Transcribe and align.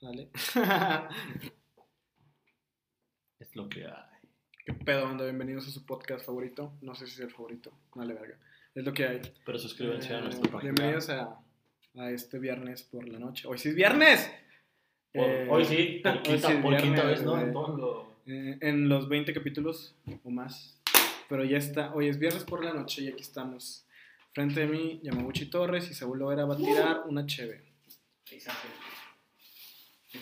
Dale. 0.00 0.30
Es 3.38 3.56
lo 3.56 3.68
que 3.70 3.86
hay. 3.86 3.92
¿Qué 4.66 4.74
pedo, 4.74 5.04
banda? 5.06 5.24
Bienvenidos 5.24 5.66
a 5.66 5.70
su 5.70 5.84
podcast 5.86 6.24
favorito. 6.26 6.74
No 6.82 6.94
sé 6.94 7.06
si 7.06 7.14
es 7.14 7.20
el 7.20 7.30
favorito. 7.30 7.72
Vale, 7.94 8.12
verga. 8.14 8.38
Es 8.74 8.84
lo 8.84 8.92
que 8.92 9.06
hay. 9.06 9.20
Pero 9.46 9.58
suscríbanse 9.58 10.14
a 10.14 10.18
Eh, 10.18 10.22
nuestra 10.22 10.50
página. 10.50 10.72
Bienvenidos 10.72 11.08
a, 11.08 11.40
a 11.96 12.10
este 12.10 12.38
viernes 12.38 12.82
por 12.82 13.08
la 13.08 13.18
noche. 13.18 13.48
Hoy 13.48 13.56
sí 13.58 13.70
es 13.70 13.74
viernes. 13.74 14.30
Por- 15.12 15.24
Eh, 15.24 15.48
hoy 15.50 15.64
sí, 15.64 16.00
por 16.04 16.22
quinta, 16.22 16.48
sí 16.48 16.54
por 16.62 16.76
quinta 16.76 17.04
vez, 17.04 17.22
¿no? 17.22 17.50
todo 17.52 18.14
Eh, 18.26 18.58
en 18.60 18.88
los 18.90 19.08
20 19.08 19.32
capítulos 19.32 19.96
o 20.22 20.30
más. 20.30 20.78
Pero 21.30 21.42
ya 21.44 21.56
está. 21.56 21.94
Hoy 21.94 22.08
es 22.08 22.18
viernes 22.18 22.44
por 22.44 22.62
la 22.62 22.74
noche 22.74 23.02
y 23.02 23.08
aquí 23.08 23.22
estamos. 23.22 23.86
Frente 24.34 24.60
de 24.60 24.66
mí, 24.66 25.00
Yamaguchi 25.02 25.46
Torres 25.46 25.90
y 25.90 25.94
Saúl 25.94 26.18
Lovera 26.18 26.44
va 26.44 26.54
a 26.54 26.58
tirar 26.58 27.02
una 27.06 27.24
cheve. 27.26 27.64
Exacto. 28.30 28.68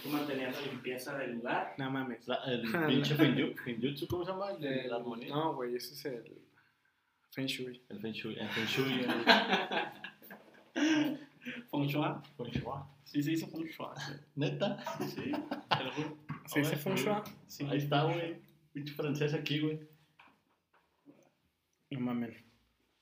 Tú 0.02 0.08
mantenías 0.10 0.54
la 0.60 0.66
limpieza 0.72 1.16
del 1.18 1.36
lugar. 1.36 1.74
No 1.78 1.90
mames. 1.90 2.26
la- 2.28 2.44
el 2.46 2.60
pinche 2.88 3.16
Finju- 3.16 3.56
Finjutsu, 3.64 4.06
¿cómo 4.06 4.24
se 4.24 4.30
llama? 4.32 4.50
El 4.52 4.60
de 4.60 4.80
El- 4.82 4.90
la 4.90 4.96
armonía. 4.96 5.28
no, 5.30 5.54
güey, 5.54 5.74
ese 5.76 5.94
es 5.94 6.04
el 6.04 6.42
Feng 7.30 7.46
Shui. 7.46 7.82
El 7.88 8.00
Feng 8.00 8.12
Shui. 8.12 8.36
El 8.38 8.48
Feng 8.50 8.66
Shui. 8.66 9.04
El 9.04 9.10
Feng 11.70 11.86
Shui. 11.86 12.02
Feng 12.36 12.50
Shui. 12.52 12.72
Sí, 13.04 13.22
se 13.22 13.32
hizo 13.32 13.46
Feng 13.48 13.64
Shui. 13.66 13.86
Neta. 14.36 14.78
Sí, 15.06 15.32
te 15.76 15.84
lo 15.84 15.92
juro. 15.92 16.16
¿Se 16.46 16.60
dice 16.60 16.76
Feng 16.76 16.94
Shui? 16.96 17.12
Sí. 17.46 17.66
Ahí 17.70 17.78
está, 17.78 18.04
güey. 18.04 18.36
Pinche 18.72 18.94
francés 18.94 19.32
aquí, 19.34 19.60
güey. 19.60 19.80
No 21.90 22.00
mames. 22.00 22.36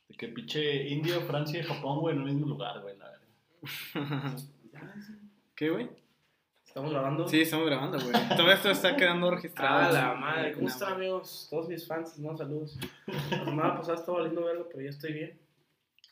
De 0.09 0.16
que 0.16 0.29
pinche 0.29 0.88
India, 0.88 1.21
Francia 1.23 1.59
y 1.60 1.65
Japón, 1.65 1.98
güey, 2.01 2.15
en 2.15 2.23
el 2.23 2.29
mismo 2.32 2.46
lugar, 2.46 2.80
güey. 2.80 2.96
la 2.96 3.10
verdad. 3.10 3.27
¿Qué, 5.57 5.71
güey? 5.71 5.88
¿Estamos 6.77 6.93
grabando? 6.93 7.27
Sí, 7.27 7.41
estamos 7.41 7.65
grabando, 7.65 7.98
güey. 7.98 8.12
Todo 8.37 8.53
esto 8.53 8.71
está 8.71 8.95
quedando 8.97 9.30
registrado. 9.30 9.89
Ah, 9.89 9.93
la 9.93 10.15
madre. 10.15 10.52
¿Cómo 10.52 10.69
No, 10.69 10.74
están, 10.74 10.93
amigos? 10.93 11.46
Todos 11.49 11.68
mis 11.68 11.87
fans, 11.87 12.18
no, 12.18 12.37
saludos. 12.37 12.77
La 13.07 13.45
semana 13.46 13.74
pasada 13.79 13.95
estaba 13.96 14.18
valiendo 14.18 14.45
verga, 14.45 14.65
pero 14.71 14.83
ya 14.85 14.91
estoy 14.91 15.15
bien. 15.15 15.38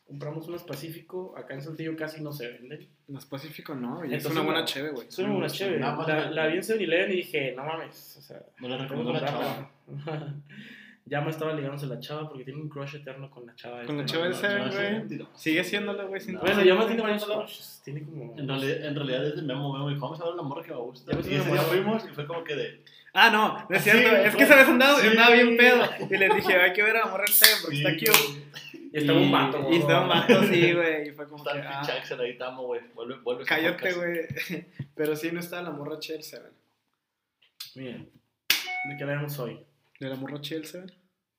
Compramos 0.07 0.49
unos 0.49 0.63
Pacífico. 0.63 1.35
Acá 1.37 1.53
en 1.53 1.61
Saltillo 1.61 1.95
casi 1.97 2.23
no 2.23 2.33
se 2.33 2.49
venden. 2.49 2.89
Los 3.09 3.27
Pacífico 3.27 3.75
no, 3.75 3.97
güey. 3.97 4.15
Es 4.15 4.25
una 4.25 4.41
buena 4.41 4.61
no. 4.61 4.65
cheve, 4.65 4.93
güey. 4.93 5.07
Es 5.07 5.19
una 5.19 5.33
buena 5.33 5.49
chévere. 5.51 5.81
La, 5.81 6.47
vi 6.47 6.55
en 6.57 6.63
7-Eleven 6.63 7.13
y 7.13 7.17
dije, 7.17 7.53
no 7.55 7.63
mames. 7.63 8.17
O 8.17 8.23
sea, 8.23 8.41
Me 8.59 8.67
la 8.71 8.79
recomendó 8.79 9.13
la 9.13 9.21
chava. 9.21 9.71
ya 11.07 11.21
me 11.21 11.31
estaba 11.31 11.53
ligándose 11.53 11.87
la 11.87 12.01
chava 12.01 12.29
porque 12.29 12.45
tiene 12.45 12.61
un 12.61 12.69
crush 12.69 12.97
eterno 12.97 13.31
con 13.31 13.45
la 13.47 13.55
chava. 13.55 13.85
Con 13.85 13.99
la 13.99 14.05
esta. 14.05 14.15
chava 14.15 14.25
del 14.25 14.33
No, 14.35 14.39
Seven, 14.41 14.59
no, 14.59 14.65
no, 14.67 14.73
güey. 14.73 14.93
mentira. 14.93 15.27
Sigue 15.35 15.65
siéndolo, 15.65 16.09
güey. 16.09 16.27
No. 16.29 16.41
Bueno, 16.41 16.63
yo 16.63 16.77
más 16.77 16.87
tiene 16.87 17.03
varios 17.03 17.25
crushes. 17.25 17.81
Tiene 17.85 18.03
como. 18.05 18.35
En 18.39 18.49
realidad, 18.49 18.85
en 18.87 18.95
realidad 18.95 19.27
es 19.27 19.37
de 19.37 19.43
Memo, 19.43 19.73
Memo. 19.73 19.89
Dijo, 19.91 20.01
vamos 20.01 20.21
a 20.21 20.25
ver 20.25 20.35
la 20.35 20.43
morra 20.43 20.63
que 20.63 20.71
me 20.73 20.79
gusta. 20.79 21.13
Ya 21.13 21.19
me 21.19 21.31
Y 21.31 21.35
ese 21.35 21.51
día 21.53 21.61
fuimos 21.63 22.05
y 22.05 22.09
fue 22.15 22.27
como 22.27 22.43
que 22.45 22.57
de... 22.57 22.85
Ah, 23.13 23.31
no, 23.31 23.67
no 23.69 23.77
es 23.77 23.83
Sí, 23.83 23.91
cierto. 23.91 24.17
es 24.17 24.35
que 24.35 24.43
esa 24.43 24.57
vez 24.57 24.69
andaba, 24.69 24.99
sí. 24.99 25.07
andaba 25.09 25.31
bien 25.35 25.57
pedo. 25.57 25.85
Y 26.11 26.17
les 26.17 26.35
dije, 26.35 26.55
hay 26.55 26.73
que 26.73 26.83
ver 26.83 26.97
a 26.97 27.01
la 27.05 27.11
morra 27.11 27.25
del 27.25 27.33
Seven 27.35 27.57
porque 27.63 27.77
Sí, 27.77 27.85
está 27.87 28.13
cute. 28.13 28.33
güey. 28.33 28.45
Y 28.93 28.99
estaba 28.99 29.19
un 29.21 29.31
vato, 29.33 29.69
Y 29.71 29.77
estaba 29.77 30.03
un 30.03 30.09
vato, 30.09 30.43
sí, 30.45 30.73
güey. 30.73 31.09
Y 31.09 31.13
fue 31.13 31.29
como 31.29 31.39
Está 31.45 31.53
que, 31.53 31.59
el 31.61 31.67
ah, 31.67 31.81
pinche 31.81 31.93
Axel 31.99 32.21
ahí, 32.21 32.39
te 32.39 32.45
amo, 32.45 32.63
güey. 32.65 32.81
Vuelve, 32.95 33.17
vuelve. 33.19 33.43
ese 33.43 33.49
cállate, 33.49 33.93
güey. 33.93 34.21
Pero 34.95 35.15
sí, 35.17 35.31
no 35.33 35.41
estaba 35.41 35.63
la 35.63 35.71
morra 35.71 35.97
del 35.97 36.23
Seven. 36.23 36.51
Miren, 37.77 38.11
¿de 38.49 38.97
qué 38.97 39.03
hablaremos 39.03 39.39
hoy? 39.39 39.61
¿De 40.01 40.09
la 40.09 40.17
morra 40.17 40.39
del 40.39 40.65
Seven? 40.65 40.91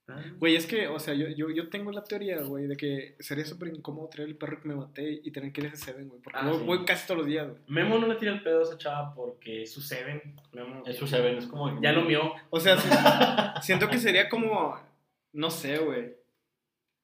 Ah, 0.07 0.21
Güey, 0.37 0.55
es 0.55 0.67
que, 0.67 0.87
o 0.87 0.99
sea, 0.99 1.15
yo, 1.15 1.27
yo, 1.29 1.49
yo 1.49 1.67
tengo 1.69 1.91
la 1.91 2.03
teoría, 2.03 2.39
güey, 2.43 2.67
de 2.67 2.77
que 2.77 3.15
sería 3.19 3.43
súper 3.43 3.69
incómodo 3.69 4.07
traer 4.07 4.29
el 4.29 4.37
perro 4.37 4.61
que 4.61 4.67
me 4.67 4.75
maté 4.75 5.19
y 5.23 5.31
tener 5.31 5.51
que 5.51 5.61
ir 5.61 5.67
a 5.67 5.69
ese 5.73 5.85
Seven, 5.85 6.07
güey. 6.09 6.21
Porque 6.21 6.39
Ah, 6.39 6.47
voy, 6.47 6.59
sí. 6.59 6.63
voy 6.65 6.85
casi 6.85 7.07
todos 7.07 7.19
los 7.19 7.27
días, 7.27 7.47
güey. 7.49 7.59
Memo 7.67 7.97
no 7.97 8.07
le 8.07 8.15
tira 8.15 8.31
el 8.31 8.43
pedo 8.43 8.59
a 8.59 8.63
esa 8.63 8.77
chava 8.77 9.15
porque 9.15 9.63
es 9.63 9.71
su 9.73 9.81
Seven. 9.81 10.21
Memo 10.53 10.83
Es 10.85 10.97
su 10.97 11.07
Seven, 11.07 11.37
es 11.39 11.47
como... 11.47 11.81
ya 11.81 11.91
lo 11.91 12.03
mió. 12.03 12.33
O 12.51 12.59
sea, 12.59 12.77
sí- 12.77 12.89
siento 13.65 13.89
que 13.89 13.97
sería 13.97 14.29
como, 14.29 14.79
no 15.33 15.49
sé, 15.49 15.79
güey. 15.79 16.13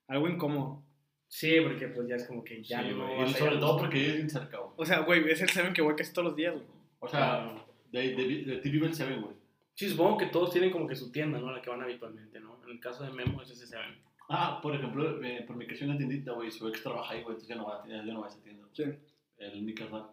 Algo 0.07 0.29
incómodo. 0.29 0.83
Sí, 1.27 1.59
porque 1.61 1.87
pues 1.87 2.07
ya 2.07 2.15
es 2.17 2.27
como 2.27 2.43
que 2.43 2.61
ya 2.61 2.83
Sí, 2.83 2.89
no. 2.93 3.27
sobre 3.29 3.57
todo 3.57 3.77
porque 3.79 4.05
es 4.09 4.15
bien 4.15 4.29
cerca, 4.29 4.57
güey. 4.59 4.71
O 4.75 4.85
sea, 4.85 4.99
güey, 4.99 5.27
es 5.31 5.41
el 5.41 5.49
Seven 5.49 5.73
que 5.73 5.81
voy 5.81 5.95
casi 5.95 6.13
todos 6.13 6.27
los 6.27 6.35
días, 6.35 6.53
güey. 6.53 6.65
O 6.99 7.07
sea, 7.07 7.51
de, 7.91 8.13
de, 8.15 8.43
de 8.43 8.57
ti 8.57 8.69
vive 8.69 8.85
el 8.87 8.93
Seven, 8.93 9.21
güey. 9.21 9.33
Sí, 9.75 9.89
supongo 9.89 10.17
que 10.17 10.27
todos 10.27 10.51
tienen 10.51 10.71
como 10.71 10.87
que 10.87 10.95
su 10.95 11.11
tienda, 11.11 11.39
¿no? 11.39 11.49
A 11.49 11.53
la 11.53 11.61
que 11.61 11.69
van 11.69 11.81
habitualmente, 11.81 12.39
¿no? 12.39 12.61
En 12.63 12.69
el 12.71 12.79
caso 12.79 13.03
de 13.03 13.11
Memo 13.11 13.41
es 13.41 13.49
ese 13.51 13.65
Seven. 13.67 13.97
Ah, 14.29 14.59
por 14.61 14.75
ejemplo, 14.75 15.21
eh, 15.23 15.43
por 15.45 15.55
mi 15.55 15.65
soy 15.75 15.87
una 15.87 15.97
tiendita, 15.97 16.31
güey, 16.33 16.51
su 16.51 16.67
ex 16.67 16.81
trabaja 16.83 17.13
ahí, 17.13 17.21
güey, 17.23 17.33
entonces 17.35 17.49
ya 17.49 17.55
no 17.55 17.65
va, 17.65 17.85
ya 17.87 18.01
no 18.03 18.21
va 18.21 18.27
a 18.27 18.29
esa 18.29 18.41
tienda. 18.41 18.65
¿Quién? 18.73 18.99
El 19.37 19.61
mi 19.63 19.73
carnal. 19.73 20.07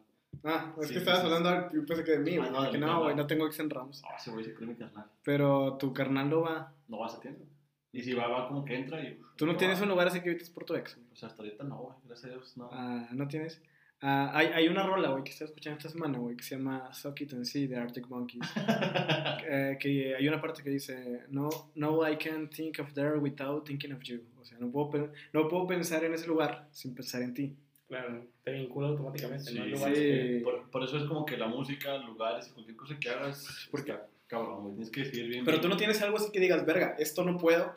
Ah, 0.44 0.74
es 0.80 0.88
Sí, 0.88 0.94
que 0.94 0.98
estabas 1.00 1.20
sí, 1.20 1.26
hablando, 1.26 1.70
yo 1.72 1.86
pensé 1.86 2.04
que 2.04 2.12
de 2.12 2.18
mí, 2.18 2.36
Ah, 2.36 2.48
güey. 2.48 2.50
no, 2.50 2.70
que 2.70 2.78
no, 2.78 3.02
güey, 3.02 3.14
no 3.16 3.26
tengo 3.26 3.46
ex 3.46 3.58
en 3.60 3.70
Rams. 3.70 4.02
Ah, 4.04 4.16
ese 4.18 4.30
güey 4.30 4.44
se 4.44 4.54
cree 4.54 4.68
mi 4.68 4.74
carnal. 4.76 5.06
Pero 5.24 5.76
tu 5.78 5.92
carnal 5.92 6.28
lo 6.30 6.42
va. 6.42 6.72
No 6.88 6.98
va 6.98 7.06
a 7.06 7.08
esa 7.10 7.20
tienda. 7.20 7.44
Y 7.92 8.02
si 8.02 8.12
va, 8.14 8.26
va 8.28 8.48
como 8.48 8.64
que 8.64 8.76
entra 8.76 9.00
y... 9.00 9.18
Tú 9.36 9.46
no 9.46 9.52
va. 9.52 9.58
tienes 9.58 9.80
un 9.80 9.88
lugar 9.88 10.08
así 10.08 10.20
que 10.20 10.30
evites 10.30 10.50
por 10.50 10.64
tu 10.64 10.74
ex, 10.74 10.94
güey. 10.96 11.06
Pues 11.08 11.24
hasta 11.24 11.42
ahorita 11.42 11.64
no, 11.64 11.76
güey, 11.78 11.96
gracias 12.04 12.30
a 12.30 12.34
Dios, 12.34 12.56
no. 12.56 12.68
Ah, 12.72 13.08
¿no 13.12 13.26
tienes? 13.28 13.62
Ah, 14.00 14.30
hay, 14.32 14.46
hay 14.54 14.68
una 14.68 14.84
rola, 14.84 15.10
güey, 15.10 15.24
que 15.24 15.30
estoy 15.32 15.46
escuchando 15.46 15.78
esta 15.78 15.90
semana, 15.90 16.18
güey, 16.18 16.36
que 16.36 16.44
se 16.44 16.56
llama 16.56 16.92
Suck 16.94 17.20
It 17.20 17.32
and 17.32 17.44
See 17.44 17.66
de 17.66 17.76
Arctic 17.76 18.08
Monkeys. 18.08 18.42
Eh, 19.50 19.78
que 19.80 20.14
hay 20.14 20.28
una 20.28 20.40
parte 20.42 20.62
que 20.62 20.68
dice, 20.68 21.22
no, 21.30 21.48
no, 21.74 22.06
I 22.06 22.16
can't 22.18 22.52
think 22.54 22.78
of 22.80 22.92
there 22.92 23.16
without 23.16 23.64
thinking 23.66 23.92
of 23.92 24.02
you. 24.02 24.20
O 24.38 24.44
sea, 24.44 24.58
no 24.58 24.70
puedo, 24.70 24.90
pen- 24.90 25.10
no 25.32 25.48
puedo 25.48 25.66
pensar 25.66 26.04
en 26.04 26.12
ese 26.12 26.26
lugar 26.26 26.68
sin 26.70 26.94
pensar 26.94 27.22
en 27.22 27.32
ti. 27.32 27.56
Claro, 27.88 28.26
te 28.44 28.52
vincula 28.52 28.88
automáticamente, 28.88 29.50
¿no? 29.54 29.64
Sí, 29.64 29.84
Hay 29.84 29.94
sí. 29.94 30.00
que- 30.02 30.40
Por, 30.44 30.70
por 30.70 30.84
eso 30.84 30.98
es 30.98 31.04
como 31.04 31.24
que 31.24 31.38
la 31.38 31.46
música, 31.46 31.96
lugares 31.96 32.48
y 32.48 32.52
cualquier 32.52 32.76
cosa 32.76 32.98
que 33.00 33.08
hagas, 33.08 33.68
Porque- 33.70 33.94
cabrón, 34.26 34.60
güey, 34.64 34.74
tienes 34.74 34.90
que 34.90 35.00
decidir 35.00 35.28
bien. 35.28 35.44
Pero 35.46 35.60
tú 35.62 35.68
no 35.70 35.76
tienes 35.78 36.02
algo 36.02 36.18
así 36.18 36.30
que 36.30 36.40
digas, 36.40 36.66
verga, 36.66 36.94
esto 36.98 37.24
no 37.24 37.38
puedo. 37.38 37.72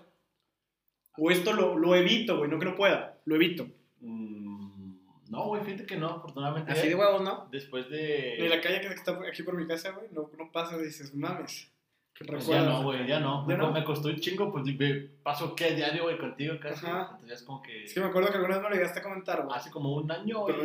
O 1.17 1.31
esto 1.31 1.53
lo, 1.53 1.77
lo 1.77 1.95
evito, 1.95 2.37
güey, 2.37 2.49
no 2.49 2.59
que 2.59 2.65
no 2.65 2.75
pueda, 2.75 3.17
lo 3.23 3.35
evito. 3.35 3.69
No, 5.31 5.45
güey, 5.45 5.63
fíjate 5.63 5.85
que 5.85 5.95
no, 5.95 6.09
afortunadamente. 6.09 6.73
Así 6.73 6.89
de 6.89 6.95
huevos, 6.95 7.21
¿no? 7.21 7.47
Después 7.49 7.89
de... 7.89 8.35
Ni 8.37 8.49
la 8.49 8.59
calle 8.59 8.81
que 8.81 8.87
está 8.87 9.17
aquí 9.25 9.43
por 9.43 9.55
mi 9.55 9.65
casa, 9.65 9.91
güey, 9.91 10.09
no, 10.11 10.29
no 10.37 10.51
pasas 10.51 10.81
y 10.81 10.83
dices, 10.83 11.15
mames. 11.15 11.71
¿Qué 12.13 12.25
Pues 12.25 12.45
ya 12.47 12.63
no, 12.63 12.83
güey, 12.83 13.07
ya 13.07 13.21
no. 13.21 13.47
¿Ya 13.47 13.55
me, 13.55 13.63
no? 13.63 13.71
me 13.71 13.85
costó 13.85 14.09
un 14.09 14.19
chingo, 14.19 14.51
pues 14.51 14.65
me 14.65 14.93
paso 15.23 15.55
que 15.55 15.73
diario, 15.73 16.03
güey, 16.03 16.17
contigo 16.17 16.55
casi. 16.59 16.85
Ajá. 16.85 17.11
Entonces 17.13 17.39
es 17.39 17.45
como 17.45 17.61
que 17.61 17.85
Es 17.85 17.93
que 17.93 18.01
me 18.01 18.07
acuerdo 18.07 18.29
que 18.29 18.35
alguna 18.35 18.55
vez 18.55 18.63
me 18.63 18.69
lo 18.71 18.75
llegaste 18.75 18.99
a 18.99 19.03
comentar, 19.03 19.45
güey. 19.45 19.57
hace 19.57 19.71
como 19.71 19.93
un 19.93 20.11
año, 20.11 20.41
güey. 20.41 20.55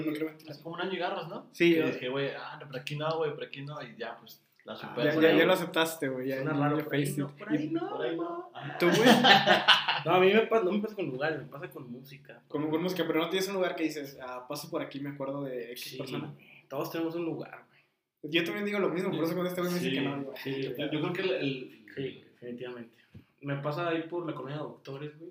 hace 0.50 0.62
como 0.64 0.74
un 0.74 0.80
año 0.80 0.94
y 0.94 0.98
garras, 0.98 1.28
¿no? 1.28 1.46
Sí, 1.52 1.76
Y 1.76 1.82
dije, 1.82 2.08
güey, 2.08 2.30
ah, 2.30 2.58
no, 2.60 2.66
por 2.66 2.76
aquí 2.80 2.96
no, 2.96 3.18
güey, 3.18 3.32
por 3.32 3.44
aquí 3.44 3.62
no. 3.62 3.80
Y 3.80 3.96
ya, 3.96 4.16
pues, 4.18 4.42
la 4.66 4.74
Ya, 4.74 4.80
superas. 4.80 5.14
ya, 5.14 5.20
güey. 5.20 5.38
ya 5.38 5.44
lo 5.46 5.52
aceptaste, 5.52 6.08
güey. 6.08 6.28
Ya, 6.28 6.42
raro, 6.42 6.76
por 6.84 6.94
ahí 6.94 7.14
no, 7.16 7.28
por 7.36 7.48
ahí 7.50 7.64
Y 7.64 7.68
no. 7.70 7.88
Por 7.88 8.02
ahí 8.04 8.16
no. 8.16 8.50
Ah. 8.54 8.76
Tú, 8.78 8.86
güey, 8.86 9.08
No, 10.04 10.12
a 10.14 10.20
mí 10.20 10.32
me 10.32 10.40
pasa, 10.46 10.64
no 10.64 10.72
me 10.72 10.80
pasa 10.80 10.94
con 10.94 11.06
lugares, 11.06 11.38
me 11.40 11.46
pasa 11.46 11.70
con 11.70 11.90
música. 11.90 12.42
con, 12.48 12.68
con 12.70 12.82
música, 12.82 13.04
pero 13.06 13.20
no 13.20 13.28
tienes 13.30 13.48
un 13.48 13.54
lugar 13.54 13.74
que 13.76 13.84
dices, 13.84 14.18
ah, 14.22 14.44
paso 14.48 14.68
por 14.70 14.82
aquí, 14.82 15.00
me 15.00 15.10
acuerdo 15.10 15.44
de 15.44 15.72
X 15.72 15.84
Sí, 15.92 15.96
persona. 15.96 16.32
güey, 16.34 16.68
todos 16.68 16.90
tenemos 16.90 17.14
un 17.14 17.24
lugar, 17.24 17.64
güey. 17.68 18.32
Yo 18.32 18.44
también 18.44 18.64
digo 18.66 18.78
lo 18.78 18.88
mismo, 18.90 19.10
por 19.10 19.24
eso 19.24 19.32
cuando 19.34 19.48
este 19.50 19.60
güey 19.60 19.72
me 19.72 19.78
dice 19.80 19.94
que 19.94 20.00
no, 20.02 20.16
digo, 20.18 20.34
Sí, 20.42 20.62
Yo, 20.62 20.90
yo 20.90 21.00
creo 21.00 21.12
que 21.12 21.22
el... 21.22 21.30
el- 21.32 21.86
sí, 21.94 22.24
definitivamente. 22.40 22.96
Me 23.40 23.56
pasa 23.56 23.88
ahí 23.88 24.02
por 24.02 24.26
la 24.26 24.34
colonia 24.34 24.56
de 24.58 24.62
doctores, 24.64 25.16
güey. 25.18 25.30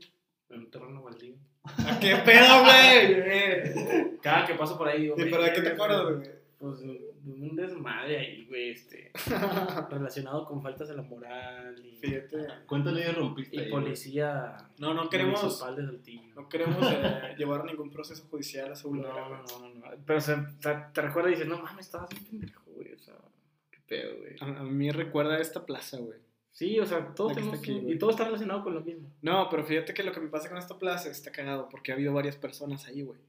En 0.50 0.60
un 0.60 0.72
terreno 0.72 1.02
baldío. 1.04 1.36
¿a 1.64 2.00
qué 2.00 2.16
pedo, 2.18 2.64
güey? 2.64 4.18
Cada 4.22 4.46
que 4.46 4.54
paso 4.56 4.78
por 4.78 4.88
ahí, 4.88 5.02
digo, 5.04 5.16
¿Y 5.18 5.24
pero 5.30 5.42
de 5.44 5.50
qué 5.50 5.56
te 5.62 5.70
"Verga, 5.70 5.74
acuerdas, 5.86 6.04
güey? 6.16 6.30
Pues 6.58 6.80
un 6.82 7.56
desmadre 7.56 8.18
ahí, 8.18 8.46
güey, 8.48 8.72
este. 8.72 9.12
relacionado 9.90 10.46
con 10.46 10.62
faltas 10.62 10.88
de 10.88 10.96
la 10.96 11.02
moral 11.02 11.76
y, 11.86 11.98
Fíjate. 11.98 12.48
¿Cuántas 12.66 12.94
leyes 12.94 13.16
rompiste 13.16 13.56
y 13.56 13.60
ahí, 13.60 13.70
güey? 13.70 13.84
policía. 13.84 14.58
No, 14.78 14.94
no 14.94 15.10
queremos, 15.10 15.42
municipal 15.44 15.76
de 15.76 15.86
Saltillo. 15.86 16.34
no 16.36 16.48
queremos 16.50 16.78
eh, 16.92 17.36
llevar 17.38 17.66
ningún 17.66 17.92
proceso 17.92 18.26
judicial 18.30 18.72
a 18.72 18.76
su 18.76 18.96
No, 18.96 19.02
lugar. 19.04 19.30
no, 19.32 19.44
no, 19.44 19.70
no, 19.70 19.76
no. 19.76 19.86
Pero 20.06 20.22
se, 20.22 20.36
te, 20.62 20.76
te 20.94 21.02
recuerda 21.02 21.30
y 21.30 21.34
dices, 21.34 21.48
no 21.48 21.58
mames, 21.60 21.86
estabas 21.86 22.10
bien 22.10 22.24
pendejo, 22.26 22.62
güey. 22.74 22.94
O 22.94 23.00
sea, 23.00 23.16
qué 23.72 23.80
pedo, 23.86 24.18
güey. 24.18 24.36
A, 24.40 24.60
a 24.62 24.64
mí 24.64 24.90
recuerda 24.92 25.38
esta 25.40 25.66
plaza, 25.66 25.98
güey. 25.98 26.20
Sí, 26.52 26.80
o 26.80 26.86
sea, 26.86 27.00
está 27.00 27.28
tenemos 27.28 27.60
aquí. 27.60 27.74
Y 27.86 27.98
todo 27.98 28.12
está 28.12 28.24
relacionado 28.24 28.64
con 28.64 28.74
lo 28.76 28.80
mismo. 28.82 29.12
No, 29.22 29.50
pero 29.50 29.66
fíjate 29.66 29.94
que 29.94 30.04
lo 30.04 30.14
que 30.14 30.22
me 30.22 30.30
pasa 30.30 30.48
con 30.48 30.58
esta 30.58 30.80
plaza 30.80 31.10
está 31.10 31.30
cagado 31.32 31.68
porque 31.68 31.92
ha 31.92 31.96
habido 31.96 32.14
varias 32.14 32.38
personas 32.38 32.88
ahí, 32.88 33.02
güey. 33.02 33.20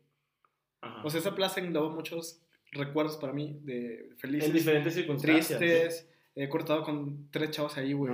Ajá. 0.81 1.03
O 1.05 1.11
sea, 1.11 1.19
esa 1.19 1.35
plaza 1.35 1.59
engloba 1.59 1.93
muchos 1.93 2.41
recuerdos 2.77 3.17
para 3.17 3.33
mí 3.33 3.59
de 3.63 4.11
felices, 4.19 4.49
en 4.49 4.55
diferentes 4.55 4.95
circunstancias. 4.95 5.59
tristes. 5.59 6.09
He 6.35 6.49
cortado 6.49 6.83
con 6.83 7.29
tres 7.31 7.51
chavos 7.51 7.77
ahí, 7.79 7.93
güey. 7.95 8.13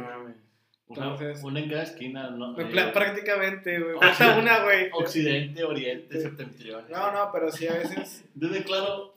Entonces- 0.88 1.42
una 1.42 1.60
en 1.60 1.70
cada 1.70 1.82
esquina, 1.84 2.30
¿no? 2.30 2.58
Eh, 2.60 2.90
prácticamente, 2.92 3.80
güey. 3.80 3.94
o 3.94 4.00
Falta 4.00 4.14
sea, 4.16 4.38
una, 4.38 4.62
güey. 4.64 4.90
Occidente, 4.92 5.64
Oriente, 5.64 6.16
Sí. 6.16 6.22
Septentrión. 6.22 6.84
No, 6.90 7.12
no, 7.12 7.30
pero 7.32 7.50
sí, 7.50 7.66
a 7.66 7.72
veces. 7.74 8.24
Desde 8.34 8.62
claro. 8.62 9.14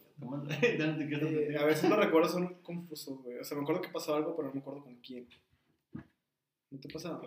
Eh, 0.62 1.58
a 1.60 1.66
veces 1.66 1.90
los 1.90 2.00
recuerdos 2.00 2.32
son 2.32 2.56
confusos, 2.64 3.22
güey. 3.22 3.38
O 3.40 3.44
sea, 3.44 3.58
me 3.58 3.64
acuerdo 3.64 3.82
que 3.82 3.90
pasó 3.90 4.16
algo, 4.16 4.34
pero 4.36 4.48
no 4.48 4.54
me 4.54 4.62
acuerdo 4.62 4.82
con 4.84 4.96
quién. 5.02 5.28
¿No 6.72 6.80
te 6.80 6.88
pasa? 6.90 7.20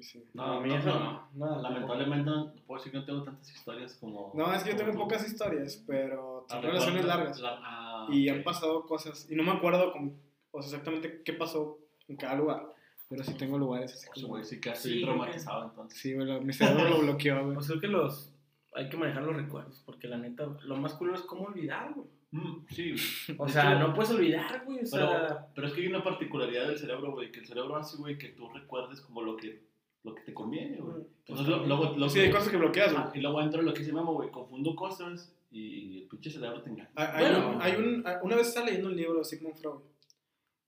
Sí. 0.00 0.24
No, 0.34 0.42
a 0.44 0.60
mí 0.60 0.68
no, 0.68 0.76
eso 0.76 0.88
no. 0.98 1.28
no. 1.34 1.62
Lamentablemente 1.62 2.28
no 2.30 2.52
puedo 2.66 2.78
decir 2.80 2.92
que 2.92 2.98
no 2.98 3.04
tengo 3.04 3.22
tantas 3.22 3.50
historias 3.52 3.94
como. 4.00 4.32
No, 4.34 4.52
es 4.52 4.62
que 4.64 4.70
yo 4.70 4.76
tengo 4.76 4.92
tú. 4.92 4.98
pocas 4.98 5.26
historias, 5.26 5.82
pero 5.86 6.44
son 6.48 6.62
relaciones 6.62 7.04
largas. 7.04 7.40
la- 7.40 7.58
ah, 7.62 8.06
Y 8.10 8.28
han 8.28 8.42
pasado 8.42 8.84
cosas, 8.86 9.26
y 9.30 9.34
no 9.36 9.42
me 9.44 9.52
acuerdo 9.52 9.92
con, 9.92 10.16
o 10.50 10.60
sea, 10.62 10.70
exactamente 10.78 11.22
qué 11.24 11.32
pasó 11.32 11.78
en 12.08 12.16
cada 12.16 12.34
lugar, 12.34 12.74
pero 13.08 13.22
sí 13.24 13.34
tengo 13.34 13.56
lugares 13.56 13.92
así 13.94 14.08
O 14.10 14.14
sea, 14.14 14.22
como... 14.28 14.44
sí 14.44 14.60
que- 14.60 14.72
traumatizado 15.02 15.64
entonces. 15.70 15.98
Sí, 16.00 16.14
mi 16.14 16.52
cerebro 16.52 16.88
lo 16.90 16.98
bloqueó, 17.00 17.42
güey. 17.42 17.54
Pues 17.54 17.66
creo 17.68 17.80
que 17.80 17.88
los. 17.88 18.30
Hay 18.76 18.88
que 18.88 18.96
manejar 18.96 19.22
los 19.22 19.36
recuerdos, 19.36 19.82
porque 19.86 20.08
la 20.08 20.18
neta, 20.18 20.48
lo 20.64 20.76
más 20.76 20.94
cool 20.94 21.14
es 21.14 21.20
cómo 21.22 21.44
olvidar, 21.44 21.94
güey. 21.94 22.08
Mm, 22.32 22.66
sí, 22.68 22.94
O 23.38 23.48
sea, 23.48 23.76
no 23.78 23.94
puedes 23.94 24.10
olvidar, 24.10 24.64
güey. 24.66 24.78
O 24.78 24.90
Pero, 24.90 25.08
sea, 25.08 25.46
pero 25.54 25.68
es 25.68 25.72
que 25.72 25.82
hay 25.82 25.86
una 25.86 26.02
particularidad 26.02 26.66
del 26.66 26.76
cerebro, 26.78 27.12
güey, 27.12 27.30
que 27.30 27.38
el 27.38 27.46
cerebro 27.46 27.76
hace, 27.76 27.96
güey, 27.96 28.18
que 28.18 28.30
tú 28.30 28.48
recuerdes 28.48 29.00
como 29.00 29.22
lo 29.22 29.36
que, 29.36 29.62
lo 30.04 30.14
que 30.14 30.22
te 30.22 30.32
conviene, 30.34 30.76
güey. 30.78 31.02
Entonces, 31.20 31.46
lo- 31.48 31.66
luego, 31.66 31.84
luego- 31.96 32.08
Sí, 32.10 32.20
hay 32.20 32.30
cosas 32.30 32.48
que 32.50 32.56
bloqueas, 32.56 32.92
güey. 32.92 33.04
Ah, 33.06 33.12
y 33.14 33.20
luego 33.20 33.40
entra 33.42 33.62
lo 33.62 33.72
que 33.72 33.80
dice 33.80 33.92
Memo, 33.92 34.12
güey, 34.14 34.30
confundo 34.30 34.76
cosas 34.76 35.32
y 35.50 36.02
el 36.02 36.08
pinche 36.08 36.30
cerebro 36.30 36.62
te 36.62 36.70
engaña. 36.70 36.90
Hay, 36.94 37.06
hay 37.24 37.30
Bueno. 37.32 37.50
un, 37.56 37.62
hay 37.62 37.72
un- 37.76 38.04
una 38.22 38.36
vez 38.36 38.48
estaba 38.48 38.66
leyendo 38.66 38.88
un 38.90 38.96
libro 38.96 39.18
de 39.18 39.24
Sigmund 39.24 39.56
Freud 39.56 39.80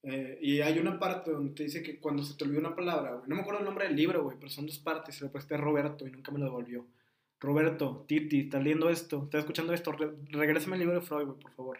eh, 0.03 0.39
y 0.41 0.61
hay 0.61 0.79
una 0.79 0.97
parte 0.99 1.31
donde 1.31 1.53
te 1.53 1.63
dice 1.63 1.83
que 1.83 1.99
cuando 1.99 2.23
se 2.23 2.35
te 2.35 2.43
olvida 2.45 2.59
una 2.59 2.75
palabra, 2.75 3.11
güey, 3.15 3.23
no 3.29 3.35
me 3.35 3.41
acuerdo 3.41 3.59
el 3.59 3.65
nombre 3.65 3.87
del 3.87 3.95
libro, 3.95 4.23
güey, 4.23 4.37
pero 4.37 4.49
son 4.49 4.65
dos 4.65 4.79
partes, 4.79 5.15
se 5.15 5.25
lo 5.25 5.31
presté 5.31 5.55
a 5.55 5.57
Roberto 5.57 6.07
y 6.07 6.11
nunca 6.11 6.31
me 6.31 6.39
lo 6.39 6.45
devolvió. 6.45 6.85
Roberto, 7.39 8.05
Titi, 8.07 8.41
estás 8.41 8.63
leyendo 8.63 8.89
esto, 8.89 9.23
estás 9.25 9.39
escuchando 9.41 9.73
esto, 9.73 9.91
re- 9.91 10.13
regrésame 10.31 10.75
el 10.77 10.79
libro 10.79 10.95
de 10.95 11.01
Freud, 11.05 11.25
güey, 11.27 11.39
por 11.39 11.51
favor. 11.51 11.79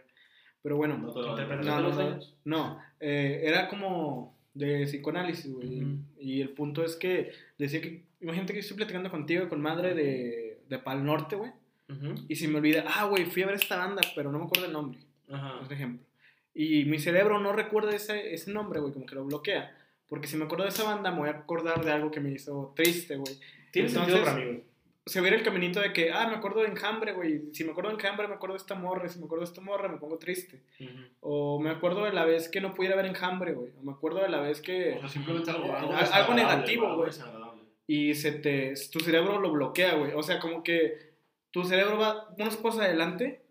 Pero 0.62 0.78
bueno, 0.78 0.98
No 0.98 1.08
lo- 1.08 1.36
no, 1.36 1.36
no, 1.64 1.80
los 1.82 1.96
no, 1.96 2.02
años. 2.02 2.36
no, 2.46 2.80
eh, 3.00 3.42
era 3.44 3.68
como 3.70 4.37
de 4.58 4.86
psicoanálisis, 4.86 5.52
güey. 5.52 5.84
Ujú. 5.84 5.98
Y 6.20 6.42
el 6.42 6.50
punto 6.50 6.84
es 6.84 6.96
que 6.96 7.32
decía 7.58 7.82
que, 7.82 8.04
imagínate 8.22 8.54
que 8.54 8.60
estoy 8.60 8.78
platicando 8.78 9.10
contigo 9.10 9.48
con 9.50 9.62
madre 9.62 9.94
de, 9.94 10.60
de 10.68 10.80
Pal 10.80 11.06
Norte, 11.06 11.36
güey. 11.36 11.52
Ujú. 11.90 12.16
Y 12.28 12.36
si 12.36 12.48
me 12.48 12.58
olvida, 12.58 12.84
ah, 12.88 13.06
güey, 13.06 13.26
fui 13.26 13.44
a 13.44 13.48
ver 13.48 13.56
esta 13.56 13.78
banda, 13.78 14.02
pero 14.16 14.32
no 14.32 14.40
me 14.40 14.46
acuerdo 14.46 14.66
el 14.66 14.74
nombre, 14.74 15.00
Ajá. 15.30 15.60
por 15.62 15.72
ejemplo. 15.72 16.06
Y 16.54 16.86
mi 16.86 17.00
cerebro 17.00 17.40
no 17.40 17.54
recuerda 17.54 17.96
ese, 17.96 18.34
ese 18.34 18.52
nombre, 18.52 18.80
güey, 18.80 18.92
como 18.92 19.06
que 19.06 19.16
lo 19.16 19.26
bloquea. 19.26 19.76
Porque 20.10 20.28
si 20.28 20.38
me 20.38 20.46
acuerdo 20.46 20.64
de 20.64 20.72
esa 20.72 20.84
banda, 20.84 21.12
me 21.12 21.20
voy 21.20 21.30
a 21.30 21.34
acordar 21.34 21.84
de 21.84 21.92
algo 21.92 22.12
que 22.12 22.20
me 22.20 22.32
hizo 22.32 22.74
triste, 22.76 23.16
güey. 23.16 23.36
Tiene 23.72 23.90
sentido 23.90 24.24
para 24.24 24.38
mí, 24.38 24.44
güey. 24.44 24.64
Se 25.08 25.22
viera 25.22 25.36
el 25.36 25.44
caminito 25.44 25.80
de 25.80 25.94
que, 25.94 26.12
ah, 26.12 26.28
me 26.28 26.36
acuerdo 26.36 26.62
de 26.62 26.68
Enjambre, 26.68 27.14
güey. 27.14 27.54
Si 27.54 27.64
me 27.64 27.72
acuerdo 27.72 27.90
de 27.90 27.96
Enjambre, 27.96 28.28
me 28.28 28.36
acuerdo 28.36 28.54
de 28.54 28.60
esta 28.60 28.76
morra. 28.76 29.08
Si 29.08 29.18
me 29.20 29.26
acuerdo 29.26 29.46
de 29.46 29.50
esta 29.50 29.62
morra, 29.62 29.88
me 29.88 29.98
pongo 29.98 30.18
triste. 30.18 30.62
Ujú. 30.80 30.92
O 31.22 31.60
me 31.60 31.70
acuerdo 31.70 32.04
de 32.04 32.12
la 32.14 32.26
vez 32.26 32.50
que 32.50 32.62
no 32.62 32.74
pudiera 32.74 32.96
ver 32.96 33.06
Enjambre, 33.06 33.54
güey. 33.54 33.72
O 33.80 33.84
me 33.84 33.92
acuerdo 33.94 34.22
de 34.22 34.30
la 34.30 34.42
vez 34.42 34.62
que... 34.62 34.94
O 34.98 35.00
sea, 35.00 35.10
simplemente 35.10 35.50
algo, 35.52 35.74
algo, 35.76 35.94
Algo 35.94 36.34
negativo, 36.34 36.96
güey. 36.96 37.10
y 37.88 38.14
se 38.16 38.34
te, 38.34 38.74
tu 38.92 39.00
cerebro 39.00 39.40
lo 39.40 39.52
bloquea, 39.52 39.96
güey. 39.96 40.12
O 40.14 40.22
sea, 40.24 40.40
como 40.40 40.62
que 40.64 40.98
tu 41.52 41.64
cerebro 41.64 41.98
va 41.98 42.28
unos 42.38 42.58
pasos 42.58 42.82
adelante 42.82 43.42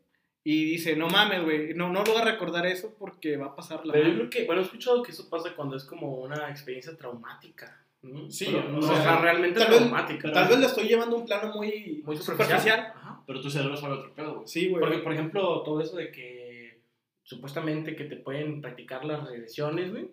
y 0.44 0.64
dice, 0.64 0.94
no 0.94 1.08
mames, 1.08 1.42
güey, 1.42 1.74
no, 1.74 1.88
no 1.88 2.04
lo 2.04 2.12
voy 2.12 2.20
a 2.22 2.24
recordar 2.26 2.66
eso 2.66 2.94
porque 2.98 3.36
va 3.36 3.46
a 3.46 3.56
pasar 3.56 3.84
la 3.86 3.92
Pero 3.94 4.04
yo 4.04 4.12
madre". 4.12 4.28
creo 4.28 4.30
que, 4.42 4.46
bueno, 4.46 4.60
he 4.60 4.64
escuchado 4.64 5.02
que 5.02 5.10
eso 5.12 5.28
pasa 5.30 5.54
cuando 5.56 5.74
es 5.76 5.84
como 5.84 6.16
una 6.18 6.50
experiencia 6.50 6.94
traumática. 6.96 7.82
¿No? 8.02 8.30
Sí, 8.30 8.46
Pero, 8.52 8.76
o 8.76 8.78
o 8.78 8.82
sea, 8.82 9.02
sea, 9.02 9.20
realmente 9.20 9.58
tal 9.60 9.68
vez- 9.70 9.78
traumática. 9.78 10.32
Tal 10.32 10.48
vez 10.48 10.58
lo 10.60 10.66
estoy 10.66 10.88
llevando 10.88 11.16
a 11.16 11.18
un 11.20 11.26
plano 11.26 11.52
muy, 11.54 12.02
muy 12.04 12.16
superficial. 12.16 12.60
superficial. 12.60 12.92
Ajá. 12.94 13.22
Pero 13.26 13.40
tu 13.40 13.50
cerebro 13.50 13.76
sabe 13.76 13.94
otro 13.94 14.14
pedo, 14.14 14.34
güey. 14.36 14.46
Sí, 14.48 14.68
güey. 14.68 14.80
Porque, 14.80 14.98
por 14.98 15.12
ejemplo, 15.12 15.62
todo 15.62 15.80
eso 15.80 15.96
de 15.96 16.10
que 16.12 16.80
supuestamente 17.22 17.96
que 17.96 18.04
te 18.04 18.16
pueden 18.16 18.60
practicar 18.60 19.04
las 19.04 19.24
regresiones, 19.28 19.90
güey, 19.90 20.08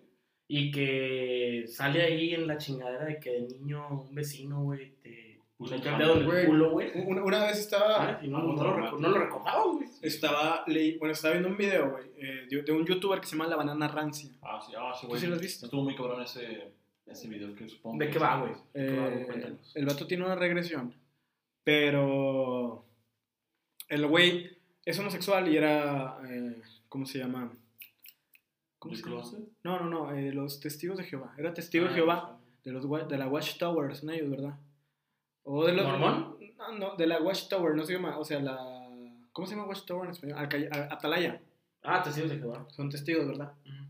y 0.48 0.70
que 0.72 1.64
sale 1.68 2.02
ahí 2.02 2.34
en 2.34 2.46
la 2.46 2.58
chingadera 2.58 3.04
de 3.06 3.20
que 3.20 3.30
de 3.30 3.40
niño 3.42 3.86
un 4.08 4.14
vecino, 4.14 4.62
güey, 4.62 4.92
te 5.02 5.24
Puso 5.56 5.76
el 5.76 5.82
dedo 5.82 6.16
en 6.20 6.28
el 6.28 6.46
culo, 6.46 6.70
güey. 6.72 6.90
Una, 7.06 7.22
una 7.22 7.44
vez 7.46 7.58
estaba, 7.60 8.02
Ah, 8.08 8.20
y 8.20 8.26
no, 8.26 8.38
no, 8.42 8.54
lo 8.60 8.76
reco- 8.76 8.98
no 8.98 9.08
lo 9.08 9.18
recordaba, 9.18 9.64
güey. 9.66 9.86
estaba, 10.02 10.64
leí- 10.66 10.98
bueno, 10.98 11.12
estaba 11.12 11.34
viendo 11.34 11.48
un 11.48 11.56
video, 11.56 11.92
güey, 11.92 12.04
eh, 12.18 12.46
de, 12.50 12.62
de 12.62 12.72
un 12.72 12.84
youtuber 12.84 13.20
que 13.20 13.26
se 13.28 13.36
llama 13.36 13.48
La 13.48 13.54
Banana 13.56 13.86
Rancia. 13.86 14.30
Ah, 14.42 14.60
sí, 14.60 14.72
ah, 14.76 14.92
sí, 14.92 15.02
¿Tú 15.02 15.08
güey. 15.10 15.20
sí 15.20 15.26
lo 15.28 15.36
has 15.36 15.40
visto? 15.40 15.66
Estuvo 15.66 15.84
muy 15.84 15.94
cabrón 15.94 16.22
ese, 16.22 16.72
ese 17.06 17.28
video 17.28 17.54
que 17.54 17.68
supongo. 17.68 17.98
¿De 17.98 18.10
qué 18.10 18.18
va, 18.18 18.40
güey? 18.40 18.54
sí. 18.54 18.60
¿De 18.74 18.86
qué 18.86 18.96
va, 18.98 19.08
güey? 19.08 19.22
Eh, 19.22 19.26
Cuéntanos. 19.26 19.76
el 19.76 19.86
vato 19.86 20.06
tiene 20.06 20.24
una 20.24 20.34
regresión, 20.36 20.94
pero 21.62 22.84
el 23.88 24.06
güey 24.06 24.56
es 24.84 24.98
homosexual 24.98 25.48
y 25.48 25.56
era, 25.56 26.18
eh, 26.28 26.60
¿cómo 26.88 27.06
se 27.06 27.18
llama? 27.18 27.52
¿Cómo 28.78 28.94
¿De 28.94 29.00
se 29.02 29.08
llama? 29.08 29.22
No, 29.64 29.80
no, 29.80 29.88
no, 29.88 30.12
eh, 30.14 30.32
los 30.32 30.60
testigos 30.60 30.98
de 30.98 31.04
Jehová. 31.04 31.34
Era 31.38 31.54
testigo 31.54 31.84
de 31.86 31.90
Ah, 31.90 31.94
Jehová, 31.94 32.38
de, 32.64 32.72
los, 32.72 33.08
de 33.08 33.18
la 33.18 33.28
Watchtower, 33.28 33.94
son 33.96 34.10
ellos, 34.10 34.30
¿verdad? 34.30 34.54
O 35.42 35.64
de 35.66 35.72
los... 35.72 35.86
¿Mormón? 35.86 36.36
No, 36.58 36.72
no, 36.78 36.96
de 36.96 37.06
la 37.06 37.20
Watchtower, 37.20 37.74
no 37.74 37.84
se 37.84 37.94
llama, 37.94 38.18
o 38.18 38.24
sea, 38.24 38.40
la... 38.40 38.58
¿Cómo 39.32 39.46
se 39.46 39.54
llama 39.54 39.66
Watchtower 39.68 40.04
en 40.06 40.10
español? 40.12 40.38
Atalaya, 40.38 41.40
Ah, 41.82 42.02
testigos 42.02 42.30
de 42.30 42.38
Jehová. 42.38 42.66
son 42.70 42.88
testigos, 42.88 43.26
¿verdad? 43.26 43.52
Ujú. 43.66 43.83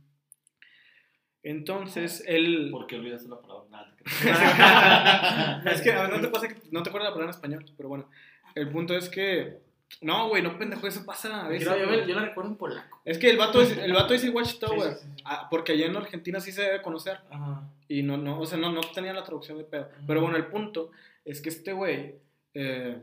Entonces, 1.44 2.25
él... 2.26 2.70
¿Por 2.73 2.87
qué 2.87 2.96
olvidaste 2.96 3.29
la 3.29 3.41
palabra? 3.41 3.69
Nada, 3.70 5.62
es 5.73 5.82
que 5.82 5.93
a 5.93 6.02
ver, 6.02 6.11
no 6.11 6.20
te 6.20 6.29
pasa 6.29 6.49
que 6.49 6.56
no 6.70 6.82
te 6.82 6.88
acuerdas 6.88 7.11
la 7.11 7.14
palabra 7.14 7.25
en 7.25 7.37
español, 7.37 7.64
pero 7.76 7.88
bueno, 7.88 8.08
el 8.55 8.70
punto 8.70 8.96
es 8.96 9.08
que... 9.08 9.62
No, 10.00 10.29
güey, 10.29 10.43
no 10.43 10.58
pendejo, 10.58 10.87
eso 10.87 11.05
pasa 11.05 11.44
a 11.44 11.49
veces. 11.49 11.69
Yo, 11.69 11.76
yo, 11.76 12.06
yo 12.06 12.14
la 12.14 12.25
recuerdo 12.25 12.50
en 12.50 12.56
polaco. 12.56 13.00
Es 13.05 13.19
que 13.19 13.31
el 13.31 13.37
vato, 13.37 13.61
es, 13.61 13.76
el 13.76 13.93
vato 13.93 14.14
dice 14.14 14.31
Watchtower, 14.31 14.94
Sí, 14.94 15.00
sí, 15.02 15.08
sí. 15.17 15.23
ah, 15.25 15.46
porque 15.50 15.73
allá 15.73 15.87
en 15.87 15.96
Argentina 15.96 16.41
sí 16.41 16.50
se 16.50 16.62
debe 16.62 16.82
conocer. 16.82 17.19
Ajá. 17.31 17.62
Y 17.87 18.02
no, 18.02 18.17
no, 18.17 18.40
o 18.40 18.47
sea, 18.47 18.58
no, 18.58 18.73
no 18.73 18.81
tenía 18.81 19.12
la 19.12 19.23
traducción 19.23 19.58
de 19.58 19.64
pedo. 19.64 19.88
Pero 20.06 20.23
bueno, 20.23 20.37
el 20.37 20.47
punto 20.47 20.90
es 21.25 21.40
que 21.40 21.50
este 21.50 21.73
güey 21.73 22.17
eh, 22.55 22.99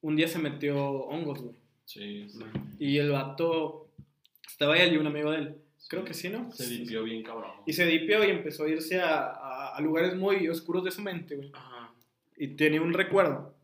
un 0.00 0.16
día 0.16 0.28
se 0.28 0.38
metió 0.38 0.76
hongos, 0.76 1.40
güey. 1.40 1.54
Sí, 1.86 2.28
sí. 2.28 2.44
Y 2.78 2.98
el 2.98 3.10
vato 3.10 3.88
estaba 4.46 4.76
él 4.76 4.94
y 4.94 4.96
un 4.96 5.06
amigo 5.06 5.30
de 5.30 5.38
él. 5.38 5.56
Creo 5.88 6.04
que 6.04 6.14
sí, 6.14 6.28
¿no? 6.30 6.50
Se 6.52 6.66
limpió 6.66 7.02
bien 7.04 7.22
cabrón. 7.22 7.50
Y 7.66 7.72
se 7.74 7.84
dipió 7.86 8.24
y 8.24 8.30
empezó 8.30 8.64
a 8.64 8.68
irse 8.68 9.00
a, 9.00 9.18
a- 9.26 9.76
a 9.76 9.80
lugares 9.80 10.16
muy 10.16 10.48
oscuros 10.48 10.82
de 10.84 10.90
su 10.90 11.02
mente, 11.02 11.36
güey. 11.36 11.50
Ajá. 11.54 11.92
Y 12.36 12.48
tenía 12.48 12.80
un 12.82 12.92
recuerdo. 12.92 13.54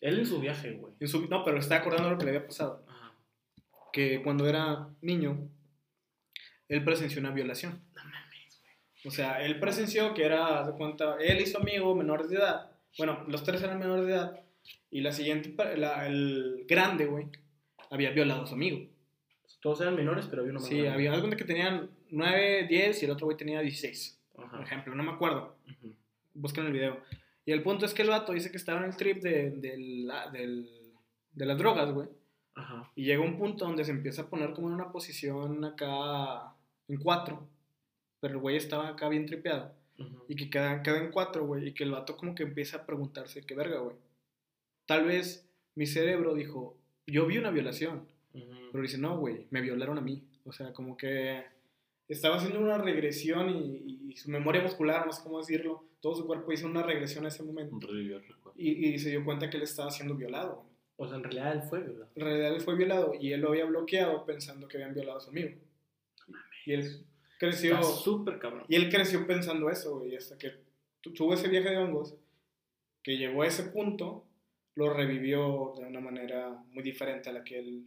Él 0.00 0.18
en 0.20 0.26
su 0.26 0.40
viaje, 0.40 0.72
güey. 0.72 0.94
En 1.00 1.08
su- 1.08 1.28
no, 1.28 1.44
pero 1.44 1.58
estaba 1.58 1.80
acordando 1.80 2.10
lo 2.10 2.18
que 2.18 2.24
le 2.24 2.30
había 2.36 2.46
pasado. 2.46 2.84
Ajá. 2.88 3.12
Que 3.92 4.22
cuando 4.22 4.46
era 4.48 4.88
niño, 5.02 5.48
él 6.68 6.84
presenció 6.84 7.20
una 7.20 7.30
violación. 7.30 7.82
No 7.94 8.04
mames, 8.04 8.60
güey. 8.62 8.74
O 9.04 9.10
sea, 9.10 9.44
él 9.44 9.58
presenció 9.60 10.14
que 10.14 10.24
era, 10.24 10.66
de 10.66 10.72
cuenta, 10.72 11.16
él 11.20 11.40
y 11.40 11.46
su 11.46 11.58
amigo 11.58 11.94
menores 11.94 12.28
de 12.30 12.36
edad. 12.36 12.70
Bueno, 12.96 13.24
los 13.28 13.44
tres 13.44 13.62
eran 13.62 13.78
menores 13.78 14.06
de 14.06 14.12
edad. 14.12 14.40
Y 14.90 15.00
la 15.02 15.12
siguiente, 15.12 15.54
la- 15.76 16.06
el 16.06 16.64
grande, 16.68 17.06
güey, 17.06 17.26
había 17.90 18.10
violado 18.10 18.42
a 18.42 18.46
su 18.46 18.54
amigo. 18.54 18.88
Todos 19.60 19.80
eran 19.80 19.96
menores, 19.96 20.26
pero 20.26 20.42
había 20.42 20.52
uno 20.52 20.60
más 20.60 20.68
Sí, 20.68 20.76
grande. 20.76 20.92
había 20.94 21.12
algo 21.12 21.28
que 21.30 21.44
tenían 21.44 21.90
9, 22.10 22.66
10 22.68 23.02
y 23.02 23.04
el 23.06 23.10
otro 23.10 23.26
güey 23.26 23.36
tenía 23.36 23.60
16, 23.60 24.20
por 24.34 24.44
Ajá. 24.44 24.62
ejemplo, 24.62 24.94
no 24.94 25.02
me 25.02 25.10
acuerdo. 25.12 25.56
Ujú. 25.68 25.94
Busquen 26.34 26.66
el 26.66 26.72
video. 26.72 27.00
Y 27.44 27.52
el 27.52 27.62
punto 27.62 27.84
es 27.86 27.94
que 27.94 28.02
el 28.02 28.10
vato 28.10 28.32
dice 28.32 28.50
que 28.50 28.56
estaba 28.56 28.78
en 28.78 28.84
el 28.86 28.96
trip 28.96 29.22
de, 29.22 29.50
del- 29.50 30.06
la- 30.06 30.30
del- 30.30 30.92
de 31.32 31.46
las 31.46 31.58
drogas, 31.58 31.90
güey. 31.92 32.08
Ajá. 32.54 32.90
Y 32.94 33.04
llega 33.04 33.22
un 33.22 33.38
punto 33.38 33.64
donde 33.64 33.84
se 33.84 33.90
empieza 33.90 34.22
a 34.22 34.26
poner 34.28 34.52
como 34.52 34.68
en 34.68 34.74
una 34.74 34.92
posición 34.92 35.64
acá 35.64 36.52
en 36.88 36.98
cuatro. 37.00 37.48
Pero 38.20 38.34
el 38.34 38.40
güey 38.40 38.56
estaba 38.56 38.88
acá 38.88 39.08
bien 39.08 39.26
tripeado. 39.26 39.72
Y 40.28 40.36
que 40.36 40.50
queda, 40.50 40.82
queda 40.82 40.98
en 40.98 41.10
cuatro, 41.10 41.46
güey. 41.46 41.68
Y 41.68 41.72
que 41.72 41.84
el 41.84 41.90
vato 41.92 42.16
como 42.16 42.34
que 42.34 42.42
empieza 42.44 42.78
a 42.78 42.86
preguntarse, 42.86 43.42
¿qué 43.44 43.54
verga, 43.54 43.78
güey? 43.80 43.96
Tal 44.86 45.04
vez 45.04 45.48
mi 45.74 45.86
cerebro 45.86 46.34
dijo, 46.34 46.76
yo 47.06 47.26
vi 47.26 47.38
una 47.38 47.50
violación. 47.50 48.06
Pero 48.72 48.82
dice, 48.82 48.98
no, 48.98 49.18
güey, 49.18 49.46
me 49.50 49.60
violaron 49.60 49.98
a 49.98 50.00
mí. 50.00 50.22
O 50.44 50.52
sea, 50.52 50.72
como 50.72 50.96
que 50.96 51.42
estaba 52.08 52.36
haciendo 52.36 52.60
una 52.60 52.78
regresión 52.78 53.50
y, 53.50 54.10
y 54.10 54.16
su 54.16 54.30
memoria 54.30 54.62
muscular, 54.62 55.04
no 55.06 55.12
sé 55.12 55.22
cómo 55.22 55.38
decirlo, 55.38 55.84
todo 56.00 56.14
su 56.14 56.26
cuerpo 56.26 56.52
hizo 56.52 56.66
una 56.66 56.82
regresión 56.82 57.24
a 57.24 57.28
ese 57.28 57.42
momento. 57.42 57.78
Revivió 57.80 58.16
el 58.16 58.22
recuerdo. 58.26 58.58
Y, 58.58 58.88
y 58.94 58.98
se 58.98 59.10
dio 59.10 59.24
cuenta 59.24 59.50
que 59.50 59.56
él 59.56 59.62
estaba 59.64 59.90
siendo 59.90 60.14
violado. 60.14 60.64
O 60.96 61.06
sea, 61.06 61.16
en 61.16 61.24
realidad 61.24 61.52
él 61.52 61.62
fue, 61.62 61.80
¿verdad? 61.80 62.08
En 62.16 62.22
realidad 62.24 62.54
él 62.54 62.60
fue 62.60 62.74
violado 62.76 63.12
y 63.20 63.32
él 63.32 63.40
lo 63.40 63.48
había 63.50 63.64
bloqueado 63.66 64.24
pensando 64.24 64.66
que 64.68 64.78
habían 64.78 64.94
violado 64.94 65.18
a 65.18 65.20
su 65.20 65.30
amigo. 65.30 65.50
Y 66.66 66.72
él 66.72 67.04
creció, 67.38 67.82
súper 67.82 68.38
cabrón. 68.38 68.64
y 68.68 68.74
él 68.74 68.90
creció 68.90 69.26
pensando 69.26 69.70
eso, 69.70 69.98
güey, 69.98 70.16
hasta 70.16 70.36
que 70.36 70.52
tu- 71.00 71.12
tuvo 71.12 71.34
ese 71.34 71.48
viaje 71.48 71.70
de 71.70 71.76
hongos, 71.78 72.14
que 73.02 73.16
llegó 73.16 73.42
a 73.42 73.46
ese 73.46 73.62
punto, 73.64 74.24
lo 74.74 74.92
revivió 74.92 75.74
de 75.78 75.86
una 75.86 76.00
manera 76.00 76.50
muy 76.72 76.82
diferente 76.82 77.30
a 77.30 77.32
la 77.32 77.44
que 77.44 77.58
él 77.60 77.84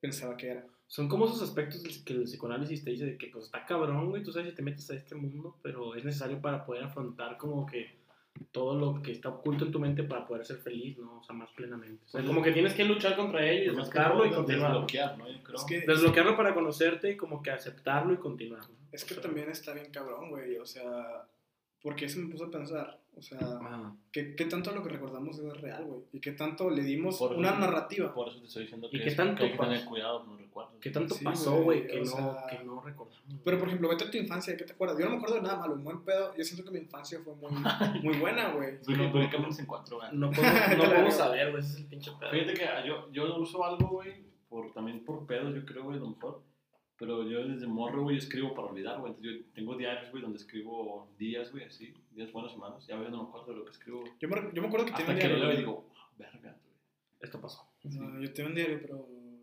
pensaba 0.00 0.36
que 0.36 0.48
era. 0.48 0.66
Son 0.86 1.08
como 1.08 1.26
esos 1.26 1.42
aspectos 1.42 1.82
que 2.04 2.12
el 2.12 2.24
psicoanálisis 2.24 2.84
te 2.84 2.90
dice 2.90 3.06
de 3.06 3.18
que 3.18 3.26
pues 3.28 3.46
está 3.46 3.66
cabrón, 3.66 4.08
güey, 4.08 4.22
tú 4.22 4.32
sabes 4.32 4.50
si 4.50 4.54
te 4.54 4.62
metes 4.62 4.88
a 4.90 4.94
este 4.94 5.14
mundo, 5.16 5.56
pero 5.62 5.96
es 5.96 6.04
necesario 6.04 6.40
para 6.40 6.64
poder 6.64 6.84
afrontar 6.84 7.36
como 7.36 7.66
que 7.66 7.96
todo 8.52 8.74
lo 8.78 9.02
que 9.02 9.12
está 9.12 9.30
oculto 9.30 9.64
en 9.64 9.72
tu 9.72 9.80
mente 9.80 10.02
para 10.02 10.26
poder 10.26 10.44
ser 10.44 10.58
feliz, 10.58 10.98
¿no? 10.98 11.18
O 11.18 11.22
sea, 11.22 11.34
más 11.34 11.50
plenamente. 11.52 12.04
O 12.06 12.08
sea, 12.08 12.24
como 12.24 12.42
que 12.42 12.52
tienes 12.52 12.74
que 12.74 12.84
luchar 12.84 13.16
contra 13.16 13.44
ello 13.48 13.72
y 13.72 13.74
Pues 13.74 13.86
desbloquearlo 13.86 14.26
y 14.26 14.30
continuar. 14.30 14.72
Desbloquear, 14.72 15.18
¿no? 15.18 15.28
Yo 15.28 15.42
creo. 15.42 15.56
Es 15.56 15.64
que, 15.64 15.80
Desbloquearlo 15.80 16.36
para 16.36 16.54
conocerte 16.54 17.10
y 17.10 17.16
como 17.16 17.42
que 17.42 17.50
aceptarlo 17.50 18.12
y 18.12 18.18
continuar. 18.18 18.60
¿no? 18.60 18.76
es 18.92 19.04
que 19.04 19.14
O 19.14 19.16
sea, 19.16 19.22
también 19.22 19.50
está 19.50 19.72
bien 19.72 19.90
cabrón, 19.90 20.30
güey, 20.30 20.56
o 20.56 20.66
sea, 20.66 21.26
Porque 21.82 22.06
eso 22.06 22.20
me 22.20 22.28
puso 22.28 22.44
a 22.44 22.50
pensar, 22.50 23.00
o 23.16 23.22
sea, 23.22 23.38
Ajá. 23.38 23.94
¿qué, 24.12 24.34
qué 24.36 24.44
tanto 24.44 24.72
lo 24.72 24.82
que 24.82 24.90
recordamos 24.90 25.38
es 25.38 25.60
real, 25.62 25.84
güey? 25.86 26.00
¿Y 26.12 26.20
qué 26.20 26.32
tanto 26.32 26.68
le 26.70 26.82
dimos 26.82 27.16
Por 27.18 27.32
eso- 27.32 27.38
una 27.40 27.52
narrativa? 27.56 28.12
Por 28.14 28.28
eso 28.28 28.40
te 28.40 28.46
estoy 28.46 28.62
diciendo 28.64 28.88
¿Y 28.92 28.98
que, 28.98 29.04
qué 29.04 29.08
es- 29.08 29.16
tanto 29.16 29.36
que 29.38 29.44
hay 29.44 29.52
que 29.52 29.58
tener 29.58 29.78
pasó? 29.78 29.88
cuidado 29.88 30.20
con 30.20 30.30
los 30.32 30.40
recuerdos. 30.40 30.74
¿Qué 30.80 30.90
tanto 30.90 31.14
Sí, 31.14 31.24
pasó, 31.24 31.62
güey, 31.62 31.86
que, 31.86 31.98
no, 32.00 32.04
sea, 32.04 32.46
que 32.50 32.64
no 32.64 32.80
recordamos? 32.82 33.16
Pero, 33.44 33.58
por 33.58 33.68
ejemplo, 33.68 33.88
vete 33.88 34.04
a 34.04 34.10
tu 34.10 34.18
infancia, 34.18 34.56
¿qué 34.56 34.64
te 34.64 34.72
acuerdas? 34.74 34.98
Yo 34.98 35.04
no 35.06 35.12
me 35.12 35.16
acuerdo 35.16 35.36
de 35.36 35.42
nada 35.42 35.56
malo, 35.56 35.74
un 35.74 35.84
buen 35.84 36.00
pedo. 36.02 36.34
Yo 36.36 36.44
siento 36.44 36.64
que 36.64 36.70
mi 36.70 36.78
infancia 36.84 37.18
fue 37.24 37.34
muy, 37.36 37.50
muy 38.02 38.18
buena, 38.18 38.52
güey. 38.52 38.74
No, 38.86 39.30
cámaras 39.30 39.58
en 39.58 39.66
cuatro, 39.66 39.96
güey. 39.96 40.08
no 40.12 40.30
podemos, 40.30 40.60
no 40.78 40.84
podemos 40.84 41.14
saber, 41.14 41.50
güey, 41.52 41.62
ese 41.62 41.72
es 41.72 41.78
el 41.78 41.86
pinche 41.86 42.10
pedo. 42.20 42.30
Fíjate 42.30 42.54
que 42.54 42.64
ah, 42.66 42.84
yo, 42.86 43.10
yo 43.12 43.36
uso 43.38 43.64
algo, 43.64 43.88
güey, 43.88 44.14
por, 44.48 44.72
también 44.72 45.04
por 45.04 45.26
pedos, 45.26 45.54
yo 45.54 45.64
creo, 45.64 45.84
güey, 45.84 45.96
a 45.96 46.00
lo 46.00 46.10
mejor. 46.10 46.40
Pero 46.98 47.28
yo 47.28 47.46
desde 47.46 47.66
morro, 47.66 48.02
güey, 48.04 48.16
escribo 48.16 48.54
para 48.54 48.68
olvidar, 48.68 48.98
güey. 48.98 49.12
Entonces 49.12 49.34
yo 49.44 49.52
tengo 49.54 49.76
diarios, 49.76 50.10
güey, 50.10 50.22
donde 50.22 50.38
escribo 50.38 51.08
días, 51.18 51.52
güey, 51.52 51.64
así, 51.64 51.92
días 52.12 52.32
buenos 52.32 52.54
y 52.54 52.58
malos. 52.58 52.86
Ya 52.86 52.94
a 52.94 52.98
veces 52.98 53.12
no 53.12 53.24
me 53.24 53.28
acuerdo 53.28 53.52
de 53.52 53.58
lo 53.58 53.64
que 53.66 53.72
escribo. 53.72 54.04
Yo 54.18 54.28
me, 54.28 54.36
yo 54.54 54.62
me 54.62 54.68
acuerdo 54.68 54.86
que 54.86 54.92
Hasta 54.92 55.04
tenía 55.06 55.20
que 55.22 55.26
un 55.28 55.32
lo 55.40 55.46
diario. 55.46 55.48
leo 55.48 55.54
y 55.54 55.58
digo, 55.60 55.92
"Ah, 55.96 56.10
verga, 56.18 56.38
güey. 56.62 56.74
Esto 57.20 57.40
pasó. 57.40 57.68
No, 57.84 58.20
yo 58.22 58.32
tenía 58.32 58.48
un 58.48 58.54
diario, 58.54 58.78
pero 58.80 58.96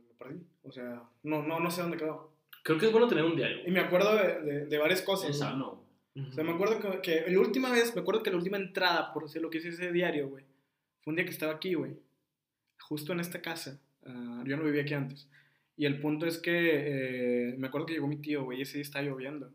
lo 0.10 0.18
perdí. 0.18 0.42
O 0.64 0.72
sea, 0.72 1.04
no, 1.24 1.44
no, 1.44 1.60
no 1.60 1.70
sé 1.72 1.82
dónde 1.82 1.98
quedó. 1.98 2.34
Creo 2.64 2.78
que 2.80 2.86
es 2.88 2.92
bueno 2.92 3.08
tener 3.08 3.24
un 3.26 3.36
diario. 3.36 3.60
Y 3.68 3.72
me 3.72 3.82
acuerdo 3.82 4.16
de, 4.16 4.42
de, 4.42 4.66
de 4.66 4.78
varias 4.78 5.02
cosas. 5.02 5.30
Es 5.32 5.40
sano, 5.40 5.84
güey. 6.16 6.28
O 6.30 6.32
sea, 6.32 6.44
me 6.44 6.52
acuerdo 6.52 6.80
que, 6.80 7.02
que 7.02 7.32
la 7.32 7.40
última 7.40 7.72
vez, 7.72 7.94
me 7.96 8.02
acuerdo 8.02 8.22
que 8.24 8.30
la 8.32 8.38
última 8.38 8.58
entrada, 8.58 9.12
por 9.14 9.24
decir 9.24 9.42
lo 9.42 9.50
que 9.50 9.58
hice 9.58 9.70
ese 9.70 9.92
diario, 9.92 10.30
güey, 10.30 10.44
fue 11.02 11.12
un 11.12 11.16
día 11.16 11.26
que 11.26 11.32
estaba 11.32 11.54
aquí, 11.54 11.74
güey, 11.74 11.98
justo 12.82 13.14
en 13.14 13.20
esta 13.20 13.42
casa. 13.42 13.80
Ah, 14.06 14.44
yo 14.46 14.56
no 14.58 14.64
vivía 14.64 14.84
aquí 14.84 14.94
antes. 14.94 15.28
Y 15.76 15.86
el 15.86 16.00
punto 16.00 16.26
es 16.26 16.38
que 16.38 17.50
eh, 17.52 17.56
me 17.58 17.68
acuerdo 17.68 17.88
que 17.88 17.94
llegó 17.94 18.08
mi 18.08 18.18
tío, 18.18 18.44
güey, 18.44 18.60
y 18.60 18.62
ese 18.62 18.74
día 18.74 18.84
estaba 18.84 19.06
lloviendo. 19.06 19.52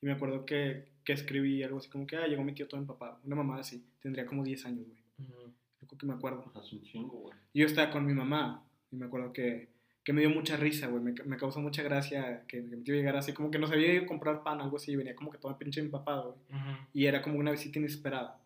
Y 0.00 0.06
me 0.06 0.12
acuerdo 0.12 0.46
que, 0.46 0.88
que 1.04 1.12
escribí 1.12 1.62
algo 1.62 1.78
así 1.78 1.88
como 1.90 2.06
que, 2.06 2.16
ah, 2.16 2.26
llegó 2.26 2.42
mi 2.42 2.54
tío 2.54 2.68
todo 2.68 2.80
empapado. 2.80 3.18
Una 3.24 3.36
mamá 3.36 3.58
así, 3.58 3.84
tendría 4.00 4.26
como 4.26 4.44
10 4.44 4.64
años, 4.66 4.86
güey. 4.86 5.28
Ujú. 5.28 5.52
Yo 5.80 5.86
creo 5.86 5.98
que 5.98 6.06
me 6.06 6.14
acuerdo. 6.14 6.52
Es 6.58 6.72
un 6.72 6.82
chingo, 6.82 7.18
güey. 7.18 7.34
Y 7.52 7.60
yo 7.60 7.66
estaba 7.66 7.90
con 7.90 8.06
mi 8.06 8.14
mamá 8.14 8.64
y 8.90 8.96
me 8.96 9.06
acuerdo 9.06 9.32
que, 9.32 9.68
que 10.04 10.12
me 10.12 10.20
dio 10.22 10.30
mucha 10.30 10.56
risa, 10.56 10.86
güey. 10.86 11.02
Me, 11.02 11.12
me 11.24 11.36
causó 11.36 11.60
mucha 11.60 11.82
gracia 11.82 12.44
que, 12.48 12.64
que 12.64 12.76
mi 12.76 12.82
tío 12.82 12.94
llegara 12.94 13.18
así, 13.18 13.32
como 13.32 13.50
que 13.50 13.58
nos 13.58 13.70
había 13.70 13.92
ido 13.92 14.04
a 14.04 14.06
comprar 14.06 14.42
pan, 14.42 14.60
algo 14.60 14.76
así, 14.76 14.92
y 14.92 14.96
venía 14.96 15.14
como 15.14 15.30
que 15.30 15.38
todo 15.38 15.56
pinche 15.58 15.80
empapado, 15.80 16.32
güey. 16.32 16.60
Ujú. 16.60 16.78
Y 16.94 17.06
era 17.06 17.22
como 17.22 17.38
una 17.38 17.50
visita 17.50 17.78
inesperada. 17.78 18.40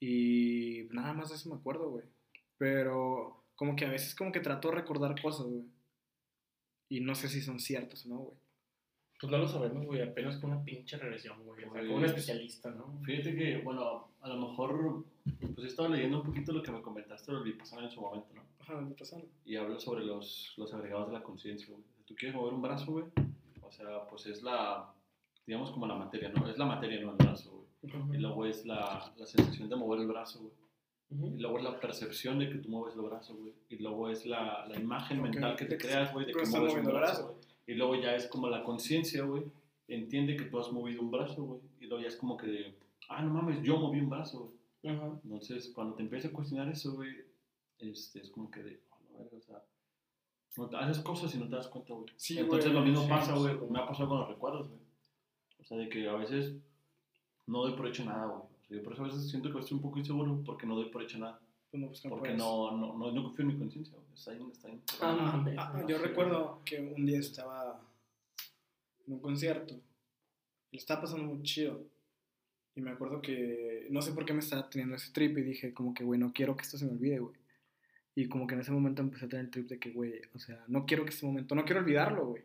Y 0.00 0.88
nada 0.90 1.12
más 1.12 1.30
de 1.30 1.36
eso 1.36 1.48
me 1.48 1.56
acuerdo, 1.56 1.90
güey. 1.90 2.04
Pero 2.58 3.44
como 3.56 3.76
que 3.76 3.84
a 3.86 3.90
veces 3.90 4.14
como 4.14 4.32
que 4.32 4.40
trato 4.40 4.68
de 4.68 4.76
recordar 4.76 5.20
cosas, 5.20 5.46
güey. 5.46 5.64
Y 6.88 7.00
no 7.00 7.14
sé 7.14 7.28
si 7.28 7.40
son 7.40 7.58
ciertas 7.60 8.06
o 8.06 8.08
no, 8.08 8.16
güey. 8.18 8.36
Pues 9.20 9.30
no 9.30 9.38
lo 9.38 9.48
sabemos, 9.48 9.86
güey, 9.86 10.02
apenas 10.02 10.36
con 10.38 10.50
una 10.50 10.64
pinche 10.64 10.96
regresión, 10.98 11.42
güey. 11.44 11.64
O 11.64 11.72
sea, 11.72 11.80
con 11.80 11.90
un 11.90 12.04
especialista, 12.04 12.70
¿no? 12.70 13.00
Fíjate 13.04 13.34
que, 13.34 13.58
bueno, 13.58 14.08
a 14.20 14.28
lo 14.28 14.48
mejor, 14.48 15.04
pues 15.54 15.64
he 15.64 15.68
estado 15.68 15.88
leyendo 15.88 16.20
un 16.20 16.26
poquito 16.26 16.52
lo 16.52 16.62
que 16.62 16.72
me 16.72 16.82
comentaste 16.82 17.32
del 17.32 17.42
Vipassana 17.44 17.84
en 17.84 17.90
su 17.90 18.00
momento, 18.00 18.34
¿no? 18.34 18.42
Ajá, 18.60 18.80
me 18.80 18.94
pasaron. 18.94 19.26
y 19.44 19.56
habla 19.56 19.78
sobre 19.78 20.04
los, 20.04 20.52
los 20.56 20.72
agregados 20.74 21.08
de 21.08 21.14
la 21.14 21.22
conciencia. 21.22 21.68
güey. 21.70 21.82
Si 21.98 22.02
tú 22.04 22.14
quieres 22.14 22.34
mover 22.36 22.54
un 22.54 22.62
brazo, 22.62 22.92
güey, 22.92 23.04
o 23.62 23.70
sea, 23.70 24.06
pues 24.10 24.26
es 24.26 24.42
la, 24.42 24.92
digamos 25.46 25.70
como 25.70 25.86
la 25.86 25.94
materia, 25.94 26.28
¿no? 26.30 26.48
Es 26.48 26.58
la 26.58 26.66
materia, 26.66 27.00
no 27.00 27.12
el 27.12 27.16
brazo, 27.16 27.50
güey. 27.82 28.16
Y 28.16 28.18
luego 28.18 28.46
es 28.46 28.64
la, 28.66 29.12
la 29.16 29.26
sensación 29.26 29.68
de 29.68 29.76
mover 29.76 30.00
el 30.00 30.06
brazo, 30.08 30.40
güey. 30.40 30.52
Y 31.22 31.38
luego 31.38 31.58
es 31.58 31.64
la 31.64 31.78
percepción 31.78 32.38
de 32.38 32.48
que 32.48 32.56
tú 32.56 32.68
mueves 32.68 32.96
el 32.96 33.02
brazo, 33.02 33.36
güey. 33.36 33.52
Y 33.68 33.76
luego 33.78 34.10
es 34.10 34.26
la, 34.26 34.66
la 34.66 34.78
imagen 34.78 35.22
mental 35.22 35.54
que 35.56 35.66
te 35.66 35.78
creas, 35.78 36.12
güey, 36.12 36.26
de 36.26 36.32
que 36.32 36.46
mueves 36.46 36.74
un 36.74 36.84
brazo, 36.84 37.28
güey. 37.28 37.36
Y 37.66 37.74
luego 37.74 37.94
ya 37.94 38.14
es 38.14 38.26
como 38.26 38.48
la 38.48 38.62
conciencia, 38.62 39.22
güey, 39.24 39.44
entiende 39.88 40.36
que 40.36 40.44
tú 40.44 40.58
has 40.58 40.70
movido 40.72 41.00
un 41.00 41.10
brazo, 41.10 41.42
güey. 41.44 41.60
Y 41.80 41.86
luego 41.86 42.02
ya 42.02 42.08
es 42.08 42.16
como 42.16 42.36
que, 42.36 42.46
de, 42.46 42.74
ah, 43.08 43.22
no 43.22 43.32
mames, 43.32 43.62
yo 43.62 43.78
moví 43.78 44.00
un 44.00 44.10
brazo, 44.10 44.52
güey. 44.82 44.98
Entonces, 45.24 45.72
cuando 45.74 45.94
te 45.94 46.02
empiezas 46.02 46.30
a 46.30 46.34
cuestionar 46.34 46.68
eso, 46.68 46.94
güey, 46.94 47.10
este, 47.78 48.20
es 48.20 48.30
como 48.30 48.50
que 48.50 48.62
de, 48.62 48.82
oh, 48.90 49.18
verga, 49.18 49.36
o 49.36 49.40
sea, 49.40 49.62
no 50.56 50.68
te 50.68 50.76
haces 50.76 50.98
cosas 50.98 51.34
y 51.34 51.38
no 51.38 51.48
te 51.48 51.56
das 51.56 51.68
cuenta, 51.68 51.94
güey. 51.94 52.06
Sí, 52.16 52.38
Entonces, 52.38 52.72
lo 52.72 52.82
mismo 52.82 53.02
sí, 53.02 53.08
pasa, 53.08 53.34
güey. 53.34 53.56
me 53.70 53.78
ha 53.78 53.86
pasado 53.86 54.08
con 54.08 54.18
los 54.20 54.28
recuerdos, 54.28 54.68
güey. 54.68 54.80
O 55.58 55.64
sea, 55.64 55.78
de 55.78 55.88
que 55.88 56.08
a 56.08 56.14
veces 56.14 56.54
no 57.46 57.62
doy 57.62 57.76
por 57.76 57.88
hecho 57.88 58.04
nada, 58.04 58.26
güey. 58.26 58.53
Yo 58.68 58.82
por 58.82 58.92
eso 58.92 59.02
a 59.02 59.06
veces 59.06 59.28
siento 59.30 59.52
que 59.52 59.58
estoy 59.60 59.76
un 59.76 59.82
poco 59.82 59.98
inseguro 59.98 60.42
porque 60.44 60.66
no 60.66 60.76
doy 60.76 60.90
por 60.90 61.02
hecho 61.02 61.18
nada. 61.18 61.40
Pues 61.70 61.80
no, 61.80 61.88
pues 61.88 62.04
no 62.04 62.10
Porque 62.10 62.34
no, 62.34 62.70
no, 62.76 62.98
no, 62.98 63.12
no 63.12 63.22
confío 63.22 63.44
en 63.44 63.52
mi 63.52 63.58
conciencia. 63.58 63.98
Está 64.14 64.30
ahí, 64.32 64.46
está 64.52 64.68
ahí. 64.68 64.80
Ah, 65.00 65.12
mames. 65.12 65.54
Ah, 65.58 65.72
no 65.74 65.88
yo 65.88 65.98
recuerdo 65.98 66.60
que 66.64 66.80
un 66.80 67.04
día 67.04 67.18
estaba 67.18 67.80
en 69.06 69.14
un 69.14 69.20
concierto 69.20 69.74
lo 70.74 70.78
estaba 70.78 71.02
pasando 71.02 71.24
muy 71.24 71.42
chido. 71.42 71.86
Y 72.74 72.80
me 72.80 72.90
acuerdo 72.90 73.22
que 73.22 73.86
no 73.90 74.02
sé 74.02 74.12
por 74.12 74.24
qué 74.24 74.32
me 74.32 74.40
estaba 74.40 74.68
teniendo 74.68 74.96
ese 74.96 75.12
trip 75.12 75.38
y 75.38 75.42
dije 75.42 75.72
como 75.72 75.94
que, 75.94 76.02
güey, 76.02 76.18
no 76.18 76.32
quiero 76.32 76.56
que 76.56 76.62
esto 76.62 76.76
se 76.76 76.84
me 76.84 76.92
olvide, 76.92 77.20
güey. 77.20 77.36
Y 78.16 78.26
como 78.26 78.46
que 78.48 78.54
en 78.54 78.60
ese 78.60 78.72
momento 78.72 79.00
empecé 79.00 79.26
a 79.26 79.28
tener 79.28 79.44
el 79.44 79.50
trip 79.52 79.68
de 79.68 79.78
que, 79.78 79.92
güey, 79.92 80.20
o 80.34 80.38
sea, 80.40 80.64
no 80.66 80.84
quiero 80.84 81.04
que 81.04 81.10
este 81.10 81.26
momento, 81.26 81.54
no 81.54 81.64
quiero 81.64 81.80
olvidarlo, 81.80 82.26
güey. 82.26 82.42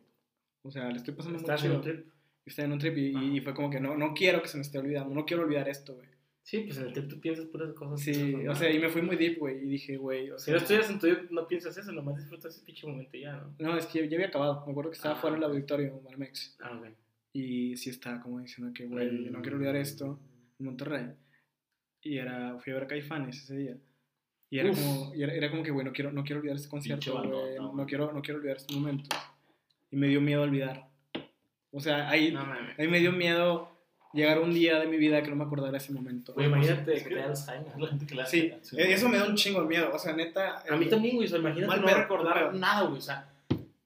O 0.62 0.70
sea, 0.70 0.90
le 0.90 0.98
estoy 0.98 1.16
pasando 1.16 1.40
muy 1.40 1.42
¿Estás 1.42 1.64
en 1.64 1.68
chido. 1.68 1.78
un 1.78 1.82
trip? 1.82 2.08
Estaba 2.50 2.65
en 2.68 2.72
un 2.74 2.79
trip 2.79 2.98
y, 2.98 3.38
y- 3.38 3.41
fue 3.41 3.53
como 3.53 3.70
que 3.70 3.79
no, 3.79 3.96
no 3.98 4.13
quiero 4.13 4.41
que 4.41 4.48
se 4.48 4.58
me 4.58 4.62
esté 4.62 4.77
olvidando, 4.79 5.13
no 5.15 5.25
quiero 5.25 5.44
olvidar 5.44 5.68
esto, 5.70 5.96
güey. 5.96 6.08
Sí, 6.44 6.62
pues 6.62 6.77
en 6.79 6.88
el 6.88 6.94
trip 6.94 7.08
tú 7.08 7.20
piensas 7.20 7.46
puras 7.46 7.72
cosas. 7.74 8.00
Sí, 8.01 8.34
o 8.48 8.56
sea, 8.56 8.72
y 8.72 8.79
me 8.79 8.89
fui 8.89 9.03
muy 9.03 9.15
deep, 9.18 9.38
güey, 9.38 9.58
y 9.63 9.65
dije, 9.68 9.98
güey, 9.98 10.32
o 10.32 10.39
Si 10.39 10.46
sea... 10.46 10.53
no 10.56 10.58
estuvieras 10.62 10.89
en 10.89 11.00
tu 11.00 11.08
no 11.34 11.48
piensas 11.48 11.77
eso, 11.77 11.91
nomás 11.91 12.18
disfrutas 12.18 12.56
ese 12.56 12.65
pinche 12.65 12.88
momento 12.88 13.18
ya, 13.18 13.34
¿no? 13.34 13.53
No, 13.60 13.77
es 13.77 13.86
que 13.86 14.08
ya 14.10 14.15
había 14.18 14.27
acabado. 14.29 14.63
Me 14.65 14.72
acuerdo 14.72 14.89
que 14.89 14.96
estaba 14.98 15.15
Ah, 15.15 15.18
fuera 15.22 15.36
del 15.36 15.44
auditorio, 15.46 16.01
Marmex. 16.03 16.58
Ah, 16.62 16.75
ok. 16.79 16.88
Y 17.34 17.77
sí 17.77 17.91
estaba 17.91 18.20
como 18.20 18.39
diciendo 18.39 18.74
que, 18.74 18.88
güey, 18.88 19.12
no 19.29 19.41
quiero 19.41 19.58
olvidar 19.58 19.75
esto 19.75 20.20
en 20.60 20.65
Monterrey. 20.65 21.12
Y 22.01 22.18
era, 22.18 22.58
fui 22.60 22.72
a 22.72 22.75
ver 22.75 22.84
a 22.86 22.88
Caifanes 22.88 23.44
ese 23.44 23.56
día. 23.56 23.77
Y 24.50 24.58
era, 24.58 24.72
Uf. 24.72 24.79
como, 24.82 25.13
y 25.13 25.22
era, 25.22 25.34
era 25.36 25.51
como 25.51 25.62
que, 25.62 25.70
güey, 25.70 25.86
no 25.86 25.91
quiero, 25.94 26.12
no 26.12 26.24
quiero 26.24 26.39
olvidar 26.39 26.56
este 26.56 26.70
concierto, 26.70 27.13
güey. 27.20 27.29
güey. 27.29 27.56
No 27.75 27.86
quiero, 27.86 28.12
no 28.12 28.22
quiero 28.24 28.39
olvidar 28.39 28.58
este 28.58 28.74
momento. 28.74 29.15
Y 29.91 29.98
me 29.98 30.08
dio 30.08 30.20
miedo 30.22 30.41
olvidar. 30.41 30.88
O 31.72 31.80
sea, 31.80 32.10
ahí, 32.10 32.32
No 32.32 32.46
ahí 32.78 32.88
me 32.88 33.00
dio 33.00 33.12
miedo 33.12 33.70
llegar 34.14 34.40
un 34.40 34.54
día 34.54 34.80
de 34.80 34.88
mi 34.88 34.98
vida 34.98 35.22
que 35.22 35.30
no 35.30 35.36
me 35.36 35.44
acordara 35.44 35.78
ese 35.78 35.94
momento. 35.94 36.34
Güey, 36.34 36.48
imagínate 36.48 36.96
Es 36.96 37.04
que 37.04 37.10
te 37.10 37.16
da 37.16 37.26
Alzheimer. 37.28 37.80
La 37.80 37.88
gente 37.88 38.06
que 38.08 38.16
le 38.16 38.26
Sí, 38.26 38.52
hace. 38.52 38.82
eh, 38.82 38.94
eso 38.94 39.08
me 39.08 39.18
da 39.18 39.26
un 39.28 39.36
chingo 39.36 39.62
de 39.62 39.68
miedo. 39.68 39.92
O 39.94 40.00
sea, 40.00 40.14
neta. 40.14 40.64
A 40.70 40.76
mí 40.76 40.88
también, 40.88 41.16
güey. 41.16 41.28
O 41.28 41.30
sea, 41.30 41.40
imagínate 41.40 41.68
Mal 41.68 41.82
no 41.82 41.86
pedo, 41.88 41.98
recordar 41.98 42.54
nada, 42.56 42.82
güey. 42.88 42.98
O 42.98 43.02
sea, 43.02 43.30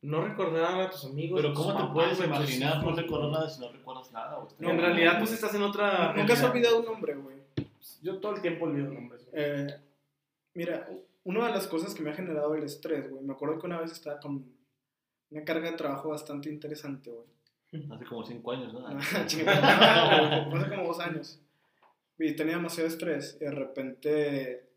no 0.01 0.25
recordar 0.25 0.79
a 0.81 0.89
tus 0.89 1.05
amigos. 1.05 1.41
Pero 1.41 1.53
¿cómo 1.53 1.75
te 1.87 1.93
puedes 1.93 2.19
imaginar 2.23 2.83
no 2.83 2.95
recordar 2.95 3.31
nada 3.31 3.49
si 3.49 3.59
no 3.59 3.71
recuerdas 3.71 4.11
nada? 4.13 4.35
güey? 4.37 4.53
No, 4.59 4.69
en 4.71 4.77
realidad, 4.79 5.19
pues 5.19 5.33
estás 5.33 5.53
en 5.55 5.61
otra. 5.63 6.13
Nunca 6.13 6.33
has 6.33 6.43
olvidado 6.43 6.79
un 6.79 6.85
nombre, 6.85 7.15
güey. 7.15 7.37
Yo 8.01 8.17
todo 8.19 8.35
el 8.35 8.41
tiempo 8.41 8.65
olvido 8.65 8.91
nombres. 8.93 9.25
güey. 9.29 9.43
Eh, 9.43 9.67
mira, 10.53 10.89
una 11.25 11.47
de 11.47 11.53
las 11.53 11.67
cosas 11.67 11.93
que 11.93 12.01
me 12.03 12.11
ha 12.11 12.13
generado 12.13 12.53
el 12.55 12.63
estrés, 12.63 13.09
güey. 13.09 13.23
Me 13.23 13.33
acuerdo 13.33 13.59
que 13.59 13.65
una 13.67 13.79
vez 13.81 13.91
estaba 13.91 14.19
con 14.19 14.45
una 15.31 15.43
carga 15.43 15.71
de 15.71 15.77
trabajo 15.77 16.09
bastante 16.09 16.49
interesante, 16.49 17.09
güey. 17.09 17.25
Hace 17.91 18.05
como 18.05 18.23
5 18.25 18.51
años, 18.51 18.73
¿no? 18.73 18.85
Ah, 18.87 18.93
no, 18.93 18.99
Hace 20.59 20.69
como 20.69 20.87
dos 20.87 20.99
años. 20.99 21.39
Y 22.19 22.35
tenía 22.35 22.55
demasiado 22.55 22.87
estrés. 22.87 23.37
Y 23.41 23.45
de 23.45 23.51
repente 23.51 24.69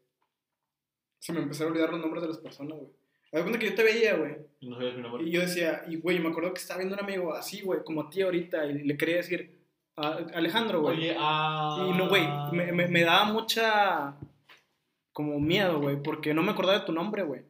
se 1.19 1.33
me 1.33 1.41
empezaron 1.41 1.69
a 1.69 1.73
olvidar 1.73 1.91
los 1.91 2.01
nombres 2.01 2.23
de 2.23 2.29
las 2.29 2.39
personas, 2.39 2.79
güey. 2.79 2.91
Me 3.33 3.41
cuenta 3.43 3.59
que 3.59 3.71
yo 3.71 3.75
te 3.75 3.83
veía, 3.83 4.17
güey. 4.17 4.37
Y 4.61 4.69
no 4.69 4.77
sabías 4.77 4.97
mi 4.97 5.03
nombre. 5.03 5.25
Y 5.25 5.31
yo 5.31 5.41
decía, 5.41 5.85
y 5.89 5.97
güey, 5.97 6.19
me 6.21 6.29
acuerdo 6.31 6.55
que 6.55 6.61
estaba 6.61 6.79
viendo 6.79 6.95
un 6.95 7.03
amigo 7.03 7.35
así, 7.35 7.61
güey, 7.61 7.83
como 7.85 8.03
a 8.03 8.09
ti 8.11 8.23
ahorita. 8.23 8.65
Y 8.67 8.85
le 8.85 8.97
quería 8.97 9.17
decir, 9.17 9.59
a 9.97 10.19
Alejandro, 10.35 10.81
güey. 10.81 10.97
Oye, 10.99 11.17
ah. 11.19 11.87
Y 11.93 11.99
no, 11.99 12.09
güey, 12.09 12.27
me, 12.53 12.73
me, 12.73 12.87
me 12.89 13.03
daba 13.03 13.25
mucha 13.33 14.17
como 15.13 15.39
miedo, 15.41 15.81
güey, 15.81 16.03
porque 16.03 16.33
no 16.33 16.43
me 16.43 16.53
acordaba 16.53 16.79
de 16.81 16.87
tu 16.87 16.93
nombre, 16.93 17.25
güey. 17.25 17.43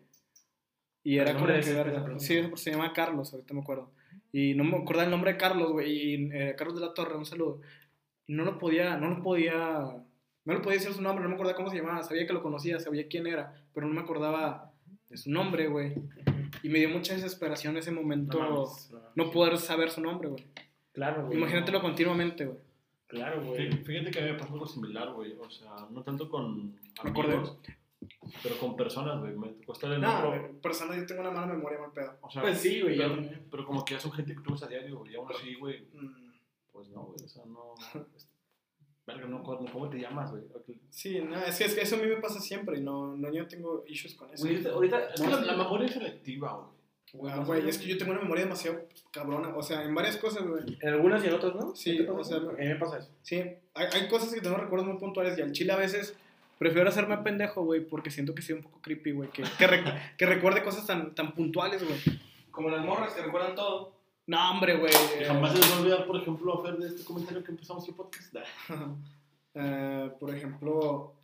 Y 1.04 1.18
era 1.18 1.34
como 1.34 1.46
que, 1.46 1.58
ese- 1.58 1.74
verga, 1.74 2.18
sí, 2.18 2.42
se 2.54 2.70
llama 2.72 2.92
Carlos, 2.92 3.32
ahorita 3.32 3.54
me 3.54 3.60
acuerdo. 3.60 3.92
Y 4.36 4.52
no 4.52 4.64
me 4.64 4.76
acordaba 4.76 5.04
el 5.04 5.10
nombre 5.10 5.32
de 5.32 5.38
Carlos, 5.38 5.72
güey, 5.72 5.90
y 5.90 6.30
eh, 6.30 6.54
Carlos 6.58 6.78
de 6.78 6.84
la 6.84 6.92
Torre, 6.92 7.16
un 7.16 7.24
saludo. 7.24 7.62
Y 8.26 8.34
no 8.34 8.44
lo 8.44 8.58
podía, 8.58 8.98
no 8.98 9.08
lo 9.08 9.22
podía, 9.22 9.56
no 10.44 10.52
le 10.52 10.60
podía 10.60 10.76
decir 10.76 10.92
su 10.92 11.00
nombre, 11.00 11.22
no 11.22 11.30
me 11.30 11.36
acordaba 11.36 11.56
cómo 11.56 11.70
se 11.70 11.78
llamaba, 11.78 12.02
sabía 12.02 12.26
que 12.26 12.34
lo 12.34 12.42
conocía, 12.42 12.78
sabía 12.78 13.08
quién 13.08 13.26
era, 13.26 13.54
pero 13.72 13.86
no 13.86 13.94
me 13.94 14.02
acordaba 14.02 14.74
de 15.08 15.16
su 15.16 15.30
nombre, 15.30 15.68
güey. 15.68 15.94
Y 16.62 16.68
me 16.68 16.80
dio 16.80 16.90
mucha 16.90 17.14
desesperación 17.14 17.78
ese 17.78 17.92
momento, 17.92 18.38
no, 18.38 18.50
mames, 18.50 18.92
no. 19.14 19.30
poder 19.30 19.56
saber 19.56 19.88
su 19.88 20.02
nombre, 20.02 20.28
güey. 20.28 20.44
Claro, 20.92 21.24
güey. 21.24 21.38
Imagínatelo 21.38 21.78
no. 21.78 21.84
continuamente, 21.84 22.44
güey. 22.44 22.58
Claro, 23.06 23.42
güey. 23.42 23.72
Fíjate 23.84 24.10
que 24.10 24.18
a 24.18 24.22
mí 24.22 24.32
me 24.32 24.38
pasó 24.38 24.52
algo 24.52 24.66
similar, 24.66 25.14
güey. 25.14 25.32
O 25.38 25.48
sea, 25.48 25.70
no 25.90 26.02
tanto 26.02 26.28
con 26.28 26.74
Me 26.74 27.10
acordé. 27.10 27.36
amigos, 27.36 27.58
pero 28.42 28.58
con 28.58 28.76
personas, 28.76 29.20
güey. 29.20 29.34
Me 29.36 29.48
tocó 29.48 29.72
estar 29.72 29.92
en 29.92 30.00
No, 30.00 30.28
güey, 30.28 30.52
persona, 30.60 30.96
yo 30.96 31.06
tengo 31.06 31.20
una 31.22 31.30
mala 31.30 31.46
memoria, 31.46 31.78
mal 31.78 31.92
pedo. 31.92 32.16
O 32.20 32.30
sea, 32.30 32.42
Pues 32.42 32.58
sí, 32.58 32.80
güey. 32.82 32.96
pero, 32.96 33.16
pero 33.50 33.66
como 33.66 33.84
que 33.84 33.94
ya 33.94 34.00
son 34.00 34.12
gente 34.12 34.34
que 34.34 34.40
tú 34.42 34.52
ves 34.52 34.62
a 34.62 34.66
diario, 34.68 34.98
güey. 34.98 35.12
Y 35.12 35.16
aún 35.16 35.30
así, 35.32 35.54
güey, 35.54 35.86
Mm. 35.92 36.32
pues 36.72 36.88
no, 36.90 37.02
güey. 37.04 37.24
O 37.24 37.28
sea, 37.28 37.44
no. 37.46 37.74
pues, 37.92 38.28
Verga, 39.06 39.28
no, 39.28 39.40
¿cómo 39.44 39.70
cómo 39.70 39.88
te 39.88 39.98
llamas, 40.00 40.32
güey? 40.32 40.42
Sí, 40.90 41.20
no, 41.20 41.36
es 41.38 41.56
que, 41.58 41.64
es 41.64 41.74
que 41.74 41.82
eso 41.82 41.94
a 41.94 41.98
mí 42.00 42.06
me 42.08 42.16
pasa 42.16 42.40
siempre 42.40 42.78
y 42.78 42.82
no, 42.82 43.16
no 43.16 43.32
yo 43.32 43.46
tengo 43.46 43.84
issues 43.86 44.14
con 44.16 44.28
eso. 44.34 44.44
Güey, 44.44 44.66
ahorita-. 44.66 45.10
Es 45.14 45.20
que 45.20 45.28
la, 45.28 45.40
la 45.42 45.56
memoria 45.56 45.86
es 45.86 45.92
selectiva, 45.92 46.52
güey. 46.54 47.32
Ah, 47.32 47.44
güey, 47.46 47.68
es 47.68 47.78
que 47.78 47.86
yo 47.86 47.96
tengo 47.96 48.10
una 48.10 48.20
memoria 48.20 48.42
demasiado 48.44 48.80
cabrona. 49.12 49.56
O 49.56 49.62
sea, 49.62 49.84
en 49.84 49.94
varias 49.94 50.16
cosas, 50.16 50.44
güey. 50.46 50.64
En 50.80 50.88
algunas 50.88 51.22
y 51.24 51.28
en 51.28 51.34
otras, 51.34 51.54
¿no? 51.54 51.74
Sí, 51.76 51.96
¿Qué 51.98 52.02
te 52.02 52.10
o 52.10 52.24
sea, 52.24 52.38
a 52.38 52.40
mí 52.40 52.66
me 52.66 52.74
pasa 52.76 52.98
eso. 52.98 53.10
Sí, 53.22 53.36
hay, 53.74 53.86
hay 53.92 54.08
cosas 54.08 54.34
que 54.34 54.40
tengo 54.40 54.56
recuerdos 54.56 54.88
muy 54.88 54.98
puntuales 54.98 55.38
y 55.38 55.42
al 55.42 55.52
chile 55.52 55.72
a 55.72 55.76
veces 55.76 56.18
prefiero 56.58 56.88
hacerme 56.88 57.18
pendejo, 57.18 57.62
güey, 57.64 57.80
porque 57.86 58.10
siento 58.10 58.34
que 58.34 58.42
soy 58.42 58.56
un 58.56 58.62
poco 58.62 58.80
creepy, 58.80 59.12
güey. 59.12 59.30
Que, 59.30 59.42
que, 59.58 59.66
re- 59.66 59.84
que 60.16 60.26
recuerde 60.26 60.62
cosas 60.62 60.86
tan, 60.86 61.14
tan 61.14 61.32
puntuales, 61.34 61.82
güey. 61.84 61.98
Como 62.50 62.70
las 62.70 62.84
morras 62.84 63.12
que 63.12 63.22
recuerdan 63.22 63.54
todo. 63.54 63.94
No, 64.26 64.50
hombre, 64.50 64.76
güey. 64.76 64.92
Jamás 65.24 65.52
se 65.52 65.58
les 65.58 65.70
va 65.70 65.76
a 65.76 65.80
olvidar, 65.80 66.06
por 66.06 66.16
ejemplo, 66.20 66.62
Fer, 66.62 66.76
de 66.78 66.88
este 66.88 67.04
comentario 67.04 67.44
que 67.44 67.50
empezamos 67.52 67.86
el 67.88 67.94
podcast. 67.94 68.34
Eh, 69.58 70.10
por 70.20 70.34
ejemplo, 70.34 71.14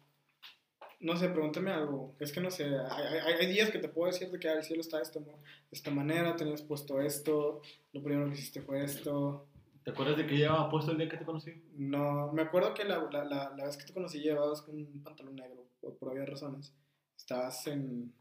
no 1.00 1.16
sé, 1.18 1.28
pregúntame 1.28 1.70
algo. 1.70 2.14
Es 2.18 2.32
que 2.32 2.40
no 2.40 2.50
sé, 2.50 2.64
hay, 2.64 3.18
hay, 3.18 3.32
hay 3.40 3.46
días 3.46 3.68
que 3.70 3.78
te 3.78 3.88
puedo 3.88 4.10
decir 4.10 4.30
de 4.30 4.38
que 4.38 4.48
ah, 4.48 4.54
el 4.54 4.62
cielo 4.64 4.80
está 4.80 4.96
de 4.96 5.02
esta, 5.02 5.20
de 5.20 5.26
esta 5.70 5.90
manera, 5.90 6.34
tenías 6.34 6.62
puesto 6.62 6.98
esto, 7.02 7.60
lo 7.92 8.02
primero 8.02 8.26
que 8.30 8.34
hiciste 8.38 8.62
fue 8.62 8.84
esto. 8.84 9.46
¿Te 9.84 9.90
acuerdas 9.90 10.16
de 10.16 10.26
que 10.26 10.36
llevaba 10.36 10.70
puesto 10.70 10.92
el 10.92 10.98
día 10.98 11.08
que 11.08 11.16
te 11.16 11.24
conocí? 11.24 11.52
No, 11.76 12.32
me 12.32 12.42
acuerdo 12.42 12.72
que 12.74 12.84
la, 12.84 12.98
la, 13.10 13.24
la, 13.24 13.54
la 13.56 13.64
vez 13.64 13.76
que 13.76 13.84
te 13.84 13.92
conocí 13.92 14.20
llevabas 14.20 14.66
un 14.68 15.02
pantalón 15.02 15.36
negro, 15.36 15.66
por, 15.80 15.96
por 15.98 16.10
obvias 16.10 16.28
razones. 16.28 16.72
Estabas 17.16 17.66
en, 17.66 18.12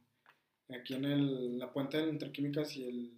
aquí 0.69 0.93
en 0.95 1.05
el, 1.05 1.59
la 1.59 1.71
puente 1.71 1.99
entre 1.99 2.31
químicas 2.31 2.75
y 2.77 2.83
el, 2.85 3.13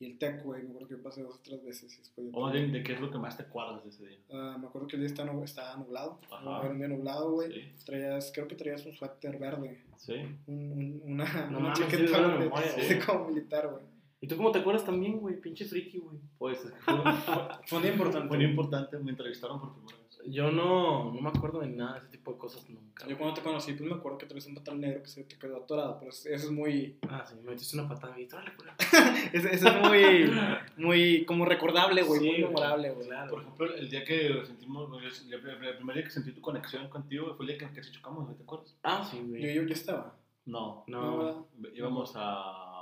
y 0.00 0.06
el 0.06 0.18
TEC, 0.18 0.42
güey. 0.44 0.62
Me 0.62 0.70
acuerdo 0.70 0.88
que 0.88 0.94
yo 0.96 1.02
pasé 1.02 1.22
dos 1.22 1.36
o 1.36 1.40
tres 1.42 1.62
veces 1.64 1.94
y 1.94 1.98
después... 1.98 2.26
ya 2.30 2.38
O 2.38 2.50
te- 2.50 2.58
de, 2.58 2.66
de 2.68 2.82
qué 2.82 2.92
es 2.94 3.00
lo 3.00 3.10
que 3.10 3.18
más 3.18 3.36
te 3.36 3.44
acuerdas 3.44 3.82
de 3.84 3.90
ese 3.90 4.06
día. 4.06 4.18
Ah, 4.32 4.56
me 4.60 4.66
acuerdo 4.66 4.86
que 4.88 4.96
el 4.96 5.02
día 5.02 5.08
estaba, 5.08 5.44
estaba 5.44 5.76
nublado. 5.76 6.20
Ajá. 6.30 6.60
Era 6.60 6.70
un 6.70 6.78
día 6.78 6.88
nublado, 6.88 7.32
güey. 7.32 7.52
Sí, 7.52 7.84
Traías, 7.86 8.30
creo 8.34 8.46
que 8.48 8.56
traías 8.56 8.84
un 8.86 8.92
suéter 8.94 9.38
verde. 9.38 9.82
sí. 9.96 10.14
Un, 10.46 10.72
un- 10.72 11.02
una, 11.12 11.46
No 11.50 11.58
una 11.60 11.72
chaqueta 11.72 11.96
tienes 11.96 12.10
buena 12.10 12.28
de- 12.34 12.38
memoria, 12.40 12.72
de, 12.76 12.86
güey. 12.86 13.00
como 13.06 13.28
militar, 13.28 13.68
güey. 13.70 13.93
¿Y 14.20 14.26
tú 14.26 14.36
cómo 14.36 14.52
te 14.52 14.60
acuerdas 14.60 14.84
también, 14.84 15.18
güey? 15.18 15.40
Pinche 15.40 15.64
friki, 15.64 15.98
güey. 15.98 16.18
Pues 16.38 16.64
es 16.64 16.72
que 16.72 16.80
fue, 16.80 16.94
fue, 17.66 17.82
día 17.82 17.92
importante. 17.92 18.28
fue 18.28 18.36
muy 18.38 18.46
importante. 18.46 18.98
Me 18.98 19.10
entrevistaron 19.10 19.60
por 19.60 19.74
primera 19.74 19.98
vez. 19.98 20.04
Yo 20.26 20.50
no, 20.50 21.12
no 21.12 21.20
me 21.20 21.28
acuerdo 21.28 21.60
de 21.60 21.66
nada 21.66 21.94
de 21.94 21.98
ese 21.98 22.08
tipo 22.08 22.32
de 22.32 22.38
cosas 22.38 22.68
nunca. 22.70 23.06
Yo 23.06 23.18
cuando 23.18 23.34
te 23.34 23.42
conocí, 23.42 23.72
pues 23.74 23.88
me 23.88 23.96
acuerdo 23.96 24.16
que 24.16 24.26
traes 24.26 24.46
un 24.46 24.54
pantalón 24.54 24.80
negro 24.80 25.02
que 25.02 25.08
se 25.08 25.24
te 25.24 25.38
quedó 25.38 25.58
atorado, 25.58 25.98
pero 25.98 26.10
eso 26.10 26.28
es 26.30 26.50
muy... 26.50 26.98
Ah, 27.08 27.24
sí, 27.28 27.34
me 27.36 27.50
metiste 27.50 27.78
una 27.78 27.88
patada 27.88 28.18
y. 28.18 28.24
Eso, 29.32 29.48
eso 29.48 29.68
es 29.68 29.80
muy, 29.82 30.32
muy 30.76 31.24
como 31.24 31.44
recordable, 31.44 32.02
güey, 32.02 32.20
Sí, 32.20 32.26
muy 32.26 32.38
memorable, 32.42 32.90
güey. 32.90 33.06
Claro. 33.06 33.30
Por 33.30 33.42
ejemplo, 33.42 33.74
el 33.74 33.90
día 33.90 34.04
que 34.04 34.42
sentimos, 34.46 34.88
güey, 34.88 35.04
el, 35.06 35.40
primer 35.40 35.94
día 35.96 36.04
que 36.04 36.10
sentí 36.10 36.32
tu 36.32 36.40
conexión 36.40 36.88
contigo 36.88 37.34
fue 37.36 37.44
el 37.44 37.48
día 37.48 37.58
que 37.58 37.74
casi 37.74 37.92
chocamos, 37.92 38.28
¿no 38.28 38.34
¿te 38.34 38.42
acuerdas? 38.42 38.76
Ah, 38.82 39.06
sí, 39.08 39.18
Yo, 39.18 39.28
güey. 39.28 39.54
yo, 39.54 39.62
yo 39.62 39.74
estaba. 39.74 40.16
No. 40.46 40.84
No, 40.86 41.48
Íbamos 41.74 42.12
a, 42.16 42.73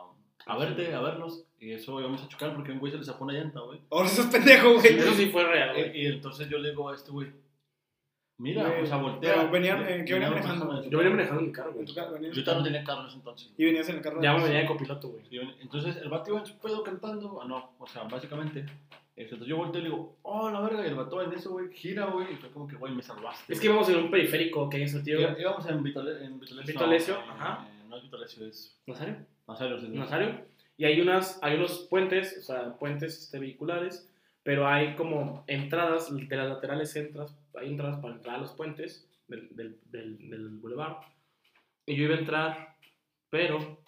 a 0.46 0.58
verte, 0.58 0.94
a 0.94 1.00
vernos, 1.00 1.44
y 1.60 1.72
eso 1.72 2.00
íbamos 2.00 2.22
a 2.22 2.28
chocar 2.28 2.54
porque 2.54 2.72
un 2.72 2.78
güey 2.78 2.90
se 2.92 2.98
le 2.98 3.04
zafó 3.04 3.24
una 3.24 3.34
llanta, 3.34 3.60
güey. 3.60 3.80
Ahora 3.90 4.08
sos 4.08 4.26
pendejo, 4.26 4.74
güey. 4.74 4.86
eso 4.98 5.12
sí 5.14 5.26
fue 5.26 5.44
real, 5.44 5.76
Y, 5.78 5.80
güey. 5.82 6.02
y 6.02 6.06
entonces 6.06 6.48
yo 6.48 6.58
le 6.58 6.70
digo 6.70 6.88
a 6.88 6.94
este 6.94 7.10
güey, 7.10 7.28
mira, 8.38 8.66
Güey, 8.68 8.82
o 8.82 8.86
sea, 8.86 8.96
voltea. 8.96 9.34
pero 9.34 9.50
venían- 9.50 9.80
Y- 9.80 9.82
eh, 9.84 9.86
¿qué 9.86 10.10
y 10.10 10.14
venían 10.14 10.34
veníamos 10.34 10.58
manejando? 10.66 10.90
Yo 10.90 10.98
venía 10.98 11.10
manejando 11.12 11.40
en 11.40 11.46
mi 11.46 11.52
carro, 11.52 11.68
En 11.70 11.74
güey. 11.76 11.86
Yo 12.32 12.54
no 12.54 12.62
tenía 12.64 12.84
carro 12.84 13.00
en 13.02 13.06
ese 13.08 13.16
entonces. 13.16 13.52
Y 13.56 13.64
venías 13.64 13.88
en 13.88 13.96
el 13.96 14.02
carro. 14.02 14.16
de 14.20 14.24
Ya 14.24 14.34
me 14.34 14.42
venía 14.44 14.58
de 14.60 14.66
copiloto, 14.66 15.08
güey. 15.10 15.22
Y 15.30 15.38
Entonces 15.60 15.96
el 15.96 16.08
vato 16.08 16.30
iba 16.30 16.40
en 16.40 16.46
su 16.46 16.58
pedo 16.58 16.82
cantando, 16.82 17.40
ah, 17.40 17.46
no, 17.46 17.72
o 17.78 17.86
sea, 17.86 18.02
básicamente. 18.04 18.60
este, 19.14 19.34
Entonces 19.34 19.46
yo 19.46 19.58
volteo 19.58 19.80
y 19.80 19.84
le 19.84 19.90
digo, 19.90 20.16
oh, 20.22 20.50
la 20.50 20.60
verga, 20.60 20.82
y 20.84 20.88
el 20.88 20.94
vato 20.94 21.20
en 21.22 21.32
eso, 21.34 21.50
güey, 21.50 21.70
gira, 21.72 22.06
güey, 22.06 22.32
y 22.32 22.36
fue 22.36 22.50
como 22.50 22.66
que, 22.66 22.76
güey, 22.76 22.92
me 22.94 23.02
salvaste. 23.02 23.52
Es 23.52 23.60
que 23.60 23.66
íbamos 23.66 23.88
en 23.90 23.96
un 23.96 24.10
periférico 24.10 24.68
que 24.70 24.78
hay 24.78 24.82
en 24.84 24.88
Saltillo. 24.88 25.38
Íbamos 25.38 25.66
en 25.66 25.82
Vitale- 25.84 26.24
en 26.24 26.40
Vitolesio. 26.40 26.72
Vitolesio, 26.72 27.14
no, 27.14 27.20
eh, 27.20 27.26
ajá. 27.28 27.68
No 27.88 27.96
es 27.98 28.02
Vitolesio, 28.04 28.46
es 28.46 28.80
¿Nazario? 28.86 29.16
Nazario. 29.46 29.78
Nazario. 29.78 30.46
Y 30.76 30.84
hay, 30.84 31.00
unas, 31.00 31.38
hay 31.42 31.56
unos 31.56 31.86
puentes, 31.90 32.38
o 32.38 32.42
sea, 32.42 32.76
puentes 32.78 33.18
este, 33.18 33.38
vehiculares, 33.38 34.08
pero 34.42 34.66
hay 34.66 34.94
como 34.96 35.44
entradas, 35.46 36.14
de 36.14 36.36
las 36.36 36.48
laterales 36.48 36.94
entras, 36.96 37.36
hay 37.54 37.68
entradas 37.68 38.00
para 38.00 38.14
entrar 38.14 38.36
a 38.36 38.40
los 38.40 38.52
puentes 38.52 39.08
del, 39.28 39.54
del, 39.54 39.78
del, 39.90 40.30
del 40.30 40.48
boulevard. 40.58 40.96
Y 41.86 41.96
yo 41.96 42.04
iba 42.04 42.16
a 42.16 42.18
entrar, 42.18 42.76
pero 43.30 43.82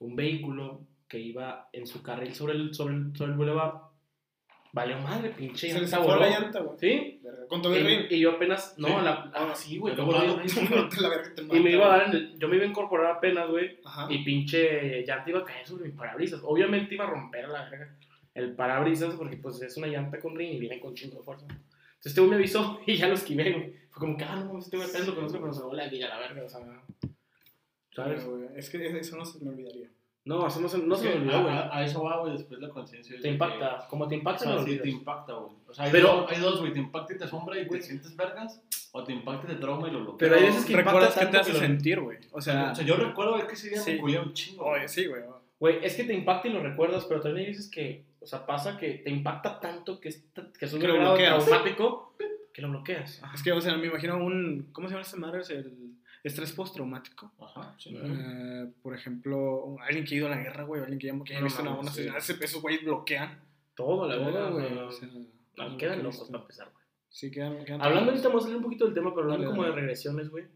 un 0.00 0.16
vehículo 0.16 0.86
que 1.08 1.18
iba 1.18 1.68
en 1.72 1.86
su 1.86 2.02
carril 2.02 2.34
sobre 2.34 2.54
el, 2.54 2.74
sobre 2.74 2.94
el, 2.94 3.16
sobre 3.16 3.32
el 3.32 3.36
boulevard, 3.36 3.83
valió 4.74 4.98
madre, 4.98 5.30
pinche 5.30 5.70
Se 5.70 5.80
llanta 5.80 5.98
voló. 6.00 6.20
la 6.20 6.28
llanta, 6.28 6.60
güey. 6.60 6.78
¿Sí? 6.78 7.20
Verga, 7.22 7.46
Con 7.46 7.62
todo 7.62 7.74
el 7.74 7.86
ring. 7.86 8.06
Y, 8.10 8.18
yo 8.18 8.32
apenas, 8.32 8.74
no, 8.76 8.88
Sí. 8.88 8.94
la, 9.04 9.30
ah, 9.32 9.52
sí, 9.54 9.78
güey, 9.78 9.94
todo 9.94 10.20
el 10.22 10.38
ring. 10.40 10.50
Y 11.52 11.60
me 11.60 11.70
iba 11.70 11.86
a 11.86 11.88
güey. 11.88 12.00
dar 12.00 12.08
en 12.08 12.12
el, 12.16 12.38
yo 12.38 12.48
me 12.48 12.56
iba 12.56 12.64
a 12.64 12.68
incorporar 12.68 13.12
apenas, 13.12 13.48
güey, 13.48 13.78
Ajá. 13.84 14.06
y 14.10 14.24
pinche 14.24 15.02
llanta 15.06 15.30
iba 15.30 15.40
a 15.40 15.44
caer 15.44 15.64
sobre 15.66 15.84
mi 15.86 15.92
parabrisas. 15.92 16.40
Obviamente 16.42 16.94
iba 16.94 17.04
a 17.04 17.10
romper 17.10 17.48
la 17.48 17.70
verga 17.70 17.96
el 18.34 18.52
parabrisas 18.56 19.14
porque 19.14 19.36
pues 19.36 19.62
es 19.62 19.76
una 19.76 19.86
llanta 19.86 20.18
con 20.18 20.34
ring 20.36 20.54
y 20.54 20.58
viene 20.58 20.80
con 20.80 20.92
chingo 20.94 21.18
de 21.18 21.22
fuerza. 21.22 21.46
Entonces 21.48 22.06
este 22.06 22.20
güey 22.20 22.30
me 22.30 22.36
avisó 22.36 22.80
y 22.86 22.96
ya 22.96 23.06
lo 23.06 23.14
esquivé, 23.14 23.52
güey. 23.52 23.72
Fue 23.90 24.00
como 24.00 24.16
que, 24.16 24.24
ah, 24.24 24.36
no 24.44 24.58
este 24.58 24.76
güey 24.76 24.88
apenas 24.88 25.06
lo 25.06 25.14
conozco, 25.14 25.38
pero 25.40 25.54
se 25.54 25.62
voló 25.62 25.76
la 25.76 25.88
vida 25.88 26.06
a 26.06 26.08
la 26.08 26.18
verga, 26.18 26.44
o 26.44 26.48
sea. 26.48 26.60
¿Sabes? 27.94 28.24
Pero, 28.24 28.36
güey, 28.36 28.48
Es 28.56 28.68
que 28.70 28.98
eso 28.98 29.16
no 29.16 29.24
se 29.24 29.38
me 29.44 29.50
olvidaría. 29.50 29.88
No, 30.26 30.46
eso 30.46 30.58
no 30.60 30.68
se, 30.68 30.78
no 30.78 30.96
se 30.96 31.04
me 31.04 31.10
que 31.12 31.18
olvidó, 31.18 31.36
a, 31.36 31.42
güey. 31.42 31.54
a- 31.54 31.76
a 31.76 31.84
eso 31.84 32.02
va, 32.02 32.18
güey, 32.20 32.32
después 32.32 32.58
la 32.60 32.70
conciencia. 32.70 33.14
Te 33.20 33.28
impacta. 33.28 33.86
Como 33.90 34.06
te 34.08 34.14
que- 34.14 34.18
impacta, 34.20 34.50
o 34.54 34.56
sea, 34.56 34.64
sí, 34.64 34.78
te 34.80 34.88
impacta, 34.88 35.34
güey. 35.34 35.52
O 35.68 35.74
sea, 35.74 35.84
hay, 35.84 35.92
Pero- 35.92 36.08
dos, 36.08 36.30
hay 36.32 36.40
dos, 36.40 36.60
güey, 36.60 36.72
te 36.72 36.78
impacta 36.78 37.12
y 37.14 37.18
te 37.18 37.24
asombra 37.24 37.60
y 37.60 37.68
te 37.68 37.82
sientes 37.82 38.16
vergas, 38.16 38.62
o 38.92 39.04
te 39.04 39.12
impacta 39.12 39.52
y 39.52 39.54
te 39.56 39.60
trauma 39.60 39.88
y 39.88 39.90
lo 39.92 40.00
bloquea. 40.00 40.18
Pero 40.18 40.36
hay 40.36 40.42
veces 40.44 40.64
que 40.64 40.76
recuerdas 40.76 41.10
impacta 41.10 41.26
qué 41.26 41.32
te 41.32 41.38
hace 41.38 41.50
que 41.52 41.58
lo- 41.58 41.62
sentir, 41.66 42.00
güey. 42.00 42.18
O 42.32 42.40
sea, 42.40 42.70
o 42.72 42.74
sea, 42.74 42.84
yo 42.86 42.96
recuerdo 42.96 43.46
que 43.46 43.52
ese 43.52 43.68
día 43.68 43.80
Sí. 43.80 43.92
me 43.92 43.98
culé 43.98 44.18
un 44.20 44.32
chingo. 44.32 44.64
oye, 44.64 44.88
sí, 44.88 45.06
güey. 45.06 45.22
Güey, 45.60 45.84
es 45.84 45.94
que 45.94 46.04
te 46.04 46.14
impacta 46.14 46.48
y 46.48 46.52
lo 46.52 46.60
recuerdas, 46.62 47.04
pero 47.04 47.20
también 47.20 47.46
hay 47.46 47.52
veces 47.52 47.70
que, 47.70 48.04
o 48.20 48.26
sea, 48.26 48.46
pasa 48.46 48.78
que 48.78 48.94
te 49.04 49.10
impacta 49.10 49.60
tanto 49.60 50.00
que 50.00 50.08
es, 50.08 50.24
que 50.58 50.64
es 50.64 50.72
un 50.72 50.80
Que 50.80 50.86
grado 50.86 51.00
bloqueas. 51.00 51.44
traumático 51.44 52.14
que 52.52 52.62
lo 52.62 52.70
bloqueas. 52.70 53.22
Ajá. 53.22 53.34
Es 53.34 53.42
que, 53.42 53.52
o 53.52 53.60
sea, 53.60 53.76
me 53.76 53.86
imagino 53.88 54.16
un. 54.16 54.68
¿Cómo 54.72 54.88
se 54.88 54.92
llama 54.94 55.02
esta 55.02 55.16
madre? 55.18 55.40
Es 55.42 55.50
el 55.50 55.72
estrés 56.24 56.52
postraumático. 56.52 57.32
Ajá, 57.40 57.76
sí. 57.78 57.96
Eh, 57.96 58.66
por 58.82 58.94
ejemplo, 58.94 59.76
alguien 59.80 60.04
que 60.04 60.14
ha 60.14 60.18
ido 60.18 60.26
a 60.26 60.30
la 60.30 60.38
guerra, 60.42 60.64
güey, 60.64 60.80
alguien 60.80 60.98
que 60.98 61.06
ya, 61.06 61.12
que 61.24 61.32
haya 61.34 61.40
No 61.40 61.44
visto 61.46 61.62
una, 61.62 61.90
sí. 61.92 62.08
esos 62.42 62.60
güeyes 62.62 62.82
bloquean 62.84 63.38
Todo, 63.76 64.08
la 64.08 64.16
todo, 64.16 64.24
verdad, 64.24 64.50
güey. 64.52 64.78
O 64.78 64.90
sea, 64.90 65.08
No, 65.56 65.76
quedan 65.76 65.98
locos 65.98 66.14
visto. 66.20 66.26
para 66.32 66.42
empezar, 66.42 66.70
güey. 66.72 66.84
Sí, 67.10 67.30
quedan. 67.30 67.64
quedan 67.64 67.80
Hablando 67.82 68.10
ahorita, 68.10 68.28
vamos 68.28 68.42
a 68.42 68.46
salir 68.46 68.56
un 68.56 68.62
poquito 68.64 68.86
del 68.86 68.94
tema, 68.94 69.10
pero 69.10 69.22
hablando 69.24 69.44
Dale, 69.44 69.56
como 69.56 69.68
de 69.68 69.74
regresiones, 69.74 70.28
güey. 70.30 70.46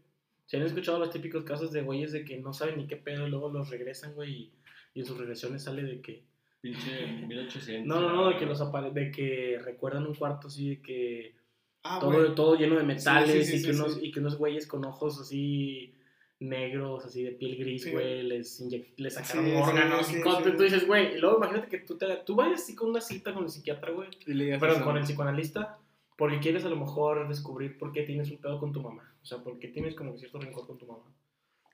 ¿Se 0.45 0.57
han 0.57 0.63
escuchado 0.63 0.97
los 0.99 1.11
típicos 1.11 1.43
casos 1.43 1.71
de 1.71 1.83
güeyes 1.83 2.11
de 2.11 2.25
que 2.25 2.37
no 2.39 2.51
saben 2.53 2.77
ni 2.77 2.87
qué 2.87 2.97
pedo 2.97 3.27
y 3.27 3.29
luego 3.29 3.49
los 3.49 3.69
regresan, 3.69 4.15
güey? 4.15 4.31
Y, 4.33 4.53
y 4.95 4.99
en 5.01 5.05
sus 5.05 5.17
regresiones 5.17 5.63
sale 5.63 5.83
de 5.83 6.01
que... 6.01 6.23
Pinche 6.61 7.07
1800. 7.27 7.85
No, 7.87 8.01
no, 8.01 8.13
no, 8.13 8.29
de 8.29 8.37
que, 8.37 8.45
los 8.45 8.59
apare- 8.59 8.91
de 8.91 9.11
que 9.11 9.59
recuerdan 9.63 10.05
un 10.07 10.15
cuarto 10.15 10.47
así 10.47 10.69
de 10.69 10.81
que... 10.81 11.35
Ah, 11.83 11.99
todo, 11.99 12.11
güey. 12.11 12.35
todo 12.35 12.55
lleno 12.55 12.75
de 12.75 12.83
metales 12.83 13.31
Sí, 13.31 13.43
sí, 13.43 13.59
sí, 13.59 13.63
y, 13.63 13.65
que 13.65 13.77
unos, 13.77 14.03
y 14.03 14.11
que 14.11 14.19
unos 14.19 14.37
güeyes 14.37 14.67
con 14.67 14.85
ojos 14.85 15.19
así 15.21 15.95
negros, 16.39 17.05
así 17.05 17.23
de 17.23 17.31
piel 17.31 17.57
gris, 17.57 17.91
güey, 17.91 18.23
les, 18.23 18.63
les 18.97 19.13
sacaron 19.13 19.55
órganos 19.55 20.13
y 20.13 20.21
cosas. 20.21 20.55
Tú 20.55 20.63
dices, 20.63 20.87
güey, 20.87 21.15
y 21.15 21.19
luego 21.19 21.37
imagínate 21.37 21.67
que 21.67 21.79
tú, 21.79 21.97
te, 21.97 22.07
tú 22.25 22.35
vayas 22.35 22.61
así 22.61 22.75
con 22.75 22.89
una 22.89 23.01
cita 23.01 23.33
con 23.33 23.43
el 23.43 23.49
psiquiatra, 23.49 23.91
güey, 23.91 24.09
pero 24.59 24.83
con 24.83 24.97
el 24.97 25.03
psicoanalista, 25.03 25.77
porque 26.17 26.39
quieres 26.39 26.65
a 26.65 26.69
lo 26.69 26.77
mejor 26.77 27.27
descubrir 27.27 27.77
por 27.77 27.91
qué 27.91 28.03
tienes 28.03 28.31
un 28.31 28.37
pedo 28.37 28.59
con 28.59 28.71
tu 28.71 28.81
mamá. 28.81 29.13
O 29.21 29.25
sea, 29.25 29.39
por 29.39 29.59
qué 29.59 29.67
tienes 29.67 29.95
como 29.95 30.17
cierto 30.17 30.39
rencor 30.39 30.65
con 30.65 30.77
tu 30.77 30.85
mamá. 30.85 31.03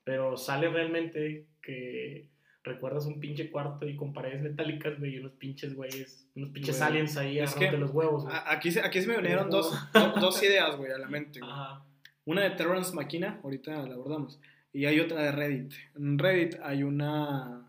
Pero 0.04 0.36
sale 0.38 0.70
realmente 0.70 1.48
que 1.62 2.28
recuerdas 2.66 3.06
un 3.06 3.20
pinche 3.20 3.50
cuarto 3.52 3.88
y 3.88 3.96
con 3.96 4.12
paredes 4.14 4.42
metálicas, 4.42 5.00
güey, 5.00 5.16
y 5.16 5.20
unos 5.20 5.32
pinches 5.34 5.74
güeyes, 5.76 6.28
unos 6.36 6.50
pinches 6.50 6.78
Güey, 6.78 6.90
aliens 6.90 7.16
ahí 7.18 7.40
que- 7.58 7.72
los 7.78 7.92
huevos, 7.92 8.24
güey. 8.26 8.36
Aquí 8.48 8.72
se, 8.72 8.82
aquí 8.82 9.02
se 9.02 9.08
me 9.08 9.18
vinieron 9.18 9.50
dos, 9.50 9.72
do- 9.94 10.14
dos 10.20 10.44
ideas, 10.44 10.76
güey, 10.76 10.92
a 10.92 10.98
la 10.98 11.08
mente. 11.08 11.40
güey. 11.40 11.52
Ajá. 11.52 11.86
Una 12.26 12.42
de 12.42 12.50
Terrence 12.52 12.94
McKenna, 12.96 13.40
ahorita 13.44 13.72
la 13.88 13.94
abordamos. 13.94 14.40
Y 14.74 14.86
hay 14.86 15.00
otra 15.00 15.22
de 15.22 15.32
Reddit. 15.32 15.74
En 15.96 16.18
Reddit 16.20 16.56
hay 16.62 16.84
una. 16.84 17.66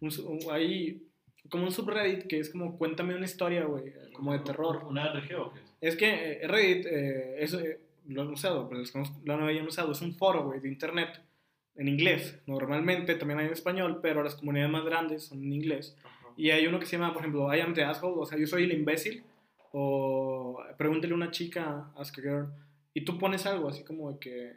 un 0.00 0.10
hay 0.50 1.06
como 1.50 1.64
un 1.64 1.72
subreddit 1.72 2.26
que 2.26 2.38
es 2.40 2.50
como 2.50 2.78
cuéntame 2.78 3.14
una 3.14 3.24
historia, 3.26 3.64
güey, 3.64 3.92
como 4.14 4.32
de 4.32 4.38
terror. 4.40 4.84
¿Una 4.88 5.12
RG 5.12 5.34
o 5.36 5.52
qué? 5.52 5.60
Es 5.80 5.96
que 5.96 6.42
eh, 6.42 6.48
Reddit, 6.48 6.86
eh, 6.86 7.36
eso 7.42 7.60
eh, 7.60 7.80
lo 8.08 8.22
han 8.22 8.28
usado, 8.28 8.68
pero 8.68 8.80
los 8.80 8.90
que 8.92 8.98
no 9.24 9.36
lo 9.36 9.44
habían 9.44 9.66
usado, 9.66 9.92
es 9.92 10.00
un 10.00 10.14
foro, 10.14 10.44
güey, 10.44 10.60
de 10.60 10.68
internet 10.68 11.20
en 11.80 11.88
inglés. 11.88 12.38
Normalmente 12.46 13.14
también 13.16 13.40
hay 13.40 13.46
en 13.46 13.52
español, 13.52 13.98
pero 14.02 14.22
las 14.22 14.34
comunidades 14.36 14.70
más 14.70 14.84
grandes 14.84 15.24
son 15.24 15.42
en 15.42 15.52
inglés. 15.52 15.96
Ajá. 16.04 16.28
Y 16.36 16.50
hay 16.50 16.66
uno 16.66 16.78
que 16.78 16.86
se 16.86 16.96
llama, 16.96 17.12
por 17.12 17.22
ejemplo, 17.22 17.54
I 17.54 17.60
am 17.60 17.74
the 17.74 17.82
asshole, 17.84 18.14
o 18.18 18.26
sea, 18.26 18.38
yo 18.38 18.46
soy 18.46 18.64
el 18.64 18.72
imbécil. 18.72 19.24
O 19.72 20.62
pregúntele 20.76 21.12
a 21.12 21.16
una 21.16 21.30
chica, 21.30 21.90
ask 21.96 22.18
a 22.18 22.22
girl. 22.22 22.46
Y 22.92 23.02
tú 23.04 23.18
pones 23.18 23.46
algo 23.46 23.68
así 23.68 23.84
como 23.84 24.12
de 24.12 24.18
que, 24.18 24.52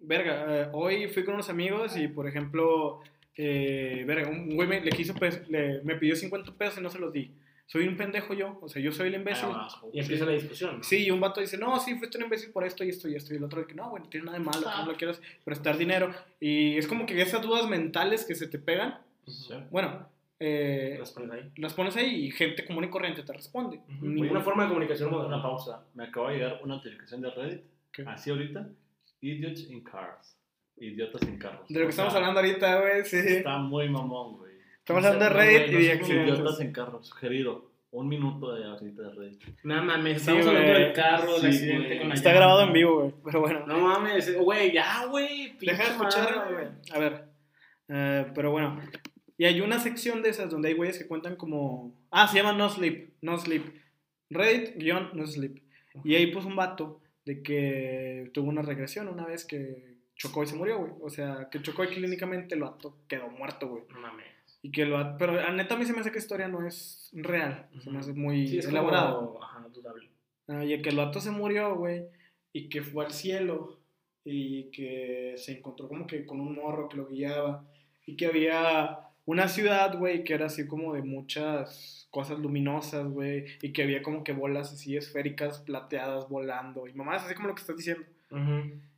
verga, 0.00 0.62
eh, 0.62 0.68
hoy 0.72 1.08
fui 1.08 1.24
con 1.24 1.34
unos 1.34 1.50
amigos 1.50 1.96
y, 1.96 2.06
por 2.08 2.28
ejemplo, 2.28 3.00
eh, 3.36 4.04
verga, 4.06 4.28
un 4.30 4.54
güey 4.54 4.68
me, 4.68 4.80
le 4.80 4.90
quiso, 4.92 5.14
pes- 5.14 5.46
le- 5.48 5.82
me 5.82 5.96
pidió 5.96 6.14
50 6.14 6.52
pesos 6.56 6.78
y 6.78 6.82
no 6.82 6.90
se 6.90 6.98
los 7.00 7.12
di. 7.12 7.32
Soy 7.66 7.88
un 7.88 7.96
pendejo 7.96 8.32
yo, 8.32 8.58
o 8.62 8.68
sea, 8.68 8.80
yo 8.80 8.92
soy 8.92 9.08
el 9.08 9.16
imbécil. 9.16 9.48
Ah, 9.50 9.68
Y 9.92 9.98
empieza 10.00 10.24
la 10.24 10.32
discusión. 10.32 10.76
¿no? 10.78 10.82
Sí, 10.84 11.06
y 11.06 11.10
un 11.10 11.20
vato 11.20 11.40
dice, 11.40 11.58
no, 11.58 11.78
sí, 11.80 11.96
fuiste 11.98 12.16
un 12.18 12.24
imbécil 12.24 12.50
por 12.52 12.64
esto 12.64 12.84
y 12.84 12.90
esto 12.90 13.08
y 13.08 13.16
esto. 13.16 13.34
Y 13.34 13.38
el 13.38 13.44
otro 13.44 13.60
dice, 13.60 13.74
no, 13.74 13.90
güey, 13.90 14.04
no 14.04 14.08
tiene 14.08 14.26
nada 14.26 14.38
de 14.38 14.44
malo, 14.44 14.60
tú 14.60 14.84
no 14.84 14.92
le 14.92 14.96
quieres 14.96 15.20
prestar 15.44 15.76
dinero. 15.76 16.14
Y 16.38 16.76
es 16.78 16.86
como 16.86 17.06
que 17.06 17.20
esas 17.20 17.42
dudas 17.42 17.68
mentales 17.68 18.24
que 18.24 18.34
se 18.36 18.46
te 18.46 18.58
pegan. 18.60 18.98
Sí. 19.26 19.54
Bueno, 19.72 20.08
eh, 20.38 20.96
Las 21.00 21.10
pones 21.10 21.30
ahí. 21.32 21.50
las 21.56 21.74
pones 21.74 21.96
ahí 21.96 22.26
y 22.26 22.30
gente 22.30 22.64
común 22.64 22.84
y 22.84 22.88
corriente 22.88 23.22
te 23.24 23.32
responde. 23.32 23.78
Ujú. 23.96 24.06
Ningún- 24.06 24.30
Una 24.30 24.42
forma 24.42 24.62
de 24.62 24.68
comunicación 24.68 25.08
Una 25.08 25.16
moderna. 25.18 25.42
pausa. 25.42 25.84
Me 25.94 26.04
acaba 26.04 26.30
de 26.30 26.36
llegar 26.38 26.60
una 26.62 26.76
notificación 26.76 27.20
de 27.22 27.30
Reddit. 27.30 27.62
¿Qué? 27.92 28.02
Así 28.06 28.30
ahorita. 28.30 28.68
Idiots 29.22 29.68
in 29.70 29.82
cars. 29.82 30.36
Idiotas 30.78 31.22
en 31.22 31.38
carros. 31.38 31.66
De 31.68 31.74
lo 31.74 31.80
que 31.80 31.86
O 31.86 31.90
estamos 31.90 32.12
sea, 32.12 32.20
hablando 32.20 32.38
ahorita, 32.40 32.80
güey, 32.80 33.04
sí. 33.06 33.16
Está 33.16 33.56
muy 33.58 33.88
mamón, 33.88 34.36
güey. 34.36 34.55
Estamos 34.86 35.04
hablando 35.04 35.24
de 35.24 35.30
No, 35.30 35.36
Reddit 35.36 35.72
y 35.80 35.84
de 35.86 35.92
accidentes. 35.92 36.34
Idiotas 36.38 36.60
en 36.60 36.72
carros. 36.72 37.06
Sugerido. 37.08 37.72
Un 37.90 38.08
minuto 38.08 38.54
de 38.54 38.64
ahorita 38.64 39.02
de 39.02 39.10
Reddit. 39.14 39.42
No 39.64 39.82
mames, 39.82 40.12
Sí, 40.22 40.30
estamos 40.30 40.46
hablando 40.46 40.70
güey. 40.70 40.82
del 40.84 40.92
carro, 40.92 41.32
del 41.40 41.40
Sí, 41.40 41.46
accidente 41.58 41.86
güey. 41.86 41.98
con 41.98 42.08
la 42.08 42.14
Está 42.14 42.28
llanta. 42.28 42.38
grabado 42.40 42.62
en 42.68 42.72
vivo, 42.72 43.00
güey. 43.00 43.14
Pero 43.24 43.40
bueno. 43.40 43.66
No 43.66 43.78
mames, 43.80 44.38
güey, 44.38 44.72
ya, 44.72 45.06
güey. 45.06 45.56
Deja 45.58 45.72
de 45.72 45.76
pinche 45.76 45.90
escucharlo, 45.90 46.36
madre. 46.36 46.54
güey. 46.54 46.66
A 46.92 46.98
ver. 47.00 47.24
eh, 47.88 48.26
pero 48.34 48.50
bueno. 48.52 48.80
Y 49.38 49.44
hay 49.44 49.60
una 49.60 49.80
sección 49.80 50.22
de 50.22 50.28
esas 50.28 50.50
donde 50.50 50.68
hay 50.68 50.74
güeyes 50.74 50.98
que 50.98 51.08
cuentan 51.08 51.34
como. 51.34 51.92
Ah, 52.12 52.28
se 52.28 52.36
llama 52.36 52.52
No 52.52 52.68
Sleep. 52.68 53.14
No 53.22 53.38
Sleep. 53.38 53.64
Reddit 54.30 54.76
guion 54.76 55.10
No 55.14 55.26
Sleep. 55.26 55.62
Y 56.04 56.14
ahí 56.14 56.28
puso 56.28 56.46
un 56.46 56.54
vato 56.56 57.00
de 57.24 57.42
que 57.42 58.30
tuvo 58.34 58.50
una 58.50 58.62
regresión 58.62 59.08
una 59.08 59.26
vez 59.26 59.44
que 59.44 59.96
chocó 60.14 60.44
y 60.44 60.46
se 60.46 60.54
murió, 60.54 60.78
güey. 60.78 60.92
O 61.02 61.10
sea, 61.10 61.48
que 61.50 61.60
chocó 61.60 61.82
y 61.82 61.88
clínicamente 61.88 62.54
el 62.54 62.60
vato 62.60 62.98
quedó 63.08 63.28
muerto, 63.30 63.66
güey. 63.68 63.82
No 63.92 63.98
mames. 64.00 64.26
Y 64.66 64.72
que 64.72 64.84
lo 64.84 65.16
Pero 65.16 65.34
la 65.34 65.52
neta 65.52 65.74
a 65.74 65.78
mí 65.78 65.84
se 65.84 65.92
me 65.92 66.00
hace 66.00 66.10
que 66.10 66.18
esta 66.18 66.26
historia 66.34 66.48
no 66.48 66.66
es 66.66 67.08
real. 67.12 67.68
Se 67.78 67.88
me 67.88 68.00
hace 68.00 68.12
muy 68.12 68.48
Sí, 68.48 68.58
es 68.58 68.66
elaborada. 68.66 69.14
como, 69.14 69.42
ajá, 69.42 69.68
dudable. 69.72 70.08
Ah, 70.48 70.64
y 70.64 70.82
que 70.82 70.88
el 70.88 70.96
vato 70.96 71.20
se 71.20 71.30
murió, 71.30 71.76
güey, 71.76 72.04
y 72.52 72.68
que 72.68 72.82
fue 72.82 73.04
al 73.04 73.12
cielo, 73.12 73.78
y 74.24 74.64
que 74.72 75.34
se 75.36 75.52
encontró 75.56 75.86
como 75.88 76.06
que 76.08 76.26
con 76.26 76.40
un 76.40 76.56
morro 76.56 76.88
que 76.88 76.96
lo 76.96 77.06
guiaba, 77.06 77.64
y 78.06 78.16
que 78.16 78.26
había 78.26 78.98
una 79.24 79.46
ciudad, 79.46 79.96
güey, 79.96 80.24
que 80.24 80.34
era 80.34 80.46
así 80.46 80.66
como 80.66 80.94
de 80.94 81.02
muchas 81.02 82.08
cosas 82.10 82.38
luminosas, 82.40 83.06
güey, 83.06 83.44
y 83.62 83.72
que 83.72 83.84
había 83.84 84.02
como 84.02 84.24
que 84.24 84.32
bolas 84.32 84.72
así 84.72 84.96
esféricas 84.96 85.60
plateadas 85.60 86.28
volando, 86.28 86.88
y 86.88 86.92
mamás, 86.92 87.24
así 87.24 87.34
como 87.34 87.46
lo 87.48 87.54
que 87.54 87.60
estás 87.60 87.76
diciendo, 87.76 88.04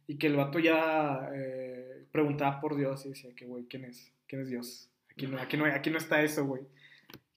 y 0.06 0.16
que 0.16 0.28
el 0.28 0.36
vato 0.36 0.58
ya 0.58 1.28
eh, 1.34 2.04
preguntaba 2.10 2.58
por 2.60 2.74
Dios 2.76 3.04
y 3.04 3.10
decía 3.10 3.34
que, 3.34 3.44
güey, 3.44 3.64
¿quién 3.64 3.84
es? 3.84 4.10
¿Quién 4.26 4.42
es 4.42 4.48
Dios? 4.48 4.87
Aquí 5.18 5.26
no, 5.26 5.38
aquí 5.40 5.56
no, 5.56 5.64
aquí 5.64 5.90
no 5.90 5.98
está 5.98 6.22
eso, 6.22 6.44
güey. 6.44 6.62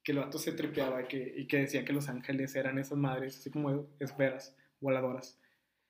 Que 0.03 0.11
el 0.11 0.19
vato 0.19 0.37
se 0.37 0.51
tripeaba 0.51 1.01
y 1.01 1.07
que, 1.07 1.33
y 1.37 1.47
que 1.47 1.57
decía 1.57 1.83
que 1.83 1.93
los 1.93 2.09
ángeles 2.09 2.55
eran 2.55 2.77
esas 2.77 2.97
madres, 2.97 3.37
así 3.37 3.49
como 3.49 3.87
esferas 3.99 4.55
voladoras. 4.79 5.39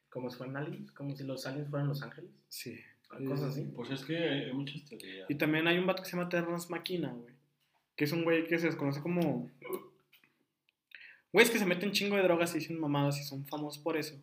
Como 0.10 0.30
si 0.30 0.38
fueran 0.38 0.56
aliens, 0.58 0.92
como 0.94 1.16
si 1.16 1.24
los 1.26 1.46
aliens 1.46 1.70
fueran 1.70 1.88
los 1.90 2.02
ángeles. 2.02 2.32
Sí. 2.48 2.80
Cosas 3.28 3.50
así. 3.50 3.64
Pues 3.76 3.92
es 3.92 4.06
que 4.06 4.18
hay, 4.18 4.54
muchas 4.54 4.86
teorías. 4.86 5.30
Y 5.30 5.36
también 5.36 5.68
hay 5.68 5.78
un 5.78 5.86
vato 5.86 6.02
que 6.02 6.10
se 6.10 6.16
llama 6.16 6.30
Terrence 6.30 6.70
Maquina, 6.70 7.12
güey. 7.12 7.34
Que 7.98 8.06
es 8.06 8.12
un 8.14 8.24
güey 8.24 8.48
que 8.48 8.58
se 8.58 8.68
desconoce 8.68 9.02
como. 9.02 9.50
Güeyes 11.34 11.52
que 11.52 11.60
se 11.60 11.66
meten 11.66 11.92
chingo 11.92 12.16
de 12.16 12.24
drogas 12.24 12.54
y 12.56 12.60
dicen 12.60 12.80
mamadas 12.80 13.20
y 13.20 13.24
son 13.24 13.46
famosos 13.46 13.82
por 13.84 13.98
eso. 13.98 14.16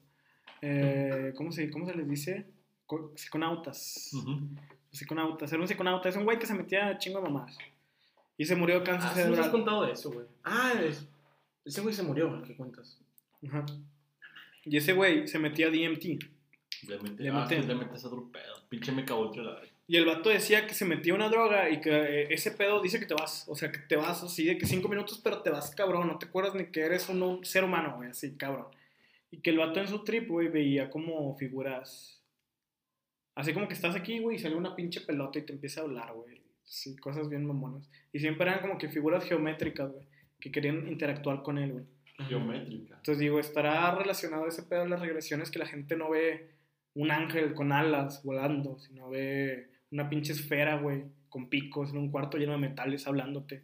Eh, 0.63 1.33
¿cómo, 1.37 1.53
se, 1.53 1.71
¿Cómo 1.71 1.87
se 1.87 1.95
les 1.95 2.09
dice? 2.09 2.47
Co- 2.87 3.13
Psiconautas. 3.17 4.11
Ujú. 4.15 4.41
Psiconautas. 4.91 5.53
Era 5.53 5.61
un 5.61 5.69
psiconauta. 5.69 6.09
Es 6.09 6.17
un 6.17 6.25
güey 6.25 6.39
que 6.39 6.47
se 6.47 6.55
metía 6.55 6.97
chingo 6.99 7.19
de 7.21 7.25
mamadas. 7.25 7.57
Y 8.37 8.45
se 8.45 8.55
murió 8.57 8.81
de 8.81 8.85
cáncer 8.87 9.11
Ah, 9.11 9.15
sí 9.15 9.21
nos 9.21 9.31
has 9.31 9.35
cerebral. 9.47 9.51
contado 9.51 9.87
de 9.87 9.93
eso, 9.93 10.11
güey. 10.13 10.27
Ah, 10.45 10.73
es- 10.83 11.07
ese 11.65 11.81
güey 11.81 11.95
se 11.95 12.03
murió, 12.03 12.35
¿el 12.37 12.43
que 12.43 12.57
cuentas? 12.57 12.99
Ajá. 13.47 13.67
Y 14.65 14.77
ese 14.77 14.93
güey 14.93 15.27
se 15.29 15.39
metía 15.39 15.71
DMT. 15.71 16.19
Le 16.87 16.99
metes, 16.99 17.19
Le 17.21 17.29
ah, 17.31 17.41
meten. 17.43 17.63
sí, 17.63 17.69
le 17.69 17.75
metes 17.75 18.05
otro 18.05 18.31
pedo. 18.31 18.55
Pinche 18.69 18.93
me 18.93 19.05
cagó 19.05 19.33
la. 19.37 19.61
Y 19.91 19.97
el 19.97 20.05
vato 20.05 20.29
decía 20.29 20.67
que 20.67 20.75
se 20.75 20.85
metía 20.85 21.15
una 21.15 21.29
droga 21.31 21.71
y 21.71 21.81
que 21.81 21.91
eh, 21.91 22.27
ese 22.31 22.51
pedo 22.53 22.81
dice 22.81 23.01
que 23.01 23.07
te 23.07 23.15
vas. 23.15 23.45
O 23.49 23.57
sea, 23.57 23.73
que 23.73 23.79
te 23.79 23.97
vas 23.97 24.23
así 24.23 24.45
de 24.45 24.59
que 24.59 24.67
cinco 24.67 24.89
minutos, 24.89 25.21
pero 25.25 25.41
te 25.43 25.51
vas 25.51 25.75
cabrón. 25.75 26.07
No 26.07 26.19
te 26.19 26.27
acuerdas 26.27 26.55
ni 26.55 26.67
que 26.67 26.81
eres 26.83 27.09
un, 27.09 27.23
un 27.23 27.45
ser 27.45 27.65
humano, 27.65 27.95
güey, 27.97 28.11
así, 28.11 28.37
cabrón. 28.37 28.67
Y 29.31 29.39
que 29.39 29.51
el 29.51 29.59
vato 29.59 29.81
en 29.81 29.89
su 29.89 30.05
trip, 30.05 30.29
güey, 30.29 30.49
veía 30.49 30.91
como 30.91 31.35
figuras. 31.37 32.18
Así 33.39 33.53
como 33.53 33.69
que 33.69 33.75
estás 33.75 33.95
aquí, 33.95 34.19
güey, 34.19 34.37
y 34.37 34.39
sale 34.39 34.57
una 34.57 34.75
pinche 34.75 35.01
pelota 35.03 35.39
y 35.39 35.43
te 35.43 35.53
empieza 35.53 35.81
a 35.81 35.85
hablar, 35.85 36.13
güey. 36.13 36.43
Sí, 36.65 36.97
cosas 36.97 37.29
bien 37.29 37.47
mamonas. 37.47 37.89
Y 38.13 38.19
siempre 38.19 38.49
eran 38.49 38.61
como 38.61 38.79
que 38.79 38.89
figuras 38.89 39.25
geométricas, 39.25 39.91
güey, 39.93 40.07
que 40.41 40.51
querían 40.51 40.89
interactuar 40.89 41.43
con 41.43 41.57
él, 41.59 41.73
güey. 41.73 41.85
Geométrica. 42.29 42.97
Entonces 42.97 43.19
digo, 43.21 43.39
estará 43.39 43.95
relacionado 43.95 44.47
ese 44.49 44.65
pedo 44.65 44.83
de 44.83 44.89
las 44.89 45.01
regresiones 45.01 45.51
que 45.51 45.59
la 45.61 45.67
gente 45.67 45.97
no 45.97 46.11
ve 46.11 46.51
un 46.95 47.11
ángel 47.13 47.55
con 47.55 47.71
alas 47.73 48.23
volando, 48.25 48.79
sino 48.81 49.09
ve 49.09 49.71
una 49.93 50.09
pinche 50.11 50.33
esfera, 50.33 50.77
güey, 50.81 51.05
con 51.29 51.49
picos 51.49 51.91
en 51.91 51.99
un 51.99 52.11
cuarto 52.11 52.37
lleno 52.39 52.53
de 52.53 52.59
metales 52.59 53.07
hablándote. 53.07 53.63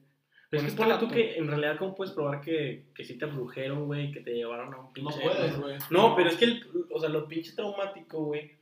Pero 0.51 0.63
es 0.63 0.63
que 0.63 0.69
este 0.69 0.83
ponle 0.83 0.99
tú 0.99 1.09
que 1.13 1.37
en 1.37 1.49
realidad, 1.49 1.77
¿cómo 1.79 1.97
puedes 1.97 2.15
probar 2.15 2.41
que, 2.41 2.85
que 2.95 3.05
sí 3.05 3.19
te 3.19 3.25
abdujeron, 3.25 3.87
güey? 3.87 4.13
Que 4.13 4.21
te 4.21 4.33
llevaron 4.35 4.73
a 4.73 4.77
un 4.79 4.85
No 4.87 4.93
pinche. 4.93 5.21
puedes, 5.21 5.59
güey. 5.59 5.77
No, 5.91 6.15
pero 6.15 6.29
es 6.29 6.37
que, 6.37 6.45
el- 6.45 6.65
o 6.93 7.01
sea, 7.01 7.09
lo 7.09 7.27
pinche 7.27 7.53
traumático, 7.57 8.25
güey, 8.27 8.53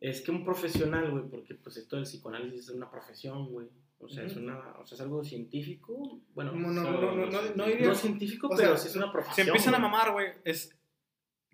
es 0.00 0.20
que 0.20 0.30
un 0.30 0.44
profesional, 0.44 1.10
güey, 1.10 1.24
porque 1.24 1.54
pues 1.54 1.76
esto 1.76 1.96
del 1.96 2.04
psicoanálisis 2.04 2.68
es 2.68 2.70
una 2.70 2.90
profesión, 2.90 3.50
güey. 3.52 3.68
O 4.00 4.08
sea, 4.08 4.24
es 4.24 4.36
una, 4.36 4.56
o 4.80 4.86
sea, 4.86 4.94
es 4.94 5.00
algo 5.00 5.24
científico. 5.24 6.20
Bueno, 6.34 6.52
No, 6.52 6.68
no, 6.70 6.82
no, 6.82 7.00
no, 7.00 7.26
no, 7.26 7.42
no, 7.56 7.66
diría- 7.66 7.88
no 7.88 7.94
científico, 7.96 8.46
o 8.46 8.56
pero 8.56 8.76
sí 8.76 8.86
es 8.88 8.94
una 8.96 9.06
Se 9.06 9.12
profesión. 9.12 9.48
empiezan 9.48 9.74
a 9.74 9.78
güey. 9.78 9.90
mamar, 9.90 10.12
güey, 10.12 10.26
es... 10.44 10.74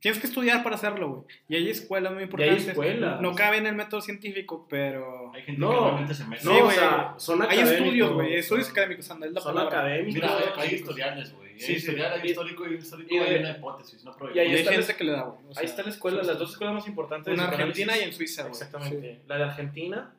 Tienes 0.01 0.21
que 0.21 0.27
estudiar 0.27 0.63
para 0.63 0.75
hacerlo, 0.77 1.09
güey. 1.09 1.25
Y 1.49 1.57
hay 1.57 1.71
escuelas 1.71 2.13
muy 2.13 2.19
hay 2.21 2.25
importantes. 2.25 2.69
escuelas. 2.69 3.23
No 3.23 3.35
cabe 3.35 3.57
en 3.57 3.67
el 3.67 3.75
método 3.75 4.03
científico, 4.03 4.67
pero... 4.69 5.33
Hay 5.33 5.41
gente 5.45 5.59
No. 5.63 5.71
que 5.71 5.77
realmente 5.81 6.15
se 6.15 6.25
mete. 6.27 6.43
Sí, 6.43 6.49
No, 6.49 6.59
o 6.59 6.65
güey. 6.65 6.77
sea, 6.77 7.15
son 7.17 7.41
Hay 7.41 7.47
académicos. 7.49 7.79
estudios, 7.81 8.13
güey, 8.13 8.35
estudios 8.35 8.69
académicos, 8.71 9.11
anda, 9.11 9.27
es 9.27 9.33
la 9.33 9.41
Son 9.41 9.55
palabra. 9.55 9.79
académicos. 9.81 10.15
Mira, 10.15 10.37
hay, 10.37 10.45
hay 10.59 10.69
Sí, 10.69 10.75
historiales, 10.75 11.33
güey. 11.55 11.61
Sí, 11.61 11.67
sí. 11.67 11.79
historial, 11.79 12.13
hay 12.13 12.21
Y- 12.27 12.31
histórico 12.31 12.67
y 12.69 12.75
histórico 12.75 13.15
y 13.15 13.19
hay 13.19 13.39
una 13.41 13.51
hipótesis, 13.57 14.03
una 14.03 14.11
y 14.11 14.15
Y 14.15 14.17
probabilidad. 14.19 14.47
ahí 14.47 14.55
está 14.61 14.73
gente 14.73 14.89
la- 14.93 14.97
que 14.99 15.05
le 15.05 15.13
da, 15.13 15.23
güey. 15.23 15.47
o 15.49 15.53
sea, 15.55 15.61
Ahí 15.61 15.67
está 15.67 15.83
la 15.83 15.89
escuela, 15.91 16.23
las 16.23 16.39
dos 16.39 16.51
escuelas 16.53 16.75
más 16.75 16.87
importantes. 16.89 17.33
psicoanálisis. 17.35 17.61
argentina 17.61 17.99
y 17.99 18.09
en 18.09 18.13
Suiza, 18.13 18.43
güey. 18.43 18.53
Exactamente. 18.53 19.15
Sí. 19.15 19.23
La 19.27 19.37
de 19.39 19.43
Argentina 19.45 20.15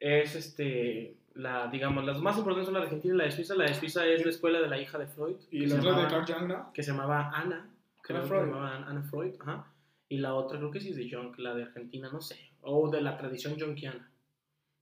es, 0.00 0.34
este, 0.34 1.16
la, 1.34 1.66
digamos, 1.68 2.04
las 2.04 2.20
más 2.20 2.36
importantes 2.38 2.66
son 2.66 2.74
la 2.74 2.80
de 2.80 2.86
Argentina 2.86 3.14
y 3.14 3.18
la 3.18 3.24
de 3.24 3.30
Suiza. 3.32 3.54
La 3.54 3.64
de 3.64 3.74
Suiza 3.74 4.06
es 4.06 4.24
la 4.24 4.30
escuela 4.30 4.60
de 4.60 4.68
la 4.68 4.80
hija 4.80 4.98
de 4.98 5.06
Freud. 5.06 5.36
Y 5.50 5.60
que 5.60 5.66
la 5.66 5.80
se 5.80 5.88
otra 5.88 6.02
de 6.02 6.08
Carl 6.08 6.24
Jung, 6.26 6.48
¿no? 6.48 6.72
que 6.72 6.82
se 6.82 6.90
llamaba 6.92 7.30
Ana. 7.34 7.68
Creo 8.02 8.22
que 8.22 8.28
Freud. 8.28 8.40
se 8.42 8.46
llamaba 8.46 8.76
Ana 8.86 9.02
Freud, 9.02 9.34
ajá. 9.40 9.72
Y 10.08 10.18
la 10.18 10.34
otra 10.34 10.58
creo 10.58 10.70
que 10.70 10.80
sí 10.80 10.90
es 10.90 10.96
de 10.96 11.10
Jung, 11.10 11.36
la 11.38 11.54
de 11.54 11.64
Argentina, 11.64 12.08
no 12.12 12.20
sé. 12.20 12.36
O 12.62 12.88
de 12.90 13.00
la 13.00 13.16
tradición 13.18 13.58
junkiana. 13.58 14.10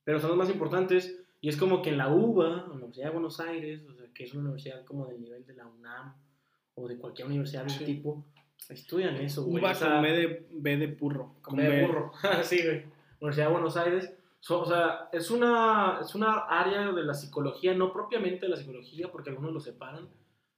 Pero 0.04 0.20
son 0.20 0.30
las 0.30 0.38
más 0.38 0.50
importantes. 0.50 1.18
Y 1.40 1.48
es 1.48 1.56
como 1.56 1.82
que 1.82 1.90
en 1.90 1.98
la 1.98 2.08
UBA, 2.08 2.64
Universidad 2.72 3.06
de 3.06 3.12
Buenos 3.12 3.38
Aires, 3.40 3.80
o 3.90 3.94
sea, 3.94 4.03
que 4.14 4.24
es 4.24 4.32
una 4.32 4.42
universidad 4.44 4.84
como 4.84 5.06
del 5.06 5.20
nivel 5.20 5.44
de 5.44 5.54
la 5.54 5.66
UNAM 5.66 6.14
o 6.76 6.88
de 6.88 6.96
cualquier 6.96 7.28
universidad 7.28 7.64
de 7.64 7.72
ese 7.72 7.84
tipo, 7.84 8.24
estudian 8.68 9.16
eso, 9.16 9.44
güey. 9.44 9.62
Sea, 9.74 9.92
con 9.94 10.02
B 10.02 10.12
de, 10.12 10.46
B 10.50 10.76
de 10.76 10.88
purro. 10.88 11.34
con 11.42 11.56
B 11.56 11.62
de 11.64 11.86
burro. 11.86 12.12
sí, 12.42 12.62
güey. 12.64 12.84
Universidad 13.20 13.46
de 13.46 13.52
Buenos 13.52 13.76
Aires. 13.76 14.12
So- 14.40 14.60
o 14.60 14.66
sea, 14.66 15.08
es 15.12 15.30
una, 15.30 15.98
es 16.00 16.14
una 16.14 16.40
área 16.48 16.92
de 16.92 17.02
la 17.02 17.14
psicología, 17.14 17.74
no 17.74 17.92
propiamente 17.92 18.42
de 18.46 18.50
la 18.50 18.56
psicología, 18.56 19.10
porque 19.10 19.30
algunos 19.30 19.52
lo 19.52 19.60
separan, 19.60 20.08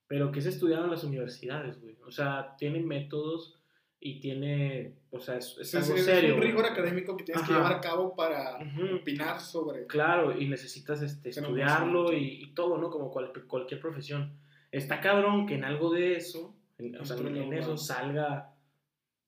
pero 0.09 0.33
que 0.33 0.41
es 0.41 0.47
estudiado 0.47 0.85
en 0.85 0.91
las 0.91 1.05
universidades, 1.05 1.81
güey. 1.81 1.97
O 2.07 2.11
sea, 2.11 2.55
tiene 2.59 2.81
métodos 2.81 3.55
y 3.99 4.21
tiene, 4.21 4.93
o 5.11 5.19
sea, 5.21 5.37
es, 5.37 5.57
es 5.59 5.71
Sí, 5.71 5.77
algo 5.79 5.97
sí, 5.97 6.03
serio. 6.03 6.31
es 6.31 6.37
un 6.37 6.43
rigor 6.43 6.67
académico 6.67 7.17
que 7.17 7.25
tienes 7.25 7.43
que 7.45 7.53
llevar 7.55 7.73
a 7.73 7.81
cabo 7.81 8.15
para 8.15 8.59
opinar 8.95 9.41
sobre. 9.41 9.87
Claro, 9.87 10.39
y 10.39 10.47
necesitas 10.49 11.03
este, 11.03 11.31
estudiarlo 11.31 12.13
y, 12.13 12.43
y 12.45 12.55
todo, 12.55 12.79
¿no? 12.79 12.91
Como 12.91 13.11
cual- 13.11 13.33
cualquier 13.49 13.81
profesión. 13.81 14.33
Está 14.71 15.01
cabrón 15.01 15.47
que 15.47 15.55
en 15.55 15.65
algo 15.65 15.91
de 15.93 16.17
eso, 16.17 16.55
en, 16.79 16.95
o 16.97 17.05
sea, 17.05 17.17
en, 17.17 17.53
eso 17.55 17.77
salga 17.79 18.53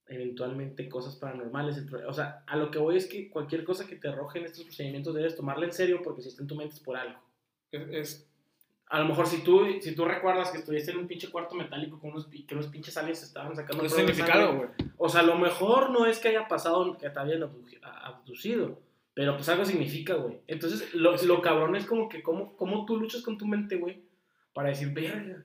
eventualmente 0.06 0.88
cosas 0.88 1.16
paranormales. 1.16 1.84
O 2.06 2.12
sea, 2.12 2.42
a 2.46 2.56
lo 2.56 2.70
que 2.70 2.78
voy 2.78 2.96
es 2.96 3.06
que 3.06 3.28
cualquier 3.30 3.64
cosa 3.64 3.86
que 3.86 3.96
te 3.96 4.08
arroje 4.08 4.38
en 4.38 4.46
estos 4.46 4.64
procedimientos 4.64 5.14
debes 5.14 5.36
tomarla 5.36 5.66
en 5.66 5.72
serio 5.72 6.00
porque 6.02 6.22
si 6.22 6.28
está 6.28 6.42
en 6.42 6.48
tu 6.48 6.54
mente 6.56 6.74
es 6.74 6.80
por 6.80 6.96
algo. 6.96 7.18
Es, 7.72 7.82
es- 7.90 8.24
A 8.90 9.00
lo 9.00 9.06
mejor 9.06 9.26
si 9.26 9.42
tú, 9.42 9.66
si 9.80 9.94
tú 9.94 10.04
recuerdas 10.04 10.50
que 10.50 10.58
estuviste 10.58 10.92
en 10.92 10.98
un 10.98 11.06
pinche 11.06 11.30
cuarto 11.30 11.54
metálico 11.54 12.00
con 12.00 12.10
unos, 12.10 12.26
que 12.26 12.54
unos 12.54 12.68
pinches 12.68 12.96
aliens 12.96 13.22
estaban 13.22 13.54
sacando 13.54 13.84
es 13.84 13.92
de 13.92 13.98
significado, 13.98 14.56
güey. 14.56 14.68
o 14.96 15.08
sea, 15.08 15.20
a 15.20 15.24
lo 15.24 15.36
mejor 15.36 15.90
no 15.90 16.06
es 16.06 16.18
que 16.18 16.28
haya 16.28 16.48
pasado 16.48 16.96
que 16.96 17.10
te 17.10 17.18
habían 17.18 17.42
abducido, 17.82 18.80
pero 19.12 19.36
pues 19.36 19.48
algo 19.50 19.64
significa, 19.64 20.14
güey. 20.14 20.40
Entonces, 20.46 20.94
lo, 20.94 21.14
Es 21.14 21.24
lo 21.24 21.42
cabrón 21.42 21.76
es 21.76 21.84
como 21.84 22.08
que 22.08 22.22
cómo, 22.22 22.56
cómo 22.56 22.86
tú 22.86 22.96
luchas 22.96 23.22
con 23.22 23.36
tu 23.36 23.46
mente, 23.46 23.76
güey, 23.76 24.02
para 24.54 24.70
decir, 24.70 24.92
verga, 24.94 25.44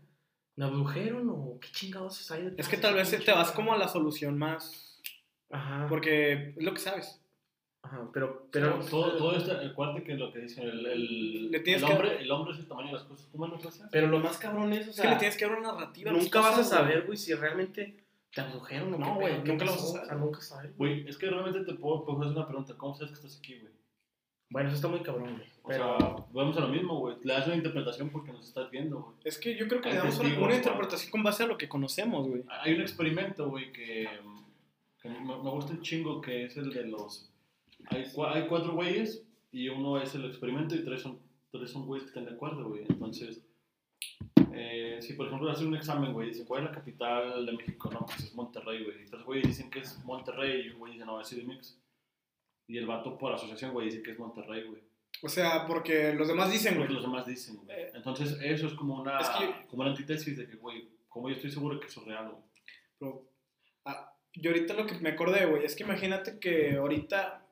¿me 0.56 0.65
abdujeron 0.65 1.29
o 1.29 1.58
qué 1.60 1.67
chingados 1.69 2.32
hay 2.32 2.43
detrás 2.43 2.60
Es 2.65 2.69
que 2.69 2.77
tal 2.77 2.95
vez 2.95 3.10
te 3.10 3.32
vas 3.32 3.47
madre?" 3.47 3.56
como 3.56 3.73
a 3.73 3.77
la 3.77 3.88
solución 3.89 4.38
más. 4.38 5.01
Ajá, 5.49 5.86
Porque 5.89 6.53
es 6.56 6.63
lo 6.63 6.73
que 6.73 6.79
sabes. 6.79 7.22
Ajá, 7.83 8.09
pero, 8.11 8.47
pero... 8.51 8.79
Pero 8.79 8.85
todo, 8.89 9.17
todo 9.17 9.35
esto, 9.37 9.51
acuérdate 9.51 10.03
que 10.03 10.15
lo 10.15 10.31
que 10.33 10.39
dicen, 10.39 10.63
el, 10.67 10.85
el, 10.85 11.51
Le 11.51 11.59
tienes 11.59 11.81
el, 11.83 11.87
que- 11.87 11.93
hombre, 11.93 12.21
el 12.21 12.31
hombre 12.31 12.53
es 12.53 12.59
el 12.59 12.67
tamaño 12.67 12.87
de 12.87 12.93
las 12.93 13.03
cosas. 13.03 13.27
¿Cómo 13.31 13.47
no? 13.47 13.57
Pero 13.91 14.07
lo 14.07 14.19
más 14.19 14.37
cabrón 14.37 14.73
es, 14.73 14.87
o 14.87 14.89
Es 14.89 14.95
que 14.95 15.01
sea, 15.03 15.11
le 15.11 15.17
tienes 15.17 15.37
que 15.37 15.45
dar 15.45 15.57
una 15.59 15.71
narrativa. 15.73 16.11
nunca 16.11 16.41
vas 16.41 16.57
a 16.59 16.63
saber, 16.63 17.05
güey. 17.05 17.17
si 17.17 17.33
realmente 17.33 18.03
te 18.33 18.41
abdujeron 18.41 18.93
o 18.93 18.97
No, 18.97 19.15
güey, 19.15 19.43
nunca 19.43 19.65
lo 19.65 19.71
vas 19.71 19.83
a 19.83 19.85
saber. 19.87 20.03
O 20.03 20.05
sea, 20.07 20.15
nunca 20.15 20.41
sabes. 20.41 20.75
Güey, 20.77 21.07
es 21.07 21.17
que 21.17 21.29
realmente 21.29 21.63
te 21.63 21.73
puedo, 21.77 22.03
hacer 22.19 22.31
una 22.35 22.47
pregunta. 22.47 22.73
¿Cómo 22.77 22.95
sabes 22.95 23.11
que 23.11 23.15
estás 23.17 23.37
aquí, 23.37 23.59
güey? 23.59 23.73
Bueno, 24.49 24.69
eso 24.69 24.75
está 24.75 24.87
muy 24.87 24.99
cabrón, 25.01 25.35
güey. 25.35 25.47
O 25.63 25.67
Pero. 25.67 25.97
sea, 25.97 26.15
vamos 26.31 26.57
a 26.57 26.61
lo 26.61 26.67
mismo, 26.67 26.99
güey. 26.99 27.15
Le 27.23 27.33
das 27.33 27.47
una 27.47 27.55
interpretación 27.55 28.09
porque 28.11 28.31
nos 28.31 28.47
estás 28.47 28.69
viendo, 28.69 29.01
güey. 29.01 29.15
Es 29.23 29.37
que 29.39 29.55
yo 29.55 29.67
creo 29.67 29.81
que 29.81 29.89
le 29.89 29.95
damos 29.97 30.19
una, 30.19 30.39
una 30.39 30.55
interpretación 30.55 31.11
con 31.11 31.23
base 31.23 31.43
a 31.43 31.47
lo 31.47 31.57
que 31.57 31.67
conocemos, 31.67 32.27
güey. 32.27 32.43
Hay 32.61 32.73
un 32.73 32.81
experimento, 32.81 33.49
güey, 33.49 33.71
que, 33.71 34.07
que 35.01 35.09
me, 35.09 35.19
me 35.21 35.49
gusta 35.49 35.73
un 35.73 35.81
chingo, 35.81 36.21
que 36.21 36.45
es 36.45 36.55
el 36.57 36.71
de 36.71 36.85
los... 36.85 37.29
Hay, 37.87 38.03
cua- 38.05 38.33
hay 38.33 38.47
cuatro 38.47 38.73
güeyes 38.73 39.23
y 39.51 39.69
uno 39.69 40.01
es 40.01 40.13
el 40.15 40.25
experimento 40.25 40.75
y 40.75 40.83
tres 40.83 41.01
son, 41.01 41.19
tres 41.51 41.69
son 41.71 41.85
güeyes 41.85 42.03
que 42.03 42.09
están 42.09 42.25
de 42.25 42.31
acuerdo, 42.35 42.67
güey. 42.69 42.83
Entonces, 42.89 43.41
eh, 44.53 44.97
si 45.01 45.13
por 45.13 45.27
ejemplo 45.27 45.49
hacen 45.51 45.67
un 45.67 45.75
examen, 45.75 46.13
güey, 46.13 46.29
dicen, 46.29 46.45
¿cuál 46.45 46.63
es 46.63 46.69
la 46.69 46.75
capital 46.75 47.45
de 47.45 47.51
México? 47.53 47.89
No, 47.91 48.05
pues 48.05 48.19
es 48.19 48.33
Monterrey, 48.35 48.83
güey. 48.83 49.03
Y 49.03 49.05
tres 49.05 49.23
güeyes 49.23 49.47
dicen 49.47 49.69
que 49.69 49.79
es 49.79 50.03
Monterrey 50.05 50.67
y 50.67 50.69
un 50.69 50.79
güey 50.79 50.93
dice, 50.93 51.05
no, 51.05 51.19
es 51.19 51.29
CDMX. 51.29 51.77
Y 52.67 52.77
el 52.77 52.85
vato 52.87 53.17
por 53.17 53.33
asociación, 53.33 53.71
güey, 53.73 53.87
dice 53.87 54.01
que 54.03 54.11
es 54.11 54.19
Monterrey, 54.19 54.63
güey. 54.63 54.81
O 55.21 55.29
sea, 55.29 55.65
porque 55.67 56.13
los 56.13 56.27
demás 56.27 56.51
dicen, 56.51 56.77
güey. 56.77 56.89
los 56.89 57.01
demás 57.01 57.25
dicen, 57.25 57.57
güey. 57.57 57.69
Eh, 57.77 57.91
Entonces, 57.93 58.37
eso 58.41 58.67
es 58.67 58.73
como 58.73 59.01
una, 59.01 59.19
es 59.19 59.29
que- 59.29 59.67
como 59.67 59.81
una 59.83 59.91
antítesis 59.91 60.37
de 60.37 60.47
que, 60.47 60.55
güey, 60.57 60.87
como 61.09 61.29
yo 61.29 61.35
estoy 61.35 61.51
seguro 61.51 61.79
que 61.79 61.87
eso 61.87 62.01
es 62.01 62.07
real, 62.07 62.29
güey. 62.31 62.43
Pero, 62.99 63.27
ah, 63.85 64.13
yo 64.35 64.51
ahorita 64.51 64.73
lo 64.73 64.85
que 64.85 64.95
me 64.99 65.09
acordé, 65.09 65.45
güey, 65.45 65.63
es 65.65 65.75
que 65.75 65.83
imagínate 65.83 66.39
que 66.39 66.75
ahorita, 66.77 67.42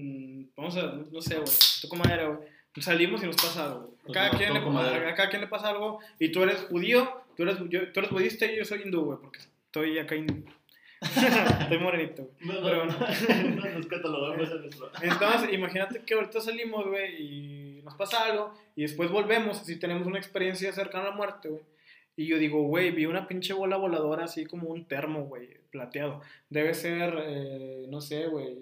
mm, 0.00 0.44
vamos 0.56 0.76
a, 0.76 0.92
no 1.10 1.20
sé, 1.20 1.34
güey, 1.36 1.48
tú 1.82 1.88
como 1.88 2.04
era, 2.04 2.26
güey, 2.28 2.48
salimos 2.80 3.22
y 3.22 3.26
nos 3.26 3.36
pasa 3.36 3.66
algo. 3.66 3.94
A 4.08 4.12
cada, 4.12 4.30
Toco- 4.30 4.36
quien 4.38 4.52
le, 4.54 4.60
toco 4.60 4.70
madera. 4.70 5.08
a, 5.08 5.10
a 5.10 5.14
cada 5.14 5.28
quien 5.30 5.40
le 5.40 5.48
pasa 5.48 5.70
algo 5.70 6.00
y 6.18 6.28
tú 6.30 6.42
eres 6.42 6.60
judío, 6.70 7.10
tú 7.36 7.42
eres, 7.44 7.56
yo- 7.68 7.90
tú 7.92 8.00
eres 8.00 8.10
budista 8.10 8.46
y 8.46 8.56
yo 8.56 8.64
soy 8.64 8.82
hindú, 8.82 9.04
güey, 9.04 9.18
porque 9.20 9.38
estoy 9.40 9.98
acá 9.98 10.14
hindú. 10.14 10.44
estoy 11.60 11.78
morenito, 11.78 12.22
güey. 12.40 12.56
No, 12.58 12.62
Pero 12.66 12.86
no, 12.86 12.92
bueno. 12.98 13.56
no, 13.56 13.70
nos 13.78 13.86
catalogamos 13.86 14.50
en 14.50 14.60
nuestro. 14.62 14.90
Entonces, 15.02 15.52
imagínate 15.52 16.00
que 16.04 16.14
ahorita 16.14 16.40
salimos, 16.40 16.86
güey, 16.86 17.22
y 17.22 17.82
nos 17.82 17.94
pasa 17.94 18.24
algo, 18.24 18.54
y 18.74 18.82
después 18.82 19.10
volvemos, 19.10 19.58
si 19.58 19.78
tenemos 19.78 20.06
una 20.06 20.18
experiencia 20.18 20.72
cercana 20.72 21.04
a 21.06 21.10
la 21.10 21.16
muerte, 21.16 21.48
güey. 21.48 21.62
Y 22.18 22.26
yo 22.26 22.38
digo, 22.38 22.62
güey, 22.62 22.92
vi 22.92 23.04
una 23.04 23.28
pinche 23.28 23.52
bola 23.52 23.76
voladora 23.76 24.24
así 24.24 24.46
como 24.46 24.68
un 24.70 24.86
termo, 24.86 25.24
güey, 25.24 25.58
plateado. 25.70 26.22
Debe 26.48 26.72
ser, 26.72 27.14
eh, 27.26 27.84
no 27.90 28.00
sé, 28.00 28.26
güey, 28.28 28.56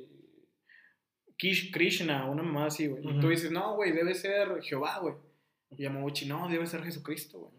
Kish, 1.44 1.70
Krishna, 1.72 2.24
una 2.30 2.42
mamá 2.42 2.66
así, 2.66 2.86
güey. 2.86 3.02
Y 3.06 3.20
tú 3.20 3.28
dices, 3.28 3.50
no, 3.50 3.74
güey, 3.74 3.92
debe 3.92 4.14
ser 4.14 4.62
Jehová, 4.62 4.98
güey. 5.00 5.14
Y 5.76 5.82
Yamauchi, 5.82 6.26
no, 6.26 6.48
debe 6.48 6.66
ser 6.66 6.82
Jesucristo, 6.82 7.38
güey. 7.38 7.52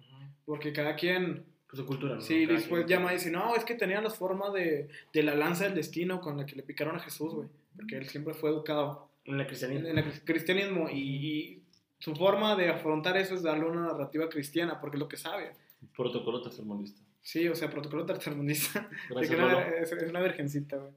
Porque 0.45 0.73
cada 0.73 0.95
quien, 0.95 1.45
Pues 1.69 1.79
su 1.79 1.85
cultura, 1.85 2.15
¿no? 2.15 2.21
sí, 2.21 2.45
Cada 2.47 2.57
después 2.59 2.85
llama 2.87 3.11
y 3.11 3.17
dice, 3.17 3.29
no, 3.31 3.55
es 3.55 3.63
que 3.63 3.75
tenía 3.75 4.01
las 4.01 4.15
formas 4.15 4.53
de, 4.53 4.89
de 5.13 5.23
la 5.23 5.35
lanza 5.35 5.65
del 5.65 5.75
destino 5.75 6.19
con 6.21 6.37
la 6.37 6.45
que 6.45 6.55
le 6.55 6.63
picaron 6.63 6.95
a 6.95 6.99
Jesús, 6.99 7.33
güey. 7.33 7.47
Porque 7.75 7.97
él 7.97 8.07
siempre 8.07 8.33
fue 8.33 8.49
educado 8.49 9.09
En 9.25 9.39
el 9.39 9.45
cristianismo. 9.47 9.87
en 9.87 9.97
el 9.99 10.23
cristianismo 10.23 10.89
y, 10.89 10.99
y 10.99 11.63
su 11.99 12.15
forma 12.15 12.55
de 12.55 12.69
afrontar 12.69 13.17
eso 13.17 13.35
es 13.35 13.43
darle 13.43 13.65
una 13.65 13.81
narrativa 13.87 14.29
cristiana 14.29 14.79
porque 14.81 14.97
es 14.97 14.99
lo 15.01 15.07
que 15.07 15.17
sabe. 15.17 15.51
Protocolo 15.95 16.41
tercermundista. 16.41 17.01
Sí, 17.21 17.47
o 17.47 17.55
sea, 17.55 17.69
protocolo 17.71 18.05
tercermundista. 18.05 18.87
Gracias, 19.09 19.35
que 19.35 19.43
una- 19.43 19.61
es, 19.67 19.91
es 19.91 20.09
una 20.09 20.21
virgencita, 20.21 20.77
güey. 20.77 20.93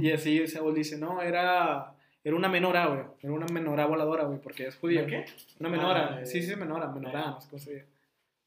Y 0.00 0.12
así 0.12 0.46
Saúl 0.46 0.74
dice, 0.74 0.96
no, 0.98 1.20
era, 1.20 1.93
era 2.24 2.34
una 2.34 2.48
menora, 2.48 2.86
güey. 2.86 3.04
Era 3.22 3.32
una 3.32 3.46
menora 3.52 3.86
voladora, 3.86 4.24
güey, 4.24 4.40
porque 4.40 4.66
es 4.66 4.76
judía. 4.76 5.02
¿Una 5.02 5.10
qué? 5.10 5.24
Una 5.60 5.68
menora. 5.68 6.18
Ah, 6.20 6.26
sí, 6.26 6.42
sí, 6.42 6.56
menora, 6.56 6.88
menorá, 6.88 7.30
no 7.32 7.40
sé 7.40 7.48
cómo 7.50 7.60
se 7.60 7.94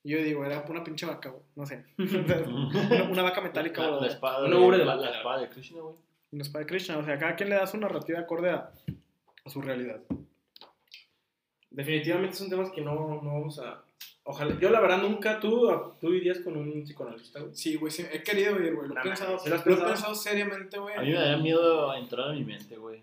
yo 0.08 0.24
digo, 0.24 0.46
era 0.46 0.64
una 0.70 0.84
pinche 0.84 1.06
vaca, 1.06 1.30
güey. 1.30 1.44
No 1.56 1.66
sé. 1.66 1.84
una, 1.98 3.04
una 3.10 3.22
vaca 3.24 3.42
metálica 3.42 3.82
La, 3.82 3.88
la 3.88 3.96
voladora. 3.96 4.14
espada 4.14 4.46
Un 4.46 4.72
de, 4.72 4.78
de 4.78 4.86
la, 4.86 4.96
la 4.96 5.18
espada 5.18 5.42
de 5.42 5.50
Krishna, 5.50 5.82
güey. 5.82 5.96
Una 6.32 6.44
espada 6.44 6.60
de 6.64 6.70
Krishna. 6.70 6.98
O 6.98 7.04
sea, 7.04 7.18
cada 7.18 7.36
quien 7.36 7.50
le 7.50 7.56
da 7.56 7.68
su 7.68 7.78
narrativa 7.78 8.20
acorde 8.20 8.52
a, 8.52 8.72
a 9.44 9.50
su 9.50 9.62
realidad. 9.62 10.00
Definitivamente 11.70 12.38
son 12.38 12.50
temas 12.50 12.72
que 12.72 12.82
no, 12.82 13.22
no 13.22 13.34
vamos 13.34 13.60
a. 13.60 13.84
Ojalá. 14.24 14.58
Yo, 14.60 14.70
la 14.70 14.80
verdad, 14.80 15.02
nunca. 15.02 15.40
¿Tú, 15.42 15.70
tú 16.00 16.14
irías 16.14 16.40
con 16.40 16.56
un 16.56 16.84
psicoanalista, 16.84 17.42
güey? 17.42 17.56
Sí, 17.56 17.76
güey, 17.76 17.92
sí, 17.92 18.06
he 18.12 18.24
querido 18.24 18.58
ir, 18.62 18.76
güey. 18.76 18.88
Lo, 18.88 18.98
he 18.98 19.04
pensado, 19.04 19.32
mames, 19.32 19.44
¿sí 19.44 19.50
lo 19.50 19.56
he 19.76 19.86
pensado? 19.86 20.16
seriamente, 20.16 20.80
güey. 20.80 20.96
A 20.96 21.02
mí 21.02 21.12
me 21.12 21.16
daría 21.16 21.38
miedo 21.38 21.94
entrar 21.96 22.30
a 22.30 22.34
mi 22.34 22.46
mente, 22.46 22.78
güey. 22.78 23.02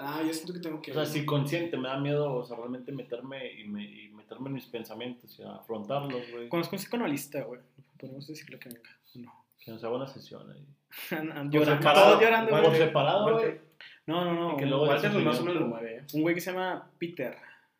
Ah, 0.00 0.22
yo 0.24 0.32
siento 0.32 0.52
que 0.52 0.60
tengo 0.60 0.80
que 0.80 0.92
O 0.92 0.94
sea, 0.94 1.04
si 1.04 1.24
consciente 1.26 1.76
me 1.76 1.88
da 1.88 1.98
miedo, 1.98 2.32
o 2.34 2.44
sea, 2.44 2.56
realmente 2.56 2.92
meterme 2.92 3.52
y, 3.60 3.64
me, 3.64 3.84
y 3.84 4.08
meterme 4.10 4.48
en 4.48 4.54
mis 4.54 4.66
pensamientos 4.66 5.36
y 5.38 5.42
afrontarlos, 5.42 6.22
güey. 6.30 6.48
Conozco 6.48 6.76
un 6.76 6.80
psicoanalista, 6.80 7.42
güey. 7.42 7.60
Podemos 7.98 8.26
decirle 8.26 8.58
que 8.58 8.68
venga. 8.68 8.90
No. 9.16 9.44
Que 9.64 9.72
nos 9.72 9.82
haga 9.82 9.96
una 9.96 10.06
sesión 10.06 10.50
ahí. 10.50 10.64
Llorando, 11.50 11.82
Por 11.82 11.92
todos 11.94 12.20
llorando, 12.22 12.50
por 12.50 12.64
güey. 12.66 12.78
separado, 12.78 13.32
güey. 13.38 13.60
No, 14.06 14.24
no, 14.24 14.34
no. 14.34 14.52
Y 14.54 14.56
que 14.56 14.64
un- 14.64 14.70
luego 14.70 14.84
Walter 14.86 15.10
más 15.12 15.40
lo 15.44 15.66
mueve, 15.66 15.96
¿eh? 15.96 16.02
Un 16.14 16.22
güey 16.22 16.34
que 16.34 16.40
se 16.40 16.52
llama 16.52 16.88
Peter. 16.98 17.36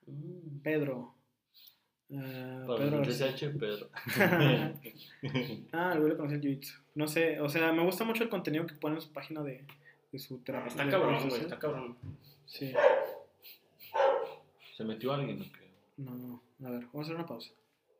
Mm. 0.06 0.58
Pedro. 0.62 1.14
Para 2.10 2.78
Pedro. 2.78 3.02
TSH, 3.04 3.58
Pedro. 3.58 3.88
Ah, 5.72 5.92
el 5.94 5.98
güey 6.00 6.10
le 6.12 6.16
conocí 6.16 6.34
el 6.34 6.40
jiu-jitsu. 6.42 6.74
No 6.94 7.06
sé, 7.06 7.40
o 7.40 7.48
sea, 7.48 7.72
me 7.72 7.84
gusta 7.84 8.04
mucho 8.04 8.22
el 8.24 8.28
contenido 8.28 8.66
que 8.66 8.74
pone 8.74 8.96
en 8.96 9.00
su 9.02 9.12
página 9.12 9.42
de, 9.42 9.64
de 10.12 10.18
su. 10.18 10.36
Está 10.36 10.88
cabrón, 10.88 11.28
güey. 11.28 11.40
Está 11.42 11.58
cabrón. 11.58 11.96
Sí. 12.46 12.72
¿Se 14.76 14.84
metió 14.84 15.12
alguien 15.12 15.40
o 15.40 15.44
qué? 15.44 15.68
No, 15.98 16.14
no. 16.14 16.42
A 16.66 16.70
ver, 16.70 16.80
vamos 16.86 16.94
a 16.96 17.00
hacer 17.02 17.14
una 17.16 17.26
pausa. 17.26 17.50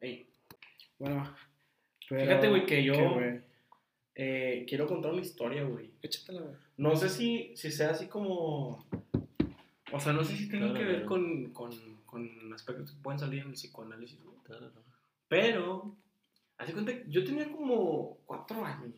Ey, 0.00 0.28
Bueno. 0.98 1.34
pero- 2.08 2.20
Fíjate, 2.22 2.48
güey, 2.48 2.66
que 2.66 2.84
yo- 2.84 2.94
eh, 4.14 4.64
quiero 4.68 4.86
contar 4.86 5.12
una 5.12 5.20
historia, 5.20 5.64
güey. 5.64 5.90
Échatela, 6.02 6.40
güey. 6.42 6.54
No 6.76 6.94
sé 6.96 7.08
si, 7.08 7.52
si 7.56 7.70
sea 7.70 7.90
así 7.90 8.06
como. 8.06 8.86
O 9.92 10.00
sea, 10.00 10.12
no 10.12 10.22
sé 10.22 10.36
si 10.36 10.48
tenga 10.48 10.66
Claro, 10.66 10.78
que 10.80 10.84
ver 10.84 10.94
claro. 10.96 11.08
con, 11.08 11.52
con, 11.52 11.96
con 12.04 12.52
aspectos 12.52 12.92
que 12.92 13.02
pueden 13.02 13.18
salir 13.18 13.40
en 13.42 13.48
el 13.48 13.54
psicoanálisis, 13.54 14.22
güey. 14.22 14.36
Pero, 15.28 15.94
hace 16.58 16.72
cuenta 16.72 16.92
que 16.92 17.04
yo 17.08 17.24
tenía 17.24 17.50
como 17.50 18.18
cuatro 18.26 18.64
años. 18.64 18.94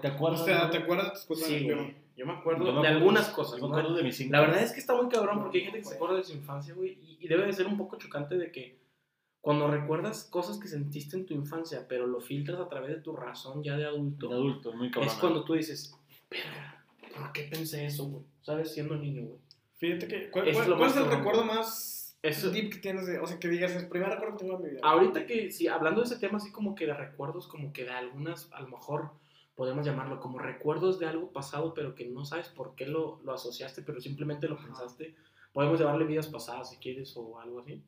¿Te 0.00 0.08
O 0.08 0.10
acuerdas? 0.12 0.44
sea, 0.44 0.58
güey? 0.60 0.70
¿te 0.70 0.78
acuerdas 0.78 1.06
de 1.06 1.12
tus 1.12 1.24
cosas? 1.26 1.48
Sí, 1.48 1.66
Yo- 1.66 1.76
güey. 1.76 1.94
Yo 2.16 2.26
me 2.26 2.32
acuerdo 2.32 2.60
me 2.60 2.64
de 2.66 2.70
acuerdo- 2.78 2.96
algunas 2.96 3.28
cosas. 3.30 3.60
De 3.96 4.02
mis 4.02 4.16
cinco. 4.16 4.32
La 4.32 4.40
verdad 4.40 4.62
es 4.62 4.72
que 4.72 4.80
está 4.80 4.94
muy 4.94 5.08
cabrón 5.08 5.40
porque 5.40 5.58
hay 5.58 5.64
gente 5.64 5.78
que 5.78 5.84
se 5.84 5.94
acuerda 5.94 6.16
de 6.16 6.24
su 6.24 6.32
infancia, 6.34 6.74
güey, 6.74 6.98
y, 7.02 7.18
y 7.20 7.28
debe 7.28 7.46
de 7.46 7.52
ser 7.52 7.66
un 7.66 7.76
poco 7.78 7.96
chocante 7.96 8.36
de 8.36 8.50
que 8.52 8.78
cuando 9.40 9.68
recuerdas 9.68 10.24
cosas 10.30 10.58
que 10.58 10.68
sentiste 10.68 11.16
en 11.16 11.26
tu 11.26 11.34
infancia, 11.34 11.86
pero 11.88 12.06
lo 12.06 12.20
filtras 12.20 12.60
a 12.60 12.68
través 12.68 12.90
de 12.90 13.00
tu 13.00 13.16
razón 13.16 13.62
ya 13.62 13.76
de 13.76 13.86
adulto, 13.86 14.28
De 14.28 14.34
adulto, 14.34 14.72
muy 14.72 14.90
cabrón. 14.90 15.08
es 15.10 15.18
cuando 15.18 15.42
tú 15.44 15.54
dices, 15.54 15.96
¿por 17.16 17.32
qué 17.32 17.44
pensé 17.44 17.86
eso, 17.86 18.04
güey? 18.06 18.24
¿Sabes? 18.42 18.72
Siendo 18.72 18.96
niño, 18.96 19.22
güey. 19.22 19.38
Fíjate 19.76 20.06
que. 20.06 20.30
¿Cuál, 20.30 20.48
Es 20.48 20.56
cuál- 20.56 20.70
lo 20.70 20.76
cuál 20.76 20.88
más 20.88 20.90
es 20.92 20.96
el 20.98 21.02
cabrón, 21.04 21.18
recuerdo 21.20 21.44
güey. 21.44 21.56
más 21.56 22.18
Eso- 22.22 22.50
deep 22.50 22.70
que 22.72 22.78
tienes 22.78 23.06
de. 23.06 23.18
O 23.18 23.26
sea, 23.26 23.38
que 23.40 23.48
digas, 23.48 23.72
el 23.74 23.88
primer 23.88 24.10
recuerdo 24.10 24.36
que 24.36 24.44
tengo 24.44 24.56
en 24.58 24.62
mi 24.64 24.70
vida? 24.70 24.80
Ahorita 24.84 25.26
que, 25.26 25.50
sí, 25.50 25.66
hablando 25.66 26.00
de 26.02 26.06
ese 26.06 26.16
tema, 26.18 26.36
así 26.38 26.52
como 26.52 26.74
que 26.76 26.86
de 26.86 26.94
recuerdos, 26.94 27.48
como 27.48 27.72
que 27.72 27.84
de 27.84 27.90
algunas, 27.90 28.48
a 28.52 28.60
lo 28.60 28.68
mejor 28.68 29.10
podemos 29.62 29.86
llamarlo 29.86 30.18
como 30.18 30.40
recuerdos 30.40 30.98
de 30.98 31.06
algo 31.06 31.30
pasado, 31.30 31.72
pero 31.72 31.94
que 31.94 32.04
no 32.08 32.24
sabes 32.24 32.48
por 32.48 32.74
qué 32.74 32.84
lo, 32.84 33.20
lo 33.22 33.32
asociaste, 33.32 33.82
pero 33.82 34.00
simplemente 34.00 34.48
lo 34.48 34.56
Ajá. 34.56 34.66
pensaste. 34.66 35.14
Podemos 35.52 35.78
llamarle 35.78 36.04
vidas 36.04 36.26
pasadas 36.26 36.70
si 36.70 36.78
quieres 36.78 37.16
o 37.16 37.38
algo 37.38 37.60
así. 37.60 37.80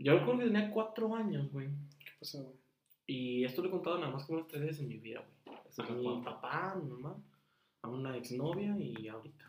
Yo 0.00 0.14
recuerdo 0.18 0.40
que 0.40 0.46
tenía 0.46 0.68
cuatro 0.72 1.14
años, 1.14 1.52
güey. 1.52 1.68
¿Qué 2.00 2.10
pasó, 2.18 2.42
güey? 2.42 2.56
Y 3.06 3.44
esto 3.44 3.62
lo 3.62 3.68
he 3.68 3.70
contado 3.70 4.00
nada 4.00 4.10
más 4.10 4.24
como 4.24 4.38
unas 4.38 4.48
tres 4.48 4.62
veces 4.62 4.80
en 4.80 4.88
mi 4.88 4.96
vida, 4.98 5.22
güey. 5.44 5.56
A 5.78 5.84
fue 5.84 5.94
mi 5.94 6.22
papá, 6.24 6.72
a 6.72 6.74
mi 6.74 6.90
mamá, 6.90 7.16
a 7.82 7.88
una 7.88 8.16
exnovia 8.16 8.76
y 8.76 9.06
ahorita. 9.06 9.44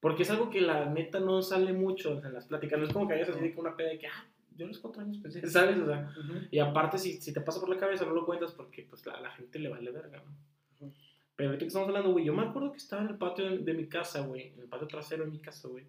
Porque 0.00 0.24
es 0.24 0.30
algo 0.30 0.50
que 0.50 0.60
la 0.60 0.84
neta 0.84 1.20
no 1.20 1.40
sale 1.40 1.72
mucho 1.72 2.22
en 2.22 2.34
las 2.34 2.44
pláticas. 2.44 2.78
No 2.78 2.84
es 2.84 2.92
como 2.92 3.08
que 3.08 3.14
hayas 3.14 3.30
así 3.30 3.40
de 3.40 3.54
que 3.54 3.60
una 3.60 3.74
peda 3.74 3.88
de 3.88 3.98
que, 3.98 4.06
ah, 4.06 4.26
yo 4.60 4.66
a 4.66 4.68
los 4.68 4.78
cuatro 4.78 5.02
años 5.02 5.18
pensé, 5.18 5.44
¿sabes? 5.48 5.78
O 5.78 5.86
sea, 5.86 6.12
y 6.50 6.58
aparte, 6.58 6.98
si, 6.98 7.20
si 7.20 7.32
te 7.32 7.40
pasa 7.40 7.60
por 7.60 7.68
la 7.68 7.78
cabeza, 7.78 8.04
no 8.04 8.12
lo 8.12 8.26
cuentas 8.26 8.52
porque 8.52 8.86
pues 8.88 9.04
la, 9.06 9.20
la 9.20 9.30
gente 9.30 9.58
le 9.58 9.68
vale 9.68 9.90
verga, 9.90 10.22
¿no? 10.22 10.86
Ujú. 10.86 10.94
Pero 11.36 11.48
ahorita 11.48 11.64
que 11.64 11.68
estamos 11.68 11.88
hablando, 11.88 12.12
güey, 12.12 12.24
yo 12.24 12.34
me 12.34 12.42
acuerdo 12.42 12.70
que 12.72 12.78
estaba 12.78 13.02
en 13.02 13.08
el 13.08 13.16
patio 13.16 13.46
de, 13.46 13.58
de 13.58 13.74
mi 13.74 13.88
casa, 13.88 14.20
güey, 14.20 14.48
en 14.48 14.60
el 14.60 14.68
patio 14.68 14.86
trasero 14.86 15.24
de 15.24 15.30
mi 15.30 15.38
casa, 15.38 15.68
güey. 15.68 15.86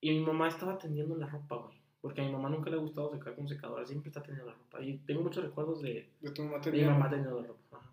Y 0.00 0.10
mi 0.10 0.26
mamá 0.26 0.48
estaba 0.48 0.76
tendiendo 0.76 1.14
la 1.16 1.26
ropa, 1.26 1.56
güey. 1.56 1.80
Porque 2.00 2.20
a 2.20 2.24
mi 2.24 2.32
mamá 2.32 2.50
nunca 2.50 2.68
le 2.68 2.76
ha 2.76 2.80
gustado 2.80 3.12
secar 3.12 3.36
con 3.36 3.46
secadora, 3.46 3.86
siempre 3.86 4.08
está 4.08 4.20
tendiendo 4.20 4.50
la 4.50 4.58
ropa. 4.58 4.82
Y 4.82 4.98
tengo 4.98 5.22
muchos 5.22 5.44
recuerdos 5.44 5.80
de, 5.82 6.10
De 6.20 6.30
tu 6.32 6.42
mamá 6.42 6.58
de 6.58 6.72
mi 6.72 6.84
mamá 6.84 7.08
tendiendo 7.08 7.40
la 7.40 7.46
ropa. 7.46 7.78
Ajá. 7.78 7.92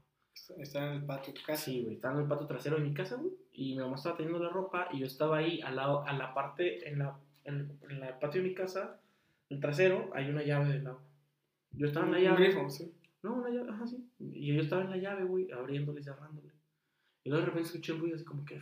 Está 0.57 0.87
en 0.87 0.93
el 0.93 1.05
patio 1.05 1.31
de 1.31 1.39
tu 1.39 1.45
casa. 1.45 1.63
Sí, 1.63 1.83
güey, 1.83 1.95
estaba 1.95 2.15
en 2.15 2.21
el 2.21 2.27
patio 2.27 2.47
trasero 2.47 2.77
de 2.77 2.81
mi 2.81 2.93
casa, 2.95 3.17
güey. 3.17 3.33
Y 3.53 3.75
mi 3.75 3.83
mamá 3.83 3.95
estaba 3.95 4.17
teniendo 4.17 4.43
la 4.43 4.49
ropa 4.49 4.87
y 4.91 4.99
yo 4.99 5.05
estaba 5.05 5.37
ahí 5.37 5.61
al 5.61 5.75
lado, 5.75 6.03
a 6.07 6.13
la 6.13 6.33
parte, 6.33 6.89
en 6.89 6.97
la, 6.97 7.19
en, 7.43 7.77
en 7.87 7.99
la 7.99 8.19
patio 8.19 8.41
de 8.41 8.47
mi 8.47 8.55
casa, 8.55 8.99
el 9.49 9.59
trasero, 9.59 10.09
hay 10.13 10.29
una 10.29 10.43
llave 10.43 10.73
del 10.73 10.87
agua. 10.87 11.03
Yo 11.71 11.87
estaba 11.87 12.05
en 12.05 12.11
la 12.13 12.17
Un 12.19 12.23
llave. 12.23 12.43
grifo, 12.45 12.69
sí. 12.69 12.93
No, 13.23 13.35
una 13.35 13.49
llave, 13.49 13.69
ajá, 13.69 13.85
sí. 13.87 14.09
Y 14.19 14.53
yo 14.55 14.61
estaba 14.61 14.83
en 14.83 14.89
la 14.91 14.97
llave, 14.97 15.23
güey, 15.25 15.51
abriéndole 15.51 15.99
y 15.99 16.03
cerrándole. 16.03 16.49
Y 17.23 17.29
luego 17.29 17.41
de 17.41 17.47
repente 17.47 17.67
escuché 17.67 17.93
un 17.93 17.99
ruido 17.99 18.15
así 18.15 18.25
como 18.25 18.45
que. 18.45 18.59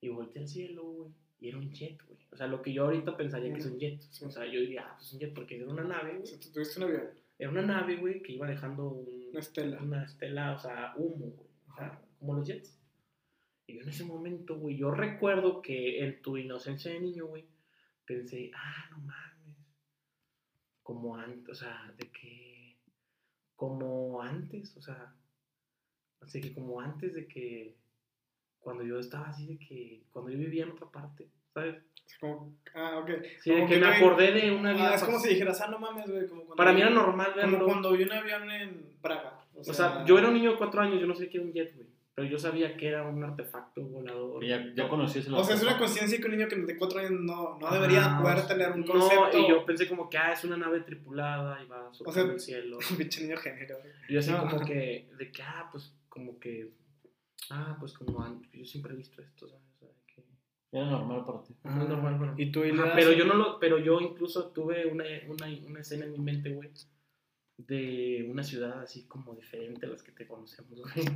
Y 0.00 0.08
volteé 0.08 0.42
al 0.42 0.48
cielo, 0.48 0.82
güey. 0.84 1.10
Y 1.40 1.48
era 1.48 1.58
un 1.58 1.70
jet, 1.72 2.02
güey. 2.06 2.18
O 2.32 2.36
sea, 2.36 2.46
lo 2.46 2.62
que 2.62 2.72
yo 2.72 2.84
ahorita 2.84 3.16
pensaría 3.16 3.52
que 3.52 3.60
es 3.60 3.66
un 3.66 3.78
jet. 3.78 4.00
Sí. 4.10 4.24
O 4.24 4.30
sea, 4.30 4.44
yo 4.46 4.60
diría, 4.60 4.84
ah, 4.86 4.94
pues 4.96 5.08
es 5.08 5.12
un 5.14 5.20
jet 5.20 5.34
porque 5.34 5.56
era 5.56 5.66
una 5.68 5.84
nave, 5.84 6.18
O 6.22 6.26
sea, 6.26 6.38
tú 6.40 6.50
tuviste 6.52 6.78
un 6.80 6.84
avión, 6.88 7.08
Era 7.38 7.50
una 7.50 7.62
nave, 7.62 7.96
güey, 7.96 8.22
que 8.22 8.32
iba 8.32 8.46
dejando 8.46 8.88
un- 8.88 9.28
una 9.30 9.40
estela. 9.40 9.82
una 9.82 10.04
estela, 10.04 10.52
o 10.54 10.58
sea, 10.58 10.94
humo, 10.96 11.26
güey. 11.26 11.48
O 11.70 11.74
sea, 11.76 12.00
como 12.18 12.34
los 12.34 12.46
jets. 12.46 12.78
Y 13.66 13.74
yo 13.74 13.80
en 13.82 13.88
ese 13.88 14.04
momento, 14.04 14.56
güey, 14.58 14.76
yo 14.76 14.90
recuerdo 14.90 15.60
que 15.62 16.04
en 16.04 16.22
tu 16.22 16.36
inocencia 16.36 16.92
de 16.92 17.00
niño, 17.00 17.26
güey, 17.26 17.44
pensé, 18.06 18.50
ah, 18.54 18.86
no 18.90 18.98
mames. 18.98 19.56
Como 20.82 21.16
antes, 21.16 21.48
o 21.48 21.54
sea, 21.54 21.92
de 21.96 22.10
que. 22.10 22.76
Como 23.56 24.20
antes, 24.22 24.76
o 24.76 24.82
sea. 24.82 25.14
Así 26.20 26.40
que 26.40 26.52
como 26.54 26.80
antes 26.80 27.14
de 27.14 27.26
que. 27.26 27.76
Cuando 28.60 28.82
yo 28.84 28.98
estaba 28.98 29.28
así 29.28 29.46
de 29.46 29.58
que. 29.58 30.02
Cuando 30.12 30.30
yo 30.30 30.38
vivía 30.38 30.64
en 30.64 30.72
otra 30.72 30.88
parte, 30.90 31.28
¿sabes? 31.52 31.76
Es 32.06 32.18
como, 32.18 32.54
ah, 32.74 32.98
ok. 32.98 33.10
Sí, 33.40 33.50
Como 33.50 33.62
de 33.62 33.68
que, 33.68 33.74
que 33.74 33.80
me 33.80 33.86
hay- 33.86 34.02
acordé 34.02 34.32
de 34.32 34.50
una 34.52 34.72
vida. 34.74 34.90
Ah, 34.90 34.94
es 34.96 35.04
como 35.04 35.18
si 35.18 35.30
dijeras, 35.30 35.60
ah, 35.62 35.68
no 35.68 35.78
mames, 35.78 36.10
güey. 36.10 36.26
Como 36.28 36.40
cuando 36.42 36.56
Para 36.56 36.72
mí 36.72 36.80
era 36.82 36.90
normal 36.90 37.32
Como 37.34 37.50
verlo. 37.52 37.64
cuando 37.66 37.92
vi 37.92 38.02
un 38.04 38.12
avión 38.12 38.50
en 38.50 38.96
Praga. 39.00 39.40
O 39.56 39.72
sea, 39.72 40.04
yo 40.04 40.18
era 40.18 40.28
un 40.28 40.34
niño 40.34 40.50
de 40.52 40.58
cuatro 40.58 40.82
años, 40.82 41.00
yo 41.00 41.06
no 41.06 41.14
sabía 41.14 41.30
que 41.30 41.36
era 41.38 41.46
un 41.46 41.52
jet, 41.52 41.74
güey. 41.74 41.88
Pero 42.16 42.28
yo 42.28 42.38
sabía 42.38 42.76
que 42.76 42.86
era 42.86 43.02
un 43.02 43.24
artefacto 43.24 43.82
volador. 43.82 44.40
Que 44.40 44.48
ya, 44.48 44.72
ya 44.74 44.88
conocías 44.88 45.26
el 45.26 45.34
O 45.34 45.42
sea, 45.42 45.56
es 45.56 45.62
una 45.62 45.76
conciencia 45.76 46.16
que 46.18 46.24
un 46.26 46.36
niño 46.36 46.46
que 46.46 46.54
de 46.56 46.78
cuatro 46.78 47.00
años 47.00 47.10
no, 47.12 47.58
no 47.58 47.66
Ajá, 47.66 47.74
debería 47.74 48.18
poder 48.22 48.36
o 48.36 48.40
sea, 48.40 48.48
tener 48.48 48.70
un 48.72 48.84
concepto. 48.84 49.32
No, 49.32 49.44
y 49.44 49.48
yo 49.48 49.66
pensé 49.66 49.88
como 49.88 50.08
que, 50.08 50.16
ah, 50.18 50.32
es 50.32 50.44
una 50.44 50.56
nave 50.56 50.80
tripulada 50.82 51.60
y 51.62 51.66
va 51.66 51.92
surcando 51.92 52.22
sea, 52.22 52.32
el 52.34 52.40
cielo. 52.40 52.78
Pinche 52.96 53.22
niño 53.22 53.36
género. 53.36 53.78
Y 54.08 54.12
yo 54.12 54.20
así 54.20 54.30
No, 54.30 54.38
como 54.44 54.56
ajá. 54.56 54.64
que, 54.64 55.10
de 55.18 55.32
que, 55.32 55.42
ah, 55.42 55.68
pues, 55.72 55.92
como 56.08 56.38
que, 56.38 56.70
ah, 57.50 57.76
pues 57.80 57.92
como 57.94 58.22
antes, 58.22 58.48
yo 58.52 58.64
siempre 58.64 58.92
he 58.94 58.96
visto 58.96 59.20
esto, 59.20 59.48
¿sabes? 59.48 59.64
O 59.74 59.78
sea, 59.80 59.88
que 60.06 60.22
Era 60.70 60.86
normal 60.86 61.24
para 61.24 61.42
ti. 61.42 61.56
es 61.64 61.88
normal, 61.88 62.14
bueno. 62.16 62.34
Y 62.38 62.52
tú 62.52 62.64
y 62.64 62.70
Ajá, 62.70 62.92
pero 62.94 63.10
yo 63.10 63.24
no 63.24 63.34
lo, 63.34 63.58
pero 63.58 63.78
yo 63.78 64.00
incluso 64.00 64.52
tuve 64.52 64.86
una, 64.86 65.04
una, 65.28 65.46
una 65.66 65.80
escena 65.80 66.04
en 66.04 66.12
mi 66.12 66.18
mente, 66.20 66.50
güey, 66.50 66.70
de 67.56 68.24
una 68.30 68.44
ciudad 68.44 68.80
así 68.82 69.04
como 69.08 69.34
diferente 69.34 69.86
a 69.86 69.88
las 69.88 70.04
que 70.04 70.12
te 70.12 70.28
conocemos, 70.28 70.78
güey. 70.80 71.06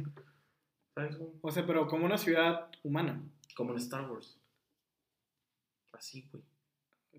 ¿Sabes? 0.94 1.16
O 1.40 1.50
sea, 1.50 1.66
pero 1.66 1.86
como 1.86 2.06
una 2.06 2.18
ciudad 2.18 2.70
humana. 2.82 3.22
Como 3.56 3.72
en 3.72 3.78
Star 3.78 4.10
Wars. 4.10 4.38
Así, 5.92 6.28
güey. 6.32 6.42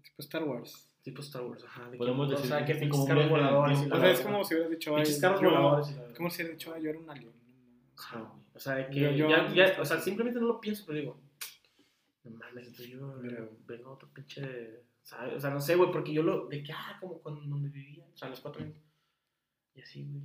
Tipo 0.02 0.22
Star 0.22 0.44
Wars. 0.44 0.90
Tipo 1.02 1.22
Star 1.22 1.44
Wars, 1.44 1.64
ajá. 1.64 1.86
De 1.86 1.92
que, 1.92 1.98
Podemos 1.98 2.28
o 2.28 2.32
decir 2.32 2.48
sea, 2.48 2.66
que 2.66 2.78
que 2.78 2.90
como 2.90 3.04
un 3.06 3.30
voladores 3.30 3.80
O 3.92 4.00
sea, 4.00 4.12
es 4.12 4.22
como 4.22 4.44
si 4.44 4.54
hubieras 4.54 4.72
dicho, 4.72 4.96
ay, 4.96 5.06
yo-. 5.06 5.82
¿Cómo 6.16 6.30
si 6.30 6.42
hubieras 6.42 6.58
dicho, 6.58 6.74
ay, 6.74 6.84
yo 6.84 6.90
era 6.90 7.00
un 7.00 7.10
alien? 7.10 7.32
Ajá, 7.98 8.20
güey. 8.20 8.44
O 8.54 8.60
sea, 8.60 8.90
que 8.90 9.00
Yo- 9.00 9.12
yo- 9.12 9.30
ya, 9.30 9.54
ya, 9.54 9.82
o 9.82 9.86
sea, 9.86 10.00
simplemente 10.00 10.40
no 10.40 10.48
lo 10.48 10.60
pienso, 10.60 10.84
pero 10.86 11.00
digo, 11.00 11.20
no 12.26 12.32
mames, 12.32 12.68
entonces 12.68 12.90
yo 12.90 13.16
Mira. 13.22 13.48
vengo 13.66 13.90
a 13.90 13.94
otro 13.94 14.10
pinche, 14.14 14.82
¿sabes? 15.02 15.36
O 15.36 15.40
sea, 15.40 15.50
no 15.50 15.62
sé, 15.62 15.76
güey, 15.76 15.92
porque 15.92 16.12
yo 16.14 16.24
lo, 16.24 16.48
de 16.48 16.62
que, 16.62 16.74
ah, 16.74 16.98
como 17.00 17.20
cuando 17.20 17.42
donde 17.42 17.70
vivía, 17.70 18.06
o 18.14 18.18
sea, 18.18 18.28
a 18.28 18.32
los 18.32 18.42
cuatro 18.42 18.62
años, 18.64 18.76
y 19.76 19.82
así, 19.82 20.04
güey, 20.04 20.24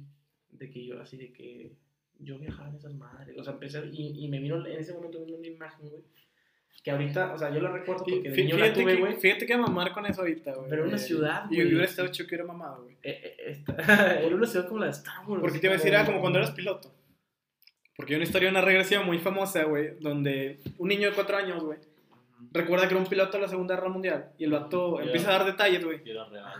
de 0.51 0.71
que 0.71 0.85
yo, 0.85 1.01
así 1.01 1.17
de 1.17 1.33
que 1.33 1.77
yo 2.21 2.39
viajaba 2.39 2.69
en 2.71 2.77
esas 2.77 2.95
madres, 2.95 3.37
o 3.39 3.45
sea, 3.45 3.53
empecé, 3.55 3.83
y, 3.93 4.25
y 4.25 4.29
me 4.29 4.39
vino, 4.39 4.65
en 4.67 4.79
ese 4.79 4.93
momento 4.95 5.19
me 5.21 5.27
vino 5.27 5.39
una 5.39 5.47
imagen, 5.47 5.89
güey, 5.89 6.03
que 6.83 6.91
ahorita, 6.91 7.33
o 7.33 7.39
sea, 7.39 7.51
yo 7.51 7.61
la 7.61 7.71
recuerdo 7.73 8.05
porque 8.05 8.29
de 8.29 8.37
niño 8.37 8.57
la 8.59 8.65
Fíjate 8.67 8.83
tuve, 8.83 8.95
que, 8.95 9.01
güey, 9.01 9.15
fíjate 9.15 9.47
que 9.47 9.57
mamar 9.57 9.93
con 9.93 10.05
eso 10.05 10.21
ahorita, 10.21 10.53
güey. 10.55 10.69
Pero 10.69 10.83
era 10.83 10.89
una 10.89 10.97
Eh, 10.97 11.01
ciudad, 11.01 11.47
güey. 11.49 11.67
hubiera 11.67 11.85
estado 11.85 12.09
chido 12.09 12.29
que 12.29 12.35
hubiera 12.35 12.53
mamado, 12.53 12.83
güey. 12.83 12.97
eh, 13.03 13.37
eh, 13.39 13.65
era 14.27 14.37
una 14.37 14.47
ciudad 14.47 14.67
como 14.69 14.81
la 14.81 14.87
de 14.87 14.93
Star 14.93 15.27
Wars. 15.27 15.41
Porque 15.41 15.59
te 15.59 15.67
iba 15.67 15.75
a 15.75 15.79
decir, 15.79 15.95
era 15.95 16.05
como 16.05 16.21
cuando 16.21 16.39
eras 16.41 16.51
piloto. 16.51 16.93
Porque 17.97 18.13
hay 18.13 18.17
una 18.17 18.25
historia, 18.25 18.51
una 18.51 18.61
regresión 18.61 19.07
muy 19.07 19.19
famosa, 19.19 19.63
güey, 19.65 19.97
donde 20.01 20.59
un 20.77 20.89
niño 20.89 21.09
de 21.09 21.15
cuatro 21.15 21.37
años, 21.39 21.63
güey, 21.65 21.79
recuerda 22.53 22.87
que 22.87 22.95
era 22.95 23.03
un 23.03 23.09
piloto 23.09 23.33
de 23.33 23.43
la 23.43 23.49
Segunda 23.49 23.75
Guerra 23.75 23.89
Mundial 23.89 24.31
y 24.39 24.45
el 24.45 24.53
vato 24.53 25.01
empieza 25.01 25.29
a 25.31 25.39
dar 25.39 25.45
detalles, 25.47 25.85
güey. 25.85 26.01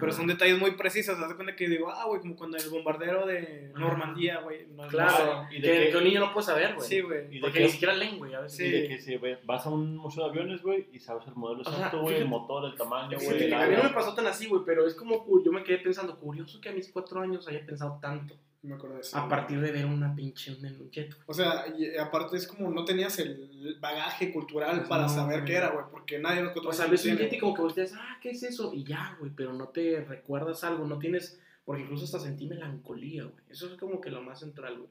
Pero 0.01 0.13
son 0.13 0.27
detalles 0.27 0.59
muy 0.59 0.73
precisos, 0.73 1.15
te 1.17 1.21
das 1.23 1.35
cuenta 1.35 1.55
que 1.55 1.69
digo, 1.69 1.91
ah, 1.91 2.05
güey, 2.07 2.21
como 2.21 2.37
cuando 2.37 2.57
el 2.57 2.69
bombardero 2.71 3.27
de. 3.27 3.71
Normandía, 3.75 4.41
güey. 4.41 4.67
no- 4.75 4.87
Claro, 4.89 5.47
Y 5.51 5.61
que, 5.61 5.69
de 5.69 5.85
que- 5.85 5.91
que 5.91 5.97
un 5.97 6.05
niño 6.05 6.21
no 6.21 6.33
puede 6.33 6.47
saber, 6.47 6.75
güey. 6.75 6.89
Sí, 6.89 7.01
güey. 7.01 7.41
Porque 7.41 7.59
que- 7.59 7.65
ni 7.65 7.71
siquiera 7.71 7.95
leen, 7.95 8.19
güey, 8.19 8.35
a 8.35 8.41
veces. 8.41 8.57
Sí. 8.57 8.65
Y 8.65 8.71
de 8.71 8.89
que 8.89 8.99
si 8.99 9.17
ve- 9.17 9.39
vas 9.45 9.67
a 9.67 9.71
un 9.71 9.97
museo 9.97 10.25
de 10.25 10.31
aviones, 10.31 10.63
güey, 10.63 10.87
y 10.93 10.99
sabes 10.99 11.27
el 11.27 11.35
modelo 11.35 11.63
exacto, 11.63 12.01
güey, 12.01 12.17
el 12.17 12.27
motor, 12.27 12.65
el 12.71 12.77
tamaño, 12.77 13.19
güey. 13.23 13.45
el 13.45 13.55
a 13.55 13.67
mí 13.67 13.77
no 13.77 13.83
me 13.85 13.91
pasó 13.91 14.15
tan 14.15 14.27
así, 14.27 14.47
güey, 14.47 14.63
pero 14.65 14.87
es 14.87 14.95
como, 14.95 15.27
yo 15.45 15.53
me 15.53 15.63
quedé 15.63 15.79
pensando, 15.79 16.17
curioso 16.19 16.61
que 16.61 16.69
a 16.69 16.73
mis 16.73 16.91
cuatro 16.91 17.21
años 17.21 17.47
haya 17.49 17.65
pensado 17.65 17.99
tanto 18.01 18.35
Me 18.65 18.75
acuerdo 18.77 18.97
de 18.97 19.03
eso. 19.03 19.17
a 19.19 19.29
partir 19.29 19.61
de 19.61 19.71
ver 19.73 19.85
una 19.85 20.15
pinche, 20.15 20.53
un, 20.53 20.61
güey. 20.79 20.91
O 21.27 21.35
sea, 21.35 21.67
y 21.79 21.97
aparte 21.99 22.37
es 22.37 22.47
como 22.47 22.71
no 22.71 22.85
tenías 22.85 23.19
el 23.19 23.77
bagaje 23.81 24.33
cultural 24.33 24.77
Pues 24.79 24.89
para 24.89 25.03
no, 25.03 25.09
saber 25.11 25.41
güey. 25.41 25.45
qué 25.53 25.57
era, 25.59 25.69
güey, 25.71 25.85
porque 25.91 26.19
nadie 26.19 26.43
los 26.43 26.53
cuatro 26.53 26.71
O 26.71 26.73
sea, 26.73 26.87
ves 26.87 27.05
un 27.05 27.17
tiene. 27.17 27.25
jet 27.31 27.33
y 27.35 27.41
como 27.41 27.55
que 27.55 27.61
volteas, 27.63 27.93
ah, 27.95 28.19
¿qué 28.23 28.31
es 28.31 28.43
eso? 28.43 28.73
Y 28.73 28.85
ya, 28.85 29.17
güey, 29.21 29.33
pero 29.37 29.53
no 29.53 29.69
te 29.69 30.03
recuerdas 30.09 30.65
algo, 30.65 30.87
no 30.87 30.99
tienes, 30.99 31.39
porque 31.65 31.83
incluso 31.83 32.05
hasta 32.05 32.19
sentí 32.21 32.47
melancolía, 32.47 33.25
güey. 33.25 33.45
Eso 33.49 33.67
es 33.67 33.79
como 33.79 34.01
que 34.01 34.11
lo 34.11 34.23
más 34.23 34.41
central, 34.41 34.79
güey. 34.79 34.91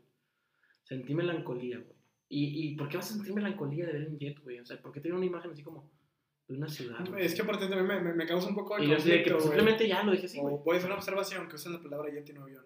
Sentí 0.84 1.16
melancolía, 1.16 1.78
güey. 1.80 1.98
¿Y, 2.30 2.68
¿Y 2.68 2.76
por 2.76 2.90
qué 2.90 2.98
vas 2.98 3.10
a 3.12 3.14
sentir 3.16 3.34
melancolía 3.34 3.86
de 3.88 3.94
ver 3.94 4.08
un 4.08 4.18
jet, 4.20 4.40
güey? 4.44 4.60
O 4.60 4.66
sea, 4.66 4.80
¿por 4.82 4.92
qué 4.92 5.00
tiene 5.02 5.18
una 5.18 5.26
imagen 5.26 5.52
así 5.52 5.64
como 5.64 5.90
de 6.48 6.56
una 6.58 6.68
ciudad? 6.68 7.08
güey? 7.10 7.26
Es 7.26 7.34
que 7.36 7.42
aparte 7.42 7.68
también 7.68 7.86
me, 7.88 8.00
me, 8.02 8.14
me 8.14 8.26
causa 8.28 8.48
un 8.50 8.56
poco 8.56 8.76
de 8.78 8.86
Y 8.86 8.88
yo 8.90 8.98
que 8.98 9.24
conflicto, 9.24 9.32
pues, 9.34 9.46
güey. 9.46 9.58
simplemente 9.58 9.88
ya 9.88 10.04
lo 10.04 10.12
dejé 10.12 10.26
así, 10.28 10.40
güey. 10.40 10.56
O 10.64 10.72
a 10.72 10.76
hacer 10.76 10.88
una 10.88 10.96
observación 10.98 11.48
que 11.48 11.56
usan 11.56 11.74
la 11.74 11.82
palabra 11.82 12.12
jet 12.12 12.30
y 12.30 12.34
no 12.34 12.44
avión. 12.44 12.66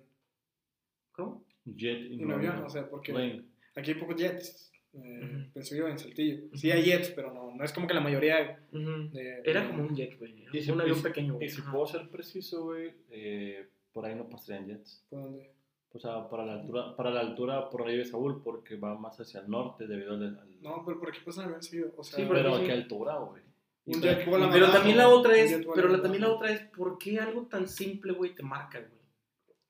¿Cómo? 1.18 1.44
Jet 1.66 2.10
no 2.12 2.36
avión, 2.36 2.64
o 2.64 2.70
sea, 2.70 2.90
porque 2.90 3.12
Plane. 3.12 3.44
aquí 3.76 3.92
hay 3.92 3.98
pocos 4.00 4.16
jets. 4.16 4.72
Eh, 4.94 5.20
Ujú. 5.24 5.52
Pensé 5.54 5.78
yo 5.78 5.88
en 5.88 6.00
Saltillo. 6.00 6.48
Sí 6.56 6.72
hay 6.72 6.84
jets, 6.84 7.10
pero 7.10 7.34
no, 7.34 7.54
no 7.54 7.64
es 7.64 7.74
como 7.74 7.88
que 7.88 7.94
la 7.94 8.00
mayoría 8.02 8.38
de... 8.72 9.42
Era 9.44 9.62
de- 9.62 9.68
como 9.68 9.84
un 9.84 9.96
jet, 9.96 10.18
güey. 10.18 10.46
Y 10.54 10.62
si- 10.62 10.72
Un 10.72 10.78
y 10.80 10.82
avión 10.84 10.98
si- 10.98 11.04
pequeño, 11.04 11.34
güey. 11.36 11.48
Y 11.48 11.50
si 11.50 11.62
Ajá. 11.62 11.72
puedo 11.72 11.86
ser 11.88 12.10
preciso, 12.10 12.64
güey, 12.64 12.94
eh, 13.12 13.68
por 13.92 14.06
ahí 14.06 14.16
no 14.16 14.30
pasarían 14.30 14.68
jets. 14.68 15.04
¿por 15.10 15.22
dónde? 15.24 15.52
O 15.92 16.00
sea, 16.00 16.30
para 16.30 16.46
la 16.46 16.54
altura, 16.54 16.96
para 16.96 17.10
la 17.12 17.20
altura 17.22 17.70
por 17.70 17.88
ahí 17.88 17.98
de 17.98 18.06
Saúl, 18.06 18.42
porque 18.44 18.76
va 18.78 18.98
más 18.98 19.20
hacia 19.20 19.42
el 19.42 19.50
norte 19.50 19.88
debido 19.88 20.14
al... 20.14 20.24
al- 20.24 20.62
No, 20.62 20.84
pero 20.86 21.00
por 21.00 21.10
aquí 21.10 21.20
pasan 21.26 21.46
avión 21.46 21.62
seguido. 21.64 21.92
O 21.98 22.04
sea, 22.04 22.18
Sí, 22.20 22.26
pero 22.30 22.58
sí. 22.60 22.66
qué 22.66 22.72
altura, 22.72 23.18
güey. 23.18 23.42
Pero 23.86 24.72
también 24.72 24.98
la 24.98 25.10
otra 25.10 25.38
es, 25.38 25.60
pero 25.76 25.88
la, 25.88 26.02
también 26.02 26.22
la 26.24 26.32
otra 26.32 26.52
es, 26.52 26.62
¿por 26.76 26.98
qué 26.98 27.20
algo 27.20 27.44
tan 27.48 27.68
simple, 27.68 28.12
güey, 28.14 28.36
te 28.36 28.44
marca, 28.44 28.80
güey? 28.80 28.92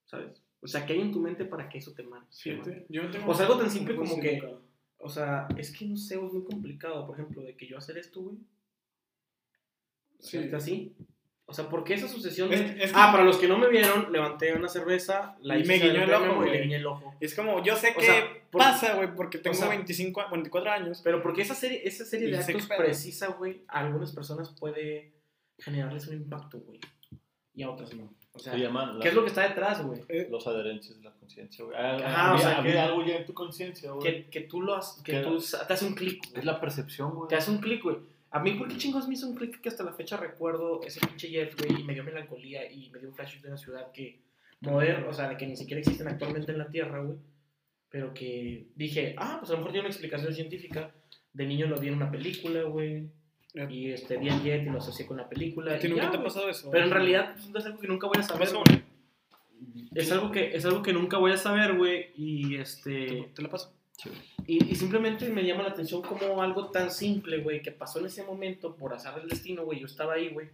¿Sabes? 0.05 0.41
O 0.61 0.67
sea, 0.67 0.85
¿qué 0.85 0.93
hay 0.93 1.01
en 1.01 1.11
tu 1.11 1.19
mente 1.19 1.45
para 1.45 1.69
que 1.69 1.77
eso 1.77 1.93
te 1.93 2.03
marque? 2.03 2.27
Fíjate, 2.35 2.85
yo 2.89 3.03
no 3.03 3.11
tengo... 3.11 3.29
O 3.31 3.33
sea, 3.33 3.45
algo 3.45 3.59
tan 3.59 3.69
simple 3.69 3.95
como 3.95 4.19
que-. 4.19 4.41
O 4.99 5.09
sea, 5.09 5.47
es 5.57 5.71
que 5.71 5.85
no 5.85 5.95
sé, 5.95 6.15
es 6.15 6.21
muy 6.33 6.43
complicado, 6.43 7.05
por 7.05 7.15
ejemplo, 7.19 7.43
de 7.43 7.55
que 7.55 7.67
yo 7.67 7.77
hacer 7.77 7.97
esto, 7.97 8.21
güey. 8.21 8.37
Sí. 10.19 10.39
Sí. 10.41 10.49
Así. 10.53 10.95
O 11.45 11.53
sea, 11.53 11.69
¿por 11.69 11.83
qué 11.85 11.93
esa 11.93 12.07
sucesión. 12.09 12.51
Es- 12.51 12.61
que- 12.73 12.91
Ah, 12.93 13.09
para 13.11 13.23
los 13.23 13.37
que 13.37 13.47
no 13.47 13.57
me 13.57 13.69
vieron, 13.69 14.11
levanté 14.11 14.53
una 14.53 14.67
cerveza, 14.67 15.37
la 15.41 15.57
Y 15.57 15.61
hice 15.61 15.67
me 15.69 15.79
guiñó 15.79 16.03
el 16.03 16.13
ojo, 16.13 16.25
y 16.25 16.35
güey. 16.35 16.51
le 16.51 16.61
guiñé 16.63 16.75
el 16.77 16.85
ojo. 16.87 17.15
Es 17.21 17.33
como, 17.35 17.63
yo 17.63 17.75
sé 17.77 17.93
O 17.95 18.01
sea, 18.01 18.27
por- 18.51 18.59
pasa, 18.59 18.95
güey, 18.95 19.15
porque 19.15 19.37
tengo 19.37 19.55
sea, 19.55 19.69
25, 19.69 20.21
24 20.31 20.71
años. 20.71 21.01
Pero 21.03 21.21
porque 21.21 21.43
esa 21.43 21.55
serie, 21.55 21.87
esa 21.87 22.03
serie 22.03 22.29
de 22.29 22.37
actos 22.37 22.67
precisa, 22.67 23.27
güey, 23.27 23.61
a 23.69 23.79
algunas 23.79 24.11
personas 24.13 24.49
puede 24.59 25.13
generarles 25.59 26.07
un 26.07 26.15
impacto, 26.15 26.59
güey. 26.59 26.81
Y 27.53 27.63
a 27.63 27.69
otras 27.69 27.93
no. 27.93 28.13
O 28.37 28.39
sea, 28.39 28.53
Se 28.53 28.59
llaman 28.59 28.99
¿qué 29.01 29.09
es 29.09 29.13
lo 29.13 29.21
que 29.23 29.27
está 29.29 29.47
detrás, 29.47 29.83
güey? 29.85 30.01
Eh, 30.07 30.27
los 30.31 30.47
adherentes 30.47 30.95
de 30.97 31.03
la 31.03 31.11
conciencia, 31.11 31.65
güey. 31.65 31.75
Ah, 31.77 31.97
o 32.31 32.35
había, 32.35 32.39
sea, 32.55 32.63
que- 32.63 32.79
algo 32.79 33.05
ya 33.05 33.15
en 33.17 33.25
tu 33.25 33.33
conciencia, 33.33 33.91
güey. 33.91 34.03
Que, 34.03 34.29
que 34.29 34.41
tú 34.41 34.61
lo 34.61 34.75
has, 34.75 35.01
que 35.03 35.11
Que- 35.13 35.21
tú, 35.21 35.37
te 35.67 35.73
hace 35.73 35.85
un 35.85 35.95
clic, 35.95 36.23
güey. 36.29 36.39
Es 36.39 36.45
la 36.45 36.59
percepción, 36.61 37.13
güey. 37.15 37.27
Te 37.27 37.35
hace 37.35 37.51
un 37.51 37.57
clic, 37.57 37.83
güey. 37.83 37.97
A 38.29 38.39
mí, 38.39 38.51
¿por 38.53 38.67
qué 38.67 38.77
chingos 38.77 39.07
me 39.07 39.13
hizo 39.15 39.27
un 39.27 39.35
clic 39.35 39.59
que 39.61 39.69
hasta 39.69 39.83
la 39.83 39.93
fecha 39.93 40.17
recuerdo 40.17 40.81
ese 40.83 40.99
pinche 41.05 41.29
jet, 41.29 41.55
güey? 41.59 41.81
Y 41.81 41.83
me 41.83 41.93
dio 41.93 42.03
melancolía 42.03 42.69
y 42.71 42.89
me 42.89 42.99
dio 42.99 43.09
un 43.09 43.15
flash 43.15 43.41
de 43.41 43.47
una 43.47 43.57
ciudad 43.57 43.91
que 43.91 44.21
moderna, 44.61 45.07
o 45.09 45.13
sea, 45.13 45.29
de 45.29 45.37
que 45.37 45.47
ni 45.47 45.55
siquiera 45.55 45.79
existen 45.79 46.07
actualmente 46.07 46.51
en 46.51 46.57
la 46.57 46.67
Tierra, 46.69 47.01
güey. 47.01 47.17
Pero 47.89 48.13
que 48.13 48.67
dije, 48.75 49.15
ah, 49.17 49.37
pues 49.39 49.49
a 49.49 49.53
lo 49.53 49.59
mejor 49.59 49.71
tiene 49.71 49.87
una 49.87 49.93
explicación 49.93 50.33
científica. 50.33 50.91
De 51.31 51.45
niño 51.45 51.67
lo 51.67 51.79
vi 51.79 51.87
en 51.87 51.93
una 51.95 52.11
película, 52.11 52.63
güey. 52.63 53.09
Y 53.69 53.91
este, 53.91 54.17
vi 54.17 54.29
jet 54.29 54.63
y 54.63 54.69
lo 54.69 54.77
asocié 54.77 55.05
con 55.05 55.17
la 55.17 55.27
película. 55.27 55.75
¿A 55.75 55.79
ti 55.79 55.87
nunca 55.87 56.03
ya, 56.03 56.11
te 56.11 56.17
ha 56.17 56.19
güey. 56.19 56.29
pasado 56.29 56.49
eso? 56.49 56.69
Pero 56.71 56.85
en 56.85 56.91
realidad 56.91 57.35
pues, 57.35 57.49
es 57.55 57.65
algo 57.65 57.79
que 57.79 57.87
nunca 57.87 58.07
voy 58.07 58.17
a 58.17 58.21
¿Te 58.21 58.27
saber. 58.27 58.47
Es 59.95 60.11
algo 60.11 60.31
que, 60.31 60.55
es 60.55 60.65
algo 60.65 60.83
que 60.83 60.93
nunca 60.93 61.17
voy 61.17 61.31
a 61.31 61.37
saber, 61.37 61.75
güey. 61.75 62.11
Y 62.15 62.55
¿Te, 62.57 62.61
este. 62.61 63.31
te 63.33 63.41
la 63.41 63.49
paso? 63.49 63.73
Y, 64.45 64.63
y 64.71 64.75
simplemente 64.75 65.27
me 65.29 65.43
llama 65.43 65.63
la 65.63 65.69
atención 65.69 66.01
como 66.03 66.41
algo 66.41 66.69
tan 66.69 66.91
simple, 66.91 67.39
güey, 67.39 67.61
que 67.63 67.71
pasó 67.71 67.99
en 67.99 68.05
ese 68.05 68.23
momento 68.23 68.75
por 68.75 68.93
azar 68.93 69.19
del 69.19 69.29
destino, 69.29 69.65
güey. 69.65 69.79
Yo 69.79 69.87
estaba 69.87 70.13
ahí, 70.13 70.29
güey. 70.29 70.49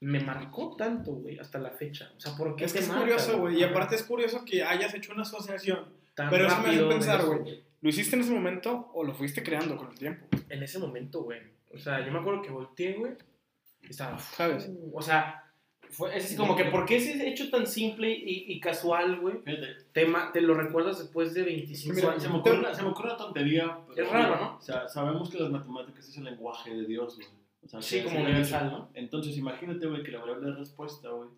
Me 0.00 0.20
marcó 0.20 0.76
tanto, 0.76 1.12
güey, 1.12 1.38
hasta 1.38 1.58
la 1.58 1.70
fecha. 1.70 2.12
O 2.16 2.20
sea, 2.20 2.36
¿por 2.36 2.54
qué 2.56 2.64
Es 2.64 2.72
que 2.72 2.78
te 2.78 2.84
es 2.84 2.88
marca, 2.88 3.02
curioso, 3.02 3.38
güey. 3.40 3.58
Y 3.58 3.64
aparte 3.64 3.96
es 3.96 4.04
curioso 4.04 4.44
que 4.44 4.62
hayas 4.62 4.94
hecho 4.94 5.12
una 5.12 5.22
asociación. 5.22 5.86
Tan 6.14 6.30
pero 6.30 6.46
eso 6.46 6.56
me 6.56 6.60
hace 6.60 6.68
rápido 6.68 6.88
pensar, 6.88 7.26
güey. 7.26 7.62
¿Lo 7.80 7.88
hiciste 7.90 8.16
en 8.16 8.22
ese 8.22 8.32
momento 8.32 8.90
o 8.94 9.04
lo 9.04 9.12
fuiste 9.12 9.42
creando 9.42 9.76
con 9.76 9.90
el 9.90 9.98
tiempo? 9.98 10.26
En 10.48 10.62
ese 10.62 10.78
momento, 10.78 11.22
güey. 11.22 11.40
O 11.72 11.78
sea, 11.78 12.04
yo 12.04 12.12
me 12.12 12.18
acuerdo 12.18 12.42
que 12.42 12.50
volteé, 12.50 12.94
güey. 12.94 13.12
Y 13.82 13.90
estaba, 13.90 14.18
¿Sabes? 14.18 14.70
O 14.92 15.02
sea, 15.02 15.44
fue, 15.90 16.16
es 16.16 16.36
como 16.36 16.54
que, 16.56 16.64
¿por 16.66 16.84
qué 16.84 16.96
ese 16.96 17.28
hecho 17.28 17.48
tan 17.50 17.66
simple 17.66 18.10
y, 18.12 18.52
y 18.52 18.60
casual, 18.60 19.20
güey? 19.20 19.42
Te, 19.92 20.06
te 20.32 20.40
lo 20.40 20.54
recuerdas 20.54 20.98
después 20.98 21.32
de 21.34 21.42
25 21.44 21.94
Mira, 21.94 22.10
años. 22.10 22.22
se 22.22 22.28
me, 22.28 22.36
ocurre 22.38 22.58
una, 22.58 22.74
se 22.74 22.82
me 22.82 22.88
ocurre 22.88 23.08
una 23.08 23.16
tontería. 23.16 23.78
pero, 23.88 24.06
Es 24.06 24.12
raro, 24.12 24.36
¿no? 24.36 24.56
O 24.56 24.60
sea, 24.60 24.88
sabemos 24.88 25.30
que 25.30 25.38
las 25.38 25.50
matemáticas 25.50 26.08
es 26.08 26.16
el 26.18 26.24
lenguaje 26.24 26.74
de 26.74 26.86
Dios, 26.86 27.16
güey. 27.16 27.28
O 27.64 27.68
sea, 27.68 27.80
Sí, 27.82 28.02
como 28.02 28.20
universal, 28.20 28.70
¿no? 28.70 28.90
Entonces, 28.94 29.36
imagínate, 29.36 29.86
güey, 29.86 30.02
que 30.02 30.12
la 30.12 30.20
variable 30.20 30.50
de 30.50 30.56
respuesta, 30.56 31.10
güey, 31.10 31.28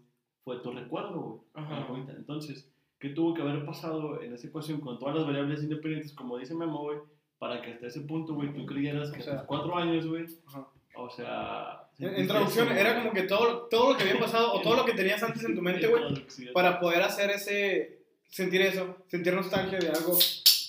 fue 0.44 0.58
tu 0.60 0.72
recuerdo, 0.72 1.44
güey. 1.54 2.02
Entonces, 2.16 2.68
¿qué 2.98 3.10
tuvo 3.10 3.34
que 3.34 3.42
haber 3.42 3.64
pasado 3.64 4.20
en 4.20 4.34
esa 4.34 4.48
ecuación 4.48 4.80
con 4.80 4.98
todas 4.98 5.14
las 5.16 5.26
variables 5.26 5.62
independientes, 5.62 6.12
como 6.12 6.38
dice 6.38 6.54
Memo, 6.54 6.82
güey, 6.82 6.98
para 7.40 7.60
que 7.60 7.72
hasta 7.72 7.88
ese 7.88 8.02
punto, 8.02 8.34
güey, 8.34 8.54
tú 8.54 8.64
creyeras 8.66 9.10
que 9.10 9.18
O 9.20 9.22
sea- 9.24 9.32
a 9.34 9.38
tus 9.38 9.46
cuatro 9.48 9.76
años, 9.76 10.06
güey, 10.06 10.26
Ajá. 10.46 10.68
o 10.94 11.10
sea... 11.10 11.86
En, 11.98 12.26
traducción, 12.28 12.68
eso, 12.68 12.80
era 12.80 12.94
como 12.98 13.12
que 13.12 13.24
todo, 13.24 13.66
todo 13.68 13.90
lo 13.92 13.96
que 13.98 14.04
había 14.04 14.18
pasado 14.20 14.52
o 14.54 14.62
todo 14.62 14.74
lo 14.76 14.84
que 14.86 14.92
tenías 14.92 15.22
antes 15.22 15.44
en 15.44 15.54
tu 15.56 15.60
mente, 15.60 15.86
güey, 15.88 16.02
para 16.54 16.78
poder 16.80 17.02
hacer 17.02 17.28
ese, 17.30 18.04
sentir 18.28 18.62
eso, 18.62 18.96
sentir 19.08 19.34
nostalgia 19.34 19.78
de 19.78 19.88
algo 19.88 20.16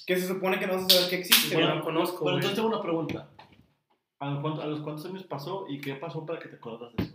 que 0.08 0.16
se 0.18 0.28
supone 0.28 0.60
que 0.60 0.68
no 0.68 0.74
vas 0.74 0.86
a 0.86 0.90
saber 0.90 1.10
que 1.10 1.16
existe. 1.18 1.56
Güey. 1.56 1.68
no 1.68 1.84
conozco, 1.84 2.24
Bueno, 2.24 2.38
güey. 2.40 2.46
entonces 2.48 2.56
tengo 2.56 2.68
una 2.68 2.82
pregunta. 2.82 3.30
¿A 4.20 4.30
los, 4.30 4.40
cuántos, 4.42 4.64
¿A 4.64 4.68
los 4.68 4.82
cuántos 4.82 5.06
años 5.06 5.24
pasó 5.24 5.66
y 5.70 5.80
qué 5.80 5.96
pasó 5.96 6.26
para 6.26 6.40
que 6.40 6.50
te 6.50 6.56
acordaras 6.58 6.96
de 6.98 7.04
eso? 7.04 7.14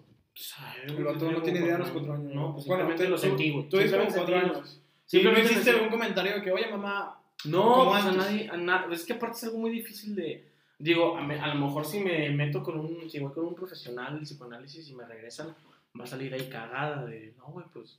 El 0.97 1.05
vato 1.05 1.31
no 1.31 1.43
tiene 1.43 1.61
idea 1.61 1.73
de 1.75 1.79
los 1.81 1.91
cuatro 1.91 2.13
años. 2.15 2.33
No, 2.35 2.53
pues 2.55 2.67
bueno, 2.67 2.85
simplemente 2.89 3.05
te- 3.05 3.11
lo 3.11 3.17
tú- 3.17 3.23
sentí, 3.23 3.51
güey. 3.53 3.69
Tú 3.69 3.79
dices 3.79 3.97
como 3.99 4.13
cuatro 4.15 4.37
años. 4.39 4.81
Simplemente 5.05 5.53
hiciste 5.53 5.71
algún 5.71 5.89
comentario 5.91 6.35
de 6.37 6.43
que, 6.43 6.51
oye, 6.53 6.69
mamá, 6.71 7.21
No, 7.45 7.85
pues 7.91 8.05
a 8.05 8.13
nadie, 8.13 8.49
a 8.51 8.57
na- 8.57 8.87
es 8.91 9.05
que 9.05 9.13
aparte 9.13 9.37
es 9.37 9.45
algo 9.45 9.59
muy 9.59 9.71
difícil 9.71 10.15
de, 10.17 10.45
digo, 10.79 11.17
a, 11.17 11.23
me- 11.23 11.39
a 11.39 11.55
lo 11.55 11.67
mejor 11.67 11.85
si 11.85 12.01
me 12.01 12.31
meto 12.31 12.63
con 12.63 12.79
un, 12.81 13.09
si 13.11 13.19
voy 13.21 13.33
con 13.33 13.47
un 13.47 13.55
profesional 13.55 14.19
de 14.19 14.25
psicoanálisis 14.25 14.89
y 14.89 14.95
me 14.95 15.05
regresan, 15.07 15.55
va 15.99 16.05
a 16.05 16.07
salir 16.07 16.33
ahí 16.35 16.49
cagada 16.49 17.05
de, 17.05 17.35
no, 17.39 17.47
güey, 17.47 17.67
pues 17.73 17.99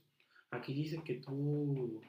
aquí 0.52 0.74
dice 0.74 1.02
que 1.04 1.16
tú, 1.16 2.02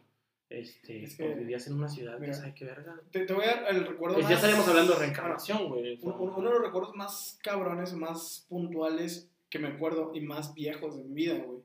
este, 0.49 1.05
Es 1.05 1.17
que- 1.17 1.25
pues, 1.25 1.39
vivías 1.39 1.67
en 1.67 1.75
una 1.75 1.89
ciudad, 1.89 2.19
mira, 2.19 2.33
que 2.33 2.39
sabe 2.39 2.55
qué 2.55 2.65
verga. 2.65 2.97
te, 3.13 3.27
te 3.27 3.33
voy 3.35 3.45
a 3.45 3.61
dar 3.63 3.75
el 3.75 3.87
recuerdo 3.87 4.15
Pues 4.17 4.25
más... 4.25 4.31
ya 4.31 4.37
estaríamos 4.37 4.67
hablando 4.69 4.93
de 4.95 4.99
reencarnación, 4.99 5.69
güey. 5.69 5.99
Uno, 6.03 6.37
de 6.37 6.43
los 6.43 6.63
recuerdos 6.63 6.97
más 6.97 7.39
cabrones, 7.43 7.93
más 7.93 8.47
puntuales 8.49 9.29
que 9.51 9.59
me 9.59 9.69
acuerdo 9.69 10.13
y 10.15 10.21
más 10.23 10.55
viejos 10.55 10.97
de 10.97 11.05
mi 11.05 11.15
vida, 11.15 11.35
güey. 11.39 11.59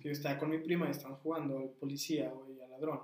Que 0.00 0.08
yo 0.08 0.12
estaba 0.12 0.38
con 0.38 0.48
mi 0.50 0.58
prima 0.58 0.86
y 0.86 0.90
estábamos 0.92 1.20
jugando 1.22 1.58
al 1.58 1.68
policía, 1.70 2.30
güey, 2.30 2.58
al 2.62 2.70
ladrón. 2.70 3.00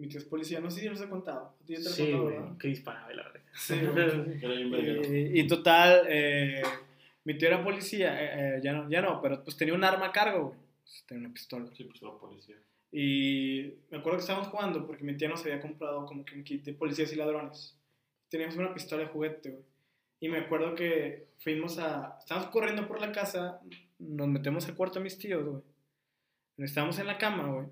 Mi 0.00 0.08
tío 0.08 0.18
es 0.18 0.24
policía, 0.24 0.60
no 0.60 0.70
sé 0.70 0.80
si 0.80 0.86
yo 0.86 0.92
los 0.92 1.00
he 1.00 1.08
contado. 1.08 1.54
¿A 1.60 1.64
ti 1.66 1.74
ya 1.74 1.78
te 1.78 1.84
lo 1.84 1.90
he 1.90 1.92
Sí, 1.92 2.02
contado, 2.04 2.22
güey, 2.24 2.36
verdad? 2.38 2.58
que 2.58 2.68
disparaba 2.68 3.12
y 3.12 3.16
la 3.16 3.22
verdad. 3.24 3.40
Sí, 3.54 3.74
güey. 4.24 4.40
Que 4.40 4.46
era 4.46 4.54
bien 4.54 4.70
verguero. 4.70 5.14
Y, 5.14 5.40
y 5.40 5.46
total, 5.46 6.02
eh, 6.08 6.62
mi 7.24 7.36
tío 7.36 7.48
era 7.48 7.62
policía, 7.62 8.22
eh, 8.22 8.56
eh, 8.56 8.60
ya, 8.62 8.72
no, 8.72 8.90
ya 8.90 9.02
no, 9.02 9.20
pero 9.20 9.42
pues 9.44 9.56
tenía 9.56 9.74
un 9.74 9.84
arma 9.84 10.06
a 10.06 10.12
cargo, 10.12 10.48
güey. 10.48 10.58
Pues, 10.82 11.04
Tenía 11.06 11.24
una 11.26 11.34
pistola. 11.34 11.70
Sí, 11.74 11.84
pues 11.84 12.00
la 12.02 12.10
policía. 12.18 12.56
Y 12.92 13.74
me 13.90 13.98
acuerdo 13.98 14.18
que 14.18 14.22
estábamos 14.22 14.48
jugando 14.48 14.86
porque 14.86 15.04
mi 15.04 15.16
tía 15.16 15.28
nos 15.28 15.42
había 15.44 15.60
comprado 15.60 16.04
como 16.06 16.24
que 16.24 16.34
un 16.34 16.42
kit 16.44 16.64
de 16.64 16.72
policías 16.72 17.12
y 17.12 17.16
ladrones. 17.16 17.76
Teníamos 18.28 18.56
una 18.56 18.72
pistola 18.74 19.02
de 19.02 19.08
juguete, 19.08 19.50
güey. 19.50 19.62
Y 20.22 20.28
me 20.28 20.38
acuerdo 20.38 20.74
que 20.74 21.28
fuimos 21.38 21.78
a... 21.78 22.16
Estábamos 22.18 22.50
corriendo 22.50 22.86
por 22.88 23.00
la 23.00 23.10
casa, 23.12 23.60
nos 23.98 24.28
metemos 24.28 24.66
al 24.68 24.74
cuarto 24.74 24.98
de 24.98 25.04
mis 25.04 25.18
tíos, 25.18 25.44
güey. 25.46 25.62
Estábamos 26.58 26.98
en 26.98 27.06
la 27.06 27.16
cama, 27.16 27.46
güey. 27.52 27.66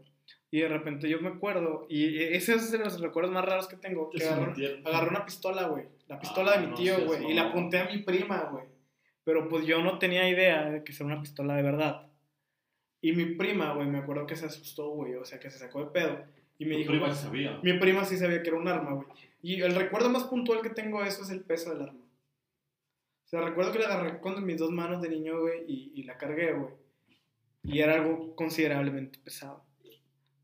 Y 0.51 0.61
de 0.61 0.69
repente 0.69 1.09
yo 1.09 1.21
me 1.21 1.29
acuerdo, 1.29 1.87
y 1.91 2.23
ese 2.23 2.55
es 2.55 2.71
de 2.73 2.79
los 2.79 3.01
recuerdos 3.01 3.33
más 3.33 3.45
raros 3.45 3.69
que 3.69 3.77
tengo, 3.77 4.09
que 4.11 4.19
se 4.21 4.29
agarré, 4.31 5.09
una 5.11 5.25
pistola, 5.27 5.67
güey. 5.69 5.85
La 6.07 6.19
pistola 6.19 6.53
Ah, 6.55 6.61
de 6.61 6.67
mi 6.69 6.75
tío, 6.75 7.05
güey. 7.05 7.31
Y 7.31 7.35
la 7.35 7.49
apunté 7.51 7.79
a 7.79 7.85
mi 7.87 7.99
prima, 7.99 8.45
güey. 8.51 8.65
Pero 9.25 9.47
pues 9.49 9.67
yo 9.67 9.83
no 9.83 9.99
tenía 9.99 10.27
idea 10.29 10.71
de 10.71 10.83
que 10.85 10.93
era 10.93 11.05
una 11.05 11.21
pistola 11.21 11.55
de 11.57 11.63
verdad. 11.63 12.07
Y 13.03 13.13
mi 13.13 13.27
prima, 13.37 13.75
güey, 13.75 13.87
me 13.87 13.99
acuerdo 13.99 14.27
que 14.27 14.37
se 14.37 14.47
asustó, 14.47 14.89
güey. 14.89 15.15
O 15.17 15.25
sea, 15.27 15.39
que 15.39 15.51
se 15.51 15.59
sacó 15.59 15.81
de 15.85 15.91
pedo. 15.91 16.19
Y 16.59 16.65
me 16.65 16.73
Tu 16.73 16.79
dijo, 16.79 16.91
prima 16.93 17.07
"Pues, 17.07 17.19
sí 17.19 17.25
sabía. 17.27 17.61
mi 17.63 17.79
prima 17.79 18.05
sí 18.07 18.17
sabía 18.17 18.43
que 18.43 18.49
era 18.49 18.59
un 18.59 18.67
arma, 18.69 18.95
güey. 18.95 19.07
Y 19.43 19.61
el 19.61 19.75
recuerdo 19.75 20.09
más 20.09 20.25
puntual 20.25 20.63
que 20.63 20.71
tengo 20.71 21.03
de 21.03 21.09
eso 21.09 21.23
es 21.23 21.31
el 21.31 21.43
peso 21.43 21.71
del 21.75 21.83
arma. 21.83 22.01
O 22.01 23.29
sea, 23.29 23.43
recuerdo 23.43 23.71
que 23.73 23.79
la 23.81 23.85
agarré 23.85 24.19
con 24.21 24.43
mis 24.47 24.57
dos 24.57 24.71
manos 24.71 25.03
de 25.03 25.11
niño, 25.11 25.41
güey, 25.43 25.63
y, 25.69 25.93
y 25.95 26.03
la 26.05 26.17
cargué, 26.17 26.55
güey. 26.55 26.73
Y 27.63 27.81
era 27.81 27.95
algo 27.97 28.35
considerablemente 28.35 29.19
pesado. 29.19 29.63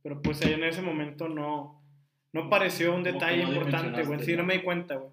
Pero 0.04 0.20
pues 0.20 0.44
ahí 0.44 0.52
en 0.52 0.62
ese 0.64 0.82
momento 0.82 1.30
no, 1.30 1.80
no 2.34 2.50
pareció 2.50 2.94
un 2.94 3.02
detalle 3.02 3.42
no 3.42 3.54
importante, 3.54 4.04
güey. 4.04 4.20
Sí, 4.22 4.32
no 4.32 4.42
¿no? 4.42 4.44
me 4.48 4.58
di 4.58 4.62
cuenta, 4.62 4.96
güey. 4.96 5.10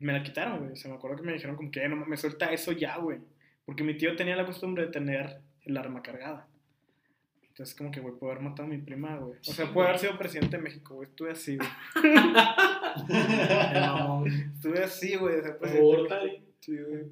Y 0.00 0.04
me 0.04 0.12
la 0.12 0.24
quitaron, 0.24 0.58
güey. 0.58 0.72
O 0.72 0.76
sea, 0.76 0.90
me 0.90 0.96
acuerdo 0.96 1.18
que 1.18 1.22
me 1.22 1.32
dijeron 1.32 1.54
como 1.54 1.70
que 1.70 1.84
"Eh, 1.84 1.88
no 1.88 1.94
me 2.04 2.16
suelta 2.16 2.52
eso 2.52 2.72
ya, 2.72 2.96
güey. 2.98 3.20
Porque 3.64 3.84
mi 3.84 3.96
tío 3.96 4.16
tenía 4.16 4.34
la 4.34 4.44
costumbre 4.44 4.86
de 4.86 4.90
tener 4.90 5.40
el 5.62 5.76
arma 5.76 6.02
cargada. 6.02 6.48
Entonces, 7.48 7.76
como 7.76 7.92
que, 7.92 8.00
güey, 8.00 8.16
puedo 8.16 8.32
haber 8.32 8.42
matado 8.42 8.64
a 8.66 8.72
mi 8.72 8.78
prima, 8.78 9.16
güey. 9.16 9.38
O 9.38 9.52
sea, 9.52 9.72
puede 9.72 9.86
haber 9.86 10.00
sido 10.00 10.18
presidente 10.18 10.56
de 10.56 10.62
México, 10.64 10.96
güey. 10.96 11.08
Estuve 11.08 11.30
así, 11.30 11.56
güey. 11.56 11.68
Mamón. 13.74 14.26
Estuve 14.26 14.82
así, 14.82 15.14
güey, 15.14 15.36
de 15.36 15.42
ser 15.42 15.58
presidente. 15.58 16.42
Sí, 16.58 16.76
güey. 16.76 17.04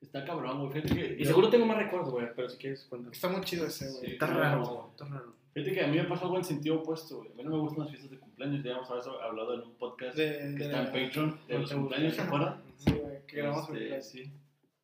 Está 0.00 0.24
cabrón, 0.24 0.70
güey. 0.70 1.20
Y 1.20 1.26
seguro 1.26 1.50
tengo 1.50 1.66
más 1.66 1.76
recuerdos, 1.76 2.10
güey, 2.10 2.26
pero 2.34 2.48
si 2.48 2.56
quieres 2.56 2.86
cuéntame. 2.88 3.14
Está 3.14 3.28
muy 3.28 3.42
chido 3.42 3.66
ese, 3.66 3.90
güey. 3.90 4.06
Sí. 4.06 4.12
Está 4.12 4.26
raro, 4.28 4.64
güey, 4.64 4.90
está 4.92 5.04
raro. 5.04 5.39
Fíjate 5.52 5.74
que 5.74 5.80
a 5.84 5.88
mí 5.88 5.96
me 5.96 6.04
pasó 6.04 6.24
algo 6.26 6.36
en 6.38 6.44
sentido 6.44 6.76
opuesto, 6.80 7.18
güey. 7.18 7.32
A 7.32 7.34
mí 7.34 7.42
no 7.42 7.50
me 7.50 7.58
gustan 7.58 7.80
las 7.80 7.88
fiestas 7.90 8.10
de 8.10 8.18
cumpleaños. 8.18 8.62
Ya 8.62 8.72
hemos 8.72 8.90
hablado- 8.90 9.54
en 9.54 9.60
un 9.62 9.74
podcast 9.74 10.16
De, 10.16 10.24
que 10.28 10.34
de 10.44 10.64
está 10.64 10.82
en 10.82 10.86
Patreon 10.86 11.38
de 11.48 11.54
No 11.54 11.60
los 11.60 11.72
cumpleaños, 11.72 12.14
¿se 12.14 12.22
acuerdan? 12.22 12.62
Sí, 12.76 12.92
güey, 12.92 13.26
que 13.26 13.36
grabamos 13.36 13.70
Este, 13.70 14.02
sí. 14.02 14.32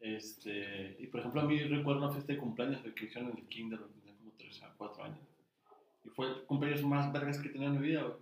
Este, 0.01 0.97
y 0.99 1.07
por 1.07 1.21
ejemplo, 1.21 1.41
a 1.41 1.45
mí 1.45 1.59
recuerdo 1.59 2.03
una 2.05 2.13
fiesta 2.13 2.33
de 2.33 2.39
cumpleaños 2.39 2.81
que 2.95 3.05
hicieron 3.05 3.31
en 3.31 3.39
el 3.39 3.45
Kinder, 3.49 3.79
tenía 3.81 4.17
como 4.19 4.33
3 4.37 4.63
a 4.65 4.75
4 4.77 5.05
años. 5.05 5.19
Y 6.05 6.09
fue 6.11 6.27
el 6.29 6.43
cumpleaños 6.43 6.83
más 6.85 7.13
vergas 7.13 7.39
que 7.39 7.49
he 7.49 7.53
tenido 7.53 7.73
en 7.73 7.81
mi 7.81 7.87
vida, 7.89 8.03
güey. 8.03 8.17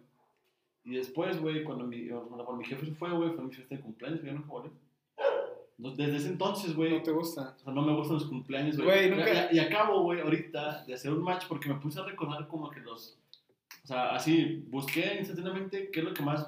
Y 0.84 0.97
después, 0.97 1.40
güey, 1.40 1.64
cuando 1.64 1.86
mi, 1.86 2.09
cuando, 2.09 2.53
mi 2.57 2.64
jefe 2.64 2.84
se 2.86 2.92
fue, 2.95 3.11
güey, 3.11 3.30
fue 3.30 3.45
mi 3.45 3.55
fiesta 3.55 3.74
de 3.74 3.80
cumpleaños, 3.80 4.22
yo 4.22 4.32
nunca 4.32 4.49
volví. 4.49 4.70
Desde 5.93 6.16
ese 6.16 6.28
entonces, 6.28 6.74
güey, 6.74 6.91
No 6.93 7.03
te 7.03 7.11
gusta. 7.11 7.55
o 7.61 7.64
sea, 7.64 7.72
no 7.72 7.82
me 7.82 7.95
gustan 7.95 8.14
los 8.16 8.26
cumpleaños, 8.26 8.76
güey. 8.78 9.11
Nunca- 9.11 9.49
Y, 9.53 9.57
y 9.57 9.59
acabo, 9.59 10.03
güey, 10.03 10.20
ahorita 10.20 10.85
de 10.85 10.95
hacer 10.95 11.12
un 11.12 11.22
match 11.22 11.45
porque 11.49 11.68
me 11.68 11.76
puse 11.76 12.01
a 12.01 12.05
recordar 12.05 12.47
como 12.49 12.70
que 12.70 12.80
los... 12.80 13.18
O 13.82 13.87
sea, 13.87 14.14
así, 14.14 14.64
busqué 14.68 15.16
instantáneamente 15.18 15.91
qué 15.91 16.01
es 16.01 16.05
lo 16.07 16.14
que 16.14 16.22
más... 16.22 16.47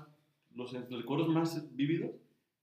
Los, 0.54 0.72
los 0.72 0.88
recuerdos 1.02 1.28
más 1.28 1.76
vívidos 1.76 2.10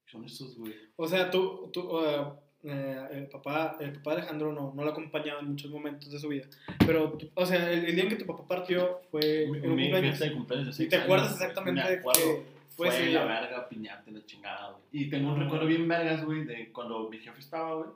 son 0.07 0.25
estos, 0.25 0.57
güey. 0.57 0.73
O 0.95 1.07
sea, 1.07 1.29
tú, 1.29 1.69
tú 1.71 1.99
eh, 2.03 2.23
eh, 2.63 3.07
el, 3.11 3.27
papá, 3.27 3.77
el 3.79 3.93
papá 3.93 4.13
Alejandro 4.13 4.51
no, 4.51 4.73
no 4.73 4.81
lo 4.83 4.89
ha 4.89 4.91
acompañado 4.93 5.41
en 5.41 5.49
muchos 5.49 5.69
momentos 5.69 6.09
de 6.11 6.17
su 6.17 6.27
vida. 6.27 6.45
Pero, 6.87 7.15
o 7.35 7.45
sea, 7.45 7.71
el, 7.71 7.85
el 7.85 7.93
día 7.93 8.03
en 8.05 8.09
que 8.09 8.15
tu 8.15 8.25
papá 8.25 8.47
partió 8.47 9.01
fue 9.11 9.47
Mi, 9.51 9.57
en 9.59 9.69
un 9.69 9.75
mi 9.75 9.83
cumpleaños. 9.91 10.19
de 10.19 10.31
cumpleaños 10.33 10.77
de 10.77 10.83
¿Y 10.85 10.89
te 10.89 10.95
acuerdas 10.95 11.27
años, 11.29 11.41
exactamente 11.41 11.83
Me 11.83 11.89
de 11.91 11.97
que 11.97 12.43
fue 12.75 12.87
Fue 12.89 13.03
ese 13.03 13.11
la 13.13 13.25
verga, 13.25 13.67
piñarte 13.69 14.11
la 14.11 14.25
chingada, 14.25 14.71
güey. 14.71 14.83
Y 14.91 15.09
tengo 15.09 15.31
un 15.33 15.39
recuerdo 15.39 15.65
bien 15.65 15.87
vergas, 15.87 16.23
güey, 16.25 16.43
de 16.45 16.71
cuando 16.71 17.09
mi 17.09 17.17
jefe 17.19 17.39
estaba, 17.39 17.75
güey, 17.75 17.89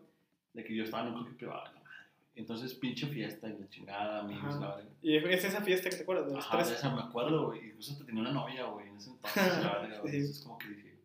de 0.53 0.63
que 0.63 0.75
yo 0.75 0.83
estaba 0.83 1.03
en 1.03 1.09
un 1.09 1.13
colegio 1.15 1.37
privado, 1.37 1.63
la 1.65 1.71
madre, 1.71 1.81
güey. 1.81 2.31
Entonces, 2.35 2.73
pinche 2.75 3.07
fiesta 3.07 3.47
y 3.49 3.57
la 3.59 3.67
chingada, 3.69 4.19
amigos, 4.19 4.55
Ajá. 4.55 4.59
la 4.59 4.75
verga. 4.75 4.91
Y 5.01 5.15
es 5.17 5.43
esa 5.45 5.61
fiesta 5.61 5.89
que 5.89 5.95
te 5.97 6.03
acuerdas, 6.03 6.27
de 6.27 6.35
los 6.35 6.45
Ajá, 6.45 6.57
tres. 6.59 6.71
esa 6.71 6.93
me 6.95 7.01
acuerdo, 7.01 7.47
güey. 7.47 7.67
Incluso 7.69 7.93
hasta 7.93 8.05
tenía 8.05 8.21
una 8.21 8.31
novia, 8.31 8.65
güey, 8.65 8.87
en 8.89 8.97
ese 8.97 9.09
entonces, 9.11 9.63
la 9.63 9.77
verga, 9.81 9.99
güey. 9.99 10.11
Sí. 10.11 10.17
Entonces, 10.17 10.43
como 10.43 10.57
que 10.57 10.67
dije, 10.69 10.99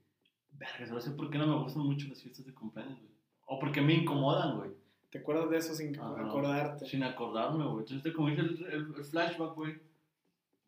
verga, 0.52 0.86
no 0.86 1.00
sé 1.00 1.10
por 1.12 1.30
qué 1.30 1.38
no 1.38 1.46
me 1.46 1.62
gustan 1.62 1.82
mucho 1.84 2.08
las 2.08 2.22
fiestas 2.22 2.44
de 2.46 2.52
cumpleaños, 2.54 2.98
güey. 2.98 3.12
O 3.46 3.58
porque 3.58 3.80
me 3.80 3.94
incomodan, 3.94 4.56
güey. 4.58 4.70
¿Te 5.10 5.18
acuerdas 5.18 5.50
de 5.50 5.58
eso 5.58 5.74
sin 5.74 5.98
Ajá. 5.98 6.26
acordarte? 6.26 6.86
Sin 6.86 7.02
acordarme, 7.02 7.64
güey. 7.66 7.80
Entonces, 7.84 8.12
como 8.14 8.28
dije 8.28 8.40
el, 8.40 8.64
el- 8.66 8.94
el 8.96 9.04
flashback, 9.04 9.54
güey, 9.54 9.78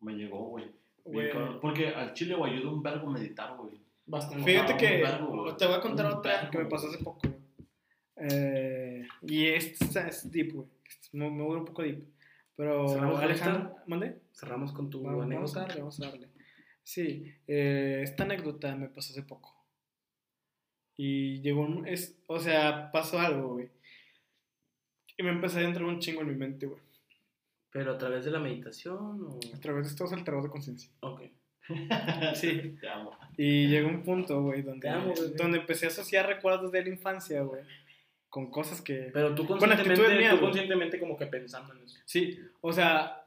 me 0.01 0.13
llegó, 0.13 0.49
güey. 0.49 0.65
Bien 1.05 1.13
Güey. 1.13 1.31
cabrón. 1.31 1.59
Porque 1.61 1.87
al 1.89 2.13
chile, 2.13 2.35
güey, 2.35 2.53
ayuda 2.53 2.71
un 2.71 2.83
verbo 2.83 3.07
meditar, 3.11 3.55
güey. 3.55 3.79
Bastante. 4.07 4.43
Fíjate 4.43 4.77
que 4.77 5.01
verbo, 5.01 5.55
te 5.55 5.65
voy 5.65 5.75
a 5.75 5.81
contar 5.81 6.05
Un 6.07 6.13
otra 6.13 6.33
verbo, 6.37 6.51
que 6.51 6.57
me 6.59 6.65
pasó 6.65 6.87
hace 6.87 7.03
poco. 7.03 7.19
güey. 7.27 7.35
Eh, 8.17 9.07
y 9.23 9.45
esta 9.47 10.07
es 10.07 10.29
deep, 10.31 10.53
güey. 10.53 10.67
Me, 11.13 11.29
me 11.29 11.43
voy 11.43 11.57
un 11.57 11.65
poco 11.65 11.83
deep. 11.83 12.03
Pero 12.55 12.87
¿Cerramos 12.87 13.15
con 13.15 13.23
Alejandro, 13.23 13.75
¿mande? 13.87 14.21
Cerramos 14.33 14.71
con 14.71 14.89
tu 14.89 15.03
Vamos, 15.03 15.27
vamos 15.27 15.33
a 15.33 15.35
anécdota. 15.35 15.59
darle, 15.67 15.81
vamos 15.81 15.99
a 16.01 16.05
darle. 16.05 16.29
Sí, 16.83 17.33
eh, 17.47 18.01
esta 18.03 18.23
anécdota 18.23 18.75
me 18.75 18.87
pasó 18.89 19.11
hace 19.11 19.23
poco. 19.23 19.53
Y 20.97 21.41
llegó 21.41 21.61
un. 21.61 21.85
Es, 21.87 22.17
o 22.27 22.39
sea, 22.39 22.91
pasó 22.91 23.19
algo, 23.19 23.53
güey. 23.55 23.69
Y 25.17 25.23
me 25.23 25.31
empezó 25.31 25.57
a 25.59 25.63
entrar 25.63 25.83
un 25.85 25.99
chingo 25.99 26.21
en 26.21 26.27
mi 26.27 26.35
mente, 26.35 26.65
güey. 26.65 26.79
Pero 27.75 27.91
a 27.91 27.97
través 27.97 28.23
de 28.23 28.31
la 28.31 28.39
meditación 28.39 29.27
o. 29.27 29.37
A 29.53 29.59
través 29.59 29.87
de 29.87 29.89
estos 29.89 30.13
alterados 30.13 30.45
de 30.45 30.49
conciencia. 30.49 30.89
Ok. 31.01 31.23
Sí. 32.35 32.77
Te 32.79 32.87
amo. 32.87 33.11
Y 33.35 33.67
llegó 33.67 33.89
un 33.89 34.01
punto, 34.01 34.41
güey, 34.43 34.61
donde, 34.61 34.87
amo, 34.87 35.13
donde 35.35 35.57
empecé 35.57 35.87
a 35.87 35.89
asociar 35.89 36.25
recuerdos 36.25 36.71
de 36.71 36.83
la 36.83 36.89
infancia, 36.89 37.41
güey. 37.41 37.63
Con 38.29 38.49
cosas 38.49 38.79
que. 38.79 39.09
Pero 39.11 39.35
tú 39.35 39.45
Con 39.45 39.59
conscientemente, 39.59 40.17
mías, 40.17 40.35
tú 40.35 40.39
conscientemente 40.39 40.99
como 41.01 41.17
que 41.17 41.25
pensando 41.25 41.73
en 41.73 41.83
eso. 41.83 41.99
Sí, 42.05 42.39
o 42.61 42.71
sea, 42.71 43.25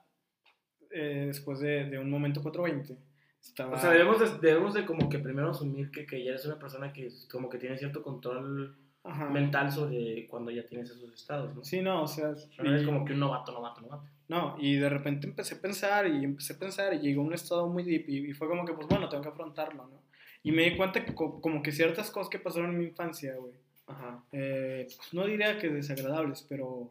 eh, 0.92 1.24
después 1.26 1.58
de, 1.58 1.84
de 1.84 1.98
un 1.98 2.08
momento 2.08 2.40
420, 2.40 2.96
estaba. 3.42 3.76
O 3.76 3.78
sea, 3.78 3.90
debemos 3.90 4.18
de, 4.18 4.38
debemos 4.38 4.72
de 4.72 4.86
como 4.86 5.10
que 5.10 5.18
primero 5.18 5.50
asumir 5.50 5.90
que, 5.90 6.06
que 6.06 6.24
ya 6.24 6.30
eres 6.30 6.46
una 6.46 6.58
persona 6.58 6.90
que 6.90 7.10
como 7.30 7.50
que 7.50 7.58
tiene 7.58 7.76
cierto 7.76 8.02
control 8.02 8.78
Ajá. 9.22 9.30
mental 9.30 9.72
sobre 9.72 10.26
cuando 10.28 10.50
ya 10.50 10.66
tienes 10.66 10.90
esos 10.90 11.12
estados, 11.14 11.54
¿no? 11.54 11.64
Sí, 11.64 11.80
no, 11.82 12.02
o 12.02 12.06
sea. 12.08 12.28
No 12.58 12.68
eres 12.70 12.82
y- 12.82 12.86
como 12.86 13.04
que 13.04 13.12
un 13.14 13.20
novato, 13.20 13.52
novato, 13.52 13.80
novato. 13.80 14.04
No, 14.28 14.56
y 14.58 14.76
de 14.76 14.88
repente 14.88 15.26
empecé 15.26 15.54
a 15.56 15.60
pensar 15.60 16.06
y 16.06 16.22
empecé 16.24 16.52
a 16.52 16.58
pensar 16.58 16.92
y 16.94 16.98
llegó 16.98 17.22
a 17.22 17.24
un 17.24 17.34
estado 17.34 17.66
muy 17.68 17.82
deep 17.82 18.04
y, 18.08 18.30
y 18.30 18.32
fue 18.34 18.46
como 18.48 18.64
que, 18.64 18.74
pues 18.74 18.86
bueno, 18.86 19.08
tengo 19.08 19.22
que 19.22 19.30
afrontarlo, 19.30 19.86
¿no? 19.86 20.02
Y 20.42 20.52
me 20.52 20.62
di 20.70 20.76
cuenta 20.76 21.04
que 21.04 21.14
co- 21.14 21.40
como 21.40 21.62
que 21.62 21.72
ciertas 21.72 22.10
cosas 22.10 22.28
que 22.30 22.38
pasaron 22.38 22.70
en 22.70 22.78
mi 22.78 22.84
infancia, 22.84 23.34
güey, 23.36 23.54
Ajá. 23.86 24.22
eh, 24.32 24.86
pues, 24.96 25.14
no 25.14 25.26
diría 25.26 25.58
que 25.58 25.68
desagradables, 25.68 26.44
pero, 26.48 26.90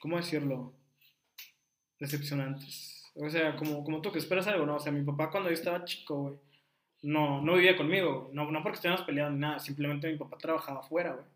¿cómo 0.00 0.16
decirlo? 0.16 0.72
Decepcionantes. 2.00 3.12
O 3.14 3.28
sea, 3.30 3.54
como, 3.56 3.84
como 3.84 4.00
tú 4.00 4.10
que 4.10 4.18
esperas 4.18 4.46
algo, 4.48 4.66
¿no? 4.66 4.76
O 4.76 4.80
sea, 4.80 4.90
mi 4.90 5.04
papá 5.04 5.30
cuando 5.30 5.48
yo 5.50 5.54
estaba 5.54 5.84
chico, 5.84 6.22
güey, 6.22 6.34
no, 7.02 7.40
no 7.42 7.54
vivía 7.54 7.76
conmigo, 7.76 8.22
güey. 8.22 8.34
no, 8.34 8.50
no 8.50 8.62
porque 8.62 8.76
estuviéramos 8.76 9.06
peleando 9.06 9.32
ni 9.34 9.40
nada, 9.40 9.58
simplemente 9.58 10.10
mi 10.10 10.18
papá 10.18 10.36
trabajaba 10.38 10.80
afuera, 10.80 11.12
güey. 11.12 11.26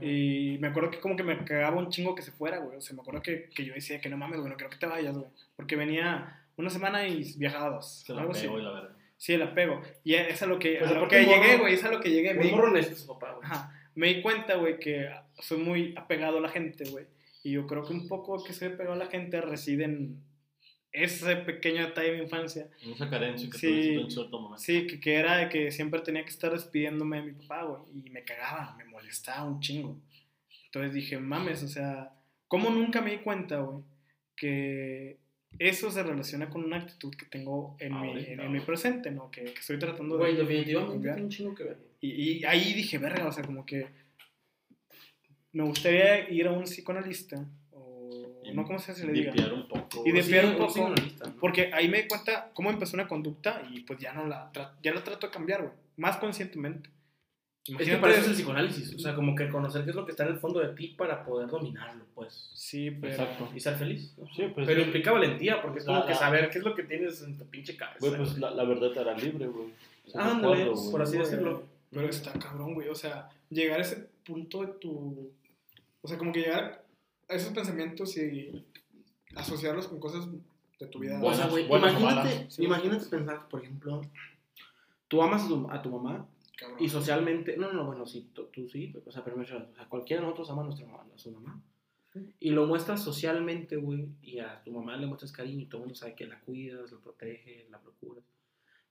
Y 0.00 0.58
me 0.60 0.68
acuerdo 0.68 0.90
que 0.90 1.00
como 1.00 1.16
que 1.16 1.22
me 1.22 1.44
cagaba 1.44 1.76
un 1.78 1.88
chingo 1.90 2.14
que 2.14 2.22
se 2.22 2.30
fuera, 2.32 2.58
güey. 2.58 2.76
O 2.78 2.80
sea, 2.80 2.94
me 2.94 3.02
acuerdo 3.02 3.22
que, 3.22 3.48
que 3.54 3.64
yo 3.64 3.74
decía 3.74 4.00
que 4.00 4.08
no 4.08 4.16
mames, 4.16 4.38
güey, 4.38 4.50
no 4.50 4.56
quiero 4.56 4.70
que 4.70 4.78
te 4.78 4.86
vayas, 4.86 5.16
güey. 5.16 5.28
Porque 5.56 5.76
venía 5.76 6.40
una 6.56 6.70
semana 6.70 7.06
y 7.06 7.34
viajaba 7.36 7.70
dos. 7.76 8.02
Se 8.06 8.12
la 8.14 8.20
algo 8.20 8.32
así. 8.32 8.42
pego 8.42 8.58
y 8.58 8.62
la 8.62 8.70
verdad. 8.72 8.96
Sí, 9.16 9.34
el 9.34 9.42
apego. 9.42 9.82
Y 10.04 10.14
es 10.14 10.40
a 10.42 10.46
lo 10.46 10.58
que, 10.58 10.76
Pues 10.78 10.90
a 10.90 10.94
lo 10.94 11.08
que 11.08 11.20
morro- 11.22 11.42
llegué, 11.42 11.56
güey, 11.58 11.74
es 11.74 11.84
a 11.84 11.90
lo 11.90 12.00
que 12.00 12.10
llegué. 12.10 12.32
Me, 12.34 12.40
Un 12.40 12.46
di- 12.46 12.52
morro 12.52 12.70
necesita 12.70 12.96
a 12.96 13.00
su 13.02 13.06
papá, 13.08 13.32
güey. 13.34 13.44
ajá, 13.44 13.72
me 13.94 14.06
di 14.14 14.22
cuenta, 14.22 14.54
güey, 14.56 14.78
que 14.78 15.10
soy 15.40 15.58
muy 15.58 15.94
apegado 15.96 16.38
a 16.38 16.40
la 16.40 16.48
gente, 16.48 16.88
güey. 16.88 17.04
Y 17.42 17.52
yo 17.52 17.66
creo 17.66 17.84
que 17.84 17.92
un 17.92 18.06
poco 18.08 18.42
que 18.44 18.52
soy 18.54 18.68
apegado 18.68 18.92
a 18.94 18.96
la 18.98 19.06
gente 19.06 19.40
reside 19.40 19.84
en 19.84 20.22
ese 20.92 21.36
pequeño 21.36 21.86
detalle 21.86 22.10
de 22.12 22.16
mi 22.18 22.22
infancia. 22.24 22.68
Esa 22.84 23.08
carencia 23.08 23.48
que 23.50 23.58
Sí. 23.58 23.94
en 23.94 24.10
cierto 24.10 24.40
momento. 24.40 24.62
Sí, 24.62 24.86
que, 24.86 24.98
que 25.00 25.14
era 25.14 25.36
de 25.38 25.48
que 25.48 25.70
siempre 25.70 26.00
tenía 26.00 26.22
que 26.24 26.30
estar 26.30 26.52
despidiéndome 26.52 27.18
de 27.20 27.22
mi 27.26 27.32
papá, 27.32 27.64
güey. 27.64 27.82
Y 28.06 28.10
me 28.10 28.24
cagaba, 28.24 28.74
me 28.76 28.84
molestaba 28.84 29.44
un 29.44 29.60
chingo. 29.60 29.96
Entonces 30.66 30.92
dije, 30.92 31.18
mames, 31.18 31.62
o 31.62 31.68
sea, 31.68 32.12
¿cómo 32.48 32.70
nunca 32.70 33.00
me 33.00 33.10
di 33.12 33.18
cuenta, 33.18 33.58
güey? 33.60 33.84
Que 34.36 35.18
eso 35.58 35.90
se 35.90 36.02
relaciona 36.02 36.48
con 36.48 36.64
una 36.64 36.76
actitud 36.78 37.14
que 37.14 37.26
tengo 37.26 37.76
en, 37.80 37.92
mi, 38.00 38.08
Ahorita, 38.08 38.30
en, 38.32 38.40
en 38.40 38.46
mi 38.52 38.58
güey. 38.58 38.66
presente, 38.66 39.10
¿no? 39.10 39.30
Que, 39.30 39.44
que 39.44 39.60
estoy 39.60 39.78
tratando 39.78 40.16
Güey, 40.18 40.34
de... 40.36 40.42
definitivamente 40.42 40.92
cambiar. 40.94 41.14
tiene 41.16 41.24
un 41.26 41.30
chingo 41.30 41.54
que 41.54 41.64
ver. 41.64 41.78
Y, 42.00 42.10
y 42.38 42.44
ahí 42.44 42.72
dije, 42.72 42.98
verga, 42.98 43.26
o 43.28 43.32
sea, 43.32 43.44
como 43.44 43.66
que 43.66 43.86
me 45.52 45.64
gustaría 45.64 46.30
ir 46.30 46.46
a 46.46 46.52
un 46.52 46.64
psicoanalista, 46.64 47.44
Y 48.42 48.52
no, 48.52 48.64
¿cómo 48.64 48.78
se 48.78 48.92
le 49.06 49.12
diga? 49.12 49.32
Limpiar 49.32 49.52
un 49.52 49.68
poco. 49.68 50.02
Y 50.06 50.12
desviar 50.12 50.46
un 50.46 50.56
poco. 50.56 50.88
¿no? 50.88 50.94
Porque 51.40 51.70
ahí 51.72 51.88
me 51.88 52.02
di 52.02 52.08
cuenta 52.08 52.50
cómo 52.54 52.70
empezó 52.70 52.96
una 52.96 53.06
conducta 53.08 53.62
y 53.70 53.80
pues 53.80 53.98
ya 53.98 54.12
no 54.12 54.26
la, 54.26 54.50
ya 54.82 54.92
la 54.94 55.04
trato 55.04 55.26
de 55.26 55.32
cambiar, 55.32 55.60
güey. 55.62 55.72
Más 55.96 56.16
conscientemente. 56.16 56.88
Es 56.88 57.64
que 57.64 57.72
Imagínate- 57.84 58.00
para 58.00 58.12
eso 58.14 58.22
es 58.22 58.28
el 58.28 58.34
psicoanálisis. 58.34 58.94
O 58.94 58.98
sea, 58.98 59.14
como 59.14 59.34
que 59.36 59.48
conocer 59.50 59.84
qué 59.84 59.90
es 59.90 59.96
lo 59.96 60.04
que 60.06 60.12
está 60.12 60.24
en 60.24 60.30
el 60.30 60.38
fondo 60.38 60.60
de 60.60 60.74
ti 60.74 60.88
para 60.96 61.22
poder 61.24 61.48
dominarlo, 61.48 62.04
pues. 62.14 62.50
Sí, 62.54 62.90
pero... 62.90 63.12
Exacto. 63.12 63.50
Y 63.54 63.60
ser 63.60 63.76
feliz. 63.76 64.14
¿no? 64.16 64.26
Sí, 64.34 64.44
pues, 64.54 64.66
Pero 64.66 64.80
sí. 64.80 64.86
implica 64.86 65.12
valentía, 65.12 65.60
porque 65.60 65.80
es 65.80 65.84
como 65.84 65.98
La- 65.98 66.06
que 66.06 66.14
saber 66.14 66.48
qué 66.50 66.58
es 66.58 66.64
lo 66.64 66.74
que 66.74 66.84
tienes 66.84 67.20
en 67.22 67.36
tu 67.36 67.44
pinche 67.46 67.76
cabeza. 67.76 67.98
Güey, 68.00 68.16
pues 68.16 68.38
la, 68.38 68.50
la 68.52 68.64
verdad 68.64 68.90
te 68.90 69.00
hará 69.00 69.14
libre, 69.16 69.46
güey. 69.46 69.68
Ándale, 70.14 70.70
por 70.90 71.02
así 71.02 71.18
decirlo. 71.18 71.64
Pero 71.90 72.08
está 72.08 72.32
cabrón, 72.32 72.74
güey. 72.74 72.88
O 72.88 72.94
sea, 72.94 73.28
llegar 73.50 73.78
a 73.78 73.82
ese 73.82 74.08
punto 74.24 74.62
de 74.62 74.68
tu... 74.74 75.30
O 76.02 76.08
sea, 76.08 76.16
como 76.16 76.32
que 76.32 76.40
llegar 76.40 76.82
esos 77.30 77.52
pensamientos 77.52 78.16
y 78.16 78.64
asociarlos 79.34 79.88
con 79.88 80.00
cosas 80.00 80.28
de 80.78 80.86
tu 80.86 80.98
vida. 80.98 81.20
O 81.22 81.32
sea, 81.32 81.48
güey, 81.48 81.66
imagínate. 81.66 82.50
Sí. 82.50 82.64
imagínate 82.64 83.06
pensar, 83.06 83.48
por 83.48 83.62
ejemplo, 83.62 84.02
tú 85.08 85.22
amas 85.22 85.44
a 85.44 85.48
tu, 85.48 85.70
a 85.70 85.82
tu 85.82 85.90
mamá 85.90 86.28
cabrón. 86.56 86.78
y 86.80 86.88
socialmente, 86.88 87.56
no, 87.56 87.72
no, 87.72 87.86
bueno, 87.86 88.06
sí, 88.06 88.30
tú, 88.34 88.46
tú 88.52 88.68
sí, 88.68 88.94
o 89.06 89.10
sea, 89.10 89.24
primero, 89.24 89.42
o 89.42 89.74
sea, 89.74 89.88
cualquiera 89.88 90.20
de 90.20 90.26
nosotros 90.26 90.50
ama 90.50 90.62
a, 90.62 90.64
nuestra 90.66 90.86
mamá, 90.86 91.06
a 91.14 91.18
su 91.18 91.30
mamá. 91.30 91.62
Y 92.40 92.50
lo 92.50 92.66
muestras 92.66 93.04
socialmente, 93.04 93.76
güey, 93.76 94.08
y 94.20 94.40
a 94.40 94.64
tu 94.64 94.72
mamá 94.72 94.96
le 94.96 95.06
muestras 95.06 95.30
cariño 95.30 95.60
y 95.60 95.66
todo 95.66 95.82
el 95.82 95.86
mundo 95.86 95.94
sabe 95.94 96.16
que 96.16 96.26
la 96.26 96.40
cuidas, 96.40 96.90
la 96.90 96.98
proteges, 96.98 97.70
la 97.70 97.78
procuras. 97.80 98.24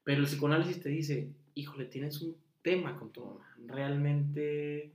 Pero 0.06 0.22
el 0.22 0.26
psicoanálisis 0.26 0.82
te 0.82 0.88
dice, 0.88 1.30
híjole, 1.54 1.86
tienes 1.86 2.22
un 2.22 2.38
tema 2.62 2.98
con 2.98 3.12
tu 3.12 3.26
mamá. 3.26 3.56
Realmente, 3.66 4.94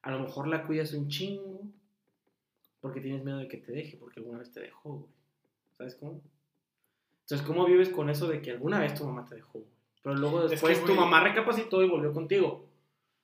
a 0.00 0.10
lo 0.12 0.20
mejor 0.20 0.48
la 0.48 0.66
cuidas 0.66 0.94
un 0.94 1.08
chingo 1.08 1.60
porque 2.82 3.00
tienes 3.00 3.24
miedo 3.24 3.38
de 3.38 3.48
que 3.48 3.56
te 3.56 3.72
deje, 3.72 3.96
porque 3.96 4.20
alguna 4.20 4.38
vez 4.40 4.52
te 4.52 4.60
dejó, 4.60 4.90
güey. 4.98 5.10
¿Sabes 5.78 5.94
cómo? 5.94 6.20
Entonces, 7.22 7.46
¿cómo 7.46 7.64
vives 7.64 7.88
con 7.88 8.10
eso 8.10 8.28
de 8.28 8.42
que 8.42 8.50
alguna 8.50 8.78
vez 8.80 8.94
tu 8.94 9.04
mamá 9.06 9.24
te 9.24 9.36
dejó, 9.36 9.60
güey? 9.60 9.70
Pero 10.02 10.16
luego 10.16 10.44
Es 10.44 10.50
después 10.50 10.78
que, 10.78 10.84
tu 10.86 10.92
güey- 10.92 10.96
mamá 10.96 11.22
recapacitó 11.22 11.82
y 11.82 11.88
volvió 11.88 12.12
contigo. 12.12 12.66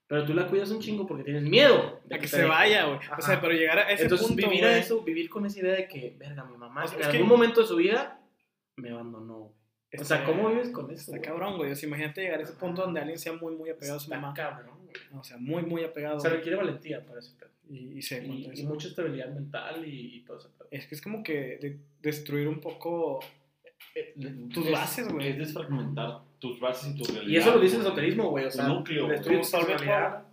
Pero 0.07 0.25
tú 0.25 0.33
la 0.33 0.47
cuidas 0.47 0.71
un 0.71 0.81
chingo 0.81 1.07
porque 1.07 1.25
tienes 1.25 1.43
miedo 1.43 2.01
de 2.07 2.15
A 2.15 2.19
que 2.19 2.23
te 2.23 2.29
se 2.29 2.37
deje. 2.39 2.49
vaya, 2.49 2.85
güey. 2.87 2.97
O 2.97 3.01
Ajá. 3.03 3.21
sea, 3.21 3.41
pero 3.43 3.53
llegar 3.53 3.79
a 3.81 3.91
ese 3.93 4.05
Entonces, 4.05 4.27
punto, 4.29 4.49
vivir 4.49 4.65
güey, 4.65 4.79
eso, 4.81 5.03
vivir 5.03 5.29
con 5.29 5.45
esa 5.45 5.59
idea 5.59 5.75
de 5.75 5.87
que, 5.89 6.15
verga, 6.19 6.45
mi 6.45 6.57
mamá 6.57 6.85
O 6.85 6.89
sea, 6.89 6.97
en 6.97 7.03
es 7.03 7.09
que- 7.09 7.17
algún 7.19 7.29
momento 7.29 7.61
de 7.61 7.67
su 7.67 7.77
vida 7.77 8.19
me 8.77 8.91
abandonó. 8.91 9.39
güey. 9.39 9.53
O 10.01 10.05
sea, 10.05 10.19
está- 10.21 10.25
¿cómo 10.31 10.49
vives 10.49 10.71
con 10.71 10.87
eso? 10.91 11.01
Está 11.01 11.19
güey? 11.19 11.23
cabrón, 11.23 11.57
güey. 11.59 11.73
O 11.73 11.77
sea, 11.77 11.87
imagínate 11.89 12.23
llegar 12.23 12.41
a 12.41 12.43
ese 12.45 12.53
punto 12.55 12.83
donde 12.83 13.01
alguien 13.01 13.19
sea 13.19 13.33
muy, 13.35 13.55
muy 13.57 13.69
apegado 13.71 13.97
a 13.97 14.01
su 14.01 14.05
Está 14.11 14.19
mamá. 14.21 14.33
cabrón. 14.35 14.78
O 15.15 15.23
sea, 15.25 15.37
muy, 15.39 15.63
muy 15.63 15.85
apegado. 15.85 16.21
Se 16.21 16.29
requiere 16.29 16.57
valentía 16.57 17.05
para 17.05 17.21
ese 17.21 17.33
pedo. 17.39 17.51
Y, 17.71 17.99
y 17.99 18.03
se 18.03 18.25
Y, 18.25 18.51
y 18.55 18.63
mucha 18.65 18.89
estabilidad 18.89 19.29
mental 19.33 19.85
y, 19.87 20.17
y 20.17 20.21
todo 20.21 20.39
ese 20.39 20.49
pedo. 20.57 20.69
Es 20.71 20.87
que 20.87 20.95
es 20.95 21.03
como 21.03 21.23
que 21.23 21.59
de- 21.61 21.79
destruir 22.01 22.49
un 22.49 22.61
poco 22.61 23.21
Eh, 23.95 24.15
tus 24.53 24.67
es- 24.67 24.73
bases, 24.73 25.09
güey. 25.13 25.29
Es 25.29 25.39
desfragmentar 25.39 26.21
tus 26.39 26.59
bases 26.61 26.95
y 26.95 26.99
tu 26.99 27.05
realidad. 27.05 27.29
Y 27.33 27.37
eso 27.37 27.55
lo 27.55 27.61
dice 27.61 27.77
el 27.77 27.83
esoterismo, 27.83 28.31
güey. 28.31 28.45
O 28.47 28.49
Tu 28.49 28.55
sea, 28.57 28.69
núcleo, 28.69 29.05
güey. 29.05 29.17
destruye 29.17 29.41
tu 29.41 29.51
personalidad. 29.51 30.25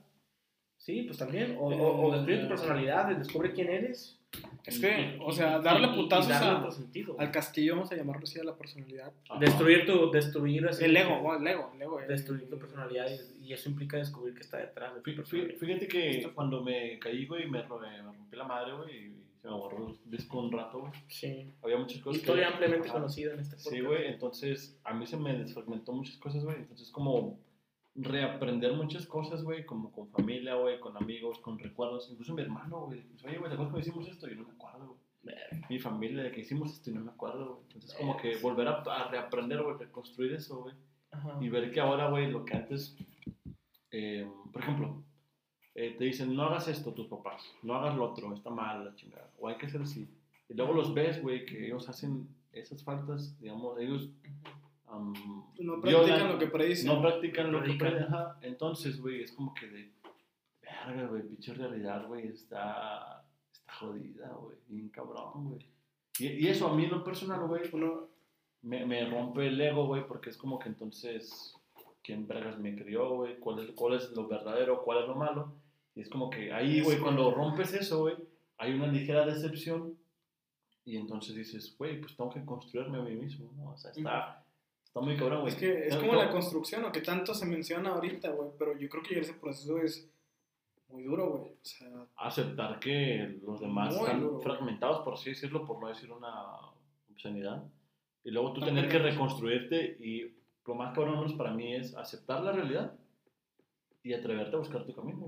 Sí, 0.78 1.01
pues 1.03 1.18
también. 1.18 1.56
O, 1.60 1.68
o, 1.70 2.06
o 2.08 2.12
destruye 2.14 2.41
tu 2.43 2.47
personalidad, 2.47 3.16
descubre 3.18 3.51
quién 3.53 3.70
eres. 3.70 4.20
Es 4.68 4.78
y- 4.78 4.82
que, 4.82 5.16
y- 5.18 5.18
o 5.22 5.32
sea, 5.32 5.59
y- 5.59 5.63
darle 5.63 5.88
y- 5.88 5.91
y 5.91 5.95
putazos 5.95 6.28
darle 6.30 6.49
a- 6.49 6.57
otro 6.57 6.72
sentido, 6.72 7.13
güey. 7.13 7.26
al 7.26 7.32
castillo, 7.32 7.74
vamos 7.76 7.91
a 7.91 7.95
llamarlo 7.95 8.24
así, 8.24 8.39
a 8.39 8.43
la 8.43 8.55
personalidad. 8.55 9.11
Ajá. 9.30 9.39
Destruir 9.39 9.86
tu. 9.86 10.11
Destruir 10.11 10.68
así. 10.68 10.84
El 10.86 10.97
ego, 10.97 11.20
güey, 11.22 11.39
el 11.39 11.47
ego, 11.47 11.72
el 11.76 11.82
ego. 11.82 11.99
eh. 12.01 12.05
Destruir 12.07 12.49
tu 12.49 12.57
personalidad 12.57 13.05
y, 13.09 13.45
y 13.47 13.53
eso 13.53 13.70
implica 13.70 13.97
descubrir 13.97 14.34
qué 14.34 14.41
está 14.41 14.57
detrás 14.57 14.95
de 14.95 15.01
tu 15.01 15.16
personalidad. 15.16 15.57
Fíjate 15.59 15.88
que 15.88 16.32
cuando 16.34 16.63
me 16.63 16.97
caí, 16.99 17.26
güey, 17.26 17.49
me, 17.49 17.61
ro- 17.63 17.80
me 17.80 18.01
rompí 18.01 18.36
la 18.36 18.43
madre, 18.45 18.74
güey, 18.76 18.95
y 19.07 19.16
se 19.41 19.47
me 19.47 19.53
borró 19.53 19.89
el 19.89 20.11
disco 20.11 20.39
un 20.39 20.51
rato, 20.51 20.80
güey. 20.80 20.91
Sí. 21.07 21.51
Había 21.61 21.78
muchas 21.78 21.99
cosas 22.01 22.20
que- 22.20 22.26
Historia 22.26 22.47
ampliamente 22.47 22.88
Ajá. 22.89 22.97
conocida 22.97 23.34
en 23.34 23.39
este 23.41 23.55
podcast. 23.57 23.76
Sí, 23.76 23.82
güey, 23.82 24.07
entonces 24.07 24.80
a 24.84 24.93
mí 24.95 25.05
se 25.05 25.18
me 25.18 25.38
desfragmentó 25.38 25.91
muchas 25.93 26.18
cosas, 26.18 26.43
güey. 26.43 26.55
Entonces, 26.57 26.89
como 26.89 27.38
reaprender 27.96 28.74
muchas 28.74 29.06
cosas, 29.06 29.43
güey, 29.43 29.66
como 29.66 29.91
con 29.91 30.10
familia, 30.10 30.56
güey, 30.56 30.80
con 30.80 30.98
amigos, 30.98 31.39
con 31.39 31.58
recuerdos. 31.58 32.10
Incluso 32.12 32.34
mi 32.34 32.41
hermano, 32.41 32.86
güey. 32.86 33.04
Oye, 33.26 33.38
güey, 33.38 33.50
¿te 33.50 33.54
acuerdas 33.54 33.58
cuando 33.58 33.80
hicimos 33.80 34.08
esto? 34.08 34.30
Y 34.30 34.36
no 34.36 34.43
me 34.43 34.54
acuerdo, 34.54 34.88
güey. 34.88 35.36
Mi 35.70 35.80
familia, 35.80 36.24
de 36.24 36.32
que 36.32 36.41
hicimos 36.41 36.74
esto 36.74 36.91
y 36.91 36.93
no 36.93 37.02
me 37.02 37.12
acuerdo, 37.12 37.56
güey. 37.56 37.64
Entonces, 37.68 37.93
como 37.93 38.18
que 38.18 38.38
volver 38.38 38.68
a, 38.68 38.82
a 38.82 39.10
reaprender, 39.10 39.64
güey, 39.64 39.78
reconstruir 39.78 40.34
eso, 40.34 40.62
güey. 40.62 40.76
Y 41.39 41.50
ver 41.50 41.72
que 41.72 41.80
ahora, 41.80 42.10
güey, 42.10 42.30
lo 42.30 42.43
que 42.43 42.56
antes, 42.56 42.96
eh, 43.91 44.30
por 44.52 44.62
ejemplo, 44.62 45.04
eh, 45.74 45.96
te 45.98 46.06
dicen, 46.06 46.36
no 46.36 46.43
hagas 46.43 46.68
esto 46.68 46.93
tus 46.93 47.08
papás, 47.08 47.43
no 47.64 47.76
hagas 47.76 47.96
lo 47.96 48.12
otro, 48.12 48.34
está 48.34 48.50
mal 48.50 48.86
la 48.86 48.96
chingada, 48.96 49.30
o 49.39 49.48
hay 49.48 49.56
que 49.56 49.66
hacer 49.66 49.82
así. 49.82 50.10
Y 50.50 50.54
luego 50.54 50.74
los 50.74 50.93
ves, 50.93 51.22
güey, 51.22 51.46
que 51.46 51.66
ellos 51.66 51.89
hacen 51.89 52.28
esas 52.52 52.84
faltas, 52.84 53.38
digamos, 53.39 53.80
ellos 53.80 54.10
am, 54.96 55.14
No 55.60 55.82
violan, 55.82 56.06
practican 56.06 56.32
lo 56.32 56.39
que 56.39 56.48
predicen. 56.48 56.88
no 56.88 57.02
practican 57.02 57.52
lo 57.52 57.64
que 57.64 57.74
Predican. 57.74 58.14
Ajá. 58.14 58.39
Entonces, 58.41 59.00
güey, 59.00 59.24
es 59.24 59.32
como 59.32 59.54
que 59.54 59.68
de, 59.68 59.91
verga, 60.62 61.08
güey, 61.08 61.24
pinche 61.24 61.54
realidad, 61.54 62.08
güey, 62.08 62.28
está, 62.28 63.26
está 63.52 63.74
jodida, 63.74 64.30
güey, 64.34 64.58
bien 64.68 64.89
cabrón, 64.89 65.50
güey. 65.50 65.66
Y, 66.20 66.28
y 66.28 66.48
eso 66.48 66.68
a 66.68 66.76
mí 66.76 66.86
en 66.86 66.91
lo 66.91 67.04
personal, 67.04 67.46
güey, 67.48 67.64
me, 68.62 68.86
me 68.86 69.10
rompe 69.10 69.48
el 69.48 69.60
ego, 69.62 69.86
güey, 69.88 70.08
porque 70.08 70.30
es 70.30 70.38
como 70.38 70.58
que 70.58 70.70
entonces, 70.70 71.54
¿quién 72.02 72.28
vergas 72.28 72.58
me 72.58 72.76
crió, 72.76 73.16
güey? 73.16 73.38
¿Cuál 73.39 73.60
es, 73.60 73.72
¿Cuál 73.72 73.96
es 73.96 74.12
lo 74.12 74.28
verdadero? 74.28 74.84
¿Cuál 74.84 75.04
es 75.04 75.08
lo 75.08 75.16
malo? 75.16 75.54
Y 75.96 76.02
es 76.02 76.10
como 76.10 76.30
que 76.30 76.52
ahí, 76.52 76.82
güey, 76.82 77.00
cuando 77.00 77.32
rompes 77.32 77.74
eso, 77.74 78.02
güey, 78.02 78.16
hay 78.58 78.74
una 78.74 78.88
ligera 78.88 79.26
decepción 79.26 79.98
y 80.84 80.98
entonces 80.98 81.36
dices, 81.36 81.76
güey, 81.78 82.00
pues 82.00 82.16
tengo 82.16 82.30
que 82.30 82.46
construirme 82.46 83.00
a 83.00 83.02
mí 83.02 83.16
mismo, 83.16 83.52
¿no? 83.56 83.72
O 83.72 83.78
sea, 83.78 83.91
está, 83.91 84.45
está 84.96 85.06
muy 85.06 85.18
cabrón, 85.18 85.41
güey. 85.41 85.54
es 85.54 85.60
que 85.60 85.88
es 85.88 85.96
como 85.98 86.14
la 86.14 86.30
construcción, 86.30 86.82
lo 86.82 86.91
que 86.91 87.02
tanto 87.02 87.34
se 87.34 87.46
menciona 87.46 87.89
ahorita, 87.89 88.30
güey. 88.32 88.50
Pero 88.58 88.78
yo 88.78 88.88
creo 88.88 89.04
que 89.04 89.20
ese 89.20 89.34
proceso 89.34 89.78
es 89.78 90.10
muy 90.88 91.04
duro, 91.04 91.32
güey. 91.32 91.52
O 91.52 91.58
sea, 91.62 91.89
aceptar 92.16 92.80
que 92.80 93.39
los 93.43 93.60
demás 93.60 93.93
están 93.93 94.22
duro, 94.22 94.39
fragmentados, 94.39 95.04
por 95.04 95.16
así 95.16 95.32
decirlo, 95.32 95.66
por 95.66 95.82
no 95.82 95.89
decir 95.89 96.10
una 96.14 96.32
obscenidad. 97.12 97.62
Y 98.24 98.32
luego 98.32 98.54
tú 98.54 98.62
tener 98.62 98.88
que 98.88 99.00
reconstruirte 99.00 99.98
y 100.00 100.34
lo 100.66 100.76
más 100.76 100.96
cabrón 100.96 101.38
para 101.38 101.52
mí 101.52 101.76
es 101.76 101.93
aceptar 101.96 102.41
la 102.41 102.54
realidad 102.54 102.98
y 104.02 104.14
atreverte 104.14 104.56
a 104.56 104.60
buscar 104.60 104.86
tu 104.86 104.96
camino. 104.96 105.28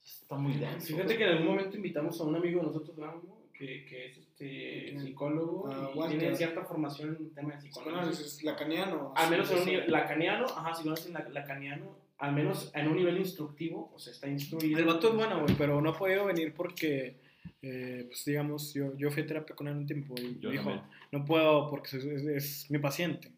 Está 0.00 0.36
muy 0.36 0.54
denso. 0.54 0.86
Fíjate 0.86 1.18
que 1.18 1.24
en 1.24 1.30
algún 1.30 1.48
momento 1.48 1.76
invitamos 1.76 2.20
a 2.20 2.24
un 2.24 2.36
amigo 2.36 2.60
de 2.60 2.66
nosotros, 2.66 2.96
Rambo, 2.96 3.41
que, 3.66 3.84
que 3.84 4.06
es 4.06 4.18
este, 4.18 4.98
psicólogo 5.00 5.68
Ah, 5.70 5.90
y 5.94 5.98
Walter. 5.98 6.18
tiene 6.18 6.36
cierta 6.36 6.64
formación 6.64 7.16
en 7.20 7.30
tema 7.34 7.52
de 7.54 7.58
psicoanálisis. 7.58 8.42
lacaniano. 8.42 9.12
Al 9.16 9.30
menos 9.30 9.50
en 9.52 9.58
un 9.58 9.64
nivel 9.66 9.90
lacaniano, 9.90 10.46
ajá, 10.46 10.72
psicoanálisis 10.72 11.12
la- 11.12 11.28
lacaniano, 11.28 11.96
al 12.18 12.32
menos 12.34 12.70
en 12.74 12.88
un 12.88 12.96
nivel 12.96 13.18
instructivo, 13.18 13.92
o 13.94 13.98
sea, 13.98 14.12
está 14.12 14.26
instruido. 14.28 14.78
El 14.78 14.84
vato 14.84 15.08
es 15.10 15.14
bueno, 15.14 15.40
güey, 15.42 15.54
pero 15.56 15.80
no 15.80 15.90
ha 15.90 15.96
podido 15.98 16.24
venir 16.26 16.52
porque, 16.54 17.16
eh, 17.62 18.04
pues 18.08 18.24
digamos, 18.24 18.74
yo, 18.74 18.96
yo 18.96 19.10
fui 19.12 19.22
a 19.22 19.26
terapia 19.26 19.54
con 19.54 19.68
él 19.68 19.76
un 19.76 19.86
tiempo 19.86 20.14
y 20.18 20.38
Yo 20.40 20.48
me 20.48 20.56
dijo, 20.56 20.64
también. 20.70 20.86
no 21.12 21.24
puedo 21.24 21.70
porque 21.70 21.96
es, 21.98 22.04
es- 22.04 22.26
es 22.26 22.70
mi 22.70 22.78
paciente. 22.78 23.30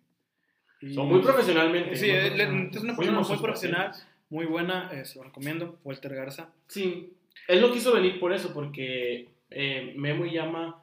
Y- 0.80 0.94
Son 0.94 1.06
muy 1.08 1.20
profesionalmente. 1.20 1.96
Sí, 1.96 2.08
profesionalmente. 2.10 2.78
es 2.78 2.84
una 2.84 2.96
persona 2.96 3.20
muy 3.20 3.38
profesional, 3.38 3.86
pacientes. 3.88 4.14
muy 4.30 4.46
buena, 4.46 4.90
eh, 4.92 5.04
se 5.04 5.18
lo 5.18 5.24
recomiendo, 5.24 5.78
Walter 5.84 6.14
Garza. 6.14 6.48
Sí, 6.68 7.12
él 7.48 7.60
no 7.60 7.70
quiso 7.72 7.92
venir 7.94 8.18
por 8.20 8.32
eso, 8.32 8.52
porque 8.54 9.28
eh, 9.54 9.94
Memo 9.96 10.26
y 10.26 10.32
Llama 10.32 10.82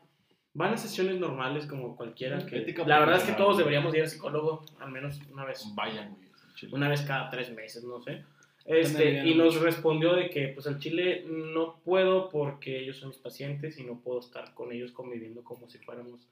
van 0.54 0.74
a 0.74 0.78
sesiones 0.78 1.20
normales 1.20 1.66
como 1.66 1.96
cualquiera. 1.96 2.46
Que, 2.46 2.60
Ética 2.60 2.86
la 2.86 3.00
verdad 3.00 3.18
es 3.18 3.24
que 3.24 3.34
todos 3.34 3.58
deberíamos 3.58 3.94
ir 3.94 4.02
al 4.02 4.10
psicólogo 4.10 4.66
al 4.80 4.92
menos 4.92 5.20
una 5.32 5.46
vez. 5.46 5.64
Vayan, 5.76 6.18
una 6.72 6.90
vez 6.90 7.02
cada 7.02 7.30
tres 7.30 7.52
meses, 7.52 7.84
no 7.84 8.02
sé. 8.02 8.24
Este, 8.66 9.26
y 9.26 9.34
no 9.34 9.46
nos 9.46 9.56
mucho. 9.56 9.66
respondió 9.66 10.14
de 10.14 10.30
que 10.30 10.50
pues 10.50 10.68
al 10.68 10.80
chile 10.80 11.26
no 11.28 11.80
puedo 11.84 12.30
porque 12.30 12.80
ellos 12.80 12.98
son 12.98 13.10
mis 13.10 13.18
pacientes 13.18 13.80
y 13.80 13.84
no 13.84 14.00
puedo 14.02 14.20
estar 14.20 14.54
con 14.54 14.72
ellos 14.72 14.92
conviviendo 14.92 15.44
como 15.44 15.68
si 15.68 15.80
fuéramos 15.80 16.28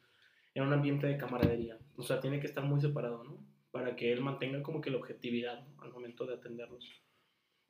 en 0.54 0.64
un 0.64 0.74
ambiente 0.74 1.08
de 1.08 1.18
camaradería. 1.18 1.78
O 1.98 2.04
sea, 2.04 2.20
tiene 2.20 2.40
que 2.40 2.48
estar 2.48 2.64
muy 2.64 2.80
separado, 2.82 3.24
¿no? 3.24 3.38
Para 3.72 3.96
que 3.96 4.12
él 4.12 4.22
mantenga 4.22 4.62
como 4.62 4.82
que 4.82 4.92
la 4.92 4.98
objetividad 4.98 5.66
¿no? 5.76 5.84
al 5.84 5.92
momento 5.92 6.26
de 6.26 6.36
atenderlos. 6.36 6.88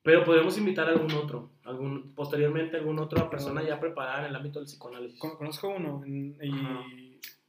Pero 0.02 0.24
podemos 0.24 0.58
invitar 0.58 0.88
a 0.88 0.92
algún 0.92 1.12
otro, 1.12 1.52
algún, 1.64 2.14
posteriormente 2.16 2.78
algún 2.78 3.00
otra 3.00 3.30
persona 3.30 3.62
ya 3.64 3.80
preparada 3.80 4.22
en 4.22 4.30
el 4.30 4.36
ámbito 4.36 4.60
del 4.60 4.66
psicoanálisis. 4.68 5.20
Con- 5.20 5.36
Conozco 5.38 5.70
uno 5.70 6.04
y 6.06 6.36
Ajá. 6.50 6.84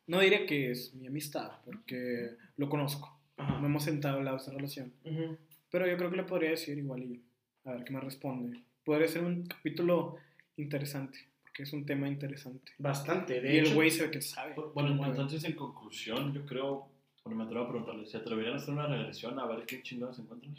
no 0.08 0.20
diré 0.20 0.46
que 0.46 0.70
es 0.72 0.92
mi 0.94 1.06
amistad, 1.06 1.52
porque 1.64 2.30
lo 2.56 2.68
conozco. 2.68 3.16
Ajá. 3.36 3.60
No 3.60 3.66
hemos 3.66 3.84
sentado 3.84 4.18
al 4.18 4.24
lado 4.24 4.36
de 4.38 4.42
esa 4.42 4.52
relación. 4.52 4.92
Ujú. 5.04 5.36
Pero 5.70 5.86
yo 5.86 5.96
creo 5.96 6.10
que 6.10 6.16
le 6.16 6.24
podría 6.24 6.50
decir 6.50 6.76
igual 6.76 7.02
y 7.04 7.22
a 7.64 7.72
ver 7.72 7.84
qué 7.84 7.92
me 7.92 8.00
responde. 8.00 8.60
Podría 8.84 9.06
ser 9.06 9.22
un 9.24 9.46
capítulo 9.46 10.16
interesante, 10.56 11.18
porque 11.42 11.62
es 11.62 11.72
un 11.72 11.86
tema 11.86 12.08
interesante. 12.08 12.72
Bastante, 12.78 13.40
de 13.40 13.54
y 13.54 13.58
el 13.58 13.66
hecho. 13.66 13.74
güey 13.76 13.90
se 13.90 14.04
ve 14.06 14.10
que 14.10 14.20
sabe. 14.20 14.54
Bueno, 14.74 15.06
entonces 15.06 15.44
en 15.44 15.52
conclusión, 15.54 16.32
yo 16.34 16.44
creo, 16.44 16.88
bueno, 17.24 17.38
me 17.38 17.44
atrevo 17.44 17.64
a 17.64 17.68
preguntarle, 17.68 18.06
¿se 18.06 18.16
atreverían 18.16 18.54
a 18.54 18.56
hacer 18.56 18.74
una 18.74 18.86
regresión 18.88 19.38
a 19.38 19.46
ver 19.46 19.64
qué 19.66 19.82
chingados 19.82 20.18
encuentran? 20.18 20.54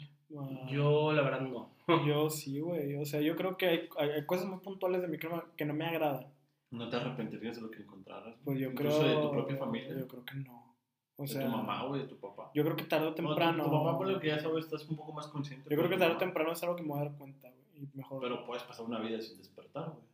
Yo, 0.68 1.12
la 1.12 1.22
verdad, 1.22 1.40
no. 1.40 1.70
yo 2.06 2.30
sí, 2.30 2.60
güey. 2.60 2.96
O 2.96 3.04
sea, 3.04 3.20
yo 3.20 3.36
creo 3.36 3.56
que 3.56 3.66
hay, 3.66 3.88
hay- 3.98 4.10
hay 4.10 4.26
cosas 4.26 4.46
muy 4.46 4.58
puntuales 4.60 5.02
de 5.02 5.08
no, 5.08 5.36
me- 5.36 5.42
que 5.56 5.64
no 5.64 5.74
me 5.74 5.84
agradan. 5.86 6.26
¿No 6.70 6.88
te 6.88 6.96
arrepentirías 6.96 7.56
de 7.56 7.62
lo 7.62 7.70
que 7.70 7.82
encontraras? 7.82 8.34
Pues 8.44 8.58
yo 8.58 8.70
Incluso 8.70 9.00
creo. 9.00 9.16
de 9.16 9.22
tu 9.26 9.30
propia 9.30 9.56
familia. 9.56 9.98
Yo 9.98 10.08
creo 10.08 10.24
que 10.24 10.34
no. 10.36 10.74
O 11.16 11.22
de 11.22 11.28
sea, 11.28 11.44
tu 11.44 11.50
mamá 11.50 11.84
o 11.84 11.94
de 11.94 12.04
tu 12.04 12.16
papá. 12.18 12.50
yo 12.54 12.64
creo 12.64 12.74
que 12.76 12.84
tarde 12.84 13.06
o 13.08 13.10
Bueno, 13.12 13.28
tu- 13.28 13.34
temprano. 13.34 13.64
tu, 13.64 13.70
papá, 13.70 13.98
por 13.98 14.08
lo 14.08 14.18
que 14.18 14.28
ya 14.28 14.38
sabes, 14.38 14.64
estás 14.64 14.88
un 14.88 14.96
poco 14.96 15.12
más 15.12 15.26
consciente. 15.28 15.68
Yo 15.70 15.76
creo 15.76 15.90
que 15.90 15.98
tarde 15.98 16.14
o 16.14 16.18
temprano 16.18 16.52
es 16.52 16.62
algo 16.62 16.76
que 16.76 16.82
me 16.82 16.88
voy 16.88 17.00
a 17.00 17.04
dar 17.04 17.18
cuenta, 17.18 17.50
güey. 17.50 17.62
Y 17.84 17.96
mejor. 17.96 18.22
Pero 18.22 18.46
puedes 18.46 18.62
pasar 18.62 18.86
una 18.86 19.00
vida 19.00 19.20
sin 19.20 19.36
despertar, 19.38 19.90
güey. 19.90 20.04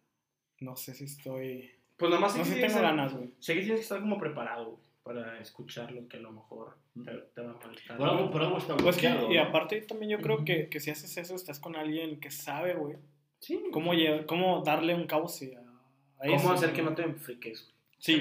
no 0.60 0.74
sé 0.74 0.94
si 0.94 1.04
estoy. 1.04 1.70
Pues 1.96 2.10
nada 2.10 2.20
más 2.20 2.36
No 2.36 2.44
sé 2.44 2.54
si 2.54 2.60
tengo 2.60 2.80
ganas, 2.80 3.14
güey. 3.14 3.30
Sé 3.38 3.54
que 3.54 3.60
tienes 3.60 3.78
que 3.80 3.82
estar 3.84 4.00
como 4.00 4.18
preparado 4.18 4.64
güey, 4.72 4.78
para 5.08 5.40
escuchar 5.40 5.90
lo 5.90 6.06
que 6.06 6.18
a 6.18 6.20
lo 6.20 6.32
mejor 6.32 6.76
te, 7.04 7.12
te 7.34 7.40
va 7.40 7.52
a 7.52 7.66
molestar. 7.66 7.96
Por 7.96 8.08
algo, 8.08 8.30
por 8.30 8.42
algo 8.42 8.58
está 8.58 8.76
Pues 8.76 8.98
que, 8.98 9.08
y 9.30 9.38
aparte 9.38 9.80
también 9.82 10.10
yo 10.12 10.18
creo 10.20 10.44
que, 10.44 10.68
que 10.68 10.80
si 10.80 10.90
haces 10.90 11.16
eso, 11.16 11.34
estás 11.34 11.58
con 11.58 11.76
alguien 11.76 12.20
que 12.20 12.30
sabe, 12.30 12.74
güey. 12.74 12.96
Sí. 13.40 13.58
Cómo, 13.72 13.94
lle- 13.94 14.26
cómo 14.26 14.62
darle 14.62 14.94
un 14.94 15.06
cauce 15.06 15.56
a, 15.56 15.60
a 15.60 16.26
¿Cómo 16.26 16.36
eso, 16.36 16.52
hacer 16.52 16.72
que 16.74 16.82
¿no? 16.82 16.94
te 16.94 17.02
enfriques? 17.04 17.62
güey? 17.64 17.74
Sí, 17.98 18.14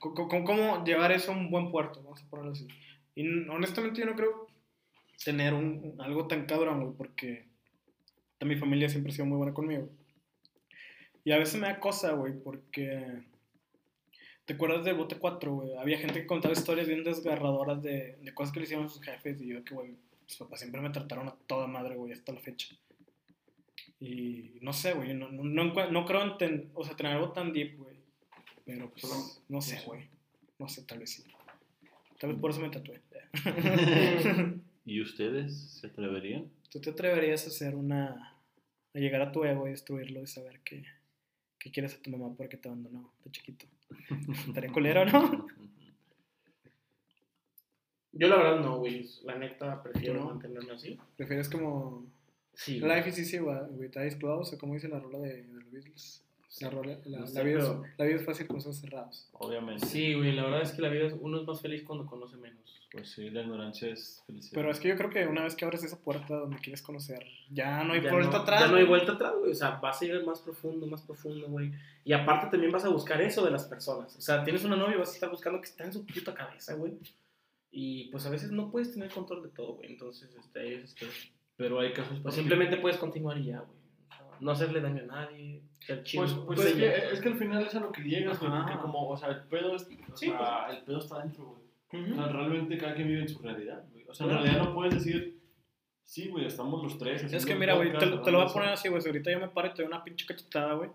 c- 0.00 0.10
c- 0.30 0.44
cómo 0.44 0.84
llevar 0.84 1.10
eso 1.12 1.32
a 1.32 1.36
un 1.36 1.50
buen 1.50 1.70
puerto, 1.72 2.02
vamos 2.04 2.22
a 2.22 2.30
ponerlo 2.30 2.52
así. 2.52 2.68
Y 3.16 3.26
honestamente 3.48 4.00
yo 4.00 4.06
no 4.06 4.14
creo 4.14 4.46
tener 5.24 5.52
un, 5.54 5.64
un- 5.82 6.00
algo 6.00 6.28
tan 6.28 6.46
cabrón, 6.46 6.82
güey, 6.84 6.94
porque 6.96 7.46
mi 8.40 8.54
familia 8.56 8.88
siempre 8.88 9.12
ha 9.12 9.16
sido 9.16 9.26
muy 9.26 9.36
buena 9.38 9.52
conmigo. 9.54 9.88
Y 11.24 11.32
a 11.32 11.38
veces 11.38 11.60
me 11.60 11.66
da 11.66 11.80
cosa, 11.80 12.12
güey, 12.12 12.32
porque... 12.42 13.24
¿Te 14.48 14.54
acuerdas 14.54 14.82
del 14.82 14.96
Bote 14.96 15.16
4, 15.18 15.52
güey? 15.54 15.76
Había 15.76 15.98
gente 15.98 16.20
que 16.22 16.26
contaba 16.26 16.54
historias 16.54 16.88
bien 16.88 17.04
desgarradoras 17.04 17.82
de, 17.82 18.16
de 18.22 18.34
cosas 18.34 18.50
que 18.52 18.60
le 18.60 18.64
hicieron 18.64 18.86
a 18.86 18.88
sus 18.88 19.02
jefes 19.02 19.40
y 19.42 19.48
yo 19.48 19.62
que, 19.62 19.74
güey, 19.74 19.94
mis 20.24 20.36
papás 20.36 20.58
siempre 20.60 20.80
me 20.80 20.88
trataron 20.88 21.28
a 21.28 21.36
toda 21.46 21.66
madre, 21.66 21.96
güey, 21.96 22.12
hasta 22.14 22.32
la 22.32 22.40
fecha. 22.40 22.74
Y 24.00 24.52
no 24.62 24.72
sé, 24.72 24.94
güey, 24.94 25.12
no, 25.12 25.28
no, 25.30 25.42
no, 25.44 26.04
creo 26.06 26.22
en 26.22 26.38
ten- 26.38 26.70
o 26.74 26.82
sea, 26.82 26.96
tener 26.96 27.12
algo 27.12 27.32
tan 27.32 27.52
deep, 27.52 27.76
güey. 27.76 27.96
Pero 28.64 28.90
pues, 28.90 29.02
Solo- 29.02 29.14
no 29.50 29.60
sé, 29.60 29.74
no 29.74 29.80
sé. 29.80 29.86
güey. 29.86 30.08
No 30.58 30.68
sé, 30.68 30.82
tal 30.84 30.98
vez 31.00 31.10
sí. 31.10 31.24
Tal 32.18 32.30
vez 32.30 32.40
por 32.40 32.50
eso 32.50 32.60
me 32.60 32.70
tatué. 32.70 33.00
¿Y 34.86 35.02
ustedes 35.02 35.54
se 35.72 35.88
atreverían? 35.88 36.50
¿Tú 36.70 36.80
te 36.80 36.90
atreverías 36.90 37.44
a 37.44 37.48
hacer 37.48 37.74
una... 37.74 38.34
a 38.94 38.98
llegar 38.98 39.20
a 39.20 39.30
tu 39.30 39.44
ego 39.44 39.66
y 39.66 39.72
destruirlo 39.72 40.22
y 40.22 40.26
saber 40.26 40.60
que, 40.60 40.84
que 41.68 41.72
quieres 41.72 41.94
a 41.94 42.02
tu 42.02 42.10
mamá 42.10 42.34
porque 42.36 42.56
te 42.56 42.68
abandonó 42.68 43.12
de 43.24 43.30
chiquito? 43.30 43.66
Estaría 44.48 44.72
culero, 44.72 45.04
¿no? 45.04 45.46
Yo 48.12 48.28
la 48.28 48.36
verdad 48.36 48.60
no, 48.60 48.78
güey. 48.78 49.08
La 49.24 49.38
neta 49.38 49.82
prefiero 49.82 50.14
¿Tú 50.14 50.20
no? 50.20 50.30
mantenerme 50.30 50.72
así. 50.72 50.98
¿Prefieres 51.16 51.48
como... 51.48 52.06
Sí. 52.54 52.80
Life 52.80 53.10
is 53.10 53.18
easy 53.18 53.38
with 53.38 53.96
eyes 53.96 54.16
closed, 54.16 54.54
o 54.54 54.58
como 54.58 54.74
dice 54.74 54.88
la 54.88 54.98
rola 54.98 55.18
de, 55.18 55.44
de 55.44 55.54
los 55.54 55.70
Beatles. 55.70 56.24
La, 56.60 56.70
rola- 56.70 56.98
la, 57.04 57.18
No 57.20 57.26
sé, 57.26 57.34
la 57.34 57.42
vida 57.42 57.58
pero- 57.58 57.84
es, 57.84 57.98
la 57.98 58.04
vida 58.06 58.16
es 58.16 58.24
fácil 58.24 58.46
con 58.46 58.56
ojos 58.58 58.76
cerrados. 58.78 59.28
Obviamente. 59.32 59.86
Sí, 59.86 60.14
güey. 60.14 60.32
La 60.34 60.44
verdad 60.44 60.62
es 60.62 60.72
que 60.72 60.82
la 60.82 60.88
vida 60.88 61.06
es, 61.06 61.14
uno 61.20 61.40
es 61.40 61.46
más 61.46 61.60
feliz 61.60 61.82
cuando 61.84 62.06
conoce 62.06 62.36
menos. 62.36 62.58
Pues 62.90 63.10
sí, 63.10 63.28
la 63.28 63.42
ignorancia 63.42 63.88
es 63.90 64.22
felicidad. 64.26 64.52
Pero 64.54 64.70
es 64.70 64.80
que 64.80 64.88
yo 64.88 64.96
creo 64.96 65.10
que 65.10 65.26
una 65.26 65.42
vez 65.44 65.54
que 65.54 65.66
abres 65.66 65.84
esa 65.84 65.98
puerta 65.98 66.34
donde 66.36 66.56
quieres 66.56 66.80
conocer, 66.80 67.22
ya 67.50 67.84
no 67.84 67.92
hay 67.92 68.00
Ya 68.00 68.10
vuelta 68.12 68.30
no- 68.38 68.42
atrás. 68.42 68.60
Ya 68.62 68.66
no 68.68 68.76
hay 68.76 68.84
güey. 68.84 68.88
vuelta 68.88 69.12
atrás, 69.12 69.34
güey. 69.38 69.50
O 69.52 69.54
sea, 69.54 69.72
vas 69.72 70.00
a 70.00 70.04
ir 70.06 70.24
más 70.24 70.40
profundo, 70.40 70.86
más 70.86 71.02
profundo, 71.02 71.48
güey. 71.48 71.70
Y 72.04 72.14
aparte 72.14 72.46
también 72.50 72.72
vas 72.72 72.86
a 72.86 72.88
buscar 72.88 73.20
eso 73.20 73.44
de 73.44 73.50
las 73.50 73.64
personas. 73.64 74.16
O 74.16 74.20
sea, 74.22 74.42
tienes 74.42 74.64
una 74.64 74.76
novia 74.76 74.94
y 74.96 74.98
vas 74.98 75.10
a 75.10 75.14
estar 75.14 75.30
buscando 75.30 75.60
que 75.60 75.66
está 75.68 75.84
en 75.84 75.92
su 75.92 76.06
puta 76.06 76.32
cabeza, 76.34 76.74
güey. 76.74 76.94
Y 77.70 78.08
pues 78.10 78.24
a 78.24 78.30
veces 78.30 78.50
no 78.50 78.70
puedes 78.70 78.94
tener 78.94 79.10
control 79.10 79.42
de 79.42 79.50
todo, 79.50 79.74
güey. 79.74 79.92
Entonces, 79.92 80.34
este, 80.34 80.58
veces 80.60 80.94
que- 80.94 81.06
Pero 81.56 81.78
hay 81.80 81.92
casos 81.92 82.18
Pues 82.22 82.34
simplemente 82.36 82.78
puedes 82.78 82.96
continuar 82.96 83.36
y 83.36 83.46
ya, 83.46 83.58
güey. 83.60 83.77
No 84.40 84.50
hacerle 84.52 84.80
daño 84.80 85.02
a 85.04 85.06
nadie, 85.06 85.62
ser 85.80 86.02
chido. 86.04 86.22
Pues, 86.24 86.34
pues 86.34 86.56
Pues 86.60 86.68
es, 86.68 86.74
que, 86.76 87.14
es 87.14 87.20
que 87.20 87.28
al 87.28 87.38
final 87.38 87.66
es 87.66 87.74
a 87.74 87.80
lo 87.80 87.92
que 87.92 88.02
llegas, 88.02 88.38
güey. 88.40 88.50
Porque 88.52 88.78
como, 88.78 89.08
o 89.08 89.16
sea, 89.16 89.28
el 89.30 89.42
pedo, 89.44 89.74
es, 89.76 89.82
o 90.12 90.16
Sí, 90.16 90.26
sea, 90.26 90.68
el 90.70 90.82
pedo 90.84 90.98
está 90.98 91.18
dentro, 91.20 91.44
güey. 91.90 92.12
O 92.12 92.14
sea, 92.14 92.28
realmente 92.28 92.76
cada 92.78 92.94
quien 92.94 93.08
vive 93.08 93.22
en 93.22 93.28
su 93.28 93.38
realidad, 93.40 93.84
güey. 93.92 94.04
O 94.08 94.14
sea, 94.14 94.26
en 94.26 94.32
realidad 94.32 94.58
no 94.64 94.74
puedes 94.74 94.94
decir, 94.94 95.40
sí, 96.04 96.28
güey, 96.28 96.46
estamos 96.46 96.82
los 96.82 96.98
tres. 96.98 97.32
Es 97.32 97.46
que 97.46 97.54
mira, 97.54 97.74
güey, 97.74 97.92
te, 97.92 97.98
te 97.98 98.30
lo 98.30 98.38
voy 98.38 98.48
a 98.48 98.52
poner 98.52 98.68
así, 98.70 98.88
güey. 98.88 99.00
Si 99.02 99.08
ahorita 99.08 99.30
yo 99.30 99.40
me 99.40 99.48
paro 99.48 99.68
y 99.68 99.70
te 99.74 99.82
doy 99.82 99.86
una 99.86 100.04
pinche 100.04 100.26
cachetada, 100.26 100.74
güey, 100.74 100.90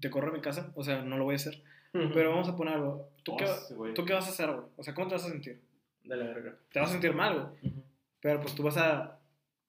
te 0.00 0.10
corro 0.10 0.28
a 0.30 0.32
mi 0.32 0.40
casa, 0.40 0.72
o 0.74 0.82
sea, 0.84 1.02
no 1.02 1.16
lo 1.18 1.24
voy 1.24 1.34
a 1.34 1.36
hacer. 1.36 1.62
Ujú. 1.94 2.10
Pero 2.14 2.30
vamos 2.30 2.48
a 2.48 2.56
ponerlo. 2.56 3.08
¿Tú, 3.24 3.32
Oh, 3.32 3.36
qué, 3.36 3.46
sí. 3.46 3.74
¿Tú 3.94 4.04
qué 4.04 4.12
vas 4.12 4.26
a 4.26 4.30
hacer, 4.30 4.50
güey? 4.50 4.66
O 4.76 4.82
sea, 4.82 4.94
¿cómo 4.94 5.08
te 5.08 5.14
vas 5.14 5.24
a 5.24 5.28
sentir? 5.30 5.60
De 6.04 6.16
la 6.16 6.24
verga. 6.26 6.56
Te 6.72 6.80
vas 6.80 6.88
a 6.90 6.92
sentir 6.92 7.12
mal, 7.14 7.34
güey. 7.60 7.72
Ujú. 7.72 7.82
Pero 8.20 8.40
pues 8.40 8.54
tú 8.54 8.62
vas 8.62 8.76
a, 8.76 9.18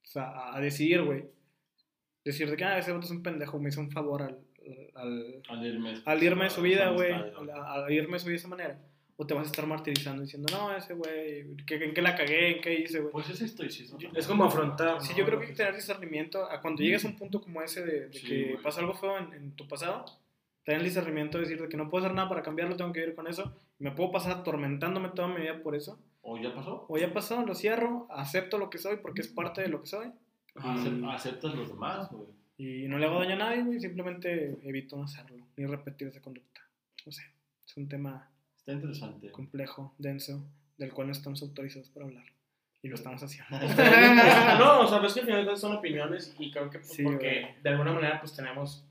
o 0.03 0.07
sea, 0.07 0.53
a 0.55 0.59
decidir, 0.61 1.01
güey. 1.03 1.25
Decir 2.31 2.49
de 2.49 2.57
que, 2.57 2.63
ah, 2.65 2.77
ese 2.77 2.91
vato 2.91 3.05
es 3.05 3.11
un 3.11 3.23
pendejo, 3.23 3.59
me 3.59 3.69
hizo 3.69 3.79
un 3.81 3.91
favor 3.91 4.21
al, 4.21 4.37
al, 4.95 5.41
Al 5.49 5.65
irme, 5.65 5.95
al 6.05 6.23
irme 6.23 6.43
de 6.45 6.49
su 6.49 6.61
vida, 6.61 6.89
güey. 6.91 7.11
Al, 7.11 7.49
al 7.49 7.91
irme 7.91 8.13
de 8.13 8.19
su 8.19 8.25
vida 8.27 8.33
de 8.33 8.39
esa 8.39 8.47
manera. 8.47 8.79
O 9.21 9.25
te 9.27 9.33
vas 9.33 9.43
a 9.47 9.49
estar 9.51 9.67
martirizando 9.67 10.21
diciendo, 10.21 10.47
no, 10.55 10.73
ese 10.73 10.93
güey, 10.93 11.45
¿qué- 11.65 11.75
¿en 11.83 11.93
qué 11.93 12.01
la 12.01 12.15
cagué? 12.15 12.55
¿En 12.55 12.61
qué 12.61 12.73
hice, 12.79 12.99
güey? 12.99 13.11
Pues 13.11 13.29
es 13.29 13.41
estoicismo. 13.41 13.97
Es 14.15 14.25
como 14.27 14.45
afrontar. 14.45 15.01
Sí, 15.01 15.11
¿no? 15.11 15.17
yo 15.19 15.25
creo 15.25 15.39
que 15.39 15.45
hay 15.45 15.51
que 15.51 15.57
tener 15.57 15.75
discernimiento. 15.75 16.49
A 16.49 16.61
cuando 16.61 16.81
llegues 16.83 17.03
a 17.03 17.07
un 17.09 17.17
punto 17.17 17.41
como 17.41 17.61
ese 17.61 17.83
de, 17.85 18.07
de 18.07 18.13
Sí, 18.13 18.27
que 18.27 18.43
güey. 18.51 18.63
pasó 18.63 18.79
algo 18.79 18.93
feo 18.93 19.17
en, 19.17 19.33
en 19.33 19.51
tu 19.57 19.67
pasado, 19.67 20.05
tener 20.63 20.79
el 20.79 20.85
discernimiento 20.85 21.37
de 21.37 21.43
decir 21.43 21.61
de 21.61 21.67
que 21.67 21.75
no 21.75 21.89
puedo 21.89 22.05
hacer 22.05 22.15
nada 22.15 22.29
para 22.29 22.43
cambiarlo, 22.43 22.77
tengo 22.77 22.93
que 22.93 23.01
ir 23.03 23.13
con 23.15 23.27
eso. 23.27 23.53
Me 23.79 23.91
puedo 23.91 24.11
pasar 24.11 24.31
atormentándome 24.37 25.09
toda 25.09 25.27
mi 25.27 25.41
vida 25.41 25.61
por 25.61 25.75
eso. 25.75 25.99
¿O 26.21 26.37
ya 26.37 26.53
pasó? 26.53 26.85
O 26.87 26.97
ya 26.97 27.11
pasó, 27.11 27.45
lo 27.45 27.55
cierro, 27.55 28.07
acepto 28.11 28.57
lo 28.57 28.69
que 28.69 28.77
soy 28.77 28.97
porque 29.01 29.19
es 29.21 29.27
parte 29.27 29.61
de 29.61 29.67
lo 29.67 29.81
que 29.81 29.87
soy. 29.87 30.07
Acep- 30.55 31.13
Aceptas 31.13 31.55
los 31.55 31.69
demás, 31.69 32.09
güey. 32.11 32.27
Y 32.57 32.87
no 32.87 32.97
le 32.97 33.05
hago 33.05 33.19
daño 33.19 33.35
a 33.35 33.37
nadie, 33.37 33.63
güey. 33.63 33.79
Simplemente 33.79 34.57
evito 34.63 34.97
no 34.97 35.03
hacerlo, 35.03 35.45
ni 35.55 35.65
repetir 35.65 36.07
esa 36.09 36.21
conducta. 36.21 36.61
No 37.05 37.11
sé, 37.11 37.23
es 37.65 37.77
un 37.77 37.87
tema 37.87 38.29
Está 38.57 38.73
interesante. 38.73 39.31
complejo, 39.31 39.93
denso, 39.97 40.43
del 40.77 40.91
cual 40.93 41.07
no 41.07 41.13
estamos 41.13 41.41
autorizados 41.41 41.89
para 41.89 42.05
hablar. 42.05 42.25
Y 42.81 42.87
lo 42.87 42.95
estamos 42.95 43.21
haciendo. 43.23 43.49
no, 44.59 44.81
o 44.81 44.87
sea, 44.87 44.99
pues 44.99 45.13
que 45.13 45.19
al 45.21 45.25
final 45.25 45.57
son 45.57 45.75
opiniones 45.77 46.35
y 46.39 46.49
creo 46.51 46.69
que 46.69 46.79
pues, 46.79 46.93
Sí, 46.93 47.03
porque 47.03 47.41
güey. 47.41 47.61
de 47.61 47.69
alguna 47.69 47.91
manera 47.93 48.19
pues 48.21 48.35
tenemos 48.35 48.85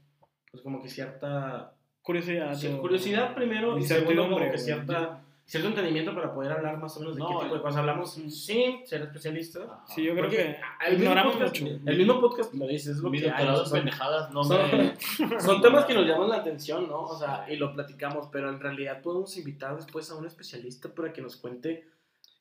pues 0.51 0.63
como 0.63 0.83
que 0.83 0.89
cierta 0.89 1.75
Curiosidad. 2.03 2.55
sí, 2.55 2.67
o- 2.69 2.81
curiosidad 2.81 3.35
primero 3.35 3.79
y 3.79 3.83
segundo 3.85 4.13
Incertidumbre, 4.13 4.39
como 4.47 4.53
que 4.53 4.59
cierta 4.59 5.18
cierto 5.49 5.69
entendimiento 5.71 6.15
para 6.15 6.33
poder 6.35 6.53
hablar 6.53 6.77
más 6.79 6.95
o 6.97 7.01
menos 7.01 7.17
de 7.17 7.21
No, 7.23 7.29
qué 7.39 7.45
tipo 7.45 7.55
de 7.57 7.61
cosas 7.63 7.79
hablamos 7.79 8.13
sin 8.13 8.31
ser 8.31 9.03
especialista. 9.03 9.61
Ajá. 9.65 9.83
Sí, 9.89 10.03
yo 10.05 10.13
creo 10.13 10.25
Porque 10.27 10.37
que 10.37 10.43
el 10.87 10.99
mismo 10.99 11.05
ignoramos 11.05 11.35
podcast- 11.37 11.61
mucho. 11.63 11.81
El 11.91 11.97
mismo 11.99 12.21
podcast 12.21 12.55
lo 12.55 12.67
dice, 12.67 12.91
es 12.93 12.99
lo 12.99 13.11
que 13.11 13.31
hay. 13.31 13.47
son- 13.57 13.71
pendejadas 13.73 14.31
no 14.33 14.45
son- 14.45 14.59
me... 14.71 15.41
Son 15.41 15.63
temas 15.63 15.87
que 15.87 15.95
nos 15.95 16.07
llaman 16.07 16.29
la 16.29 16.37
atención, 16.37 16.87
¿no? 16.87 17.01
O 17.03 17.19
sea, 17.19 17.47
y 17.51 17.57
lo 17.57 17.73
platicamos, 17.75 18.29
pero 18.31 18.51
en 18.51 18.61
realidad 18.61 19.01
podemos 19.03 19.37
invitar 19.39 19.75
después 19.75 20.11
a 20.11 20.17
un 20.17 20.27
especialista 20.27 20.89
para 20.95 21.13
que 21.13 21.23
nos 21.23 21.37
cuente 21.37 21.89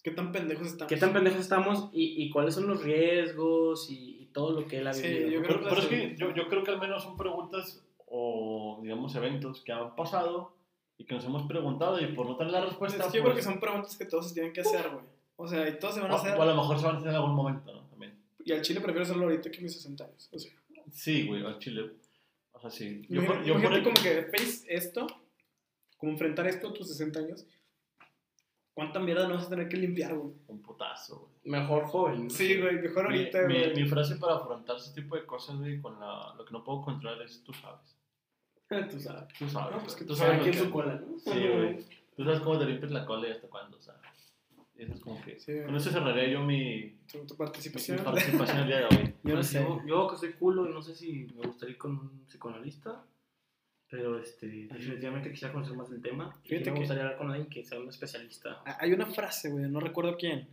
¿Qué 0.04 0.12
tan 0.12 0.32
pendejos 0.32 0.68
estamos? 0.68 0.90
qué 0.90 0.98
tan 0.98 1.12
pendejos 1.14 1.40
estamos 1.42 1.90
y, 1.94 2.22
y 2.24 2.30
cuáles 2.30 2.56
son 2.56 2.68
los 2.68 2.82
riesgos 2.84 3.90
y, 3.90 4.22
y 4.22 4.26
todo 4.34 4.52
lo 4.60 4.66
que 4.68 4.80
él 4.80 4.88
ha 4.88 4.94
Sí, 4.94 5.08
vivido. 5.08 5.30
yo 5.32 5.40
¿no? 5.42 5.46
creo 5.48 5.58
Pero, 5.60 5.70
pero 5.70 5.82
es 5.82 5.88
que 5.88 6.16
yo, 6.18 6.34
yo 6.34 6.48
creo 6.50 6.64
que 6.64 6.72
al 6.72 6.80
menos 6.80 7.04
son 7.04 7.18
preguntas 7.18 7.84
o, 8.06 8.80
digamos, 8.84 9.16
eventos 9.16 9.62
que 9.62 9.72
han 9.74 9.96
pasado 9.96 10.52
y 10.98 11.06
que 11.06 11.16
nos 11.16 11.26
hemos 11.26 11.44
preguntado 11.48 12.00
y 12.00 12.08
por 12.14 12.26
no 12.26 12.36
tener 12.36 12.54
la 12.54 12.66
respuesta. 12.66 13.06
Es 13.06 13.12
que 13.12 13.18
yo 13.18 13.24
pues, 13.24 13.34
creo 13.34 13.36
que 13.36 13.44
pues 13.44 13.46
son 13.46 13.60
preguntas 13.60 13.98
que 13.98 14.06
todos 14.06 14.28
se 14.30 14.34
tienen 14.34 14.52
que 14.52 14.62
hacer, 14.62 14.90
güey. 14.90 15.06
O 15.36 15.48
sea, 15.48 15.68
y 15.70 15.78
todos 15.78 15.96
se 15.96 16.02
van 16.02 16.12
a 16.12 16.16
hacer. 16.16 16.38
O 16.38 16.42
a 16.42 16.46
lo 16.46 16.56
mejor 16.56 16.80
se 16.80 16.86
van 16.86 16.96
a 16.96 16.98
hacer 16.98 17.10
en 17.10 17.16
algún 17.16 17.36
momento, 17.36 17.72
¿no? 17.72 17.82
También. 17.88 18.18
Y 18.44 18.52
al 18.52 18.62
chile 18.62 18.82
prefiero 18.82 19.04
hacerlo 19.04 19.26
ahorita 19.26 19.52
que 19.52 19.62
mis 19.62 19.74
60 19.74 20.04
años. 20.04 20.30
O 20.32 20.40
sea. 20.40 20.52
Sí, 20.92 21.28
güey, 21.28 21.46
al 21.46 21.60
chile. 21.60 21.92
O 22.54 22.60
sea, 22.60 22.72
sí. 22.72 23.06
Yo, 23.10 23.22
Mira, 23.22 23.44
yo 23.44 23.62
por 23.62 23.74
el... 23.74 23.84
como 23.84 23.96
que 23.96 24.24
face 24.36 24.66
esto, 24.68 25.06
como 25.98 26.14
enfrentar 26.14 26.48
esto 26.48 26.70
a 26.70 26.74
tus 26.74 26.88
60 26.88 27.20
años. 27.20 27.46
¿Cuánta 28.74 29.00
mierda 29.00 29.28
no 29.28 29.36
vas 29.36 29.48
a 29.48 29.50
tener 29.50 29.70
que 29.70 29.78
limpiar, 29.78 30.16
güey? 30.16 30.36
Un 30.48 30.62
putazo, 30.62 31.20
güey. 31.20 31.34
Mejor 31.46 31.86
joven. 31.86 32.30
Sí, 32.30 32.60
güey, 32.60 32.80
mejor 32.80 33.06
ahorita, 33.06 33.42
mi, 33.48 33.56
güey. 33.56 33.76
Mi, 33.76 33.84
mi, 33.84 33.90
frase 33.90 34.18
para 34.18 34.36
afrontar 34.36 34.78
ese 34.78 34.94
tipo 34.94 35.16
de 35.16 35.26
cosas, 35.26 35.58
güey, 35.58 35.82
con 35.82 36.00
la, 36.00 36.34
lo 36.36 36.46
que 36.46 36.52
no 36.52 36.64
puedo 36.64 36.82
controlar 36.82 37.22
es 37.24 37.44
tú 37.44 37.54
sabes. 37.54 37.97
Tú 38.92 39.00
sabes. 39.00 39.28
Tú 39.40 39.48
sabes. 39.50 39.76
No, 39.76 39.82
pues 39.82 39.96
que 39.96 40.06
tú 40.06 40.16
sabes 40.16 40.40
Aquí 40.40 40.50
en 40.50 40.54
su 40.66 40.70
cola, 40.72 40.96
¿no? 40.96 41.18
Sí, 41.20 41.30
güey. 41.32 41.78
Tú 42.16 42.24
sabes 42.24 42.40
cómo 42.42 42.60
te 42.60 42.66
limpias 42.66 42.92
la 42.92 43.06
cola 43.06 43.28
y 43.28 43.32
hasta 43.32 43.48
cuándo, 43.48 43.78
o 43.78 43.82
sea. 43.82 43.94
Eso 44.76 44.94
es 44.94 45.00
como 45.00 45.22
que. 45.24 45.40
Sí. 45.40 45.54
Con 45.66 45.76
eso 45.76 45.90
cerraré 45.90 46.32
yo 46.32 46.42
mi, 46.44 46.98
Tu, 47.12 47.26
tu 47.26 47.34
mi 47.34 47.38
participación. 47.38 48.04
participación 48.04 48.60
el 48.60 48.68
día 48.68 48.78
de 48.80 48.84
hoy. 48.86 49.14
Yo 49.24 49.30
no 49.30 49.36
Pues 49.36 49.48
sé. 49.48 49.60
Yo, 49.62 49.82
yo 49.88 50.08
que 50.08 50.18
soy 50.18 50.34
culo 50.34 50.70
y 50.70 50.74
no 50.74 50.82
sé 50.82 50.94
si 50.96 51.26
me 51.36 51.48
gustaría 51.48 51.74
ir 51.74 51.78
con 51.80 51.92
un 51.92 52.26
psicoanalista, 52.28 53.04
pero 53.90 54.20
este, 54.20 54.48
definitivamente 54.48 55.32
quisiera 55.32 55.54
conocer 55.54 55.76
más 55.76 55.90
del 55.90 56.02
tema. 56.02 56.40
Y 56.44 56.50
Fíjate 56.50 56.70
me 56.70 56.74
que- 56.76 56.80
gustaría 56.82 57.04
hablar 57.04 57.18
con 57.18 57.32
alguien 57.32 57.50
que 57.50 57.64
sea 57.64 57.80
un 57.80 57.90
especialista. 57.90 58.62
Hay 58.80 58.94
una 58.94 59.06
frase, 59.08 59.50
güey, 59.50 59.68
no 59.70 59.80
recuerdo 59.80 60.16
quién, 60.18 60.48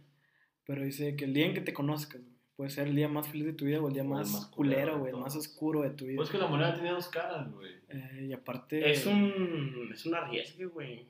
pero 0.65 0.83
dice 0.83 1.15
que 1.17 1.25
el 1.27 1.35
día 1.35 1.47
en 1.47 1.55
que 1.55 1.61
te 1.61 1.73
conozcas, 1.75 2.23
puede 2.57 2.71
ser 2.71 2.89
el 2.89 2.95
día 2.97 3.09
más 3.09 3.27
feliz 3.29 3.47
de 3.47 3.53
tu 3.53 3.65
vida 3.65 3.81
o 3.81 3.89
el 3.89 3.95
día 3.95 4.05
más, 4.05 4.31
más 4.33 4.47
culero 4.47 4.99
güey, 4.99 5.13
el 5.13 5.21
más 5.21 5.35
oscuro 5.37 5.83
de 5.83 5.91
tu 5.91 6.07
vida. 6.07 6.17
Pues 6.17 6.31
que 6.31 6.39
la 6.39 6.47
moneda 6.47 6.75
tiene 6.75 6.91
dos 6.91 7.09
caras, 7.09 7.53
güey. 7.53 7.73
Eh, 7.89 8.27
y 8.29 8.33
aparte, 8.33 8.91
Es 8.91 9.07
un, 9.07 9.89
es 9.93 10.07
un 10.07 10.15
arriesgue, 10.15 10.67
güey. 10.67 11.07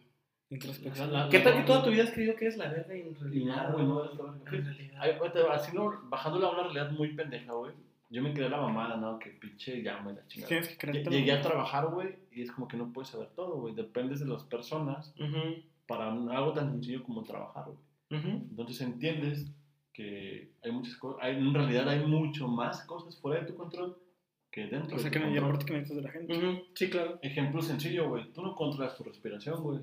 introspección. 0.51 1.13
La- 1.13 1.25
la- 1.25 1.29
¿Qué 1.31 1.41
tal 1.41 1.55
que 1.57 1.63
toda 1.63 1.83
tu 1.85 1.91
vida 1.91 2.05
has 2.05 2.13
creído 2.13 2.37
que 2.37 2.47
es 2.47 2.57
la 2.57 2.69
verga 2.69 2.97
y 2.97 3.01
en 3.01 3.15
realidad? 3.15 3.69
No, 3.69 3.75
güey, 3.75 3.87
no, 3.87 4.05
es 4.05 4.15
la 4.19 4.51
realidad. 4.63 4.99
Ay, 5.01 5.13
güey, 5.19 5.31
Así 5.51 5.75
no, 5.75 5.93
bajándolo 6.05 6.47
a 6.47 6.53
una 6.53 6.63
realidad 6.65 6.91
muy 6.93 7.09
pendeja, 7.15 7.53
güey. 7.53 7.73
Yo 8.11 8.23
me 8.23 8.33
quedé 8.33 8.49
la 8.49 8.61
mamada, 8.61 8.97
¿no? 8.97 9.19
Que 9.19 9.31
pinche 9.31 9.83
llama 9.83 10.13
y 10.13 10.17
la 10.17 10.27
chingada. 10.29 10.49
Tienes 10.49 10.69
que 10.69 10.77
creerte. 10.77 11.11
Llegué 11.11 11.33
a 11.33 11.41
trabajar, 11.43 11.87
güey, 11.89 12.15
y 12.31 12.43
es 12.43 12.53
como 12.53 12.69
que 12.69 12.77
no 12.77 12.93
puedes 12.93 13.09
saber 13.11 13.29
todo, 13.35 13.57
güey. 13.61 13.75
Dependes 13.75 14.21
de 14.21 14.27
las 14.27 14.45
personas 14.45 15.13
para 15.87 16.13
algo 16.13 16.53
tan 16.53 16.71
sencillo 16.71 17.03
como 17.03 17.23
trabajar, 17.25 17.65
güey. 17.67 17.79
Entonces 18.11 18.81
entiendes 18.83 19.47
que 19.95 20.51
hay 20.63 20.73
muchas 20.73 20.97
cosas, 20.97 21.23
hay, 21.23 21.37
en 21.37 21.55
realidad 21.55 21.89
hay 21.89 22.05
mucho 22.05 22.49
más 22.49 22.85
cosas 22.85 23.19
fuera 23.21 23.41
de 23.41 23.47
tu 23.47 23.55
control 23.55 23.97
que 24.51 24.67
dentro 24.67 24.97
O 24.97 24.99
sea, 24.99 25.09
de 25.09 25.19
que 25.19 25.25
tu 25.25 25.31
no, 25.31 25.47
aparte 25.47 25.65
que 25.65 25.73
necesitas 25.73 25.97
de 25.97 26.03
la 26.03 26.11
gente. 26.11 26.65
Sí, 26.75 26.91
claro. 26.91 27.19
Ejemplo 27.23 27.63
sencillo, 27.63 28.09
güey. 28.09 28.33
Tú 28.33 28.43
no 28.43 28.55
controlas 28.55 28.97
tu 28.97 29.05
respiración, 29.05 29.63
güey. 29.63 29.81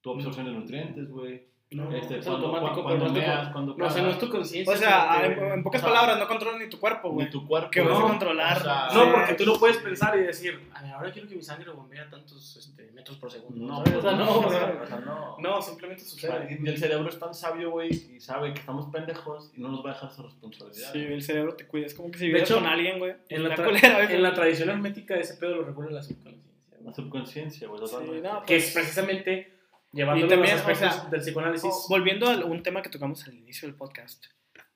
Tu 0.00 0.10
absorción 0.10 0.46
de 0.46 0.52
nutrientes, 0.52 1.10
güey. 1.10 1.42
No, 1.72 1.90
Este, 1.90 2.18
es 2.18 2.26
cuando, 2.26 2.46
automático, 2.48 2.82
cuando, 2.82 2.88
pero 2.88 2.98
no 2.98 3.06
es 3.06 3.12
tu 3.12 3.18
meas, 3.30 3.42
con- 3.44 3.52
cuando 3.52 3.74
No, 3.76 3.86
o 3.86 3.90
sea, 3.90 4.02
no 4.02 4.10
es 4.10 4.18
tu 4.18 4.28
conciencia. 4.30 4.74
O 4.74 4.76
sea, 4.76 5.26
en, 5.26 5.34
que- 5.34 5.48
en 5.54 5.62
pocas 5.62 5.80
o 5.82 5.84
sea, 5.84 5.92
palabras, 5.94 6.18
no 6.18 6.28
controlas 6.28 6.60
ni 6.60 6.68
tu 6.68 6.78
cuerpo, 6.78 7.08
ni 7.08 7.14
güey. 7.14 7.30
tu 7.30 7.46
cuerpo. 7.46 7.70
Que 7.70 7.80
vas 7.80 7.96
a 7.96 8.00
¿no? 8.00 8.06
controlar. 8.08 8.58
O 8.58 8.60
sea, 8.62 8.88
No, 8.94 9.12
porque 9.12 9.34
tú 9.34 9.46
no 9.46 9.54
puedes 9.58 9.78
pensar 9.78 10.16
y 10.18 10.20
decir, 10.22 10.60
a 10.74 10.82
ver, 10.82 10.92
ahora 10.92 11.10
quiero 11.12 11.28
que 11.28 11.34
mi 11.36 11.42
sangre 11.42 11.70
bombee 11.70 11.98
a 12.00 12.10
tantos 12.10 12.56
este, 12.56 12.90
metros 12.92 13.16
por 13.18 13.30
segundo. 13.32 13.66
No, 13.66 13.76
¿sabes? 13.84 13.94
o 13.98 14.02
sea, 14.02 14.12
no, 14.12 14.38
o 14.38 14.50
sea, 14.50 14.80
o 14.82 14.86
sea, 14.86 14.96
no. 15.00 15.36
no, 15.38 15.62
simplemente 15.62 16.04
sucede. 16.04 16.58
y 16.62 16.68
el 16.68 16.76
cerebro 16.78 17.08
es 17.08 17.18
tan 17.18 17.32
sabio, 17.34 17.70
güey, 17.70 17.90
y 17.90 18.20
sabe 18.20 18.52
que 18.52 18.60
estamos 18.60 18.86
pendejos 18.92 19.50
y 19.56 19.60
no 19.60 19.68
nos 19.68 19.84
va 19.84 19.90
a 19.90 19.94
dejar 19.94 20.10
su 20.12 20.22
responsabilidad. 20.22 20.92
Sí, 20.92 20.98
el 20.98 21.22
cerebro 21.22 21.54
te 21.54 21.66
cuida. 21.66 21.86
Es 21.86 21.94
como 21.94 22.10
que 22.10 22.18
si 22.18 22.30
hecho, 22.36 22.56
con 22.56 22.66
alguien, 22.66 22.98
güey. 22.98 23.14
En 23.28 23.48
la, 23.48 23.56
tra- 23.56 24.10
en 24.10 24.22
la 24.22 24.34
tradición 24.34 24.68
hermética 24.68 25.14
ese 25.16 25.34
pedo 25.34 25.56
lo 25.56 25.64
regula 25.64 25.90
la 25.90 26.02
subconsciencia. 26.02 26.42
La 26.84 26.92
subconsciencia, 26.92 27.68
güey, 27.68 27.80
Sí, 27.86 27.96
Que 27.96 28.54
pues- 28.56 28.66
es 28.68 28.74
precisamente 28.74 29.52
llevándolo 29.92 30.26
Y 30.26 30.28
también, 30.28 30.52
los 30.56 30.60
aspectos 30.60 30.96
o 30.96 31.00
sea, 31.00 31.10
del 31.10 31.20
psicoanálisis. 31.20 31.70
Oh, 31.72 31.86
volviendo 31.88 32.26
a 32.26 32.44
un 32.44 32.62
tema 32.62 32.82
que 32.82 32.88
tocamos 32.90 33.26
al 33.26 33.34
inicio 33.34 33.68
del 33.68 33.76
podcast. 33.76 34.24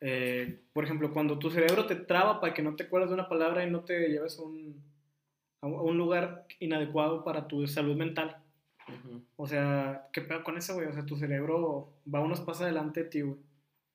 eh, 0.00 0.60
por 0.72 0.84
ejemplo, 0.84 1.10
cuando 1.12 1.38
tu 1.38 1.50
cerebro 1.50 1.86
te 1.86 1.96
traba 1.96 2.38
para 2.40 2.52
que 2.52 2.62
no 2.62 2.76
te 2.76 2.84
acuerdas 2.84 3.08
de 3.10 3.14
una 3.14 3.28
palabra 3.28 3.64
y 3.66 3.70
no 3.70 3.80
te 3.80 4.08
lleves 4.08 4.38
a 4.38 4.42
un, 4.42 4.82
a 5.62 5.66
un- 5.66 5.96
lugar 5.96 6.46
inadecuado 6.60 7.24
para 7.24 7.48
tu 7.48 7.66
salud 7.66 7.96
mental. 7.96 8.36
Ujú, 8.88 9.22
O 9.36 9.46
sea, 9.46 10.06
¿qué 10.12 10.20
pedo 10.20 10.44
con 10.44 10.56
eso, 10.58 10.74
güey? 10.74 10.86
O 10.86 10.92
sea, 10.92 11.04
tu 11.06 11.16
cerebro 11.16 11.94
va 12.12 12.20
unos 12.20 12.40
pasos 12.40 12.62
adelante 12.62 13.04
de 13.04 13.08
ti, 13.10 13.20
güey. 13.22 13.38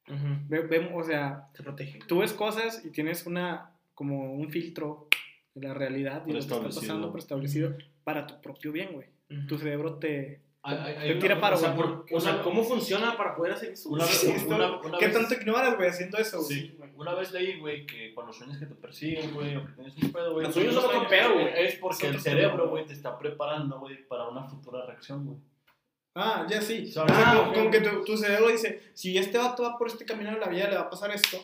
ujú. 0.10 0.28
Ve- 0.50 0.62
ve- 0.68 0.92
o 0.94 1.04
sea, 1.04 1.50
Se 1.54 1.62
protege. 1.64 2.00
tú 2.08 2.20
ves 2.20 2.34
cosas 2.34 2.84
y 2.84 2.90
tienes 2.90 3.26
una, 3.28 3.72
como 3.94 4.34
un 4.34 4.50
filtro 4.50 5.08
de 5.54 5.68
la 5.68 5.74
realidad 5.76 6.24
y 6.26 6.30
lo 6.32 6.34
que 6.34 6.40
está 6.40 6.62
pasando 6.62 7.12
preestablecido 7.12 7.76
para 8.04 8.26
tu 8.26 8.42
propio 8.42 8.72
bien, 8.72 8.92
güey. 8.94 9.08
Ujú. 9.30 9.48
Tu 9.48 9.58
cerebro 9.60 9.96
te... 10.00 10.42
Hay- 10.64 10.78
hay- 10.96 11.12
una- 11.12 11.20
tira 11.20 11.40
paro, 11.42 11.56
o 11.56 11.60
sea, 11.60 11.72
güey. 11.72 11.88
por- 11.90 12.06
O 12.12 12.20
sea, 12.20 12.42
¿cómo 12.44 12.64
funciona 12.64 13.18
para 13.18 13.36
poder 13.36 13.54
hacer 13.54 13.72
eso? 13.72 13.90
Una 13.90 14.06
vez- 14.06 14.14
Sí, 14.20 14.30
esto- 14.32 14.56
una- 14.56 14.78
una 14.80 14.98
¿Qué 15.00 15.08
vez- 15.08 15.16
tanto 15.18 15.34
ignoras, 15.34 15.76
güey, 15.76 15.90
haciendo 15.90 16.18
eso, 16.20 16.38
güey? 16.44 16.48
Sí, 16.60 16.78
una 16.96 17.16
vez 17.16 17.32
leí, 17.32 17.60
güey, 17.60 17.86
que 17.88 18.14
cuando 18.14 18.32
sueñas 18.32 18.60
que 18.60 18.68
te 18.68 18.76
persiguen, 18.76 19.34
güey, 19.34 19.56
o 19.56 19.66
que 19.66 19.72
tienes 19.74 19.98
un 19.98 20.12
pedo, 20.12 20.34
güey. 20.34 20.46
Los 20.46 20.54
sueños 20.54 20.76
son 20.76 20.86
otro 20.86 21.00
sueños, 21.00 21.10
pedo, 21.12 21.34
güey. 21.34 21.66
Es 21.66 21.76
porque 21.76 22.08
el 22.08 22.20
cerebro, 22.20 22.70
güey, 22.70 22.86
te 22.86 22.94
está 22.94 23.18
preparando, 23.18 23.80
güey, 23.80 24.08
para 24.08 24.28
una 24.28 24.44
futura 24.44 24.86
reacción, 24.86 25.26
güey. 25.26 25.38
Ah, 26.14 26.46
ya 26.48 26.62
sí. 26.62 26.92
¿Sabes? 26.92 27.14
como, 27.56 27.72
que 27.72 27.80
tu, 27.82 28.04
tu 28.04 28.18
cerebro 28.18 28.50
dice, 28.50 28.92
si 28.94 29.18
este 29.18 29.38
vato 29.40 29.64
va 29.64 29.78
por 29.80 29.88
este 29.88 30.06
camino 30.06 30.30
de 30.32 30.40
la 30.40 30.48
vida, 30.50 30.70
le 30.70 30.76
va 30.76 30.82
a 30.82 30.90
pasar 30.90 31.10
esto. 31.12 31.38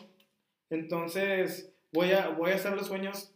Entonces, 0.70 1.72
voy 1.92 2.12
a, 2.12 2.28
voy 2.28 2.50
a 2.52 2.54
hacer 2.56 2.72
los 2.74 2.86
sueños 2.86 3.32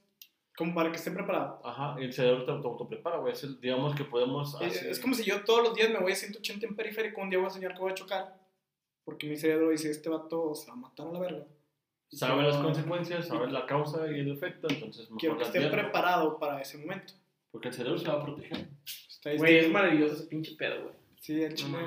como 0.57 0.75
para 0.75 0.91
que 0.91 0.97
esté 0.97 1.11
preparado. 1.11 1.61
Ajá, 1.65 1.97
y 2.01 2.05
el 2.05 2.13
cerebro 2.13 2.45
te 2.45 2.51
auto- 2.53 2.69
autoprepara, 2.69 3.19
güey. 3.19 3.35
Digamos 3.61 3.95
que 3.95 4.05
podemos 4.05 4.61
Es, 4.61 4.77
hacer- 4.77 4.91
es 4.91 5.01
como 5.01 5.15
si 5.15 5.25
yo 5.25 5.43
todos 5.45 5.63
los 5.63 5.75
días 5.75 5.91
me 5.91 5.99
voy 5.99 6.13
a 6.13 6.17
180 6.17 6.67
en 6.67 6.77
periférico, 6.77 7.21
un 7.21 7.31
día 7.31 7.39
voy 7.39 7.49
a 7.49 7.51
soñar 7.51 7.73
que 7.75 7.81
voy 7.81 7.93
a 7.93 7.95
chocar. 7.95 8.39
Porque 9.05 9.27
mi 9.29 9.37
cerebro 9.37 9.71
dice, 9.71 9.91
este 9.91 10.09
vato 10.09 10.55
se 10.55 10.69
va 10.69 10.75
a 10.75 10.77
matar 10.77 11.09
a 11.09 11.13
la 11.13 11.19
verga. 11.21 11.47
Sabe 12.11 12.43
las 12.43 12.59
consecuencias, 12.59 13.27
sabe 13.27 13.51
la 13.51 13.65
causa 13.67 14.07
y 14.13 14.21
el 14.21 14.31
efecto, 14.33 14.69
entonces 14.71 15.05
mejor 15.07 15.19
Quiero 15.19 15.37
que 15.39 15.45
esté 15.45 15.59
advierto, 15.59 15.77
preparado 15.79 16.39
para 16.39 16.61
ese 16.61 16.77
momento. 16.79 17.15
Porque 17.51 17.69
el 17.69 17.75
cerebro 17.75 17.99
se 17.99 18.07
va 18.09 18.15
a 18.15 18.23
proteger. 18.25 18.69
Está 19.09 19.31
ahí, 19.31 19.39
Güey, 19.39 19.57
es 19.59 19.71
maravilloso 19.71 20.15
ese 20.15 20.27
pinche 20.27 20.55
pedo, 20.57 20.83
güey. 20.85 20.95
Sí, 21.21 21.43
el 21.43 21.55
chile, 21.55 21.79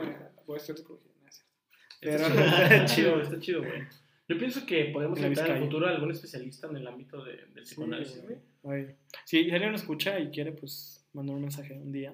voy 0.48 0.56
a 0.56 0.58
estudiar 0.58 0.78
psicología. 0.80 1.12
no 1.22 1.28
es 1.28 1.36
cierto. 1.36 1.54
Está 2.02 2.28
Pero- 2.28 2.36
chido, 2.36 2.56
está 2.74 2.86
chido, 2.86 3.22
está 3.22 3.40
chido, 3.40 3.60
güey. 3.62 3.84
Yo 4.28 4.38
pienso 4.40 4.66
que 4.66 4.86
podemos 4.86 5.20
invitar 5.20 5.48
en 5.52 5.58
el 5.58 5.64
futuro 5.64 5.86
a 5.88 5.92
algún 5.92 6.10
especialista 6.12 6.68
en 6.68 6.78
el 6.78 6.88
ámbito 6.88 7.24
de, 7.24 7.34
del 7.54 7.64
Sí, 7.66 7.76
psicoanálisis, 7.76 8.24
güey. 8.24 8.38
Si 9.26 9.50
alguien 9.52 9.72
nos 9.72 9.82
escucha 9.82 10.20
y 10.20 10.30
quiere, 10.30 10.52
pues, 10.52 11.04
mandar 11.14 11.36
un 11.36 11.42
mensaje 11.44 11.74
un 11.74 11.92
día. 11.92 12.14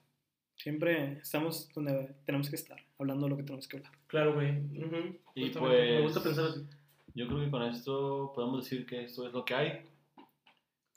Siempre 0.56 1.14
estamos 1.20 1.70
donde 1.74 2.16
tenemos 2.26 2.50
que 2.50 2.56
estar, 2.56 2.78
hablando 3.00 3.26
de 3.26 3.30
lo 3.32 3.38
que 3.38 3.44
tenemos 3.44 3.68
que 3.68 3.78
hablar. 3.78 3.92
Claro, 4.08 4.34
güey. 4.36 4.52
Ujú. 4.60 5.18
Y 5.36 5.46
Justamente, 5.46 5.60
pues- 5.60 5.90
Me 5.96 6.02
gusta 6.02 6.24
pensar 6.24 6.46
así. 6.46 6.68
Yo 7.16 7.28
creo 7.28 7.40
que 7.42 7.52
con 7.52 7.64
esto 7.64 8.32
podemos 8.34 8.64
decir 8.64 8.86
que 8.86 9.04
esto 9.04 9.28
es 9.28 9.34
lo 9.34 9.44
que 9.46 9.54
hay. 9.56 9.82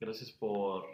Gracias 0.00 0.30
por 0.32 0.84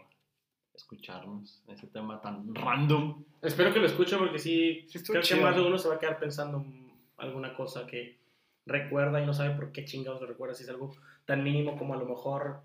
escucharnos 0.74 1.62
en 1.66 1.74
este 1.74 1.86
tema 1.88 2.20
tan 2.20 2.54
random. 2.54 3.24
Espero 3.42 3.72
que 3.72 3.80
lo 3.80 3.86
escuchen 3.86 4.18
porque 4.18 4.38
sí, 4.38 4.84
Sí, 4.88 4.98
estuvo 4.98 5.12
creo 5.14 5.22
que 5.22 5.28
chido. 5.28 5.42
más 5.42 5.54
de 5.56 5.62
uno 5.62 5.78
se 5.78 5.88
va 5.88 5.96
a 5.96 5.98
quedar 5.98 6.18
pensando 6.18 6.58
en 6.58 6.90
alguna 7.18 7.54
cosa 7.54 7.86
que 7.86 8.18
recuerda 8.66 9.20
y 9.20 9.26
no 9.26 9.34
sabe 9.34 9.54
por 9.54 9.72
qué 9.72 9.84
chingados 9.84 10.20
lo 10.20 10.26
recuerda. 10.26 10.54
Si 10.54 10.62
es 10.64 10.70
algo 10.70 10.94
tan 11.24 11.42
mínimo 11.44 11.76
como 11.76 11.94
a 11.94 11.98
lo 11.98 12.06
mejor, 12.06 12.62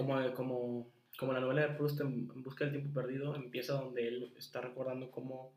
como, 0.00 0.32
como, 0.34 0.88
como 1.18 1.32
la 1.32 1.40
novela 1.40 1.62
de 1.62 1.74
Proust 1.74 2.00
en, 2.00 2.28
en 2.34 2.42
Busca 2.42 2.64
del 2.64 2.74
Tiempo 2.74 2.92
Perdido, 2.92 3.34
empieza 3.36 3.74
donde 3.74 4.08
él 4.08 4.32
está 4.36 4.60
recordando 4.60 5.10
cómo 5.10 5.52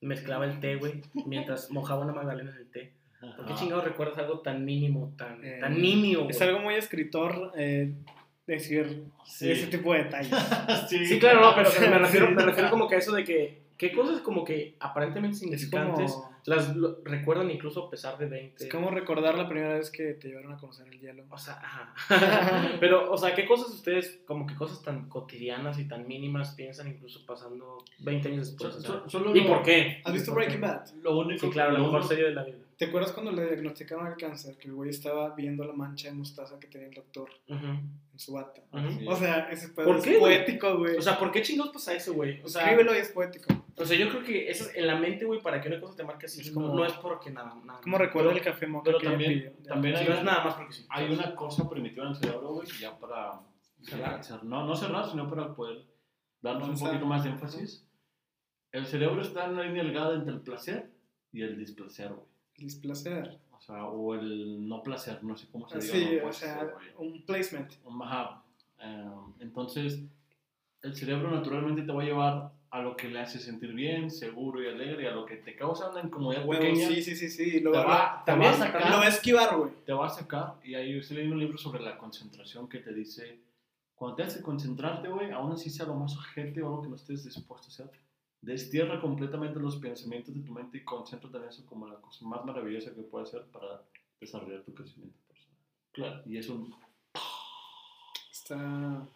mezclaba 0.00 0.44
el 0.44 0.60
té, 0.60 0.76
güey, 0.76 1.02
mientras 1.26 1.70
mojaba 1.70 2.04
una 2.04 2.12
magdalena 2.12 2.50
en 2.52 2.56
el 2.58 2.70
té. 2.70 2.92
¿Por 3.36 3.46
qué 3.46 3.54
chingados 3.54 3.84
recuerdas 3.84 4.16
algo 4.18 4.40
tan 4.40 4.64
mínimo, 4.64 5.12
tan, 5.18 5.44
Eh, 5.44 5.58
tan 5.60 5.80
nimio? 5.80 6.28
Es 6.30 6.40
algo 6.40 6.60
muy 6.60 6.74
escritor 6.74 7.52
eh, 7.56 7.92
decir 8.46 9.04
Sí. 9.24 9.50
ese 9.50 9.66
tipo 9.66 9.92
de 9.92 10.04
detalles. 10.04 10.32
sí. 10.88 11.04
Sí, 11.04 11.18
claro, 11.18 11.40
no, 11.40 11.54
pero, 11.56 11.68
me, 11.68 11.76
Sí. 11.86 11.86
refiero, 12.04 12.30
me 12.30 12.42
refiero 12.44 12.70
como 12.70 12.86
que 12.86 12.94
a 12.94 12.98
eso 12.98 13.12
de 13.12 13.24
que, 13.24 13.62
¿qué 13.76 13.92
cosas 13.92 14.20
como 14.20 14.44
que 14.44 14.76
aparentemente 14.78 15.36
Es 15.36 15.42
insignificantes 15.42 16.12
como, 16.12 16.37
las 16.48 16.74
lo- 16.76 16.98
recuerdan 17.04 17.50
incluso 17.50 17.86
a 17.86 17.90
pesar 17.90 18.18
de 18.18 18.26
20? 18.26 18.64
es 18.64 18.70
como 18.70 18.90
recordar 18.90 19.36
la 19.36 19.48
primera 19.48 19.74
vez 19.74 19.90
que 19.90 20.14
te 20.14 20.28
llevaron 20.28 20.52
a 20.52 20.56
conocer 20.56 20.88
el 20.88 20.98
hielo. 20.98 21.24
O 21.30 21.38
sea, 21.38 21.54
ajá. 21.54 21.94
Pero, 22.80 23.10
o 23.12 23.16
sea, 23.16 23.34
¿qué 23.34 23.46
cosas 23.46 23.68
ustedes, 23.68 24.20
como 24.26 24.46
que 24.46 24.54
cosas 24.54 24.82
tan 24.82 25.08
cotidianas 25.08 25.78
y 25.78 25.86
tan 25.86 26.06
mínimas 26.08 26.54
piensan 26.54 26.88
incluso 26.88 27.24
pasando 27.26 27.78
20 28.00 28.28
años 28.28 28.48
después? 28.56 28.74
So- 28.74 28.80
so- 29.02 29.08
solo 29.08 29.34
¿Y 29.36 29.40
lo- 29.42 29.46
por 29.48 29.62
qué? 29.62 30.00
¿Has 30.04 30.12
visto. 30.12 30.34
Breaking 30.34 30.60
Bad? 30.60 30.86
Lo 31.02 31.18
único 31.18 31.46
Sí, 31.46 31.52
claro, 31.52 31.72
la 31.72 31.78
lo 31.78 31.84
mejor 31.84 32.04
serie 32.04 32.24
de 32.24 32.32
la 32.34 32.44
vida. 32.44 32.58
¿Te 32.78 32.84
acuerdas 32.84 33.10
cuando 33.10 33.32
le 33.32 33.44
diagnosticaron 33.44 34.06
el 34.06 34.16
cáncer? 34.16 34.56
Que 34.56 34.68
el 34.68 34.74
güey 34.74 34.90
estaba 34.90 35.34
viendo 35.34 35.64
la 35.64 35.72
mancha 35.72 36.08
de 36.08 36.14
mostaza 36.14 36.60
que 36.60 36.68
tenía 36.68 36.86
el 36.86 36.94
doctor 36.94 37.28
Ujú, 37.48 37.66
en 37.66 38.18
su 38.18 38.32
bata. 38.32 38.62
O 39.06 39.16
sea, 39.16 39.48
ese 39.50 39.70
pedo 39.70 39.86
¿Por 39.86 39.96
es 39.96 40.04
qué, 40.04 40.18
poético, 40.18 40.78
güey. 40.78 40.96
O 40.96 41.02
sea, 41.02 41.18
¿por 41.18 41.32
qué 41.32 41.42
chingados 41.42 41.72
pasa 41.72 41.92
eso, 41.94 42.14
güey? 42.14 42.40
O 42.42 42.48
sea, 42.48 42.62
Escríbelo 42.62 42.94
y 42.94 42.98
es 42.98 43.08
poético. 43.10 43.52
o 43.76 43.84
sea, 43.84 43.98
yo 43.98 44.08
creo 44.10 44.22
que 44.22 44.48
eso 44.48 44.62
es 44.64 44.76
en 44.76 44.86
la 44.86 44.94
mente, 44.94 45.24
güey, 45.24 45.42
para 45.42 45.60
que 45.60 45.66
una 45.68 45.80
cosa 45.80 45.96
te 45.96 46.04
marque 46.04 46.26
así. 46.26 46.40
Es 46.40 46.52
no, 46.54 46.60
como- 46.62 46.74
no 46.76 46.84
es 46.84 46.92
porque 46.92 47.30
nada. 47.30 47.52
nada 47.64 47.80
Como 47.80 47.98
recuerda 47.98 48.28
Pero- 48.30 48.38
el 48.38 48.44
café 48.44 48.66
moca 48.68 48.84
pero 48.84 48.98
que 49.00 49.06
también- 49.08 49.32
pidió. 49.32 49.52
también 49.64 49.96
hay- 49.96 50.08
no 50.08 50.14
es 50.14 50.22
nada 50.22 50.44
más 50.44 50.54
porque 50.54 50.72
sí. 50.72 50.86
Hay 50.88 51.10
una 51.12 51.34
cosa 51.34 51.68
primitiva 51.68 52.04
en 52.04 52.10
el 52.10 52.16
cerebro, 52.16 52.52
güey, 52.54 52.68
ya 52.80 52.96
para 52.96 53.40
Cerrar. 53.82 54.20
cer- 54.20 54.42
no, 54.42 54.64
no 54.64 54.76
cerrar, 54.76 55.10
sino 55.10 55.28
para 55.28 55.52
poder 55.52 55.84
darnos 56.40 56.68
un 56.68 56.78
poquito 56.78 57.06
más 57.06 57.24
de 57.24 57.30
énfasis. 57.30 57.84
El 58.70 58.86
cerebro 58.86 59.20
está 59.20 59.46
en 59.46 59.52
una 59.54 59.64
línea 59.64 59.82
delgada 59.82 60.14
entre 60.14 60.32
el 60.34 60.42
placer 60.42 60.92
y 61.32 61.42
el 61.42 61.58
displacer, 61.58 62.12
güey. 62.12 62.27
El 62.58 62.64
displacer. 62.64 63.38
O 63.56 63.60
sea, 63.60 63.84
o 63.84 64.14
el 64.14 64.68
no 64.68 64.82
placer, 64.82 65.22
no 65.24 65.36
sé 65.36 65.46
cómo 65.50 65.68
se 65.68 65.78
diga. 65.78 65.94
Así, 65.94 66.18
no 66.22 66.28
o 66.28 66.32
sea, 66.32 66.58
ser, 66.60 66.74
güey. 66.96 67.10
un 67.12 67.22
placement. 67.22 67.70
Un- 67.84 68.02
Ajá. 68.02 68.42
Eh, 68.80 69.10
entonces, 69.40 70.00
el 70.82 70.94
cerebro 70.96 71.30
naturalmente 71.30 71.82
te 71.82 71.92
va 71.92 72.02
a 72.02 72.06
llevar 72.06 72.52
a 72.70 72.82
lo 72.82 72.96
que 72.96 73.08
le 73.08 73.18
hace 73.20 73.38
sentir 73.38 73.72
bien, 73.72 74.10
seguro 74.10 74.62
y 74.62 74.68
alegre, 74.68 75.08
a 75.08 75.12
lo 75.14 75.24
que 75.24 75.36
te 75.36 75.56
causa 75.56 75.90
una 75.90 76.02
incomodidad 76.02 76.46
Huevo, 76.46 76.60
pequeña, 76.62 76.86
sí, 76.88 77.02
sí, 77.02 77.16
sí, 77.16 77.28
sí. 77.30 77.60
Lo 77.60 77.72
te, 77.72 77.78
va, 77.78 78.22
te 78.24 78.30
también- 78.32 78.52
va 78.52 78.56
a 78.56 78.58
sacar. 78.58 78.90
lo 78.90 78.96
va 78.98 79.04
a 79.04 79.08
esquivar, 79.08 79.56
güey. 79.56 79.70
te 79.86 79.92
va 79.92 80.06
a 80.06 80.10
sacar. 80.10 80.54
Y 80.62 80.74
ahí 80.74 80.92
yo 80.92 81.00
estoy 81.00 81.16
leyendo 81.16 81.34
un 81.36 81.40
libro 81.40 81.58
sobre 81.58 81.82
la 81.82 81.96
concentración 81.98 82.68
que 82.68 82.78
te 82.78 82.92
dice, 82.92 83.40
cuando 83.94 84.16
te 84.16 84.22
hace 84.22 84.42
concentrarte, 84.42 85.08
güey, 85.08 85.30
aún 85.32 85.52
así 85.52 85.70
sea 85.70 85.86
lo 85.86 85.94
más 85.94 86.14
urgente 86.16 86.62
o 86.62 86.66
algo 86.66 86.82
que 86.82 86.88
no 86.88 86.96
estés 86.96 87.24
dispuesto 87.24 87.66
a 87.66 87.70
hacer, 87.70 87.90
destierra 88.40 89.00
completamente 89.00 89.58
los 89.58 89.76
pensamientos 89.76 90.34
de 90.34 90.42
tu 90.42 90.52
mente 90.52 90.78
y 90.78 90.84
concéntrate 90.84 91.38
en 91.38 91.44
eso 91.44 91.66
como 91.66 91.86
la 91.86 91.96
cosa 91.96 92.24
más 92.24 92.44
maravillosa 92.44 92.94
que 92.94 93.02
puede 93.02 93.24
hacer 93.24 93.44
para 93.46 93.82
desarrollar 94.20 94.62
tu 94.62 94.74
crecimiento 94.74 95.18
personal. 95.26 95.58
Claro. 95.92 96.22
Y 96.26 96.38
es 96.38 96.48
un... 96.48 96.74
Está. 98.30 99.06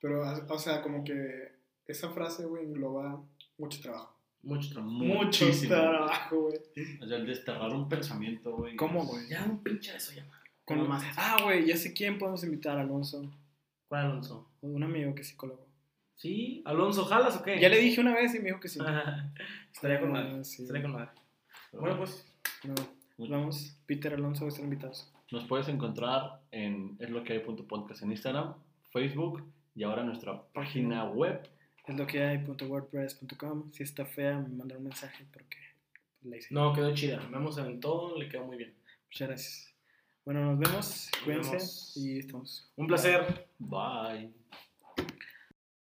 Pero, 0.00 0.22
o 0.48 0.58
sea, 0.58 0.82
como 0.82 1.04
que 1.04 1.52
esa 1.86 2.10
frase, 2.10 2.44
güey, 2.44 2.64
engloba 2.64 3.22
mucho 3.58 3.80
trabajo. 3.80 4.16
Mucho 4.42 4.70
trabajo. 4.70 4.92
Mucho 4.92 5.24
muchísimo, 5.24 5.74
trabajo, 5.74 6.40
güey. 6.42 6.58
O 7.00 7.06
sea, 7.06 7.16
el 7.16 7.26
desterrar 7.26 7.72
un 7.72 7.88
pensamiento, 7.88 8.56
güey. 8.56 8.76
¿Cómo, 8.76 9.04
güey? 9.04 9.28
Ya 9.28 9.44
un 9.44 9.62
pinche 9.62 9.92
de 9.92 9.96
eso 9.96 10.12
ya. 10.14 10.26
Con 10.64 10.78
Con 10.78 10.88
más. 10.88 11.04
Ah, 11.16 11.38
güey, 11.42 11.66
ya 11.66 11.76
sé 11.76 11.92
quién 11.92 12.18
podemos 12.18 12.42
invitar, 12.44 12.78
Alonso. 12.78 13.30
¿Cuál 13.88 14.06
Alonso? 14.06 14.48
Un 14.60 14.82
amigo 14.82 15.14
que 15.14 15.22
es 15.22 15.28
psicólogo. 15.28 15.65
¿Sí? 16.16 16.62
¿Alonso 16.64 17.04
jalas 17.04 17.36
o 17.36 17.42
qué? 17.42 17.60
Ya 17.60 17.68
le 17.68 17.78
dije 17.78 18.00
una 18.00 18.14
vez 18.14 18.34
y 18.34 18.38
me 18.38 18.46
dijo 18.46 18.60
que 18.60 18.68
sí. 18.68 18.80
Estaría 19.72 20.00
con 20.00 20.12
madre. 20.12 20.36
Ah, 20.40 20.44
sí. 20.44 20.62
Estaría 20.62 20.82
con 20.82 20.92
madre. 20.92 21.10
Bueno, 21.72 21.98
pues. 21.98 22.26
No, 22.64 22.74
vamos. 23.28 23.76
Peter 23.86 24.14
Alonso 24.14 24.42
va 24.42 24.46
a 24.46 24.48
estar 24.48 24.64
invitados. 24.64 25.12
Nos 25.30 25.44
puedes 25.44 25.68
encontrar 25.68 26.40
en 26.50 26.96
es 27.00 27.10
lo 27.10 27.22
que 27.22 27.34
hay.podcast 27.34 28.02
en 28.02 28.12
Instagram, 28.12 28.54
Facebook 28.90 29.44
y 29.74 29.82
ahora 29.82 30.04
nuestra 30.04 30.42
página 30.52 31.04
web. 31.04 31.46
Es 31.86 31.96
lo 31.96 32.06
que 32.06 32.22
hay. 32.22 32.38
.wordpress.com. 32.38 33.70
Si 33.72 33.82
está 33.82 34.06
fea, 34.06 34.38
me 34.38 34.48
manda 34.48 34.76
un 34.76 34.84
mensaje 34.84 35.26
porque 35.32 35.58
la 36.22 36.38
hice. 36.38 36.48
No, 36.52 36.72
quedó 36.72 36.94
chida. 36.94 37.18
Vemos 37.30 37.58
en 37.58 37.78
todo, 37.78 38.18
le 38.18 38.28
quedó 38.28 38.44
muy 38.44 38.56
bien. 38.56 38.74
Muchas 39.08 39.28
gracias. 39.28 39.74
Bueno, 40.24 40.44
nos 40.44 40.58
vemos. 40.58 41.10
Cuídense 41.24 41.50
vemos. 41.50 41.96
y 41.96 42.18
estamos. 42.18 42.72
Un 42.76 42.86
placer. 42.86 43.48
Bye. 43.58 44.45